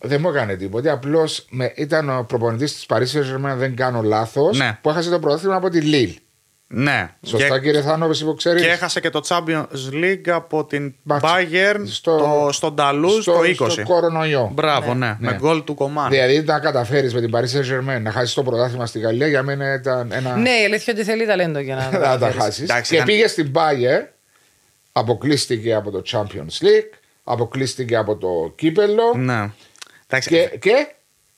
Δεν 0.05 0.21
μου 0.21 0.29
έκανε 0.29 0.55
τίποτα. 0.55 0.91
Απλώς 0.91 1.45
ήταν 1.75 2.17
ο 2.17 2.23
προπονητής 2.27 2.73
της 2.73 2.85
Παρίσι 2.85 3.19
Saint-Germain, 3.21 3.55
δεν 3.55 3.75
κάνω 3.75 4.01
λάθος, 4.01 4.57
Ναι. 4.57 4.77
που 4.81 4.89
έχασε 4.89 5.09
το 5.09 5.19
πρωτάθλημα 5.19 5.55
από 5.55 5.69
τη 5.69 5.81
Λίλ. 5.81 6.15
Ναι. 6.67 7.09
Σωστά, 7.25 7.59
και, 7.59 7.65
κύριε 7.65 7.81
Θάνο, 7.81 8.05
εσύ 8.09 8.25
που 8.25 8.35
ξέρεις. 8.35 8.61
και 8.61 8.67
έχασε 8.67 8.99
και 8.99 9.09
το 9.09 9.21
Champions 9.27 9.93
League 9.93 10.29
από 10.29 10.65
την 10.65 10.93
Μπάτσα. 11.03 11.27
Bayern 11.37 11.79
Στο- 11.85 12.17
στο, 12.17 12.49
στον 12.51 12.75
Ταλού 12.75 13.21
στο 13.21 13.39
20. 13.43 13.69
Στο 13.69 13.83
κορονοϊό. 13.83 14.51
Μπράβο, 14.53 14.93
ναι. 14.93 15.07
Ναι. 15.07 15.15
Με 15.19 15.35
γκολ 15.39 15.63
του 15.63 15.73
Κομάν. 15.75 16.09
Δηλαδή 16.09 16.41
να 16.41 16.59
καταφέρεις 16.59 17.13
με 17.13 17.21
την 17.21 17.31
Paris 17.33 17.39
Saint-Germain 17.57 18.01
να 18.01 18.11
χάσεις 18.11 18.33
το 18.33 18.43
πρωτάθλημα 18.43 18.85
στη 18.85 18.99
Γαλλία 18.99 19.27
για 19.27 19.43
μένα 19.43 19.73
ήταν 19.73 20.11
ένα. 20.11 20.35
Ναι, 20.35 20.49
η 20.49 20.63
αλήθεια 20.65 20.93
είναι 20.93 21.01
ότι 21.01 21.03
θέλει 21.03 21.25
ταλέντο 21.25 21.59
για 21.59 21.75
να 21.75 21.81
να 21.85 21.89
τα 21.91 21.97
καταφέρεις. 21.97 22.35
χάσεις. 22.43 22.63
Εντάξει, 22.63 22.89
Και 22.89 22.95
ήταν- 22.95 23.07
πήγε 23.07 23.27
στην 23.27 23.51
Bayern, 23.55 24.07
αποκλείστηκε 24.91 25.73
από 25.73 25.91
το 25.91 26.01
Champions 26.11 26.63
League, 26.63 26.97
αποκλείστηκε 27.23 27.95
από 27.95 28.15
το 28.15 28.53
κύπελο 28.55 29.13
Ναι. 29.15 29.51
Εντάξει, 30.15 30.29
και, 30.29 30.57
και 30.57 30.87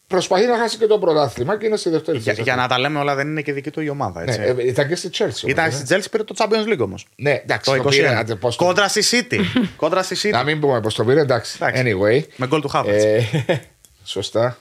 προσπαθεί 0.07 0.45
να 0.45 0.57
χάσει 0.57 0.77
και 0.77 0.85
το 0.87 0.99
πρωτάθλημα 0.99 1.57
και 1.57 1.65
είναι 1.65 1.75
στη 1.77 1.89
δεύτερη 1.89 2.17
Για, 2.17 2.31
θέση. 2.31 2.43
για 2.43 2.55
να 2.55 2.67
τα 2.67 2.79
λέμε 2.79 2.99
όλα, 2.99 3.15
δεν 3.15 3.27
είναι 3.27 3.41
και 3.41 3.53
δική 3.53 3.71
του 3.71 3.81
η 3.81 3.89
ομάδα. 3.89 4.23
Ναι, 4.23 4.31
Έτσι. 4.33 4.41
ε, 4.63 4.67
ήταν 4.67 4.87
και 4.87 4.95
στη 4.95 5.09
Chelsea. 5.13 5.19
όμως, 5.21 5.43
Ήταν 5.43 5.65
ε. 5.67 5.71
στη 5.71 5.85
Chelsea 5.89 6.05
πήρε 6.11 6.23
το 6.23 6.35
Champions 6.37 6.73
League 6.73 6.79
όμως. 6.79 7.07
Ναι, 7.15 7.31
εντάξει, 7.31 7.71
Το 7.71 7.77
το 7.81 7.89
πήρε, 7.89 8.07
21. 8.09 8.11
άντε, 8.19 8.35
πώς 8.35 8.55
το- 8.55 8.65
Κόντρα 8.65 8.87
στη 8.87 9.01
City. 9.29 9.39
Κόντρα 9.77 10.03
στη 10.03 10.15
City. 10.23 10.31
Να 10.31 10.43
μην 10.43 10.59
πούμε 10.59 10.81
πώς 10.81 10.95
το 10.95 11.05
πήρε, 11.05 11.19
εντάξει. 11.19 11.57
Εντάξει. 11.61 11.83
Anyway. 11.85 12.23
Με 12.35 12.47
γκολ 12.47 12.61
του 12.61 12.69
Havertz. 12.73 12.85
Ε, 12.87 13.21
σωστά. 14.03 14.57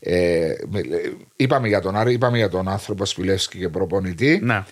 Ε, 0.00 0.54
με- 0.68 0.78
ε, 0.80 1.12
είπαμε 1.36 1.68
για 1.68 1.80
τον 1.80 1.96
Άρη, 1.96 2.12
είπαμε 2.12 2.36
για 2.36 2.48
τον 2.48 2.68
άνθρωπο 2.68 3.04
Σπιλεύσκη 3.04 3.58
και 3.58 3.68
προπονητή. 3.68 4.38
Ναι. 4.42 4.64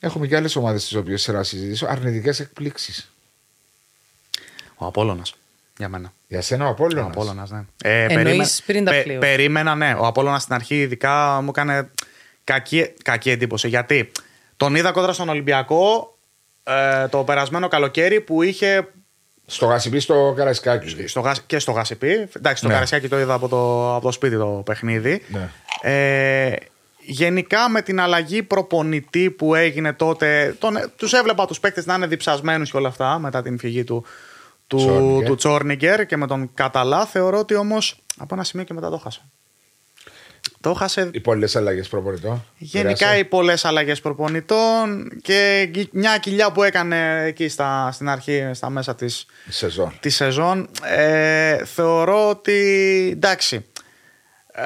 Έχουμε 0.00 0.26
και 0.26 0.36
άλλες 0.36 0.56
ομάδες 0.56 0.88
τι 0.88 0.96
οποίες 0.96 1.24
θέλω 1.24 1.36
να 1.38 1.42
συζητήσω. 1.44 1.86
Αρνητικές 1.86 2.40
εκπλήξεις. 2.40 3.10
Ο 4.76 4.86
Απόλλωνας, 4.86 5.34
για 5.78 5.88
μένα. 5.88 6.12
Για 6.28 6.42
σένα 6.42 6.64
ο 6.64 6.68
Ο 6.68 6.70
Απόλλωνας. 6.70 7.06
Απόλλωνας, 7.10 7.50
ναι. 7.50 7.64
Ε, 7.82 8.04
Εννοείς 8.08 8.62
πριν 8.66 8.84
τα 8.84 8.92
play-off. 8.92 9.16
περίμενα, 9.20 9.74
ναι. 9.74 9.94
Ο 9.98 10.06
Απόλλωνας 10.06 10.42
στην 10.42 10.54
αρχή 10.54 10.80
ειδικά 10.80 11.40
μου 11.42 11.48
έκανε 11.48 11.90
κακή, 12.44 12.92
κακή 13.04 13.30
εντύπωση. 13.30 13.68
Γιατί 13.68 14.10
τον 14.56 14.74
είδα 14.74 14.90
κόντρα 14.92 15.12
στον 15.12 15.28
Ολυμπιακό 15.28 16.16
ε, 16.64 17.08
το 17.08 17.24
περασμένο 17.24 17.68
καλοκαίρι 17.68 18.20
που 18.20 18.42
είχε 18.42 18.88
Στο 19.46 19.66
Γασιπί 19.66 20.00
στο 20.00 20.32
Καραϊσκάκι. 20.36 21.06
στο, 21.06 21.20
Γασ- 21.20 21.42
και 21.46 21.58
στο 21.58 21.72
Γασιπί. 21.72 22.28
Εντάξει, 22.36 22.62
το 22.62 22.68
Ναι. 22.68 22.74
Καρασιάκι 22.74 23.08
το 23.08 23.18
είδα 23.18 23.34
από 23.34 23.48
το, 23.48 23.94
από 23.94 24.04
το 24.06 24.12
σπίτι 24.12 24.36
το 24.36 24.62
παιχνίδι. 24.64 25.22
Ναι. 25.28 25.48
Ε, 25.80 26.54
γενικά 27.00 27.68
με 27.68 27.82
την 27.82 28.00
αλλαγή 28.00 28.42
προπονητή 28.42 29.30
που 29.30 29.54
έγινε 29.54 29.92
τότε, 29.92 30.56
τον, 30.58 30.92
τους 30.96 31.12
έβλεπα 31.12 31.46
τους 31.46 31.60
παίκτες 31.60 31.86
να 31.86 31.94
είναι 31.94 32.06
διψασμένους 32.06 32.70
και 32.70 32.76
όλα 32.76 32.88
αυτά 32.88 33.18
μετά 33.18 33.42
την 33.42 33.58
φυγή 33.58 33.84
του, 33.84 34.04
του, 34.66 34.76
Τσόρνιγκερ. 34.76 35.26
του 35.28 35.34
Τσόρνιγκερ 35.34 36.06
και 36.06 36.16
με 36.16 36.26
τον 36.26 36.50
Καταλά 36.54 37.06
θεωρώ 37.06 37.38
ότι 37.38 37.54
όμως 37.54 38.02
από 38.18 38.34
ένα 38.34 38.44
σημείο 38.44 38.64
και 38.66 38.74
μετά 38.74 38.90
το 38.90 38.96
χάσε. 38.98 39.20
Το 40.60 40.72
χάσε 40.74 41.08
Οι 41.12 41.20
πολλές 41.20 41.56
αλλαγές 41.56 41.88
προπονητών. 41.88 42.44
γενικά 42.58 42.94
Πειράσαι. 42.98 43.18
οι 43.18 43.24
πολλές 43.24 43.64
αλλαγές 43.64 44.00
προπονητών 44.00 45.08
και 45.22 45.70
μια 45.92 46.18
κοιλιά 46.18 46.52
που 46.52 46.62
έκανε 46.62 47.24
εκεί 47.24 47.48
στα, 47.48 47.90
στην 47.92 48.08
αρχή, 48.08 48.50
στα 48.52 48.70
μέσα 48.70 48.94
της, 48.94 49.26
Σεζόν. 49.48 49.92
της 50.00 50.14
σεζόν 50.14 50.68
ε, 50.82 51.64
θεωρώ 51.64 52.28
ότι 52.28 52.52
εντάξει 53.12 53.66
ε, 54.52 54.62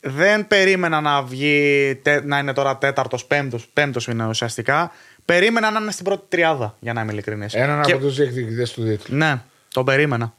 δεν 0.00 0.46
περίμενα 0.46 1.00
να 1.00 1.22
βγει 1.22 1.94
τε- 2.02 2.24
να 2.24 2.38
είναι 2.38 2.52
τώρα 2.52 2.78
τέταρτος, 2.78 3.24
πέμπτος, 3.24 3.68
πέμπτος 3.72 4.06
είναι 4.06 4.26
ουσιαστικά 4.26 4.92
περίμενα 5.24 5.70
να 5.70 5.80
είναι 5.80 5.90
στην 5.90 6.04
πρώτη 6.04 6.24
τριάδα 6.28 6.76
για 6.80 6.92
να 6.92 7.00
είμαι 7.00 7.12
ειλικρινής 7.12 7.54
Έναν 7.54 7.82
Και- 7.82 7.92
από 7.92 8.00
τους 8.02 8.16
διεκδικητές 8.16 8.72
του 8.72 8.84
τίτλου. 8.84 9.16
ναι, 9.16 9.40
τον 9.72 9.84
περίμενα 9.84 10.34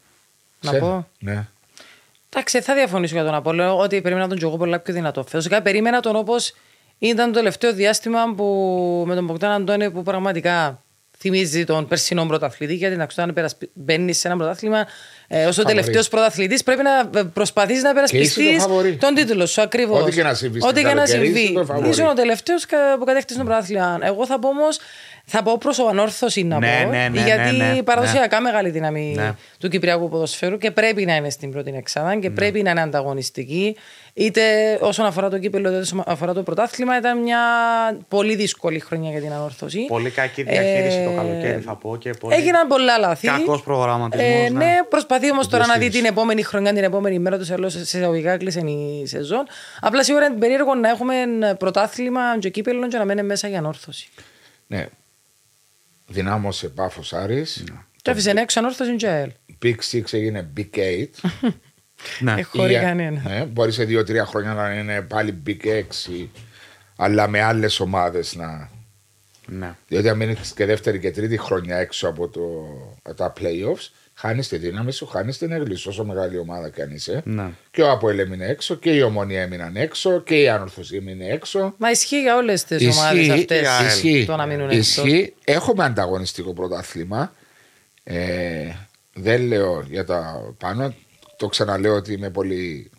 Να 0.62 0.72
Σένα. 0.72 0.86
πω. 0.86 1.08
Ναι. 1.20 1.48
Εντάξει, 2.30 2.62
θα 2.62 2.74
διαφωνήσω 2.74 3.14
για 3.16 3.24
τον 3.24 3.34
Απόλλωνα 3.34 3.74
ότι 3.74 4.02
περίμενα 4.02 4.28
τον 4.28 4.38
Τζογό 4.38 4.58
πολλά 4.58 4.80
πιο 4.80 4.94
δυνατό. 4.94 5.24
Φυσικά 5.24 5.62
περίμενα 5.62 6.00
τον 6.00 6.16
όπως 6.16 6.54
ήταν 7.00 7.32
το 7.32 7.38
τελευταίο 7.38 7.74
διάστημα 7.74 8.34
που, 8.36 9.04
με 9.08 9.16
τον 9.16 9.26
Μποκτάν 9.26 9.52
Αντώνη 9.52 9.92
που 9.92 10.04
πραγματικά 10.04 10.82
θυμίζει 11.18 11.64
τον 11.64 11.88
περσινό 11.88 12.26
πρωταθλητή. 12.26 12.74
Γιατί 12.76 12.94
εντάξει, 12.94 13.22
όταν 13.22 13.48
μπαίνεις 13.74 14.18
σε 14.18 14.28
ένα 14.28 14.38
πρωτάθλημα, 14.38 14.86
ε, 15.28 15.46
ω 15.46 15.48
ο 15.48 15.52
Φαβορί. 15.52 15.76
τελευταίος 15.76 16.08
πρωταθλητής, 16.08 16.64
πρέπει 16.64 16.82
να 16.84 17.24
προσπαθείς 17.34 17.82
να 17.82 17.90
είσαι 17.90 17.94
περασπιστεί 17.94 18.54
το 18.56 18.60
φαβορί. 18.62 18.96
τον 18.96 19.14
τίτλο 19.14 19.46
σου 19.46 19.62
ακριβώς. 19.62 20.02
Ό,τι 20.02 20.12
και 20.12 20.24
να 20.24 20.34
συμβεί 20.34 20.58
Ό,τι 20.64 20.68
στην 20.68 20.88
και 20.90 20.94
να 20.94 21.02
καλοκαιρί, 21.04 21.26
συμβεί. 21.26 21.40
είσαι 21.40 21.54
το 21.54 21.66
φαβορί. 21.66 21.90
Είσαι 21.90 22.04
ο 22.04 22.14
τελευταίος 22.14 22.66
που 23.00 23.06
κατέκτησε 23.06 23.40
το 23.40 23.46
πρωτάθλημα. 23.46 24.00
Εγώ 24.02 24.26
θα 24.26 24.40
πω 24.40 24.48
όμως. 24.48 24.78
Θα 25.28 25.44
πω 25.44 25.58
προς 25.58 25.80
ανόρθωση 25.80 26.44
να 26.44 26.60
Ναι, 26.60 26.82
πω. 26.84 26.90
ναι, 26.92 27.08
ναι, 27.12 27.22
γιατί 27.24 27.56
ναι, 27.56 27.72
ναι, 27.74 27.84
παραδοσιακά 27.84 28.42
μεγάλη 28.42 28.70
δύναμη 28.70 29.14
Ναι. 29.18 29.32
του 29.60 29.68
Κυπριακού 29.70 30.10
ποδοσφαίρου 30.10 30.58
και 30.58 30.72
πρέπει 30.72 31.06
να 31.06 31.16
είναι 31.16 31.30
στην 31.30 31.52
πρώτη 31.52 31.74
εξάδα 31.78 32.16
και 32.20 32.30
πρέπει 32.30 32.62
να 32.62 32.70
είναι 32.70 32.82
ανταγωνιστική. 32.82 33.76
Είτε 34.18 34.78
όσον 34.82 35.06
αφορά 35.06 35.30
το 35.30 35.40
κύπελο, 35.40 35.70
είτε 35.70 35.78
όσον 35.80 36.04
αφορά 36.06 36.34
το 36.34 36.44
πρωτάθλημα, 36.44 36.98
ήταν 36.98 37.22
μια 37.22 37.40
πολύ 38.08 38.36
δύσκολη 38.36 38.80
χρονιά 38.80 39.12
για 39.12 39.22
την 39.22 39.32
ανόρθωση. 39.32 39.86
πολύ 39.88 40.10
κακή 40.10 40.44
διαχείριση 40.44 40.98
Ε, 40.98 41.06
το 41.06 41.16
καλοκαίρι 41.16 41.62
θα 41.62 41.76
πω 41.76 41.98
και 41.98 42.10
πολύ 42.14 42.36
Έγιναν 42.36 42.68
πολλά 42.68 42.98
λάθη. 42.98 43.28
κακός 43.28 43.62
προγραμματισμός 43.64 44.30
Ε, 44.30 44.50
ναι. 44.50 44.66
ναι, 44.66 44.76
προσπαθεί 44.90 45.32
όμως 45.32 45.48
τώρα 45.48 45.66
να 45.66 45.74
δει 45.74 45.80
διαχείριση. 45.80 46.02
την 46.04 46.12
επόμενη 46.12 46.42
χρονιά, 46.42 46.74
την 46.74 46.84
επόμενη 46.84 47.20
μέρα 47.20 47.38
τους 47.38 47.48
σε 47.48 47.56
σε 47.86 47.98
εισαγωγικά 47.98 48.38
κλείσει 48.38 48.60
η 49.04 49.08
σεζόν. 49.08 49.44
Απλά 49.82 50.04
σίγουρα 50.04 50.26
είναι 50.26 50.36
περίεργο 50.38 50.76
να 50.76 50.90
έχουμε 50.90 51.16
πρωτάθλημα 51.60 52.22
και 52.40 52.50
κύπελο 52.50 52.88
και 52.88 52.98
να 52.98 53.06
μένει 53.06 53.24
μέσα 53.24 53.48
για 53.48 53.58
ανόρθωση. 53.58 54.10
ναι. 54.68 54.88
Δυνάμωσε 56.08 56.68
πάφος 56.70 57.14
Άρης. 57.14 57.64
Και 58.02 58.12
άφησε 58.12 58.34
έξω 58.36 58.60
ανόρθωση 58.60 58.96
και 58.96 59.08
ΑΕΛ. 59.08 59.30
Big 59.64 59.76
Six 59.92 60.04
έγινε 60.14 60.50
Big 60.58 60.78
Eight. 60.78 61.30
ναι. 62.20 62.36
Ε, 62.38 62.42
χωρί 62.42 62.74
Ή, 62.74 62.80
κανένα. 62.80 63.22
Ναι, 63.28 63.46
μπορεί 63.46 63.72
σε 63.72 63.84
δύο-τρία 63.84 64.26
χρόνια 64.26 64.54
να 64.54 64.74
είναι 64.74 65.02
πάλι 65.02 65.42
Big 65.48 65.66
Six, 65.66 66.28
αλλά 66.96 67.28
με 67.28 67.42
άλλες 67.42 67.80
ομάδες 67.80 68.36
να. 68.36 68.70
ναι. 69.46 69.76
Διότι 69.88 70.10
αν 70.10 70.18
μείνεις 70.18 70.54
και 70.56 70.66
δεύτερη 70.66 71.00
και 71.00 71.12
τρίτη 71.12 71.38
χρονιά 71.38 71.78
έξω 71.78 72.08
από 72.08 72.28
το, 72.28 72.42
από 73.04 73.16
τα 73.16 73.34
playoffs, 73.40 73.90
χάνεις 74.14 74.48
τη 74.48 74.58
δύναμη 74.58 74.92
σου, 74.92 75.06
χάνεις 75.06 75.38
την 75.38 75.52
έγκλη 75.52 75.76
σου, 75.76 75.90
όσο 75.92 76.06
μεγάλη 76.06 76.38
ομάδα 76.38 76.70
κι 76.70 76.82
αν 76.82 76.92
είσαι. 76.92 77.22
Ναι. 77.26 77.50
Και 77.72 77.82
ο 77.82 77.92
Αποέλ 77.92 78.20
έμεινε 78.20 78.46
έξω, 78.46 78.76
και 78.76 78.92
η 78.92 79.02
Ομονία 79.02 79.42
έμειναν 79.42 79.76
έξω, 79.76 80.22
και 80.22 80.42
η 80.42 80.50
Άνορθωση 80.50 80.96
έμεινε 80.96 81.26
έξω. 81.28 81.74
Μα 81.78 81.92
ισχύει 81.92 82.22
για 82.22 82.36
όλες 82.36 82.64
τις 82.64 82.98
ομάδες 82.98 83.30
αυτές 83.30 83.68
ισχύει, 83.88 84.26
το 84.26 84.36
να 84.36 84.46
μείνουν 84.46 84.70
έξω. 84.70 85.06
ισχύει. 85.06 85.34
Έχουμε 85.44 85.84
ανταγωνιστικό 85.84 86.54
πρωτάθλημα. 86.54 87.34
Ε, 88.04 88.70
δεν 89.14 89.42
λέω 89.42 89.86
για 89.90 90.06
τα 90.06 90.54
πάνω. 90.58 90.94
Το 91.38 91.48
ξαναλέω 91.48 91.96
ότι 91.96 92.14
είμαι 92.14 92.30
πολύ 92.30 92.92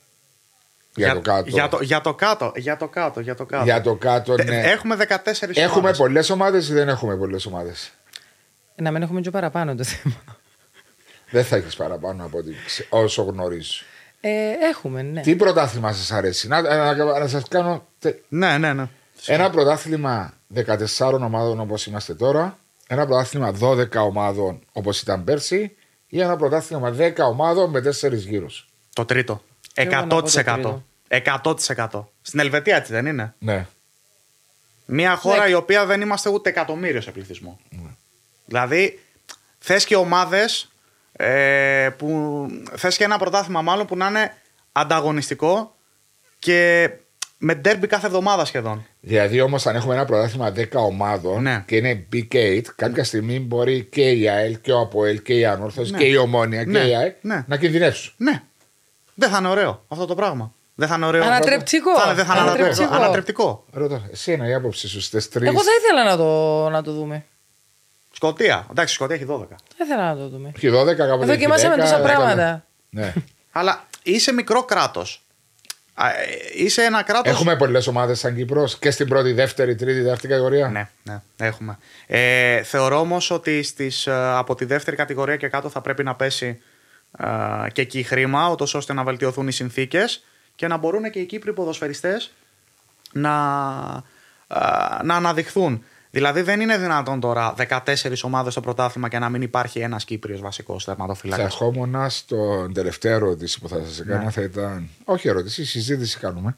για, 0.94 1.14
το 1.14 1.20
κάτω. 1.20 1.48
Για 1.48 1.68
το, 1.68 1.78
για 1.82 2.00
το 2.00 2.14
κάτω. 2.14 2.52
Για 2.56 2.76
το 2.76 2.88
κάτω. 2.88 3.20
Για 3.20 3.34
το 3.34 3.44
κάτω. 3.46 3.64
Για 3.64 3.80
το 3.80 3.94
κάτω, 3.94 4.34
Ε, 4.38 4.42
ναι. 4.44 4.60
Έχουμε 4.60 4.96
14 5.08 5.14
Έχουμε 5.54 5.78
ομάδες. 5.78 5.96
πολλές 5.98 6.30
ομάδες 6.30 6.68
ή 6.68 6.72
δεν 6.72 6.88
έχουμε 6.88 7.16
πολλές 7.16 7.46
ομάδες; 7.46 7.90
Να 8.76 8.90
μην 8.90 9.02
έχουμε 9.02 9.20
και 9.20 9.30
παραπάνω 9.30 9.74
το 9.74 9.84
θέμα. 9.84 10.14
Δεν 11.30 11.44
θα 11.44 11.56
έχεις 11.56 11.76
παραπάνω 11.76 12.24
από 12.24 12.38
ό,τι 12.38 12.50
ξε- 12.66 12.86
όσο 12.90 13.22
γνωρίζω. 13.22 13.84
Ε, 14.20 14.30
έχουμε, 14.70 15.02
ναι. 15.02 15.20
Τι 15.20 15.36
πρωτάθλημα 15.36 15.92
σας 15.92 16.12
αρέσει, 16.12 16.48
Να, 16.48 16.60
να, 16.94 17.18
να 17.18 17.28
σας 17.28 17.48
κάνω 17.48 17.86
τε- 17.98 18.18
Ναι, 18.28 18.58
ναι, 18.58 18.72
ναι. 18.72 18.88
ένα 19.26 19.50
πρωτάθλημα 19.50 20.32
14 20.54 21.20
ομάδων 21.22 21.60
όπως 21.60 21.86
είμαστε 21.86 22.14
τώρα, 22.14 22.58
ένα 22.86 23.06
πρωτάθλημα 23.06 23.52
12 23.60 23.96
ομάδων 23.96 24.62
όπως 24.72 25.00
ήταν 25.00 25.24
πέρσι, 25.24 25.76
ή 26.08 26.20
ένα 26.20 26.36
πρωτάθλημα 26.36 26.94
10 26.98 27.12
ομάδων 27.18 27.70
με 27.70 27.80
4 27.80 28.12
γύρους. 28.12 28.68
Το 28.92 29.04
τρίτο. 29.04 29.42
εγώ 29.74 29.90
να 29.90 30.06
πω 30.06 30.22
το 30.22 30.28
100%. 30.28 30.82
100%. 31.08 32.04
Στην 32.22 32.40
Ελβετία 32.40 32.76
έτσι 32.76 32.92
δεν 32.92 33.06
είναι; 33.06 33.34
Ναι. 33.38 33.66
Μια 34.86 35.16
χώρα 35.16 35.44
Ναι. 35.44 35.50
η 35.50 35.54
οποία 35.54 35.86
δεν 35.86 36.00
είμαστε 36.00 36.30
ούτε 36.30 36.48
εκατομμύριο 36.50 37.00
σε 37.00 37.10
πληθυσμό. 37.10 37.60
Δηλαδή, 38.44 39.00
θες 39.58 39.84
και 39.84 39.96
ομάδες 39.96 40.70
ε, 41.12 41.88
που. 41.96 42.46
θες 42.76 42.96
και 42.96 43.04
ένα 43.04 43.18
πρωτάθλημα 43.18 43.62
μάλλον 43.62 43.86
που 43.86 43.96
να 43.96 44.06
είναι 44.08 44.36
ανταγωνιστικό 44.72 45.76
και 46.38 46.90
με 47.38 47.54
ντέρμπι 47.54 47.86
κάθε 47.86 48.06
εβδομάδα 48.06 48.44
σχεδόν. 48.44 48.86
Δηλαδή 49.00 49.40
όμως, 49.40 49.66
αν 49.66 49.76
έχουμε 49.76 49.94
ένα 49.94 50.04
πρωτάθλημα 50.04 50.52
10 50.56 50.64
ομάδων 50.72 51.42
Ναι. 51.42 51.62
και 51.66 51.76
είναι 51.76 52.06
Big 52.12 52.34
8, 52.34 52.60
κάποια 52.76 53.04
στιγμή 53.04 53.40
μπορεί 53.40 53.84
και 53.84 54.10
η 54.10 54.28
ΑΕΛ 54.28 54.60
και 54.60 54.72
ο 54.72 54.80
ΑΠΟΕΛ 54.80 55.22
και 55.22 55.34
η 55.34 55.44
Ανόρθωση 55.44 55.90
Ναι. 55.92 55.98
και 55.98 56.04
η 56.04 56.16
Ομόνια 56.16 56.64
και 56.64 56.70
Ναι. 56.70 56.78
η 56.78 56.96
ΑΕΚ 56.96 57.16
Ναι. 57.20 57.44
να 57.48 57.56
κινδυνεύσουν. 57.56 58.12
Ναι. 58.16 58.42
Δεν 59.14 59.30
θα 59.30 59.38
είναι 59.38 59.48
ωραίο 59.48 59.84
αυτό 59.88 60.06
το 60.06 60.14
πράγμα. 60.14 60.52
Δεν 60.74 60.88
θα 60.88 60.94
είναι 60.94 61.06
ωραίο. 61.06 61.24
Ανατρεπτικό. 61.24 61.98
Θα, 62.00 62.14
δεν 62.14 62.24
θα 62.24 62.32
είναι 62.32 62.42
ανατρεπτικό. 62.42 62.82
Ανατρεπτικό. 62.82 63.04
ανατρεπτικό. 63.04 63.64
Ρώτα, 63.72 64.08
εσύ 64.12 64.32
είναι 64.32 64.48
η 64.48 64.54
άποψη 64.54 64.88
σου 64.88 65.00
στις 65.00 65.28
τρεις. 65.28 65.48
Εγώ 65.48 65.62
θα 65.62 65.70
ήθελα 65.80 66.04
να 66.10 66.16
το, 66.16 66.68
να 66.70 66.82
το 66.82 66.92
δούμε. 66.92 67.24
Σκοτία. 68.12 68.66
Εντάξει, 68.70 68.92
η 68.92 68.96
Σκοτία 68.96 69.16
έχει 69.16 69.24
12. 69.28 69.38
Θα 69.76 69.84
ήθελα 69.84 70.14
να 70.14 70.16
το 70.20 70.28
δούμε. 70.28 70.52
Όχι 70.56 70.68
12, 70.68 70.94
κάποτε 70.94 71.26
Δοκιμάσαμε 71.26 71.74
έχει 71.74 71.82
10, 71.82 71.84
τόσα 71.88 72.00
10. 72.00 72.02
πράγματα. 72.02 72.64
Ναι. 72.90 73.12
Αλλά 73.52 73.84
είσαι 74.02 74.32
μικρό 74.32 74.62
κράτος. 74.64 75.25
Είσαι 76.54 76.82
ένα 76.82 77.02
κράτος. 77.02 77.32
Έχουμε 77.32 77.56
πολλές 77.56 77.86
ομάδες 77.86 78.18
σαν 78.18 78.34
Κύπρος 78.36 78.78
και 78.78 78.90
στην 78.90 79.08
πρώτη, 79.08 79.32
δεύτερη, 79.32 79.74
τρίτη, 79.74 80.00
δεύτερη 80.00 80.32
κατηγορία; 80.32 80.68
Ναι, 80.68 80.88
ναι, 81.02 81.20
έχουμε. 81.36 81.78
Ε, 82.06 82.62
θεωρώ 82.62 82.98
όμως 82.98 83.30
ότι 83.30 83.62
στις, 83.62 84.06
ε, 84.06 84.12
από 84.14 84.54
τη 84.54 84.64
δεύτερη 84.64 84.96
κατηγορία 84.96 85.36
και 85.36 85.48
κάτω 85.48 85.68
θα 85.68 85.80
πρέπει 85.80 86.02
να 86.02 86.14
πέσει 86.14 86.60
ε, 87.18 87.70
και 87.72 87.82
εκεί 87.82 88.02
χρήμα, 88.02 88.50
ούτως 88.50 88.74
ώστε 88.74 88.92
να 88.92 89.04
βελτιωθούν 89.04 89.48
οι 89.48 89.52
συνθήκες 89.52 90.24
και 90.54 90.66
να 90.66 90.76
μπορούν 90.76 91.10
και 91.10 91.18
οι 91.18 91.24
Κύπροι 91.24 91.52
ποδοσφαιριστές 91.52 92.32
να, 93.12 93.34
ε, 94.48 94.58
να 95.02 95.14
αναδειχθούν. 95.14 95.84
Δηλαδή 96.10 96.40
δεν 96.42 96.60
είναι 96.60 96.78
δυνατόν 96.78 97.20
τώρα 97.20 97.54
14 97.68 97.80
ομάδες 98.22 98.52
στο 98.52 98.60
πρωτάθλημα 98.60 99.08
και 99.08 99.18
να 99.18 99.28
μην 99.28 99.42
υπάρχει 99.42 99.78
ένας 99.78 100.04
Κύπριος 100.04 100.40
βασικός 100.40 100.84
Θα 100.84 100.90
τερματοφύλακας; 100.94 101.44
ερχόμουν 101.44 102.10
στον 102.10 102.72
τελευταία 102.72 103.12
ερώτηση 103.14 103.60
που 103.60 103.68
θα 103.68 103.80
σας 103.84 104.00
έκανα. 104.00 104.24
Ναι. 104.24 104.30
Θα 104.30 104.42
ήταν. 104.42 104.88
Όχι 105.04 105.28
ερώτηση, 105.28 105.64
συζήτηση 105.64 106.18
κάνουμε. 106.18 106.56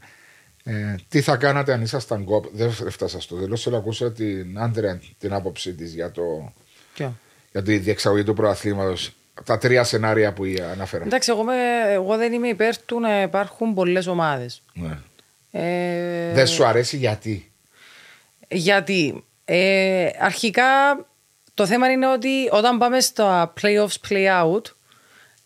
Ε, 0.65 0.95
τι 1.09 1.21
θα 1.21 1.37
κάνατε 1.37 1.73
αν 1.73 1.83
ήσασταν 1.83 2.25
κόπ. 2.25 2.45
Δεν 2.53 2.73
έφτασα 2.87 3.21
στο 3.21 3.37
τέλος. 3.37 3.63
Θέλω 3.63 3.75
να 3.77 3.81
ακούσω 3.83 4.11
την 4.11 4.59
Άντρια 4.59 5.01
την 5.19 5.33
άποψή 5.33 5.75
της 5.75 5.95
για, 5.95 6.11
το, 6.11 6.53
Ποιο; 6.95 7.17
για 7.53 7.63
τη 7.63 7.79
διεξαγωγή 7.79 8.25
του 8.25 8.35
προαθλήματο. 8.35 8.95
Τα 9.45 9.59
τρία 9.59 9.85
σενάρια 9.85 10.33
που 10.33 10.43
αναφέρα. 10.73 11.05
Εντάξει, 11.05 11.31
εγώ, 11.31 11.43
με- 11.45 11.93
εγώ 11.93 12.17
δεν 12.17 12.33
είμαι 12.33 12.49
υπέρ 12.49 12.79
του 12.79 13.01
να 13.01 13.23
υπάρχουν 13.23 13.75
πολλές 13.75 14.07
ομάδες. 14.07 14.63
Ναι. 14.73 14.99
Ε, 15.51 16.33
Δεν 16.33 16.47
σου 16.47 16.65
αρέσει 16.65 16.97
γιατί; 16.97 17.51
Γιατί; 18.49 19.25
Ε, 19.51 20.11
αρχικά 20.19 20.99
το 21.55 21.67
θέμα 21.67 21.91
είναι 21.91 22.07
ότι 22.07 22.49
όταν 22.53 22.79
πάμε 22.79 23.01
στα 23.01 23.53
playoffs, 23.61 24.09
play-out, 24.09 24.63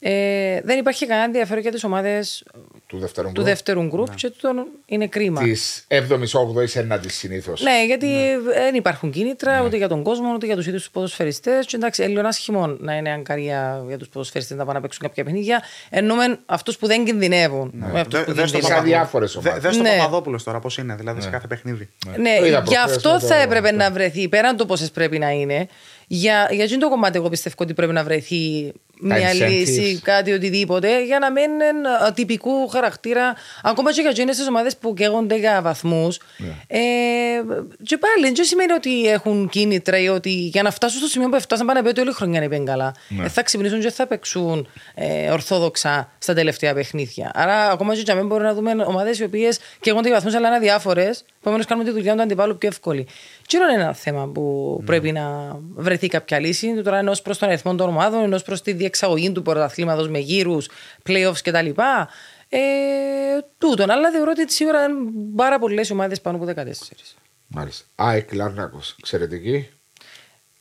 Ε, 0.05 0.61
δεν 0.65 0.79
υπάρχει 0.79 1.07
κανένα 1.07 1.27
ενδιαφέρον 1.27 1.63
για 1.63 1.71
τις 1.71 1.85
ομάδες 1.85 2.45
Του 2.87 2.99
δεύτερου 2.99 3.27
του 3.27 3.33
γκρουπ. 3.33 3.47
δεύτερου 3.47 3.83
γκρουπ 3.83 4.15
και 4.15 4.31
τούτο 4.31 4.67
είναι 4.87 5.07
κρίμα. 5.07 5.43
Της 5.43 5.87
7η-8η 5.89 6.75
ένατη 6.75 7.11
συνήθως. 7.11 7.61
Ναι, 7.63 7.85
γιατί 7.87 8.07
δεν 8.45 8.75
υπάρχουν 8.75 9.11
κίνητρα 9.11 9.63
ούτε 9.65 9.77
για 9.77 9.89
τον 9.89 10.03
κόσμο 10.03 10.33
ούτε 10.35 10.47
για 10.47 10.57
τους 10.57 10.67
ίδιους 10.67 10.83
τους 10.83 10.91
ποδοσφαιριστές. 10.91 11.67
Και 11.67 11.77
εντάξει, 11.77 12.03
είναι 12.03 12.13
λίγο 12.15 12.27
άσχημο 12.27 12.67
να 12.67 12.97
είναι 12.97 13.11
αγκαρία 13.11 13.85
για 13.89 13.99
τους 13.99 14.09
ποδοσφαιριστές 14.09 14.57
να 14.57 14.65
πάνε 14.65 14.79
να 14.79 14.83
παίξουν 14.85 15.03
κάποια 15.03 15.25
παιχνίδια. 15.25 15.63
Εννοούμε 15.91 16.39
αυτούς 16.47 16.77
που 16.79 16.87
δεν 16.87 17.05
κινδυνεύουν. 17.05 17.71
με 17.75 18.01
αυτούς 18.01 18.19
Δε- 18.19 18.25
που 18.25 18.33
δες 18.33 18.51
το 18.51 18.59
κινδυνεύουν. 18.59 18.61
Σαν 18.61 18.61
Παπαδόπουλο. 18.61 18.97
διάφορες 18.97 19.33
Δε- 19.33 19.39
ομάδες. 19.49 19.63
Δες 19.63 19.77
το 19.77 19.83
Ναι. 19.83 19.97
Παπαδόπουλος 19.99 20.43
τώρα 20.43 20.59
πώς 20.61 20.79
είναι, 20.79 20.95
δηλαδή 20.95 21.21
σε 21.21 21.29
κάθε 21.31 21.47
παιχνίδι. 21.47 21.89
Ναι, 22.17 22.37
Το 22.39 22.45
είδα 22.47 22.59
γι' 22.59 22.65
προχθές 22.65 22.97
αυτό 22.97 23.11
με 23.13 23.19
θα 23.21 23.27
το- 23.27 23.35
έπρεπε 23.35 23.73
να 23.73 23.91
βρεθεί, 23.91 24.29
πέραν 24.29 24.57
το 24.57 24.67
πόσες 24.67 24.91
πρέπει 24.91 25.19
να 25.19 25.31
είναι, 25.31 25.67
για, 26.07 26.49
για 26.51 26.65
εκείνο 26.65 26.79
το 26.81 26.89
κομμάτι 26.89 27.17
εγώ 27.19 27.29
πιστεύω 27.29 27.55
ότι 27.59 27.75
πρέπει 27.75 27.93
να 27.93 28.05
βρεθεί 28.05 28.73
μια 29.01 29.33
incentives. 29.33 29.49
λύση, 29.49 30.01
κάτι 30.03 30.33
οτιδήποτε, 30.33 31.05
για 31.05 31.19
να 31.19 31.31
μην 31.31 31.43
είναι 31.43 31.89
ατυπικού 32.01 32.69
χαρακτήρα, 32.69 33.35
ακόμα 33.63 33.93
και 33.93 34.01
για 34.01 34.11
εκείνες 34.11 34.37
τις 34.37 34.47
ομάδες 34.47 34.77
που 34.77 34.95
καίγονται 34.95 35.37
για 35.37 35.63
βαθμούς. 35.63 36.19
Ναι. 36.37 36.47
Ε, 36.67 36.81
και 37.83 37.99
πάλι, 37.99 38.35
δεν 38.35 38.45
σημαίνει 38.45 38.73
ότι 38.73 39.07
έχουν 39.09 39.49
κίνητρα 39.49 39.99
ή 39.99 40.09
ότι 40.09 40.31
για 40.31 40.63
να 40.63 40.71
φτάσουν 40.71 40.99
στο 40.99 41.09
σημείο 41.09 41.29
που 41.29 41.41
φτάσαν 41.41 41.67
πάνε 41.67 41.79
να 41.79 41.85
πει 41.85 41.91
ότι 41.91 42.01
όλη 42.01 42.11
η 42.11 42.13
χρονιά 42.13 42.43
είναι 42.43 42.59
καλά. 42.59 42.95
Ναι. 43.09 43.25
Ε, 43.25 43.29
θα 43.29 43.43
ξυπνήσουν 43.43 43.81
και 43.81 43.91
θα 43.91 44.07
παίξουν 44.07 44.69
ε, 44.95 45.31
ορθόδοξα 45.31 46.13
στα 46.19 46.35
τελευταία 46.35 46.75
παιχνίδια. 46.75 47.31
Άρα, 47.35 47.71
ακόμα 47.71 47.95
και 47.95 48.01
για 48.01 48.15
μένα 48.15 48.27
μπορούμε 48.27 48.49
να 48.49 48.55
δούμε 48.55 48.85
ομάδες 48.87 49.19
οι 49.19 49.25
οποίες 49.25 49.59
καίγονται 49.81 50.07
για 50.09 50.17
βαθμούς 50.17 50.35
αλλά 50.35 50.47
είναι 50.47 50.57
αδιάφορες. 50.57 51.25
Επομένως, 51.41 51.67
κάνουμε 51.67 51.89
τη 51.89 51.95
δουλειά 51.95 52.15
του 52.15 52.23
αντιπάλου 52.23 52.59
πιο 52.59 52.69
εύκολη. 52.69 53.07
Και 53.47 53.57
είναι 53.57 53.83
ένα 53.83 53.95
θέμα 53.95 54.29
που 54.29 54.77
Ναι. 54.81 54.87
πρέπει 54.87 55.13
να 55.13 55.57
βρεθεί 55.75 56.07
κάποια 56.07 56.39
λύση. 56.39 56.83
Τώρα 56.83 56.99
είναι 57.01 57.11
ω 57.11 57.15
προς 57.23 57.39
τον 57.39 57.49
αριθμό 57.49 57.75
των 57.75 57.89
ομάδων, 57.89 58.33
ω 58.33 58.39
προς 58.45 58.63
τη 58.63 58.73
διεξαγωγή 58.83 59.33
του 59.33 59.43
πρωταθλήματος 59.43 60.09
με 60.09 60.19
γύρους, 60.19 60.69
playoffs 61.09 61.41
κτλ. 61.43 61.69
Ε, 62.49 62.59
τούτον. 63.59 63.91
Αλλά 63.91 64.11
θεωρώ 64.11 64.31
ότι 64.39 64.53
σίγουρα 64.53 64.85
είναι 64.85 65.11
πάρα 65.37 65.59
πολλές 65.59 65.91
ομάδες 65.91 66.21
πάνω 66.21 66.37
από 66.37 66.47
14. 66.47 67.07
Μάλιστα. 67.47 67.85
ΑΕΚ 67.95 68.33
Λάρνακος. 68.33 68.97
Εξαιρετική. 68.99 69.69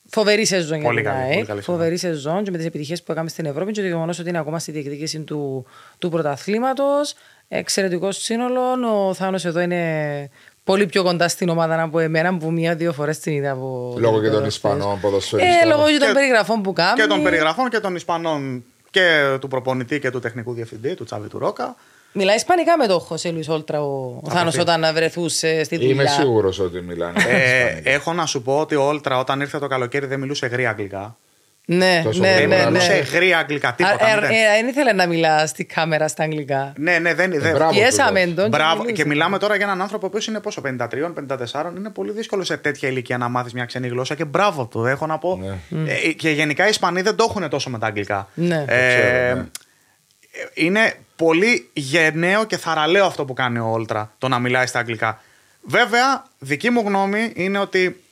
Φοβερή 0.10 0.46
σεζόν 0.46 0.78
για 0.78 0.88
Πολύ 0.88 1.02
την 1.02 1.10
καλή, 1.10 1.22
ΑΕΚ. 1.22 1.34
πολύ 1.34 1.46
καλή 1.46 1.62
Φοβερή 1.62 1.98
σεζόν 1.98 2.44
και 2.44 2.52
με 2.52 2.58
τις 2.58 2.66
επιτυχίες 2.66 3.04
που 3.04 3.12
έκαμε 3.12 3.30
στην 3.30 3.46
Ευρώπη 3.46 3.72
και 3.72 3.82
το 3.82 3.88
γεγονός 3.88 4.20
ότι 4.20 4.30
είναι 4.30 4.38
ακόμα 4.38 4.60
στη 4.60 4.72
διεκδίκηση 4.72 5.20
του, 5.20 5.66
του 6.00 6.10
πρωταθλήματος. 6.10 7.14
Εξαιρετικός 7.48 8.18
σύνολο. 8.18 8.62
Ο 9.08 9.14
Θάνος 9.14 9.46
εδώ 9.46 9.60
είναι 9.60 10.30
πολύ 10.64 10.86
πιο 10.86 11.04
κοντά 11.04 11.28
στην 11.28 11.50
ομάδα 11.50 11.82
από 11.82 12.00
εμένα 12.00 12.38
που 12.38 12.52
μία-δύο 12.52 12.94
φορές 12.94 13.20
την 13.20 13.34
είδα 13.34 13.52
από. 13.52 13.96
Λόγω 13.98 14.22
και 14.22 14.30
των 14.30 14.38
ποδοσφαίρες. 14.38 14.54
Ισπανών 14.56 15.00
ποδοσφαιριστών. 15.00 15.70
Ε, 15.70 15.74
λόγω 15.74 15.88
και 15.88 15.98
των 15.98 16.08
Και- 16.08 16.14
περιγραφών 16.14 16.62
που 16.62 16.74
κάνει. 16.74 17.02
Και 17.02 17.08
των 17.08 17.24
περιγραφών 17.24 17.70
και 17.70 17.80
των 17.80 17.96
Ισπανών 17.96 18.64
και 18.92 19.38
του 19.40 19.48
προπονητή 19.48 20.00
και 20.00 20.12
του 20.12 20.20
τεχνικού 20.20 20.54
διευθυντή, 20.54 20.94
του 20.96 21.04
Τσάβη 21.04 21.28
του 21.28 21.40
Ρόκα. 21.40 21.76
Μιλάει 22.14 22.36
Ισπανικά 22.36 22.78
με 22.78 22.88
το 22.88 23.00
Χωσέ 23.00 23.32
Λουίς 23.32 23.50
Όλτρα 23.50 23.82
ο, 23.84 24.20
ο 24.24 24.30
Θάνος 24.30 24.58
όταν 24.58 24.86
βρεθούσε 24.94 25.64
στη 25.64 25.76
δουλειά. 25.78 25.92
Είμαι 25.94 26.06
σίγουρος 26.06 26.60
ότι 26.60 26.82
μιλάνε. 26.82 27.14
Ε, 27.28 27.66
Ισπανικά. 27.66 27.90
έχω 27.90 28.14
να 28.14 28.26
σου 28.26 28.42
πω 28.42 28.60
ότι 28.60 28.76
ο 28.76 28.84
Όλτρα 28.88 29.20
όταν 29.20 29.40
ήρθε 29.40 29.60
το 29.60 29.68
καλοκαίρι 29.68 30.06
δεν 30.06 30.20
μιλούσε 30.20 30.46
γρήγορα 30.48 30.70
αγγλικά. 30.70 31.18
Ναι, 31.76 32.02
Τόσο 32.04 32.20
ναι, 32.22 32.28
γρήγορα 32.34 32.48
ναι, 32.58 32.64
Δεν 32.64 32.72
ναι. 32.74 32.80
μιλούσε 32.80 32.94
γρήγορα 33.14 33.38
αγγλικά, 33.38 33.74
τίποτα. 33.74 34.06
Α, 34.06 34.10
ε, 34.10 34.16
μηδέν. 34.16 34.32
ε, 34.32 34.38
Δεν 34.56 34.68
ήθελε 34.68 34.94
να 34.94 35.08
μιλά 35.08 35.48
στη 35.48 35.64
κάμερα 35.66 36.08
στα 36.08 36.24
αγγλικά. 36.24 36.74
Ναι, 36.78 37.00
ναι, 37.00 37.14
δεν 37.14 37.32
δεν- 37.40 37.52
μπράβο. 37.54 37.72
Πιέσαμε 37.72 38.26
του, 38.26 38.34
τον. 38.34 38.50
Μπράβο. 38.50 38.76
μιλούσε. 38.82 39.02
Και 39.02 39.06
μιλάμε 39.06 39.38
τώρα 39.38 39.56
για 39.56 39.66
έναν 39.66 39.82
άνθρωπο 39.82 40.10
που 40.10 40.18
είναι 40.30 40.40
πόσο, 40.40 40.62
53-54. 40.62 41.74
Είναι 41.78 41.90
πολύ 41.90 42.12
δύσκολο 42.12 42.44
σε 42.44 42.58
τέτοια 42.58 42.90
ηλικία 42.90 43.18
να 43.18 43.30
μάθεις 43.30 43.54
μια 43.54 43.66
ξένη 43.66 43.88
γλώσσα 43.88 44.16
και 44.16 44.26
μπράβο 44.26 44.66
του. 44.66 44.86
Έχω 44.86 45.06
να 45.06 45.18
πω. 45.18 45.40
Ναι. 45.70 45.92
Ε, 45.92 46.12
και 46.12 46.30
γενικά 46.30 46.66
οι 46.66 46.70
Ισπανοί 46.70 47.02
δεν 47.02 47.16
το 47.16 47.26
έχουν 47.30 47.50
τόσο 47.50 47.70
με 47.70 47.78
τα 47.80 47.88
αγγλικά. 47.88 48.28
Ναι. 48.34 48.66
Ε, 48.68 48.88
ξέρω, 48.88 49.36
ναι. 49.36 49.46
Είναι 50.54 50.94
πολύ 51.16 51.70
γενναίο 51.74 52.44
και 52.46 52.58
θαραλέο 52.58 53.06
αυτό 53.06 53.26
που 53.26 53.34
κάνει 53.34 53.60
ο 53.60 53.66
Όλτρα, 53.72 54.14
το 54.18 54.28
να 54.28 54.40
μιλάει 54.40 54.66
στα 54.66 54.80
αγγλικά. 54.80 55.22
Βέβαια, 55.62 56.26
δική 56.40 56.70
μου 56.70 56.84
γνώμη 56.86 57.32
είναι 57.36 57.60
ότι 57.60 58.04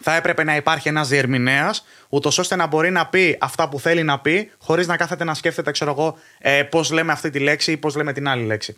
θα 0.00 0.14
έπρεπε 0.14 0.44
να 0.44 0.56
υπάρχει 0.56 0.88
ένας 0.88 1.08
διερμηνέας, 1.08 1.84
ούτως 2.08 2.38
ώστε 2.38 2.56
να 2.56 2.66
μπορεί 2.66 2.90
να 2.90 3.06
πει 3.06 3.36
αυτά 3.40 3.68
που 3.68 3.80
θέλει 3.80 4.02
να 4.02 4.18
πει, 4.18 4.50
χωρίς 4.58 4.86
να 4.86 4.96
κάθεται 4.96 5.24
να 5.24 5.34
σκέφτεται, 5.34 5.70
ξέρω 5.70 5.90
εγώ, 5.90 6.18
ε, 6.38 6.62
πώς 6.62 6.90
λέμε 6.90 7.12
αυτή 7.12 7.30
τη 7.30 7.38
λέξη 7.38 7.72
ή 7.72 7.76
πώς 7.76 7.96
λέμε 7.96 8.12
την 8.12 8.28
άλλη 8.28 8.44
λέξη. 8.44 8.76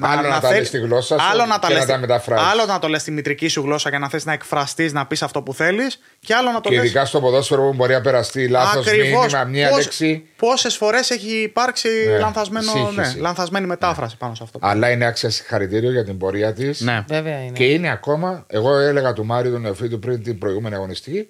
Άλλο 0.00 0.28
να 0.28 0.40
τα 0.40 0.50
λες 0.52 0.66
στη 0.66 0.78
γλώσσα 0.78 1.18
σου 1.18 1.26
άλλο 1.30 1.44
να 1.46 1.58
τα 1.58 1.66
και 1.68 1.72
λες 1.74 1.82
να 1.82 1.86
τα 1.88 1.92
στη- 1.92 2.00
μεταφράσεις. 2.00 2.48
Άλλο 2.52 2.64
να 2.66 2.78
το 2.78 2.88
λες 2.88 3.00
στη 3.00 3.10
μητρική 3.10 3.48
σου 3.48 3.60
γλώσσα 3.60 3.88
για 3.88 3.98
να 3.98 4.08
θες 4.08 4.24
να 4.24 4.32
εκφραστείς, 4.32 4.92
να 4.92 5.06
πεις 5.06 5.22
αυτό 5.22 5.42
που 5.42 5.54
θέλεις 5.54 6.00
και 6.20 6.34
άλλο 6.34 6.50
να 6.50 6.60
το 6.60 6.68
Και 6.68 6.74
λες 6.74 6.84
ειδικά 6.84 7.04
στο 7.04 7.20
ποδόσφαιρο 7.20 7.62
που 7.62 7.72
μπορεί 7.74 7.92
να 7.92 8.00
περαστεί 8.00 8.48
λάθος 8.48 8.86
μήνυμα, 8.92 9.44
μία 9.48 9.68
Πώς- 9.68 9.78
λέξη. 9.78 10.26
Πόσες 10.36 10.76
φορές 10.76 11.10
έχει 11.10 11.42
υπάρξει 11.42 11.88
Ναι, 12.06 12.18
λανθασμένο, 12.18 12.70
σύγχυση. 12.70 13.14
ναι, 13.16 13.20
λανθασμένη 13.20 13.66
μετάφραση 13.66 14.16
πάνω 14.16 14.34
σε 14.34 14.42
αυτό. 14.42 14.58
Αλλά 14.62 14.90
είναι 14.90 15.04
άξια 15.04 15.30
συγχαρητήριο 15.30 15.90
για 15.90 16.04
την 16.04 16.18
πορεία 16.18 16.52
της. 16.52 16.80
Ναι. 16.80 17.04
Βέβαια 17.08 17.42
είναι. 17.42 17.52
Και 17.56 17.64
είναι 17.64 17.90
ακόμα, 17.90 18.44
εγώ 18.46 18.76
έλεγα 18.78 19.12
του 19.12 19.24
Μάριου 19.24 19.52
τον 19.52 19.60
Νεοφίτου 19.60 19.98
πριν 19.98 20.22
την 20.22 20.38
προηγούμενη 20.38 20.74
αγωνιστική, 20.74 21.28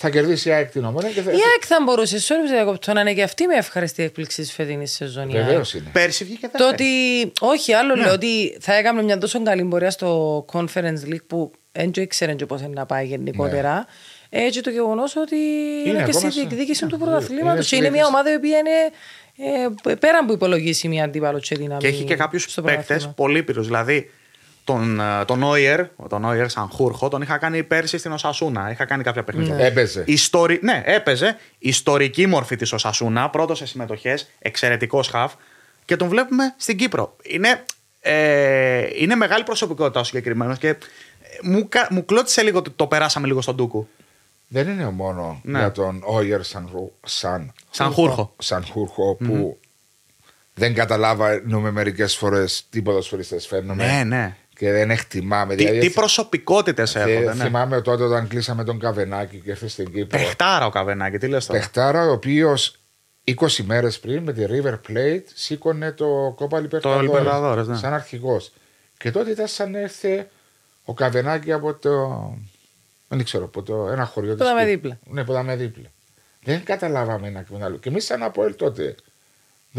θα 0.00 0.10
κερδίσει 0.10 0.48
η 0.48 0.52
ΑΕΚ 0.52 0.70
την 0.70 0.84
ομόνια 0.84 1.10
και 1.10 1.20
θα. 1.22 1.30
Η 1.30 1.34
ΑΕΚ 1.34 1.62
θα 1.66 1.76
μπορούσε, 1.84 2.16
sorry 2.16 2.40
που 2.40 2.46
σε 2.46 2.52
διακόπτω, 2.54 2.92
να 2.92 3.00
είναι 3.00 3.14
και 3.14 3.22
αυτή 3.22 3.46
με 3.46 3.54
ευχαριστή 3.54 4.02
έκπληξη 4.02 4.40
της 4.42 4.52
φετινής 4.52 4.92
σεζόν. 4.92 5.28
η 5.28 5.36
ΑΕΚ. 5.36 5.44
Βεβαίως 5.46 5.74
είναι. 5.74 5.90
Πέρσι 5.92 6.24
βγήκε 6.24 6.48
Το 6.48 6.64
δεύτερη. 6.70 6.72
ότι. 7.20 7.32
Όχι, 7.40 7.72
άλλο 7.72 7.94
λέω 7.94 8.12
ότι 8.12 8.56
θα 8.60 8.74
έκαμε 8.74 9.02
μια 9.02 9.18
τόσο 9.18 9.42
καλή 9.42 9.64
πορεία 9.64 9.90
στο 9.90 10.44
Conference 10.52 11.08
League 11.10 11.26
που 11.26 11.50
δεν 11.72 11.90
ήξερε 11.96 12.34
πώς 12.34 12.60
να 12.74 12.86
πάει 12.86 13.06
γενικότερα. 13.06 13.86
Έτσι 14.30 14.60
το 14.60 14.70
γεγονός 14.70 15.16
ότι 15.16 15.36
είναι, 15.86 16.02
και 16.02 16.12
στη 16.12 16.16
ακόμα 16.18 16.30
σε- 16.32 16.40
διεκδίκηση 16.40 16.86
του 16.86 16.96
Ναι, 16.98 17.04
πρωταθλήματος. 17.04 17.70
είναι 17.72 17.80
Και 17.80 17.86
είναι 17.86 17.96
μια 17.96 18.04
στη 18.04 18.14
ομάδα 18.14 18.32
η 18.32 18.34
οποία 18.34 18.58
είναι 18.58 18.70
ε, 19.90 19.94
πέραν 19.94 20.26
που 20.26 20.32
υπολογίσει 20.32 20.88
μια 20.88 21.04
αντίπαλο 21.04 21.38
και 21.38 21.56
δύναμη. 21.56 21.80
Και 21.80 21.86
έχει 21.86 22.04
και 22.04 22.14
κάποιους 22.14 22.42
στο 22.42 22.62
παίκτες 22.62 22.84
πρωτάθλημα. 22.86 23.12
πολύ 23.14 23.42
πύρου. 23.42 23.62
Δηλαδή, 23.62 24.10
τον, 24.72 25.00
ε, 25.00 25.24
τον 25.24 25.38
Νόιερ, 25.38 25.86
τον 26.08 26.20
Νόιερ 26.20 26.48
Σανχούρχο, 26.50 27.08
τον 27.08 27.22
είχα 27.22 27.38
κάνει 27.38 27.62
πέρσι 27.62 27.98
στην 27.98 28.12
Οσασούνα. 28.12 28.70
Είχα 28.70 28.84
κάνει 28.84 29.02
κάποια 29.02 29.24
παιχνίδια. 29.24 29.56
Έπαιζε. 29.58 30.02
Ιστορι... 30.06 30.58
Ναι, 30.62 30.82
έπαιζε. 30.86 31.36
Ιστορική 31.58 32.26
μορφή 32.26 32.56
της 32.56 32.72
Οσασούνα. 32.72 33.30
Πρώτος 33.30 33.58
σε 33.58 33.66
συμμετοχές. 33.66 34.28
Εξαιρετικός 34.38 35.08
χαφ. 35.08 35.32
Και 35.84 35.96
τον 35.96 36.08
βλέπουμε 36.08 36.54
στην 36.56 36.76
Κύπρο. 36.76 37.16
Είναι, 37.22 37.64
ε, 38.00 38.86
είναι 38.98 39.14
μεγάλη 39.14 39.44
προσωπικότητα 39.44 40.00
ο 40.00 40.04
συγκεκριμένος 40.04 40.58
και 40.58 40.68
ε, 40.68 40.76
μου, 41.42 41.68
κα- 41.68 41.88
μου 41.90 42.04
κλώτησε 42.04 42.42
λίγο 42.42 42.58
ότι 42.58 42.70
το 42.70 42.86
περάσαμε 42.86 43.26
λίγο 43.26 43.40
στον 43.40 43.56
Τούκου. 43.56 43.88
Δεν 44.48 44.68
είναι 44.68 44.90
μόνο 44.90 45.40
Ναι. 45.44 45.58
για 45.58 45.72
τον 45.72 46.00
Όιερ 46.04 46.42
Σαν, 46.44 46.70
σαν, 47.04 47.52
Σανχούρχο. 47.70 48.34
Σανχούρχο 48.38 49.14
που 49.14 49.58
δεν 50.54 50.74
καταλάβαμε 50.74 51.70
μερικές 51.70 52.16
φορές 52.16 52.66
τι 52.70 52.82
ποδοσφαιριστές 52.82 53.46
φέρνουμε. 53.46 53.86
Ναι, 53.86 54.04
ναι. 54.04 54.36
Και 54.58 54.72
δεν 54.72 54.90
εκτιμάμε. 54.90 55.54
Τι, 55.54 55.64
δηλαδή, 55.64 55.86
τι 55.86 55.90
προσωπικότητες 55.92 56.90
θε- 56.90 57.06
έρχονται. 57.06 57.34
Ναι. 57.34 57.44
Θυμάμαι 57.44 57.80
τότε 57.80 58.02
όταν 58.04 58.28
κλείσαμε 58.28 58.64
τον 58.64 58.78
Καβενάκη 58.78 59.36
και 59.38 59.50
ήρθε 59.50 59.68
στην 59.68 59.84
Κύπρο. 59.92 60.18
Πεχτάρα 60.18 60.66
ο 60.66 60.70
Καβενάκη, 60.70 61.18
τι 61.18 61.26
λες 61.28 61.46
τώρα; 61.46 61.58
Πεχτάρα, 61.58 62.06
ο 62.08 62.12
οποίος 62.12 62.76
20 63.24 63.34
μέρες 63.64 63.98
πριν 63.98 64.22
με 64.22 64.32
τη 64.32 64.44
River 64.48 64.74
Plate 64.88 65.22
σήκωνε 65.34 65.92
το 65.92 66.32
κόπα 66.36 66.62
Libertadores, 66.62 67.64
ναι. 67.66 67.76
Σαν 67.76 67.92
αρχηγός. 67.92 68.52
Και 68.98 69.10
τότε 69.10 69.30
ήταν 69.30 69.46
σαν 69.46 69.70
να 69.70 69.78
έρθει 69.78 70.26
ο 70.84 70.94
Καβενάκη 70.94 71.52
από 71.52 71.74
το. 71.74 72.34
Δεν 73.08 73.24
ξέρω, 73.24 73.44
από 73.44 73.62
το 73.62 73.88
ένα 73.92 74.04
χωριό 74.04 74.34
Που 74.34 74.42
ήταν 74.42 74.54
με 74.54 74.60
Κύπρου. 74.60 74.72
δίπλα. 74.74 74.98
Ναι, 75.04 75.24
που 75.24 75.32
ήταν 75.32 75.44
με 75.44 75.56
δίπλα. 75.56 75.86
Δεν 76.42 76.64
καταλάβαμε 76.64 77.26
ένα 77.28 77.42
και 77.42 77.54
άλλο. 77.62 77.76
Και 77.76 77.88
εμείς 77.88 78.04
σαν 78.04 78.22
από 78.22 78.44
ελ 78.44 78.56
τότε. 78.56 78.94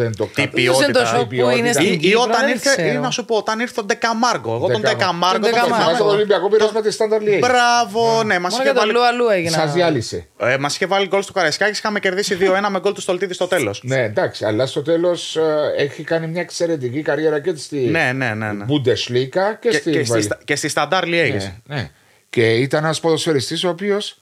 Δεν 0.03 0.15
το 0.15 0.25
Τι 0.25 0.41
κα- 0.41 0.47
ποιότητα, 0.49 0.61
Ίσως 0.71 0.83
είναι 0.83 0.91
το 0.93 1.01
η 1.01 1.05
σοκ 1.05 1.19
που 1.19 1.27
ποιότητα. 1.27 1.57
είναι 1.57 1.71
στην 1.71 1.85
Ή, 1.85 1.89
ή 1.91 1.97
Κύπρο, 1.97 2.21
όταν 2.21 2.39
δεν 2.41 2.49
ήρθε, 2.49 2.69
ξέρω. 2.69 2.87
ή 2.93 2.97
να 2.97 3.11
σου 3.11 3.25
πω, 3.25 3.35
όταν 3.35 3.59
ήρθε 3.59 3.79
ο 3.79 3.83
Ντεκαμάργκο. 3.83 4.53
Εγώ 4.55 4.67
τον 4.67 4.81
Ντεκαμα- 4.81 4.95
Ντεκαμάργκο 4.95 5.31
Τον 5.39 5.41
τον 5.41 5.51
Ντεκαμάργκο. 5.51 5.75
Θυμάσαι 5.75 5.95
θυμάμαι. 5.95 6.09
τον 6.09 6.15
Ολυμπιακό 6.15 6.49
πήρε 6.49 6.89
τη 6.89 6.95
Standard 6.99 7.27
League. 7.29 7.39
Μπράβο, 7.39 8.23
ναι, 8.23 8.39
μας 8.39 8.51
Μόνο 8.51 8.63
είχε 8.63 8.71
για 8.71 8.73
τον 8.73 8.79
βάλει. 8.81 8.91
Λου 8.91 9.03
αλλού 9.05 9.29
έγινε. 9.29 9.49
Σας 9.49 9.73
διάλυσε. 9.73 10.27
Ε, 10.37 10.57
μας 10.57 10.75
είχε 10.75 10.85
βάλει 10.85 11.07
γκολ 11.07 11.25
του 11.25 11.33
Καρεσκάκη, 11.33 11.71
είχαμε 11.77 11.99
κερδίσει 11.99 12.35
2-1 12.35 12.69
με 12.69 12.79
γκολ 12.79 12.93
του 12.93 13.01
Στολτίδη 13.01 13.33
στο 13.33 13.47
τέλος. 13.47 13.81
Ναι, 13.83 14.03
εντάξει, 14.03 14.45
αλλά 14.45 14.65
στο 14.65 14.81
τέλος 14.81 15.37
έχει 15.77 16.03
κάνει 16.03 16.27
μια 16.27 16.41
εξαιρετική 16.41 17.01
καριέρα 17.01 17.39
και 17.41 17.53
στη 17.55 17.77
Ναι, 17.77 18.11
ναι, 18.15 18.33
ναι. 18.33 18.51
ναι. 18.51 18.65
Bundesliga 18.69 19.57
και, 19.59 19.69
Και, 19.69 19.71
στη 19.71 19.91
και, 19.91 20.03
στη, 20.03 20.11
Βαλ- 20.11 20.23
στα- 20.23 20.39
και 20.45 20.55
στη 20.55 20.67
Σταντάρ 20.69 21.05
Λιέγη. 21.05 21.37
Ναι, 21.37 21.75
ναι. 21.75 21.89
Και 22.29 22.53
ήταν 22.53 22.83
ένας 22.83 22.99
ποδοσφαιριστής 22.99 23.63
ο 23.63 23.69
οποίος 23.69 24.18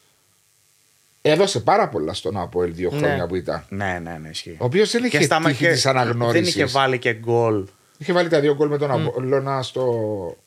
έδωσε 1.31 1.59
πάρα 1.59 1.87
πολλά 1.89 2.13
στον 2.13 2.37
Αποέλ 2.37 2.73
δύο 2.73 2.89
Ναι. 2.93 2.97
χρόνια 2.97 3.27
που 3.27 3.35
ήταν. 3.35 3.63
Ναι, 3.69 3.99
ναι, 4.03 4.17
ναι, 4.21 4.29
ισχύει. 4.29 4.55
Ο 4.59 4.65
οποίος 4.65 4.91
δεν 4.91 5.03
είχε 5.03 5.21
στα- 5.21 5.41
τύχει 5.45 5.63
και- 5.65 5.71
της 5.71 5.85
αναγνώρισης. 5.85 6.53
Δεν 6.53 6.63
είχε 6.63 6.77
βάλει 6.79 6.97
και 6.99 7.13
γκολ. 7.13 7.65
Είχε 7.99 8.13
βάλει 8.13 8.29
τα 8.29 8.39
δύο 8.39 8.55
γκολ 8.55 8.67
με 8.69 8.77
τον 8.77 8.91
Απόλλωνα 8.91 9.61
στο. 9.61 9.83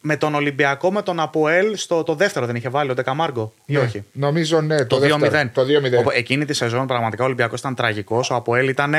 Με 0.00 0.16
τον 0.16 0.34
Ολυμπιακό, 0.34 0.92
με 0.92 1.02
τον 1.02 1.20
Αποέλ, 1.20 1.76
στο 1.76 2.02
το 2.02 2.14
δεύτερο 2.14 2.46
δεν 2.46 2.54
είχε 2.56 2.68
βάλει 2.68 2.90
ο 2.90 2.94
Ντεκαμάργκο. 2.94 3.52
Ή 3.66 3.72
Ναι, 3.72 3.78
όχι; 3.78 4.04
Νομίζω 4.12 4.60
ναι, 4.60 4.76
το, 4.76 4.84
Το 4.84 4.98
δεύτερο. 4.98 5.18
2-0. 5.30 5.50
Το 5.54 5.64
2-0. 5.64 5.98
Όπου 5.98 6.10
εκείνη 6.12 6.44
τη 6.44 6.52
σεζόν 6.54 6.86
πραγματικά 6.86 7.22
ο 7.22 7.26
Ολυμπιακός 7.26 7.60
ήταν 7.60 7.74
τραγικός. 7.74 8.30
Ο 8.30 8.34
Αποέλ 8.34 8.68
ήταν 8.68 8.94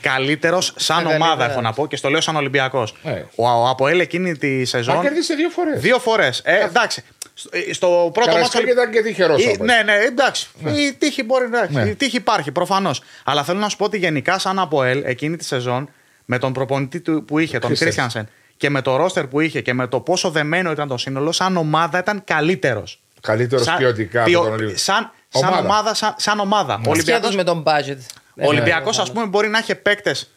καλύτερος 0.00 0.72
σαν 0.76 0.96
Μεγαλύτερος. 0.96 1.32
ομάδα, 1.32 1.50
έχω 1.50 1.60
να 1.60 1.72
πω, 1.72 1.86
και 1.86 1.96
στο 1.96 2.08
λέω 2.08 2.20
σαν 2.20 2.36
Ολυμπιακός. 2.36 2.94
Ναι. 3.02 3.24
Ο, 3.34 3.48
ο 3.48 3.68
Αποέλ 3.68 4.00
εκείνη 4.00 4.36
τη 4.36 4.58
Μα 4.58 4.64
σεζόν. 4.64 5.00
κέρδισε 5.00 5.34
δύο 5.34 5.48
φορές. 5.48 5.80
Δύο 5.80 5.98
φορές. 5.98 6.40
Ε, 6.44 6.64
εντάξει. 6.64 7.02
Στο, 7.34 7.48
ε, 7.52 7.72
στο 7.72 8.10
πρώτο 8.14 8.30
Καρασκάκη 8.30 8.70
ήταν 8.70 8.90
και 8.90 9.02
τυχερός 9.02 9.42
Ε, 9.42 9.46
όμως. 9.46 9.58
Ναι, 9.58 9.82
ναι, 9.84 9.94
εντάξει. 9.94 10.48
Η 10.64 10.92
τύχη 10.92 11.22
μπορεί 11.22 11.48
να 11.48 11.68
Ναι. 11.70 11.88
Η 11.90 11.94
τύχη 11.94 12.16
υπάρχει 12.16 12.52
προφανώς. 12.52 13.02
Αλλά 13.24 13.44
θέλω 13.44 13.58
να 13.58 13.68
σου 13.68 13.76
πω 13.76 13.84
ότι 13.84 13.98
γενικά, 13.98 14.38
σαν 14.38 14.58
ΑΠΟΕΛ 14.58 15.02
εκείνη 15.04 15.36
τη 15.36 15.44
σεζόν, 15.44 15.88
με 16.24 16.38
τον 16.38 16.52
προπονητή 16.52 17.00
του 17.00 17.24
που 17.24 17.38
είχε, 17.38 17.58
τον 17.58 17.70
Christensen. 17.70 17.78
Κρίστιανσεν, 17.78 18.28
και 18.56 18.70
με 18.70 18.82
το 18.82 18.96
ρόστερ 18.96 19.26
που 19.26 19.40
είχε 19.40 19.60
και 19.60 19.72
με 19.74 19.86
το 19.86 20.00
πόσο 20.00 20.30
δεμένο 20.30 20.70
ήταν 20.70 20.88
το 20.88 20.96
σύνολο, 20.96 21.32
σαν 21.32 21.56
ομάδα 21.56 21.98
ήταν 21.98 22.24
καλύτερος. 22.24 23.00
Καλύτερος 23.20 23.74
ποιοτικά 23.78 24.22
από 24.22 24.30
τον 24.32 24.52
Ολυμπιακό. 24.52 24.78
Σαν, 24.78 25.10
σαν 25.28 25.48
ομάδα, 25.48 25.64
Ομάδα. 25.68 25.94
σαν, 25.94 26.14
σαν 26.18 26.38
ομάδα. 26.40 26.74
Ο 26.74 26.78
Σχέτως 26.78 26.92
Ολυμπιακός, 26.92 27.34
με 27.36 27.44
τον 27.44 27.62
budget. 27.66 27.96
ο 28.44 28.46
Ολυμπιακός, 28.46 28.98
ας 28.98 29.12
πούμε, 29.12 29.26
μπορεί 29.26 29.48
να 29.48 29.58
έχει 29.58 29.74
παίκτες 29.74 30.30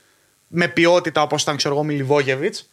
με 0.48 0.68
ποιότητα 0.68 1.22
όπως 1.22 1.42
ήταν 1.42 1.56
ξέρω 1.58 1.74
εγώ 1.74 1.84
Μιλιβόγεβιτς, 1.84 2.70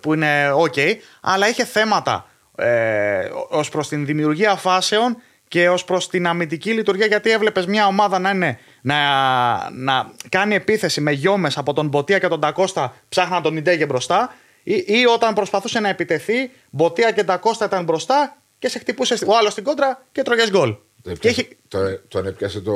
που 0.00 0.14
είναι 0.14 0.50
OK, 0.52 0.78
αλλά 1.20 1.48
είχε 1.48 1.64
θέματα 1.64 2.26
ε, 2.58 3.28
ως 3.48 3.68
προς 3.68 3.88
την 3.88 4.06
δημιουργία 4.06 4.54
φάσεων 4.56 5.16
και 5.48 5.68
ως 5.68 5.84
προς 5.84 6.08
την 6.08 6.26
αμυντική 6.26 6.72
λειτουργία. 6.72 7.06
Γιατί 7.06 7.30
έβλεπες 7.30 7.66
μια 7.66 7.86
ομάδα 7.86 8.18
να, 8.18 8.30
είναι, 8.30 8.58
να, 8.80 8.96
να 9.70 10.10
κάνει 10.28 10.54
επίθεση 10.54 11.00
με 11.00 11.12
γιώμε 11.12 11.50
από 11.54 11.72
τον 11.72 11.86
Μποτία 11.88 12.18
και 12.18 12.28
τον 12.28 12.40
Τακώστα, 12.40 12.94
ψάχναν 13.08 13.42
τον 13.42 13.56
Ιντέγε 13.56 13.86
μπροστά, 13.86 14.34
ή, 14.62 14.84
ή 14.86 15.06
όταν 15.14 15.34
προσπαθούσε 15.34 15.80
να 15.80 15.88
επιτεθεί, 15.88 16.50
Μποτία 16.70 17.10
και 17.10 17.24
Τακώστα 17.24 17.64
ήταν 17.64 17.84
μπροστά 17.84 18.36
και 18.58 18.68
σε 18.68 18.78
χτυπούσε 18.78 19.14
ο 19.26 19.36
άλλος 19.36 19.52
στην 19.52 19.64
κόντρα 19.64 20.02
και 20.12 20.22
τρώγες 20.22 20.50
γκολ. 20.50 20.74
Το 21.02 21.10
Και 21.10 21.10
έπιασε- 21.28 21.38
έχει. 21.38 21.56
το- 21.68 21.98
Τον 22.08 22.26
έπιασε 22.26 22.60
το 22.60 22.72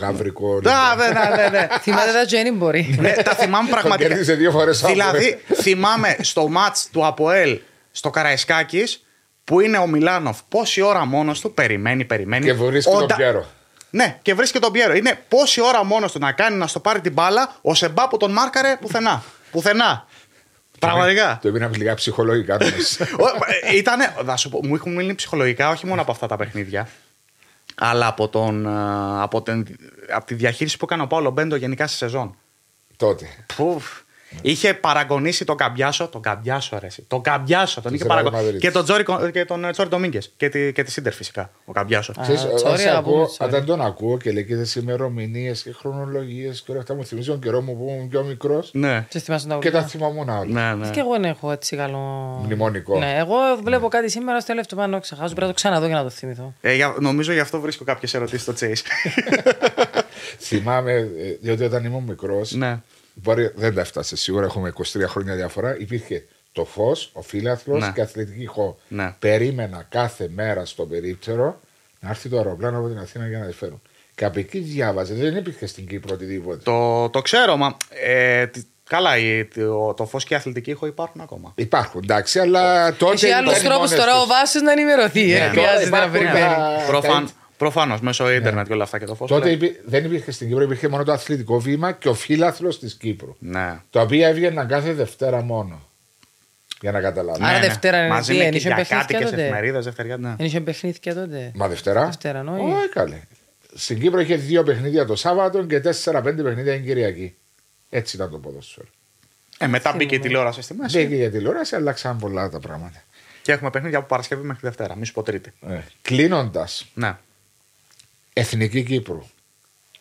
γαβρικό. 0.00 0.54
Α, 0.56 0.94
ναι, 0.96 1.06
ναι, 1.08 1.36
ναι, 1.42 1.48
ναι. 1.58 1.66
Θυμάται 1.82 2.12
τα 2.12 2.24
Τζένι 2.24 2.50
μπορεί. 2.50 2.96
Ναι, 3.00 3.12
τα 3.12 3.34
θυμάμαι 3.34 3.68
Τον 3.70 3.78
πραγματικά. 3.78 4.08
κέρδισε 4.08 4.34
δύο 4.34 4.50
φορές 4.50 4.82
ο 4.82 4.86
Δηλαδή, 4.88 5.38
θυμάμαι 5.54 6.16
στο 6.20 6.48
μάτς 6.48 6.88
του 6.92 7.06
Αποέλ 7.06 7.58
στο 7.90 8.10
Καραϊσκάκης 8.10 9.03
που 9.44 9.60
είναι 9.60 9.78
ο 9.78 9.86
Μιλάνοφ 9.86 10.40
πόση 10.48 10.80
ώρα 10.80 11.04
μόνος 11.04 11.40
του 11.40 11.54
περιμένει, 11.54 12.04
περιμένει. 12.04 12.44
Και 12.44 12.52
βρίσκει 12.54 12.92
τον 12.92 13.02
Οντα- 13.02 13.16
Πιέρο. 13.16 13.46
Ναι, 13.90 14.18
και 14.22 14.34
βρίσκει 14.34 14.58
τον 14.58 14.72
Πιέρο. 14.72 14.94
Είναι 14.94 15.18
πόση 15.28 15.60
ώρα 15.60 15.84
μόνος 15.84 16.12
του 16.12 16.18
να 16.18 16.32
κάνει 16.32 16.56
να 16.56 16.66
στο 16.66 16.80
πάρει 16.80 17.00
την 17.00 17.12
μπάλα, 17.12 17.56
ο 17.60 17.74
Σεμπά 17.74 18.08
που 18.08 18.16
τον 18.16 18.32
μάρκαρε 18.32 18.76
πουθενά. 18.80 19.22
Πουθενά. 19.50 20.06
Πραγματικά. 20.78 21.38
Το 21.42 21.48
έπαιρνα 21.48 21.70
λίγα 21.76 21.94
ψυχολογικά. 21.94 22.56
όμως. 22.60 23.00
ε, 23.70 23.76
Ήτανε, 23.76 24.14
θα 24.26 24.36
σου 24.36 24.48
πω, 24.48 24.60
μου 24.66 24.74
έχουν 24.74 24.94
μείνει 24.94 25.14
ψυχολογικά 25.14 25.68
όχι 25.70 25.86
μόνο 25.86 26.00
από 26.02 26.10
αυτά 26.10 26.26
τα 26.26 26.36
παιχνίδια, 26.36 26.88
αλλά 27.74 28.06
από, 28.06 28.28
τον, 28.28 28.66
α, 28.66 29.22
από, 29.22 29.42
την, 29.42 29.66
από 30.10 30.24
τη 30.26 30.34
διαχείριση 30.34 30.76
που 30.76 30.84
έκανε 30.84 31.02
ο 31.02 31.06
Πάολο 31.06 31.30
Μπέντο 31.30 31.56
γενικά 31.56 31.86
στη 31.86 31.96
σεζόν. 31.96 32.36
Τότε. 32.96 33.26
Πουφ. 33.56 33.84
Είχε 34.42 34.74
παραγωνίσει 34.74 35.44
τον 35.44 35.56
Καμπιάσο. 35.56 36.08
Τον 36.08 36.20
Καμπιάσο, 36.22 36.76
αρέσει. 36.76 37.04
Τον 37.08 37.22
Καμπιάσο. 37.22 37.80
Τον 37.80 37.92
Της 37.92 38.00
είχε 38.00 38.08
Real 38.10 38.14
παραγωνίσει. 38.16 38.52
Madrid. 38.54 38.58
Και 38.58 38.70
τον, 38.70 38.84
Τζόρι, 38.84 39.04
και 39.32 39.44
τον 39.44 39.64
ε, 39.64 39.70
Τσόρι 39.70 39.88
Ντομίγκε. 39.88 40.18
Και 40.36 40.48
τη, 40.48 40.72
και 40.72 40.82
τη 40.82 40.90
Σίντερ 40.90 41.12
φυσικά. 41.12 41.50
Ο 41.64 41.72
Καμπιάσο. 41.72 42.12
Ξέρεις, 42.22 42.42
sorry, 42.42 42.54
όταν 42.58 42.78
σε 42.78 42.90
να 42.90 42.96
ακούω- 42.98 43.12
πούμε, 43.14 43.26
sorry. 43.38 43.46
Όταν 43.46 43.64
τον 43.64 43.80
ακούω 43.80 44.16
και 44.18 44.32
λέει 44.32 44.44
και 44.44 44.56
τις 44.56 44.74
ημερομηνίες 44.74 45.62
και 45.62 45.72
χρονολογίες 45.72 46.62
και 46.62 46.70
όλα 46.70 46.80
αυτά 46.80 46.94
μου 46.94 47.04
θυμίζει 47.04 47.28
τον 47.28 47.40
καιρό 47.40 47.60
μου 47.60 47.76
που 47.76 47.86
ήμουν 47.94 48.08
πιο 48.08 48.22
μικρός 48.24 48.70
Ναι. 48.72 49.06
Και 49.08 49.18
θυμάσαι 49.18 49.46
τα 49.48 49.58
και 49.60 49.70
τα 49.70 49.78
ουλικά. 49.78 49.90
θυμόμουν 49.90 50.28
όλα. 50.28 50.44
Ναι, 50.44 50.84
ναι. 50.84 50.90
Και 50.90 51.00
εγώ 51.00 51.10
δεν 51.10 51.24
έχω 51.24 51.50
έτσι 51.50 51.76
καλό. 51.76 51.98
Μνημονικό. 52.44 52.98
Ναι, 52.98 53.16
εγώ 53.18 53.34
βλέπω 53.62 53.88
κάτι 53.88 54.10
σήμερα 54.10 54.38
στο 54.40 54.46
τελευταίο 54.52 54.78
πάνω 54.78 54.90
να 54.90 54.96
το 54.96 55.02
ξεχάσω. 55.02 55.28
Πρέπει 55.28 55.40
να 55.40 55.46
το 55.48 55.54
ξαναδώ 55.54 55.86
για 55.86 55.96
να 55.96 56.02
το 56.02 56.10
θυμηθώ. 56.10 56.52
Ε, 56.60 56.74
για- 56.74 56.94
νομίζω 57.00 57.32
γι' 57.32 57.40
αυτό 57.40 57.60
βρίσκω 57.60 57.84
κάποιες 57.84 58.14
ερωτήσεις 58.14 58.42
στο 58.42 58.52
Chase. 58.60 58.82
Θυμάμαι, 60.38 60.92
ε, 60.92 61.06
διότι 61.40 61.64
όταν 61.64 61.84
ήμουν 61.84 62.02
μικρός, 62.08 62.52
ναι. 62.52 62.80
Μπορεί 63.14 63.50
δεν 63.54 63.74
τα 63.74 63.80
έφτασε 63.80 64.16
σίγουρα, 64.16 64.44
έχουμε 64.44 64.72
23 64.76 64.82
χρόνια 65.06 65.34
διαφορά. 65.34 65.76
Υπήρχε 65.78 66.24
το 66.52 66.64
φως, 66.64 67.10
ο 67.12 67.22
φύλαθλος 67.22 67.80
Ναι. 67.80 67.90
και 67.94 68.00
αθλητική 68.00 68.46
χώ. 68.46 68.76
Ναι. 68.88 69.14
Περίμενα 69.18 69.86
κάθε 69.88 70.28
μέρα 70.34 70.64
στο 70.64 70.84
περίπτερο 70.86 71.60
να 72.00 72.08
έρθει 72.08 72.28
το 72.28 72.36
αεροπλάνο 72.36 72.78
από 72.78 72.88
την 72.88 72.98
Αθήνα 72.98 73.28
για 73.28 73.38
να 73.38 73.46
τη 73.46 73.52
φέρουν. 73.52 73.82
Και 74.14 74.24
από 74.24 74.38
εκεί 74.38 74.58
διάβαζε, 74.58 75.14
δεν 75.14 75.36
υπήρχε 75.36 75.66
στην 75.66 75.86
Κύπρο 75.86 76.14
οτιδήποτε. 76.14 76.56
Το, 76.62 77.08
το 77.08 77.22
ξέρω, 77.22 77.56
μα. 77.56 77.76
Ε, 78.04 78.46
τι- 78.46 78.62
καλά, 78.88 79.16
η- 79.18 79.44
το, 79.44 79.94
το 79.94 80.06
φως 80.06 80.24
και 80.24 80.34
η 80.34 80.36
αθλητική 80.36 80.70
ήχο 80.70 80.86
υπάρχουν 80.86 81.20
ακόμα. 81.20 81.52
Υπάρχουν, 81.54 82.00
εντάξει, 82.02 82.38
αλλά 82.38 82.94
τότε. 82.96 83.12
Έχει 83.14 83.30
άλλους 83.30 83.50
ήταν 83.52 83.64
οι 83.64 83.68
τρόπους 83.68 83.90
μόνες 83.90 84.04
τώρα 84.04 84.12
τους. 84.12 84.22
ο 84.22 84.26
Βάσο 84.26 84.60
να 84.60 84.72
ενημερωθεί. 84.72 85.26
Ναι, 85.26 85.32
ε, 85.34 85.38
τώρα 85.38 85.50
Χρειάζεται 85.50 85.90
να 85.90 85.96
υπάρχουν 85.96 86.12
περιμένει. 86.12 86.38
τα- 86.54 86.84
Προφαν, 86.86 87.24
τα- 87.24 87.30
Προφανώς 87.64 88.00
μέσω 88.00 88.32
ίντερνετ 88.32 88.66
και 88.66 88.72
όλα 88.72 88.82
αυτά 88.82 88.98
και 88.98 89.04
το 89.04 89.14
φως. 89.14 89.28
Τότε 89.28 89.50
υπή- 89.50 89.80
δεν 89.84 90.04
υπήρχε 90.04 90.30
στην 90.30 90.48
Κύπρο, 90.48 90.62
υπήρχε 90.62 90.88
μόνο 90.88 91.04
το 91.04 91.12
αθλητικό 91.12 91.60
βήμα 91.60 91.92
και 91.92 92.08
ο 92.08 92.14
φύλαθλο 92.14 92.76
της 92.76 92.94
Κύπρου. 92.94 93.36
Ναι. 93.38 93.80
Το 93.90 94.00
οποίο 94.00 94.26
έβγαιναν 94.26 94.68
κάθε 94.68 94.92
Δευτέρα 94.92 95.42
μόνο. 95.42 95.88
Για 96.80 96.92
να 96.92 97.00
καταλάβει. 97.00 97.42
Άρα 97.42 97.52
Ναι, 97.52 97.58
ναι. 97.58 97.66
Δευτέρα 97.66 97.98
είναι 97.98 98.08
Μαζί 98.08 98.32
τι, 98.32 98.38
με 98.38 98.44
εν 98.44 98.54
είχε 98.54 98.68
Κυριακάτικε 98.68 98.96
παιχνίδια 99.06 99.30
τότε; 99.30 99.42
εφημερίδες, 99.42 99.84
Δευτεριά. 99.84 100.16
Ναι. 100.16 100.34
Δεν 100.36 100.46
είχε 100.46 100.60
παιχνίδια 100.60 101.14
τότε; 101.14 101.50
Μα 101.54 101.68
Δευτέρα; 101.68 102.04
Δευτέρα, 102.04 102.42
νόη. 102.42 102.60
Όχι, 102.60 102.88
καλέ. 102.88 103.20
Στην 103.74 104.00
Κύπρο 104.00 104.20
είχε 104.20 104.36
δύο 104.36 104.62
παιχνίδια 104.62 105.04
το 105.06 105.16
Σάββατο 105.16 105.64
και 105.64 105.80
τέσσερα-πέντε 105.80 106.42
παιχνίδια 106.42 106.72
την 106.72 106.84
Κυριακή. 106.84 107.34
Έτσι 107.90 108.16
ήταν 108.16 108.30
το 108.30 108.38
ποδόσφαιρο. 108.38 108.86
Ε, 109.58 109.66
μετά 109.66 109.92
μπήκε 109.96 110.14
η 110.14 110.18
τηλεόραση 110.18 110.62
στη 110.62 110.74
μέση. 110.74 110.98
Δεν 110.98 111.08
και 111.08 111.14
για 111.14 111.30
τηλεόραση, 111.30 111.74
αλλάξαν 111.74 112.18
πολλά 112.18 112.48
τα 112.48 112.60
πράγματα. 112.60 113.02
Και 113.42 113.52
έχουμε 113.52 113.70
παιχνίδια 113.70 113.98
από 113.98 114.06
Παρασκευή 114.06 114.42
μέχρι 114.42 114.60
Δευτέρα. 114.62 114.96
Μη 114.96 115.06
σου 115.06 115.12
πω 115.12 115.22
Τρίτη. 115.22 115.52
Ε. 115.68 115.78
Κλείνοντας, 116.02 116.86
Ναι. 116.94 117.16
Εθνική 118.36 118.82
Κύπρου. 118.82 119.22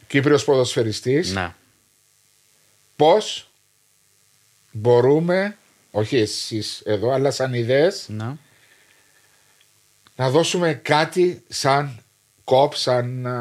Κύπριος 0.07 0.43
ποδοσφαιριστής, 0.43 1.31
ναι. 1.33 1.53
πώς 2.95 3.49
μπορούμε, 4.71 5.57
όχι 5.91 6.17
εσείς 6.17 6.81
εδώ, 6.85 7.11
αλλά 7.11 7.31
σαν 7.31 7.53
ιδέες, 7.53 8.05
ναι. 8.09 8.35
να 10.15 10.29
δώσουμε 10.29 10.73
κάτι 10.73 11.43
σαν 11.47 12.03
κόπ, 12.43 12.75
σαν 12.75 13.21
να, 13.21 13.39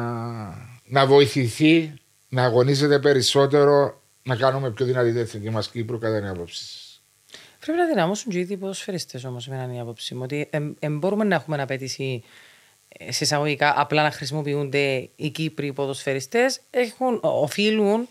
να 0.85 1.05
βοηθηθεί, 1.05 1.93
να 2.29 2.43
αγωνίζεται 2.43 2.99
περισσότερο, 2.99 4.01
να 4.23 4.35
κάνουμε 4.35 4.71
πιο 4.71 4.85
δυνατή 4.85 5.11
την 5.11 5.21
εθνική 5.21 5.49
μας 5.49 5.69
Κύπρου 5.69 5.99
κατά 5.99 6.19
την 6.19 6.27
άποψη 6.27 6.63
σας; 6.63 7.01
Πρέπει 7.59 7.77
να 7.77 7.87
δυναμώσουν 7.87 8.31
και 8.31 8.37
οι 8.37 8.41
ίδιοι 8.41 8.57
ποδοσφαιριστές 8.57 9.23
όμως, 9.23 9.47
με 9.47 9.55
έναν 9.55 9.71
η 9.71 9.79
άποψη 9.79 10.15
μου. 10.15 10.21
Ότι 10.23 10.49
δεν 10.79 10.97
μπορούμε 10.97 11.23
να 11.23 11.35
έχουμε 11.35 11.61
απέτηση 11.61 12.23
ε, 12.97 13.11
σε 13.11 13.23
εισαγωγικά 13.23 13.73
απλά 13.77 14.03
να 14.03 14.11
χρησιμοποιούνται 14.11 15.09
οι 15.15 15.29
Κύπροι 15.29 15.73
ποδοσφαιριστές. 15.73 16.59
Οφείλουν 17.21 18.07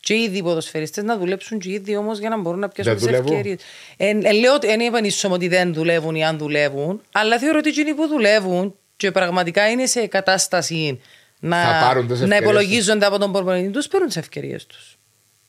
και 0.00 0.14
οι 0.14 0.22
ίδιοι 0.22 0.42
ποδοσφαιριστές 0.42 1.04
να 1.04 1.16
δουλέψουν 1.18 1.58
και 1.58 1.68
οι 1.68 1.72
ίδιοι 1.72 1.96
όμως 1.96 2.18
για 2.18 2.28
να 2.28 2.40
μπορούν 2.40 2.58
να 2.60 2.68
πιάσουν 2.68 2.92
Δεν 2.92 3.02
τις 3.02 3.10
δουλεύουν. 3.10 3.36
ευκαιρίες. 3.36 3.60
Ε, 3.96 4.32
λέω 4.32 4.54
ότι 4.54 4.66
δεν 4.66 4.80
επανίσσομαι 4.80 5.34
ότι 5.34 5.48
δεν 5.48 5.74
δουλεύουν 5.74 6.14
ή 6.14 6.24
αν 6.24 6.38
δουλεύουν, 6.38 7.00
αλλά 7.12 7.38
θεωρώ 7.38 7.58
ότι 7.58 7.68
εκείνοι 7.68 7.94
που 7.94 8.06
δουλεύουν 8.06 8.74
και 8.96 9.10
πραγματικά 9.10 9.70
είναι 9.70 9.86
σε 9.86 10.06
κατάσταση 10.06 11.00
να, 11.40 11.62
Θα 11.62 11.86
πάρουν 11.86 12.06
τις 12.06 12.18
να 12.18 12.24
ευκαιρίες 12.24 12.40
υπολογίζονται 12.50 13.06
από 13.06 13.18
τον 13.18 13.32
προπονητή 13.32 13.70
τους, 13.70 13.86
παίρνουν 13.88 14.08
τις 14.08 14.16
ευκαιρίες 14.16 14.66
τους. 14.66 14.96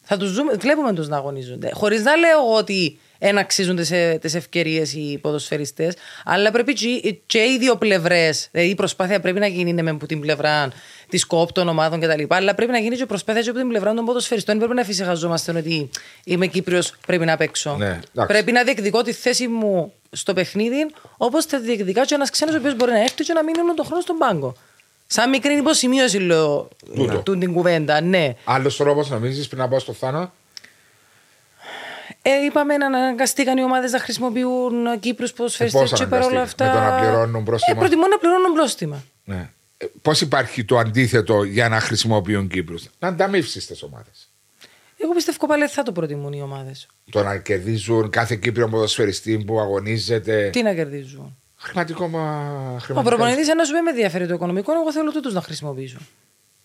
Θα 0.02 0.18
τους 0.18 0.34
δούμε, 0.34 0.54
βλέπουμε 0.54 0.94
τους 0.94 1.08
να 1.08 1.18
αγωνίζονται. 1.18 1.72
Χωρίς 1.74 2.04
να 2.04 2.16
λέω 2.16 2.40
εγώ 2.40 2.56
ότι 2.58 3.00
δεν 3.24 3.38
αξίζουν 3.38 3.76
τις 4.20 4.34
ευκαιρίες 4.36 4.94
οι 4.94 5.20
ποδοσφαιριστές, 5.22 5.94
αλλά 6.26 6.52
πρέπει 6.52 6.74
και, 6.74 7.18
και 7.26 7.40
οι 7.40 7.58
δύο 7.60 7.76
πλευρές. 7.76 8.48
Δηλαδή 8.52 8.70
η 8.70 8.76
προσπάθεια 8.76 9.20
πρέπει 9.20 9.40
να 9.40 9.48
γίνει 9.48 9.74
ναι, 9.74 9.82
με 9.82 9.90
από 9.90 10.06
την 10.06 10.20
πλευρά 10.20 10.70
της 11.10 11.26
κόπ 11.26 11.52
των 11.52 11.68
ομάδων 11.68 12.00
κτλ. 12.00 12.24
Αλλά 12.28 12.56
πρέπει 12.56 12.72
να 12.72 12.78
γίνει 12.78 12.96
και 12.96 13.06
προσπάθεια 13.06 13.42
και 13.42 13.50
από 13.50 13.60
την 13.60 13.68
πλευρά 13.68 13.94
των 13.94 14.06
ποδοσφαιριστών. 14.06 14.58
Δεν 14.58 14.66
πρέπει 14.66 14.80
να 14.80 14.86
φυσικαζόμαστε 14.86 15.52
ότι 15.58 15.90
είμαι 16.24 16.48
Κύπριος, 16.48 16.94
πρέπει 17.08 17.26
να 17.26 17.38
παίξω. 17.38 17.76
Ναι, 17.78 17.86
εντάξει. 17.86 18.34
πρέπει 18.34 18.52
να 18.52 18.64
διεκδικώ 18.64 19.02
τη 19.02 19.12
θέση 19.12 19.48
μου 19.48 19.94
στο 20.12 20.34
παιχνίδι, 20.34 20.86
όπως 21.18 21.46
θα 21.46 21.60
διεκδικά 21.60 22.06
και 22.06 22.16
ένας 22.16 22.30
ξένος 22.30 22.56
ο 22.56 22.58
οποίος 22.58 22.76
μπορεί 22.76 22.92
να 22.92 23.00
έρθει 23.00 23.24
και 23.24 23.34
να 23.34 23.44
μείνει 23.44 23.60
όλο 23.60 23.74
τον 23.74 23.86
χρόνο 23.86 24.02
στον 24.02 24.18
πάγκο. 24.18 24.56
Σαν 25.08 25.30
μικρή 25.30 25.58
υποσημείωση 25.58 26.18
λέω 26.18 26.68
Τούτο. 26.96 27.18
του 27.18 27.38
την 27.38 27.54
κουβέντα, 27.54 28.02
ναι. 28.02 28.36
Άλλος 28.44 28.78
τρόπος 28.78 29.10
νομίζεις 29.10 29.48
πριν 29.48 29.60
να 29.62 29.68
πάω 29.68 29.80
στο 29.80 29.94
Θάνο, 29.94 30.32
Ε, 32.26 32.46
είπαμε 32.46 32.78
να 32.78 32.86
αναγκαστήκαν 32.86 33.58
οι 33.58 33.64
ομάδες 33.64 33.92
να 33.92 34.00
χρησιμοποιούν 34.00 35.00
Κύπρους 35.00 35.34
ποδοσφαιριστές 35.34 35.82
Ε, 35.82 35.88
πώς 35.90 36.00
και 36.00 36.06
παρόλα 36.06 36.28
αναγκαστήκαν, 36.30 36.68
αυτά. 36.68 36.82
με 36.82 36.90
το 36.90 36.92
να 36.96 37.00
πληρώνουν 37.02 37.44
πρόστιμα; 37.44 37.78
Ε, 37.78 37.80
προτιμούν 37.80 38.10
να 38.10 38.18
πληρώνουν 38.18 38.54
πρόστιμα. 38.54 39.04
ναι. 39.24 39.50
Ε, 39.78 39.86
πώς 40.02 40.22
υπάρχει 40.22 40.64
το 40.66 40.78
αντίθετο 40.78 41.44
για 41.44 41.70
να 41.70 41.80
χρησιμοποιούν 41.80 42.48
Κύπρους; 42.48 42.86
Να 43.00 43.08
ανταμείψεις 43.08 43.66
τις 43.68 43.84
ομάδες. 43.84 44.28
Εγώ 44.98 45.14
πιστεύω 45.14 45.48
πάλι 45.48 45.68
θα 45.68 45.84
το 45.84 45.92
προτιμούν 45.92 46.34
οι 46.34 46.42
ομάδες. 46.42 46.88
Το 47.12 47.24
να 47.24 47.38
κερδίζουν 47.38 48.10
κάθε 48.10 48.36
Κύπριο 48.36 48.70
ποδοσφαιριστή 48.70 49.38
που 49.48 49.60
αγωνίζεται. 49.60 50.50
Τι 50.50 50.62
να 50.64 50.74
κερδίζουν; 50.74 51.38
Χρηματικό 51.56 52.08
μα. 52.08 52.20
Ο 52.76 52.80
χρηματικό. 52.80 53.16
προπονητής 53.16 53.48
ένα 53.50 53.64
σου 53.64 53.74
πει 53.74 53.82
με 53.82 53.90
ενδιαφέρει 53.90 54.28
το 54.28 54.34
οικονομικό, 54.34 54.74
εγώ 54.74 54.92
θέλω 54.92 55.12
τούτους 55.12 55.34
να 55.34 55.42
χρησιμοποιήσω. 55.42 55.98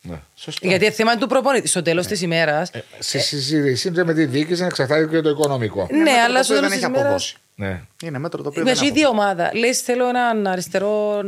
Ναι, 0.02 0.20
σωστό. 0.34 0.66
Γιατί 0.66 0.90
θέμα 0.90 1.10
είναι 1.12 1.20
του 1.20 1.26
προπονητή. 1.26 1.68
Στο 1.68 1.82
τέλος 1.82 2.06
της 2.06 2.22
ημέρας. 2.22 2.70
Στη 2.98 3.18
συζήτηση 3.18 3.90
με 3.90 4.14
τη 4.14 4.24
διοίκηση 4.26 4.60
να 4.60 4.66
εξαρτάται 4.66 5.06
και 5.06 5.20
το 5.20 5.28
οικονομικό. 5.28 5.86
Ναι, 5.90 5.96
μέτρο 5.98 6.12
αλλά 6.24 6.38
το 6.38 6.44
στο 6.44 6.54
οποίο 6.54 6.68
τέλος 6.68 6.68
δεν 6.68 6.70
της 6.70 6.76
έχει 6.76 6.86
ημέρας. 6.86 7.02
αποδώσει. 7.04 7.36
Ναι. 7.54 7.80
Είναι 8.08 8.18
μέτρο 8.18 8.42
το 8.42 8.48
οποίο 8.48 8.62
Με 8.64 8.72
δεν 8.72 8.82
η 8.82 8.86
έχει 8.86 8.96
ίδια 8.96 9.08
ομάδα. 9.08 9.50
Λες, 9.54 9.80
θέλω 9.80 10.08
έναν 10.08 10.46
αριστερό 10.46 11.20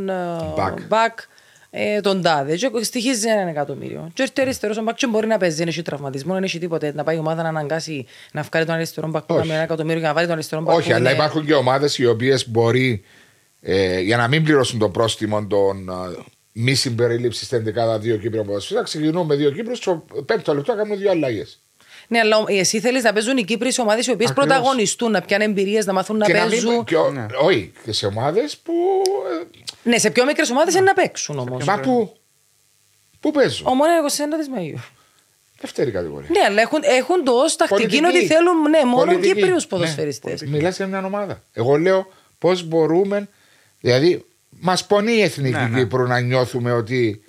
Back. 0.57 0.75
μπακ 0.89 1.19
ε, 1.71 2.01
τον 2.01 2.23
τάδε. 2.23 2.57
Και 2.57 2.71
στοιχίζει 2.81 3.29
ένα 3.29 3.49
εκατομμύριο. 3.51 4.11
Και 4.15 4.23
έρθει 4.23 4.41
ο 4.41 4.43
αριστερός 4.43 4.83
μπακ 4.83 4.97
και 4.97 5.07
μπορεί 5.07 5.27
να 5.27 5.39
παίζει, 5.39 5.57
δεν 5.57 5.69
έχει 5.69 5.83
τραυματισμό, 5.83 6.35
δεν 6.35 6.43
έχει 6.43 6.59
τίποτε. 6.59 6.93
Να 6.95 7.05
πάει 7.05 7.17
η 7.17 7.19
ομάδα 7.19 7.43
να 7.43 7.49
αναγκάσει 7.49 8.07
να 8.33 8.43
βγάλει 8.43 8.67
τον 8.67 8.75
αριστερό 8.75 9.09
μπακ 9.09 9.23
που 9.23 9.35
Όχι. 9.35 9.41
κάνει 9.43 9.55
ένα 9.55 9.63
εκατομμύριο 9.63 9.99
για 9.99 10.09
να 10.09 10.15
βάλει 10.15 10.27
τον 10.27 10.35
αριστερό 10.35 10.63
μπακ. 10.63 10.77
Όχι, 10.77 10.89
που 10.89 10.95
αλλά 10.95 11.11
είναι- 11.11 11.19
υπάρχουν 11.19 11.47
και 11.47 11.55
ομάδες 11.55 11.99
οι 11.99 12.07
οποίες 12.07 12.49
μπορεί 12.51 13.05
ε, 13.63 14.01
για 14.01 14.17
να 14.17 14.29
μην 14.29 14.45
πληρώσουν 14.45 14.79
το 14.79 14.89
πρόστιμο 14.89 15.47
των 15.47 15.89
ε, 15.89 15.93
μη 16.53 16.75
συμπερίληψη 16.75 17.45
στην 17.45 17.75
11 17.95 17.99
δύο 18.01 18.17
Κύπρων 18.17 18.47
ποδοσφαίρια, 18.47 18.83
ξεκινούμε 18.83 19.25
με 19.25 19.35
δύο 19.35 19.51
Κύπρους. 19.51 19.79
Στο 19.79 20.05
πέμπτο 20.27 20.55
λεπτό 20.55 20.75
κάνουμε 20.75 20.97
δύο 20.97 21.11
αλλαγές. 21.11 21.63
Ναι, 22.09 22.19
αλλά 22.19 22.45
εσύ 22.49 22.81
θέλεις 22.81 23.03
να 23.03 23.13
παίζουν 23.13 23.37
οι 23.37 23.45
Κύπροι 23.45 23.73
σε 23.73 23.81
ομάδες 23.81 24.07
οι 24.07 24.11
οποίες 24.11 24.31
Ακριβώς. 24.31 24.49
πρωταγωνιστούν, 24.55 25.11
να 25.11 25.21
πιάνουν 25.21 25.49
εμπειρίες, 25.49 25.87
να 25.87 25.93
μάθουν 25.93 26.17
να 26.17 26.27
Και 26.27 26.33
να 26.33 26.39
παίζουν. 26.47 26.73
μην, 26.75 26.85
και, 26.85 26.97
ο- 26.97 27.27
Όχι, 27.43 27.73
και 27.85 27.93
σε 27.93 28.07
ομάδες 28.07 28.57
που. 28.57 28.73
Ναι, 29.83 29.99
σε 29.99 30.11
πιο 30.11 30.25
μικρές 30.25 30.51
ομάδες 30.51 30.75
είναι 30.75 30.83
να 30.85 30.93
παίξουν 30.95 31.39
όμως. 31.39 31.63
ε, 31.63 31.65
μα 31.65 31.81
που. 31.81 32.17
Πού 33.21 33.31
παίζουν; 33.31 33.67
Ομόνια 33.67 33.99
21 33.99 34.39
της 34.39 34.49
Μαΐου. 34.57 34.79
Δεύτερη 35.61 35.91
κατηγορία. 35.91 36.29
Ναι, 36.33 36.41
αλλά 36.47 36.61
έχουν, 36.61 36.79
έχουν 36.83 37.25
το 37.25 37.33
ω 37.33 37.45
τακτική 37.57 37.69
Πολιτική. 38.01 38.05
ότι 38.17 38.27
θέλουν 38.27 38.61
ναι, 38.71 38.85
μόνο 38.85 39.05
Πολιτική. 39.05 39.35
Κύπριους 39.35 39.63
Ναι. 39.63 39.69
ποδοσφαιριστές. 39.69 40.43
Μιλάς 40.43 40.77
για 40.77 40.87
μια 40.87 41.05
ομάδα. 41.05 41.43
Εγώ 41.53 41.77
λέω 41.77 42.07
πώς 42.39 42.63
μπορούμε. 42.65 43.29
Δηλαδή, 43.81 44.25
μας 44.61 44.87
πονεί 44.87 45.13
η 45.13 45.23
εθνική 45.23 45.57
Ναι, 45.57 45.67
ναι. 45.67 45.79
Κύπρου 45.79 46.07
να 46.07 46.21
νιώθουμε 46.21 46.73
ότι. 46.73 47.25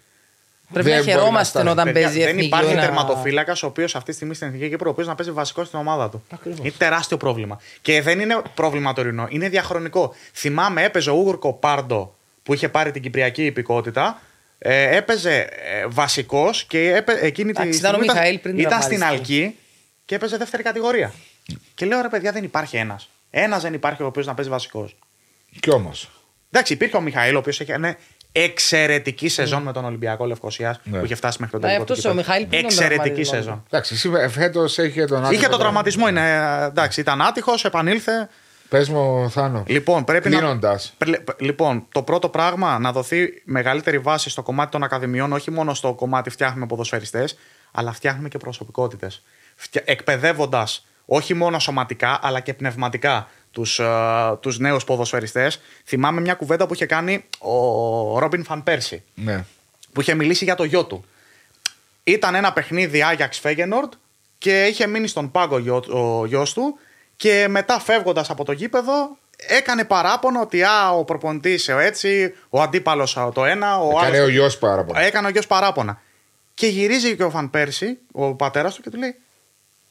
Πρέπει 0.74 0.90
δεν 0.90 0.98
να 0.98 1.04
μπορεί 1.04 1.14
χαιρόμαστε 1.18 1.46
σταθεί. 1.60 1.68
όταν 1.68 1.86
Παιδιά, 1.86 2.02
παίζει 2.02 2.18
η 2.18 2.20
δεν 2.22 2.30
εθνική. 2.30 2.48
υπάρχει 2.48 2.72
ένα- 2.72 2.82
τερματοφύλακας 2.82 3.64
ο 3.64 3.68
οποίος 3.68 3.96
αυτή 3.96 4.10
τη 4.10 4.16
στιγμή 4.16 4.34
στην 4.34 4.48
εθνική 4.48 4.70
Κύπρο 4.70 4.90
ο 4.90 4.92
οποίος 4.92 5.08
να 5.08 5.16
παίζει 5.16 5.32
βασικό 5.32 5.64
στην 5.64 5.80
ομάδα 5.80 6.10
του. 6.10 6.24
Ακριβώς. 6.30 6.60
Είναι 6.60 6.72
τεράστιο 6.78 7.18
πρόβλημα. 7.18 7.60
Και 7.82 8.02
δεν 8.02 8.20
είναι 8.20 8.42
πρόβλημα 8.56 8.94
τωρινό, 8.94 9.28
είναι 9.30 9.50
διαχρονικό. 9.50 10.16
Θυμάμαι, 10.34 10.84
έπαιζε 10.84 11.10
ο 11.10 11.14
Ούγουρκο 11.14 11.54
Πάρντο 11.54 12.16
που 12.44 12.54
είχε 12.54 12.70
πάρει 12.70 12.92
την 12.92 13.02
κυπριακή 13.02 13.46
υπηκότητα. 13.46 14.22
Ε, 14.58 14.96
έπαιζε 14.98 15.38
ε, 15.40 15.86
βασικός 15.88 16.64
και 16.66 16.94
έπαι, 16.96 17.18
εκείνη 17.22 17.52
τη 17.52 17.62
Εντάξει, 17.62 17.80
ήταν 17.80 17.92
ο 17.92 17.98
στιγμή 17.98 18.14
Μιχαήλ 18.14 18.40
πριν 18.40 18.58
ήταν 18.60 18.82
στην 18.82 18.98
τραυματιστεί. 18.98 19.34
Αλκή 19.44 19.56
και 20.06 20.16
έπαιζε 20.16 20.38
δεύτερη 20.38 20.64
κατηγορία. 20.64 21.14
Και 21.76 21.86
λέω 21.86 22.02
ρε 22.02 22.08
παιδιά, 22.08 22.32
δεν 22.32 22.44
υπάρχει 22.44 22.78
ένας. 22.78 23.10
Ένας 23.30 23.62
δεν 23.62 23.74
υπάρχει 23.74 24.04
ο 24.04 24.06
οποίος 24.06 24.26
να 24.26 24.34
παίζει 24.34 24.50
βασικός. 24.50 24.96
Κι 25.60 25.70
όμως. 25.72 26.12
Εντάξει, 26.52 26.74
υπήρχε 26.74 26.98
ο 26.98 27.02
Μιχαήλ, 27.02 27.36
ο 27.36 27.38
οποίος 27.38 27.60
είχε 27.60 27.74
ένα 27.74 27.96
εξαιρετική 28.32 29.30
σεζόν 29.30 29.62
με 29.64 29.72
τον 29.72 29.86
Ολυμπιακό 29.86 30.26
Λευκοσίας 30.26 30.80
Ναι. 30.84 31.00
που 31.00 31.06
είχε 31.06 31.16
φτάσει 31.16 31.38
μέχρι 31.40 31.60
τον 31.60 31.70
Ναι, 31.70 31.76
τελικό. 31.76 31.86
του 31.86 31.94
αυτός 31.94 32.12
ο 32.12 32.16
κυπέλλου. 32.16 32.28
Μιχαήλ 32.28 32.48
πριν 32.50 32.62
τον 32.62 32.70
Εξαιρετική 32.70 33.24
τραυματισμός. 33.24 33.44
σεζόν. 33.44 33.64
Εντάξει, 33.70 34.30
φέτος 34.40 34.78
είχε 34.78 35.06
τον 35.06 35.32
Είχε 35.32 35.48
τον 35.48 35.60
τραυματισμό, 35.60 36.08
είναι, 36.08 36.30
ε, 36.62 36.66
εντάξει, 36.66 37.00
ήταν 37.00 37.22
άτυχος, 37.22 37.66
επανήλθε. 37.66 38.30
Πες 38.70 38.90
μου, 38.90 39.30
Θάνο. 39.30 39.64
Λοιπόν, 39.68 40.04
πρέπει 40.04 40.30
να. 40.30 40.38
Κλείνοντας. 40.38 40.94
Πρε- 40.98 41.20
Λοιπόν, 41.40 41.86
το 41.92 42.02
πρώτο 42.02 42.30
πράγμα 42.30 42.80
να 42.80 42.92
δοθεί 42.92 43.42
μεγαλύτερη 43.46 44.00
βάση 44.00 44.30
στο 44.30 44.42
κομμάτι 44.44 44.72
των 44.72 44.84
ακαδημιών, 44.84 45.34
όχι 45.34 45.52
μόνο 45.52 45.74
στο 45.74 45.94
κομμάτι 45.94 46.30
φτιάχνουμε 46.30 46.66
ποδοσφαιριστές, 46.66 47.38
αλλά 47.72 47.92
φτιάχνουμε 47.92 48.28
και 48.30 48.38
προσωπικότητες. 48.38 49.24
Εκπαιδεύοντας 49.86 50.86
όχι 51.06 51.34
μόνο 51.34 51.60
σωματικά, 51.60 52.20
αλλά 52.22 52.40
και 52.40 52.54
πνευματικά 52.54 53.28
τους 53.52 53.80
τους 54.40 54.60
νέους 54.60 54.84
ποδοσφαιριστές. 54.84 55.62
Θυμάμαι 55.86 56.22
μια 56.22 56.34
κουβέντα 56.34 56.68
που 56.68 56.74
είχε 56.74 56.86
κάνει 56.86 57.26
ο 57.40 58.20
Ρόμπιν 58.20 58.44
Φαν 58.44 58.64
Πέρσι, 58.64 59.04
Ναι. 59.16 59.46
που 59.94 60.02
είχε 60.02 60.14
μιλήσει 60.14 60.44
για 60.44 60.56
το 60.56 60.64
γιο 60.64 60.86
του. 60.86 61.06
Ήταν 62.04 62.36
ένα 62.36 62.54
παιχνίδι 62.54 63.02
Άγιαξ 63.04 63.40
Φέγενορντ 63.40 63.92
και 64.38 64.66
είχε 64.66 64.88
μείνει 64.88 65.08
στον 65.08 65.32
πάγκο 65.32 65.58
γιο- 65.58 65.88
ο 65.90 66.26
γιος 66.26 66.54
του 66.54 66.78
και 67.16 67.46
μετά 67.50 67.80
φεύγοντας 67.80 68.30
από 68.30 68.44
το 68.46 68.52
γήπεδο 68.52 69.18
έκανε 69.38 69.84
παράπονο 69.86 70.42
ότι 70.42 70.64
α, 70.64 70.92
ο 70.92 71.04
προπονητής 71.04 71.68
έτσι, 71.68 72.34
ο 72.50 72.62
αντίπαλος 72.62 73.18
το 73.34 73.46
ένα, 73.46 73.80
ο 73.80 73.90
Έκανε 73.90 74.06
άλλος- 74.18 74.28
ο 74.28 74.30
γιος 74.30 74.58
πάρα 74.58 74.84
πολύ. 74.84 75.04
Έκανε 75.06 75.28
ο 75.28 75.30
γιος 75.30 75.48
παράπονα. 75.48 76.02
Και 76.54 76.68
γυρίζει 76.68 77.16
και 77.16 77.24
ο 77.24 77.30
Φαν 77.30 77.50
Πέρσι, 77.50 77.98
ο 78.12 78.34
πατέρας 78.34 78.76
του, 78.76 78.82
και 78.82 78.90
του 78.90 78.98
λέει: 78.98 79.16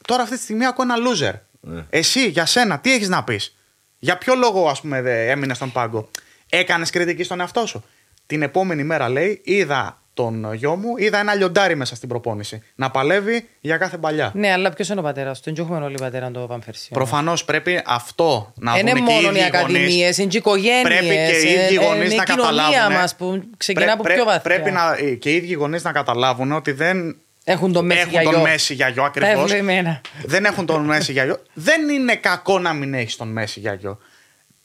Τώρα 0.07 0.23
αυτή 0.23 0.35
τη 0.35 0.41
στιγμή 0.41 0.65
ακούω 0.65 0.85
ένα 0.85 0.95
loser. 0.95 1.39
Ναι. 1.61 1.85
Εσύ, 1.89 2.27
για 2.27 2.45
σένα, 2.45 2.79
τι 2.79 2.93
έχεις 2.93 3.09
να 3.09 3.23
πεις; 3.23 3.55
Για 3.99 4.17
ποιο 4.17 4.35
λόγο, 4.35 4.69
ας 4.69 4.81
πούμε, 4.81 5.01
δε- 5.01 5.29
έμεινες 5.31 5.55
στον 5.55 5.71
πάγκο; 5.71 6.09
Έκανες 6.49 6.89
κριτική 6.89 7.23
στον 7.23 7.39
εαυτό 7.39 7.65
σου; 7.65 7.83
Την 8.25 8.41
επόμενη 8.41 8.83
μέρα, 8.83 9.09
λέει, 9.09 9.41
είδα 9.43 9.95
τον 10.13 10.53
γιο 10.53 10.75
μου, 10.75 10.97
είδα 10.97 11.19
ένα 11.19 11.35
λιοντάρι 11.35 11.75
μέσα 11.75 11.95
στην 11.95 12.09
προπόνηση. 12.09 12.61
Να 12.75 12.91
παλεύει 12.91 13.47
για 13.61 13.77
κάθε 13.77 13.97
παλιά. 13.97 14.31
Ναι, 14.35 14.51
αλλά 14.51 14.69
ποιος 14.73 14.89
είναι 14.89 14.99
ο 14.99 15.03
πατέρας 15.03 15.41
του; 15.41 15.53
Δεν 15.53 15.63
έχουμε 15.65 15.85
όλοι 15.85 15.97
πατέρα 15.99 16.31
το 16.31 16.39
Παμφερσί. 16.39 16.89
Προφανώς 16.91 17.45
πρέπει 17.45 17.81
αυτό 17.85 18.53
να 18.55 18.77
Είναι 18.79 18.91
δουν 18.91 19.05
και 19.05 19.11
οι 19.11 19.15
μόνο 19.15 19.27
οι 19.27 19.31
ίδιοι 19.31 19.43
ακαδημίε, 19.43 19.81
γονείς. 20.01 20.17
είναι 20.17 20.27
και 20.27 20.37
οι 20.37 20.39
οικογένειες. 20.39 20.81
Πρέπει 20.83 21.05
και 21.07 21.37
οι 21.47 21.51
ίδιοι 21.51 21.75
γονείς 21.75 21.87
να 21.99 22.13
Είναι 22.13 22.13
η 22.13 22.23
κοινωνία 22.25 22.25
καταλάβουν. 22.25 22.95
μας 22.97 23.15
που 23.15 23.43
ξεκινά 23.57 23.91
από 23.91 24.03
πιο 24.03 24.23
βαθιά. 24.23 24.41
Πρέπει 24.41 24.71
να, 24.71 24.97
και 25.19 25.31
οι 25.31 25.35
ίδιοι 25.35 25.53
γονείς 25.53 25.83
να 25.83 25.91
καταλάβουν 25.91 26.51
ότι 26.51 26.71
δεν 26.71 27.17
Έχουν 27.43 27.71
τον 27.73 27.85
Μέση 27.85 27.99
έχουν 27.99 28.11
για 28.11 28.21
τον 28.23 28.31
γιο. 28.33 28.41
Μέση 28.41 28.73
για 28.73 28.87
γιο 28.87 29.01
Τα 29.01 29.07
ακριβώς. 29.07 29.31
ευλογημένα. 29.43 30.01
δεν 30.25 30.45
έχουν 30.45 30.65
τον 30.65 30.85
Μέση 30.85 31.11
για 31.11 31.23
γιο. 31.23 31.37
Δεν 31.53 31.89
είναι 31.89 32.15
κακό 32.15 32.59
να 32.59 32.73
μην 32.73 32.93
έχεις 32.93 33.15
τον 33.15 33.27
Μέση 33.27 33.59
για 33.59 33.73
γιο. 33.73 33.99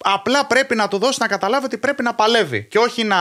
Απλά 0.05 0.47
πρέπει 0.47 0.75
να 0.75 0.89
του 0.89 0.99
δώσεις 0.99 1.19
να 1.19 1.27
καταλάβει 1.29 1.65
ότι 1.65 1.79
πρέπει 1.79 2.03
να 2.03 2.15
παλεύει 2.15 2.65
και 2.65 2.79
όχι 2.79 3.05
να. 3.05 3.17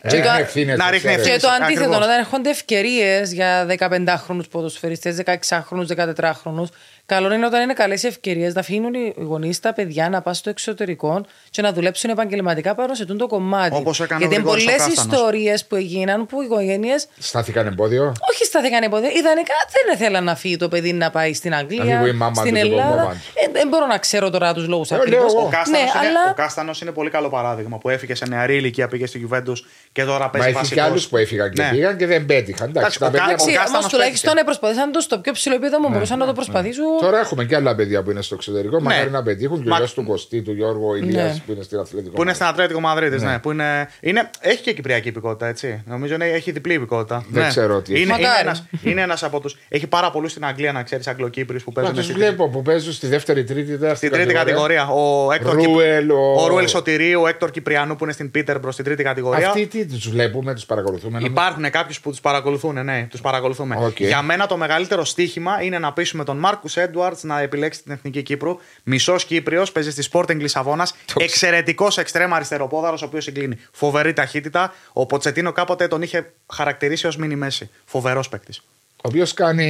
Έχει 0.00 0.22
το- 0.22 0.30
ευθύνες, 0.38 0.78
να 0.78 0.84
το 0.84 0.90
ρίχνει 0.90 1.08
ξέρεις. 1.10 1.26
Και 1.28 1.34
ευθύνες. 1.34 1.42
το 1.58 1.64
αντίθετο, 1.64 1.84
Ακριβώς. 1.84 2.06
όταν 2.06 2.18
έρχονται 2.18 2.50
ευκαιρίες 2.50 3.32
για 3.32 3.64
15χρονου 3.66 4.42
ποδοσφαιριστές, 4.50 5.16
16χρονου, 5.16 5.86
14χρονου, 5.86 6.66
καλό 7.14 7.32
είναι 7.34 7.46
όταν 7.46 7.62
είναι 7.62 7.72
καλές 7.72 8.04
ευκαιρίες 8.04 8.54
να 8.54 8.60
αφήνουν 8.60 8.94
οι 8.94 9.14
γονείς 9.16 9.60
τα 9.60 9.72
παιδιά 9.72 10.08
να 10.08 10.20
πάνε 10.22 10.36
στο 10.36 10.50
εξωτερικό 10.50 11.24
και 11.50 11.62
να 11.62 11.72
δουλέψουν 11.72 12.10
επαγγελματικά 12.10 12.74
πάνω 12.74 12.94
σε 12.94 13.04
τούτο 13.04 13.26
κομμάτι. 13.26 13.76
Όπως 13.76 14.00
έκανε 14.00 14.24
ο 14.24 14.28
Γιατί 14.28 14.34
είναι 14.40 14.50
Γρηγόρης 14.50 14.64
ο 14.64 14.66
πολλές 14.76 14.94
Κάστανος. 14.96 15.14
ιστορίες 15.18 15.64
που 15.66 15.74
έγιναν 15.76 16.26
που 16.26 16.42
οι 16.42 16.44
οικογένειε 16.44 16.94
Στάθηκαν 17.18 17.66
εμπόδιο; 17.66 18.12
όχι 18.32 18.44
στάθηκαν 18.44 18.82
υποδέ. 18.82 19.06
Ιδανικά 19.06 19.54
δεν 19.72 19.94
ήθελαν 19.94 20.24
να 20.24 20.34
φύγει 20.36 20.56
το 20.56 20.68
παιδί 20.68 20.92
να 20.92 21.10
πάει 21.10 21.34
στην 21.34 21.50
Να 21.50 21.56
Αγγλία, 21.56 21.98
φύγει 21.98 22.10
η 22.10 22.12
μάμα 22.12 22.34
στην 22.34 22.54
του, 22.54 22.60
το 22.60 22.66
Ελλάδα. 22.66 23.00
κομμάτι. 23.02 23.18
Ε, 23.34 23.50
δεν 23.52 23.68
μπορώ 23.68 23.86
να 23.86 23.98
ξέρω 23.98 24.30
τώρα 24.30 24.54
τους 24.54 24.66
λόγους 24.66 24.90
Ε, 24.90 24.94
λέω 24.94 25.02
ακριβώ. 25.02 25.24
εγώ. 25.26 25.40
Ο 25.40 25.48
Κάστανος 25.50 25.70
Ναι, 25.70 25.78
είναι, 25.78 25.90
αλλά 26.08 26.30
ο 26.30 26.34
Κάστανος 26.34 26.80
είναι 26.80 26.90
πολύ 26.90 27.10
καλό 27.10 27.28
παράδειγμα 27.28 27.78
που 27.78 27.88
έφυγε 27.88 28.14
σε 28.14 28.26
νεαρή 28.26 28.56
ηλικία, 28.56 28.88
πήγε 28.88 29.06
στη 29.06 29.28
Juventus 29.30 29.56
και 29.92 30.04
τώρα 30.04 30.18
Μα 30.24 30.30
παίζει 30.30 30.46
έχει 30.48 30.56
βασικός. 30.56 30.78
και 30.82 30.90
άλλους 30.90 31.08
που 31.08 31.16
έφυγαν 31.16 31.50
και 31.52 31.62
Ναι. 31.62 31.68
πήγαν 31.70 31.96
και 31.96 32.06
δεν 32.06 32.26
πέτυχαν. 32.26 32.68
Εντάξει, 32.68 32.78
Εντάξει, 32.78 32.98
τα 32.98 33.06
ο 33.06 33.10
παιδιά 33.10 33.24
Κάστανος- 33.26 33.42
που- 33.42 33.48
Εντάξει, 33.48 33.58
Κάστανος 33.58 33.78
όμως 33.84 33.92
τουλάχιστον 33.92 34.32
πέτυχε. 34.34 34.44
προσπαθήσαν 34.44 34.92
το 34.92 35.00
στο 35.00 35.18
πιο 35.18 35.32
ψηλό 35.32 35.54
επίπεδο, 35.54 35.88
μπορούσαν 35.88 36.18
να 36.18 36.26
το 36.26 36.32
προσπαθήσουν. 36.32 36.97
Τώρα 37.00 37.18
έχουμε 37.18 37.44
και 37.44 37.56
άλλα 37.56 37.74
παιδιά 37.74 38.02
που 38.02 38.10
είναι 38.10 38.22
στο 38.22 38.34
εξωτερικό. 38.34 38.80
Μακάρι 38.80 39.10
να 39.10 39.22
πετύχουν. 39.22 39.62
Και 39.62 39.68
ο 39.68 39.70
Μα- 39.72 39.78
γιος 39.78 39.94
του 39.94 40.04
Κωστή, 40.04 40.42
του 40.42 40.52
Γιώργου 40.52 40.94
Ηλίας 40.94 41.32
Ναι. 41.34 41.42
που 41.46 41.52
είναι 41.52 41.62
στην 41.62 41.78
Αθλητικό. 41.78 42.14
Που 42.14 42.22
είναι 42.22 42.32
στην 42.34 42.46
Ατλέτικο 42.46 42.80
Μαδρίτη, 42.80 43.16
ναι. 43.24 43.30
Ναι. 43.30 43.38
Που 43.38 43.50
είναι, 43.50 43.88
είναι, 44.00 44.30
έχει 44.40 44.62
και 44.62 44.72
κυπριακή 44.72 45.08
υπηκότητα, 45.08 45.46
έτσι. 45.46 45.82
Νομίζω 45.86 46.14
είναι, 46.14 46.24
έχει 46.26 46.50
διπλή 46.50 46.74
υπηκότητα. 46.74 47.24
Δεν 47.28 47.42
ναι. 47.42 47.48
ξέρω 47.48 47.80
τι. 47.80 47.90
Είναι, 47.92 48.00
είναι, 48.00 48.12
Μακάρι. 48.12 48.40
ένας, 48.40 48.64
είναι 48.82 49.00
ένας 49.00 49.22
από 49.22 49.40
τους... 49.40 49.56
Έχει 49.68 49.86
πάρα 49.86 50.10
πολλούς 50.10 50.30
στην 50.30 50.44
Αγγλία, 50.44 50.72
να 50.72 50.82
ξέρεις, 50.82 51.06
Αγγλοκύπριους 51.06 51.64
που 51.64 51.72
παίζουν 51.72 51.94
Τους 51.94 52.04
στη- 52.04 52.12
βλέπω 52.12 52.48
που 52.48 52.62
παίζουν 52.62 52.92
στη 52.92 53.06
δεύτερη, 53.06 53.44
τρίτη, 53.44 53.70
τέταρτη. 53.70 53.96
στην 53.96 54.10
τρίτη 54.10 54.34
κατηγορία. 54.34 54.88
Ο 54.88 55.32
Έκτορ 55.32 55.56
Κυπ- 55.56 55.68
Ρούελ, 55.70 56.10
ο- 56.10 56.34
ο 56.42 56.46
Ρούελ 56.48 56.68
Σωτηρίου, 56.68 57.20
ο 57.22 57.26
Έκτορ 57.28 57.50
Κυπριανού 57.50 57.96
που 57.96 58.04
είναι 58.04 58.12
στην 58.12 58.30
Πίτερμπορο 58.30 58.70
στην 58.72 58.84
τρίτη 58.84 59.02
κατηγορία. 59.02 59.46
Αυτοί 59.48 59.66
τι 59.66 59.86
τους 59.86 60.10
βλέπουμε, 60.10 60.54
τους 60.54 60.66
παρακολουθούμε. 60.66 61.12
νομίζω. 61.12 61.32
Υπάρχουν 61.32 61.70
κάποιους 61.70 62.00
που 62.00 62.10
τους 62.10 62.20
παρακολουθούν, 62.20 62.84
ναι, 62.84 63.06
τους 63.10 63.20
παρακολουθούμε. 63.20 63.76
Οκ. 63.80 64.00
Για 64.00 64.22
μένα 64.22 64.46
το 64.46 64.56
μεγαλύτερο 64.56 65.04
στίχημα 65.04 65.62
είναι 65.62 65.78
να 65.78 65.92
πείσουμε 65.92 66.24
τον 66.24 66.36
Μάρκους 66.36 66.76
Έντουαρντς 66.88 67.18
να 67.22 67.40
επιλέξει 67.40 67.82
την 67.82 67.92
εθνική 67.92 68.22
Κύπρου. 68.22 68.58
Μισός 68.82 69.24
Κύπριος, 69.24 69.72
παίζει 69.72 69.90
στη 69.90 70.08
Sporting 70.12 70.36
Λισαβόνας. 70.36 70.94
Εξαιρετικός 71.16 71.98
εξτρέμα 71.98 72.36
αριστεροπόδαρος, 72.36 73.02
ο 73.02 73.04
οποίος 73.04 73.24
συγκλίνει. 73.24 73.58
Φοβερή 73.72 74.12
ταχύτητα. 74.12 74.74
Ο 74.92 75.06
Ποτσετίνο 75.06 75.52
κάποτε 75.52 75.88
τον 75.88 76.02
είχε 76.02 76.32
χαρακτηρίσει 76.52 77.06
ως 77.06 77.16
μίνι 77.16 77.36
Μέσι. 77.36 77.70
Φοβερός 77.84 78.28
παίκτης. 78.28 78.58
Ο 78.96 79.08
οποίος 79.08 79.34
κάνει. 79.34 79.64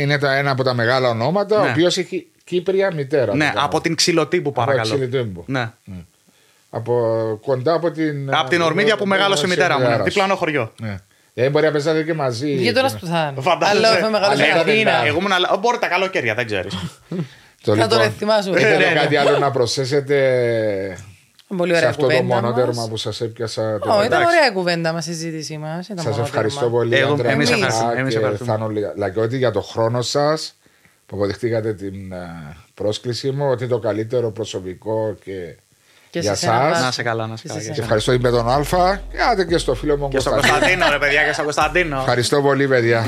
είναι 0.00 0.18
τα- 0.18 0.34
ένα 0.34 0.50
από 0.50 0.62
τα 0.62 0.74
μεγάλα 0.74 1.08
ονόματα, 1.08 1.60
Ναι. 1.62 1.66
ο 1.68 1.70
οποίος 1.70 1.96
έχει 1.98 2.26
Κύπρια 2.44 2.94
μητέρα. 2.94 3.34
Ναι, 3.34 3.46
το 3.46 3.52
κάνω. 3.52 3.66
από 3.66 3.80
την 3.80 3.94
ξυλοτύπου 3.94 4.52
παρακαλώ. 4.52 4.82
Ξυλοτύμπου. 4.94 5.44
Ναι. 5.46 5.70
Από 6.70 6.94
κοντά 7.42 7.72
από 7.74 7.90
την. 7.90 8.34
Από 8.34 8.50
την 8.50 8.60
Ορμίδια 8.60 8.96
που 8.96 9.06
μεγάλωσε 9.06 9.46
η 9.46 9.48
μητέρα 9.48 9.78
μου. 9.80 9.88
ναι. 9.88 10.02
Διπλανό 10.02 10.36
χωριό. 10.36 10.72
Ναι. 10.80 10.96
Δεν 11.34 11.50
μπορεί 11.50 11.64
να 11.66 11.72
παίζατε 11.72 12.02
και 12.02 12.14
μαζί. 12.14 12.50
Γείτονα 12.54 12.90
που 13.00 13.06
θα 13.06 13.28
είναι. 13.32 13.40
Φαντάζεσαι. 13.42 13.76
Αλλά 13.86 13.96
θα 13.96 14.10
μεγάλο 14.10 14.32
Αλλά 14.32 14.46
ήταν 14.46 14.58
Αθήνα. 14.60 14.90
ένα- 14.90 15.06
Εγώ 15.06 15.18
ήμουν. 15.18 15.32
αλλά- 15.32 15.56
Μπορεί 15.60 15.78
τα 15.78 15.86
καλοκαίρια, 15.88 16.34
δεν 16.34 16.46
ξέρεις. 16.46 16.74
Το 17.64 17.74
Θα 17.76 17.86
τον 17.86 17.98
λοιπόν, 17.98 18.12
ετοιμάσουμε. 18.14 18.56
Έχετε 18.56 18.76
Ναι, 18.76 18.84
ναι. 18.84 19.00
κάτι 19.00 19.16
άλλο 19.16 19.38
να 19.38 19.50
προσθέσετε 19.50 20.16
Πολύ 21.56 21.70
σε 21.72 21.76
ωραία 21.76 21.88
αυτό 21.90 22.06
το 22.06 22.08
κουβέντα 22.14 22.34
μονότερμα 22.40 22.72
μας. 22.80 22.88
που 22.88 22.96
σας 22.96 23.20
έπιασα. 23.20 23.78
το 23.78 23.90
Ω, 23.90 23.92
ήταν 23.92 24.02
εντάξει. 24.04 24.26
ωραία 24.26 24.46
η 24.50 24.52
κουβέντα 24.52 24.92
μας, 24.92 25.06
η 25.06 25.12
συζήτησή 25.12 25.58
μας. 25.58 25.88
Σας 25.96 26.18
ευχαριστώ 26.18 26.70
πολύ, 26.70 26.96
Εγώ- 26.96 27.12
Άντρα 27.12 27.30
εμείς 27.30 27.50
Μιχά 27.50 27.66
ευχαριστούμε, 27.66 28.00
εμείς 28.00 28.12
και 28.12 28.18
ευχαριστούμε. 28.18 28.52
Θάνο 28.52 28.70
Λακιώτη, 28.96 29.36
για 29.36 29.50
το 29.50 29.60
χρόνο 29.60 30.02
σας 30.02 30.54
που 31.06 31.16
αποδεχτήκατε 31.16 31.74
την 31.74 32.12
ε, 32.12 32.56
πρόσκλησή 32.74 33.30
μου. 33.30 33.48
Ότι 33.50 33.66
το 33.66 33.78
καλύτερο 33.78 34.30
προσωπικό 34.30 35.16
και, 35.24 35.56
Και 36.10 36.18
για 36.20 36.34
σε 36.34 36.40
σένα, 36.40 36.52
σας. 36.60 36.68
Βάση. 36.70 36.82
Να 36.82 36.88
είσαι 36.88 37.02
καλά, 37.02 37.26
να 37.26 37.32
είσαι 37.34 37.42
Και 37.42 37.48
καλά. 37.48 37.60
σε 37.60 37.64
και 37.66 37.68
Και 37.68 37.74
σένα. 37.74 37.84
ευχαριστώ 37.84 38.12
την 38.12 38.20
Πέτον 38.22 38.48
Αλφα 38.50 38.96
και 39.10 39.16
άντε 39.30 39.44
και 39.44 39.58
στο 39.58 39.74
φίλο 39.74 39.96
μου 39.96 40.08
Και 40.08 40.18
στον 40.18 40.32
Κωνσταντίνο. 40.32 40.58
Κωνσταντίνο, 40.60 40.90
ρε 40.90 40.98
παιδιά, 40.98 41.24
και 41.24 41.32
στον 41.32 41.44
Κωνσταντίνο. 41.44 41.98
Ευχαριστώ 41.98 42.40
πολύ, 42.42 42.68
παιδιά. 42.68 43.06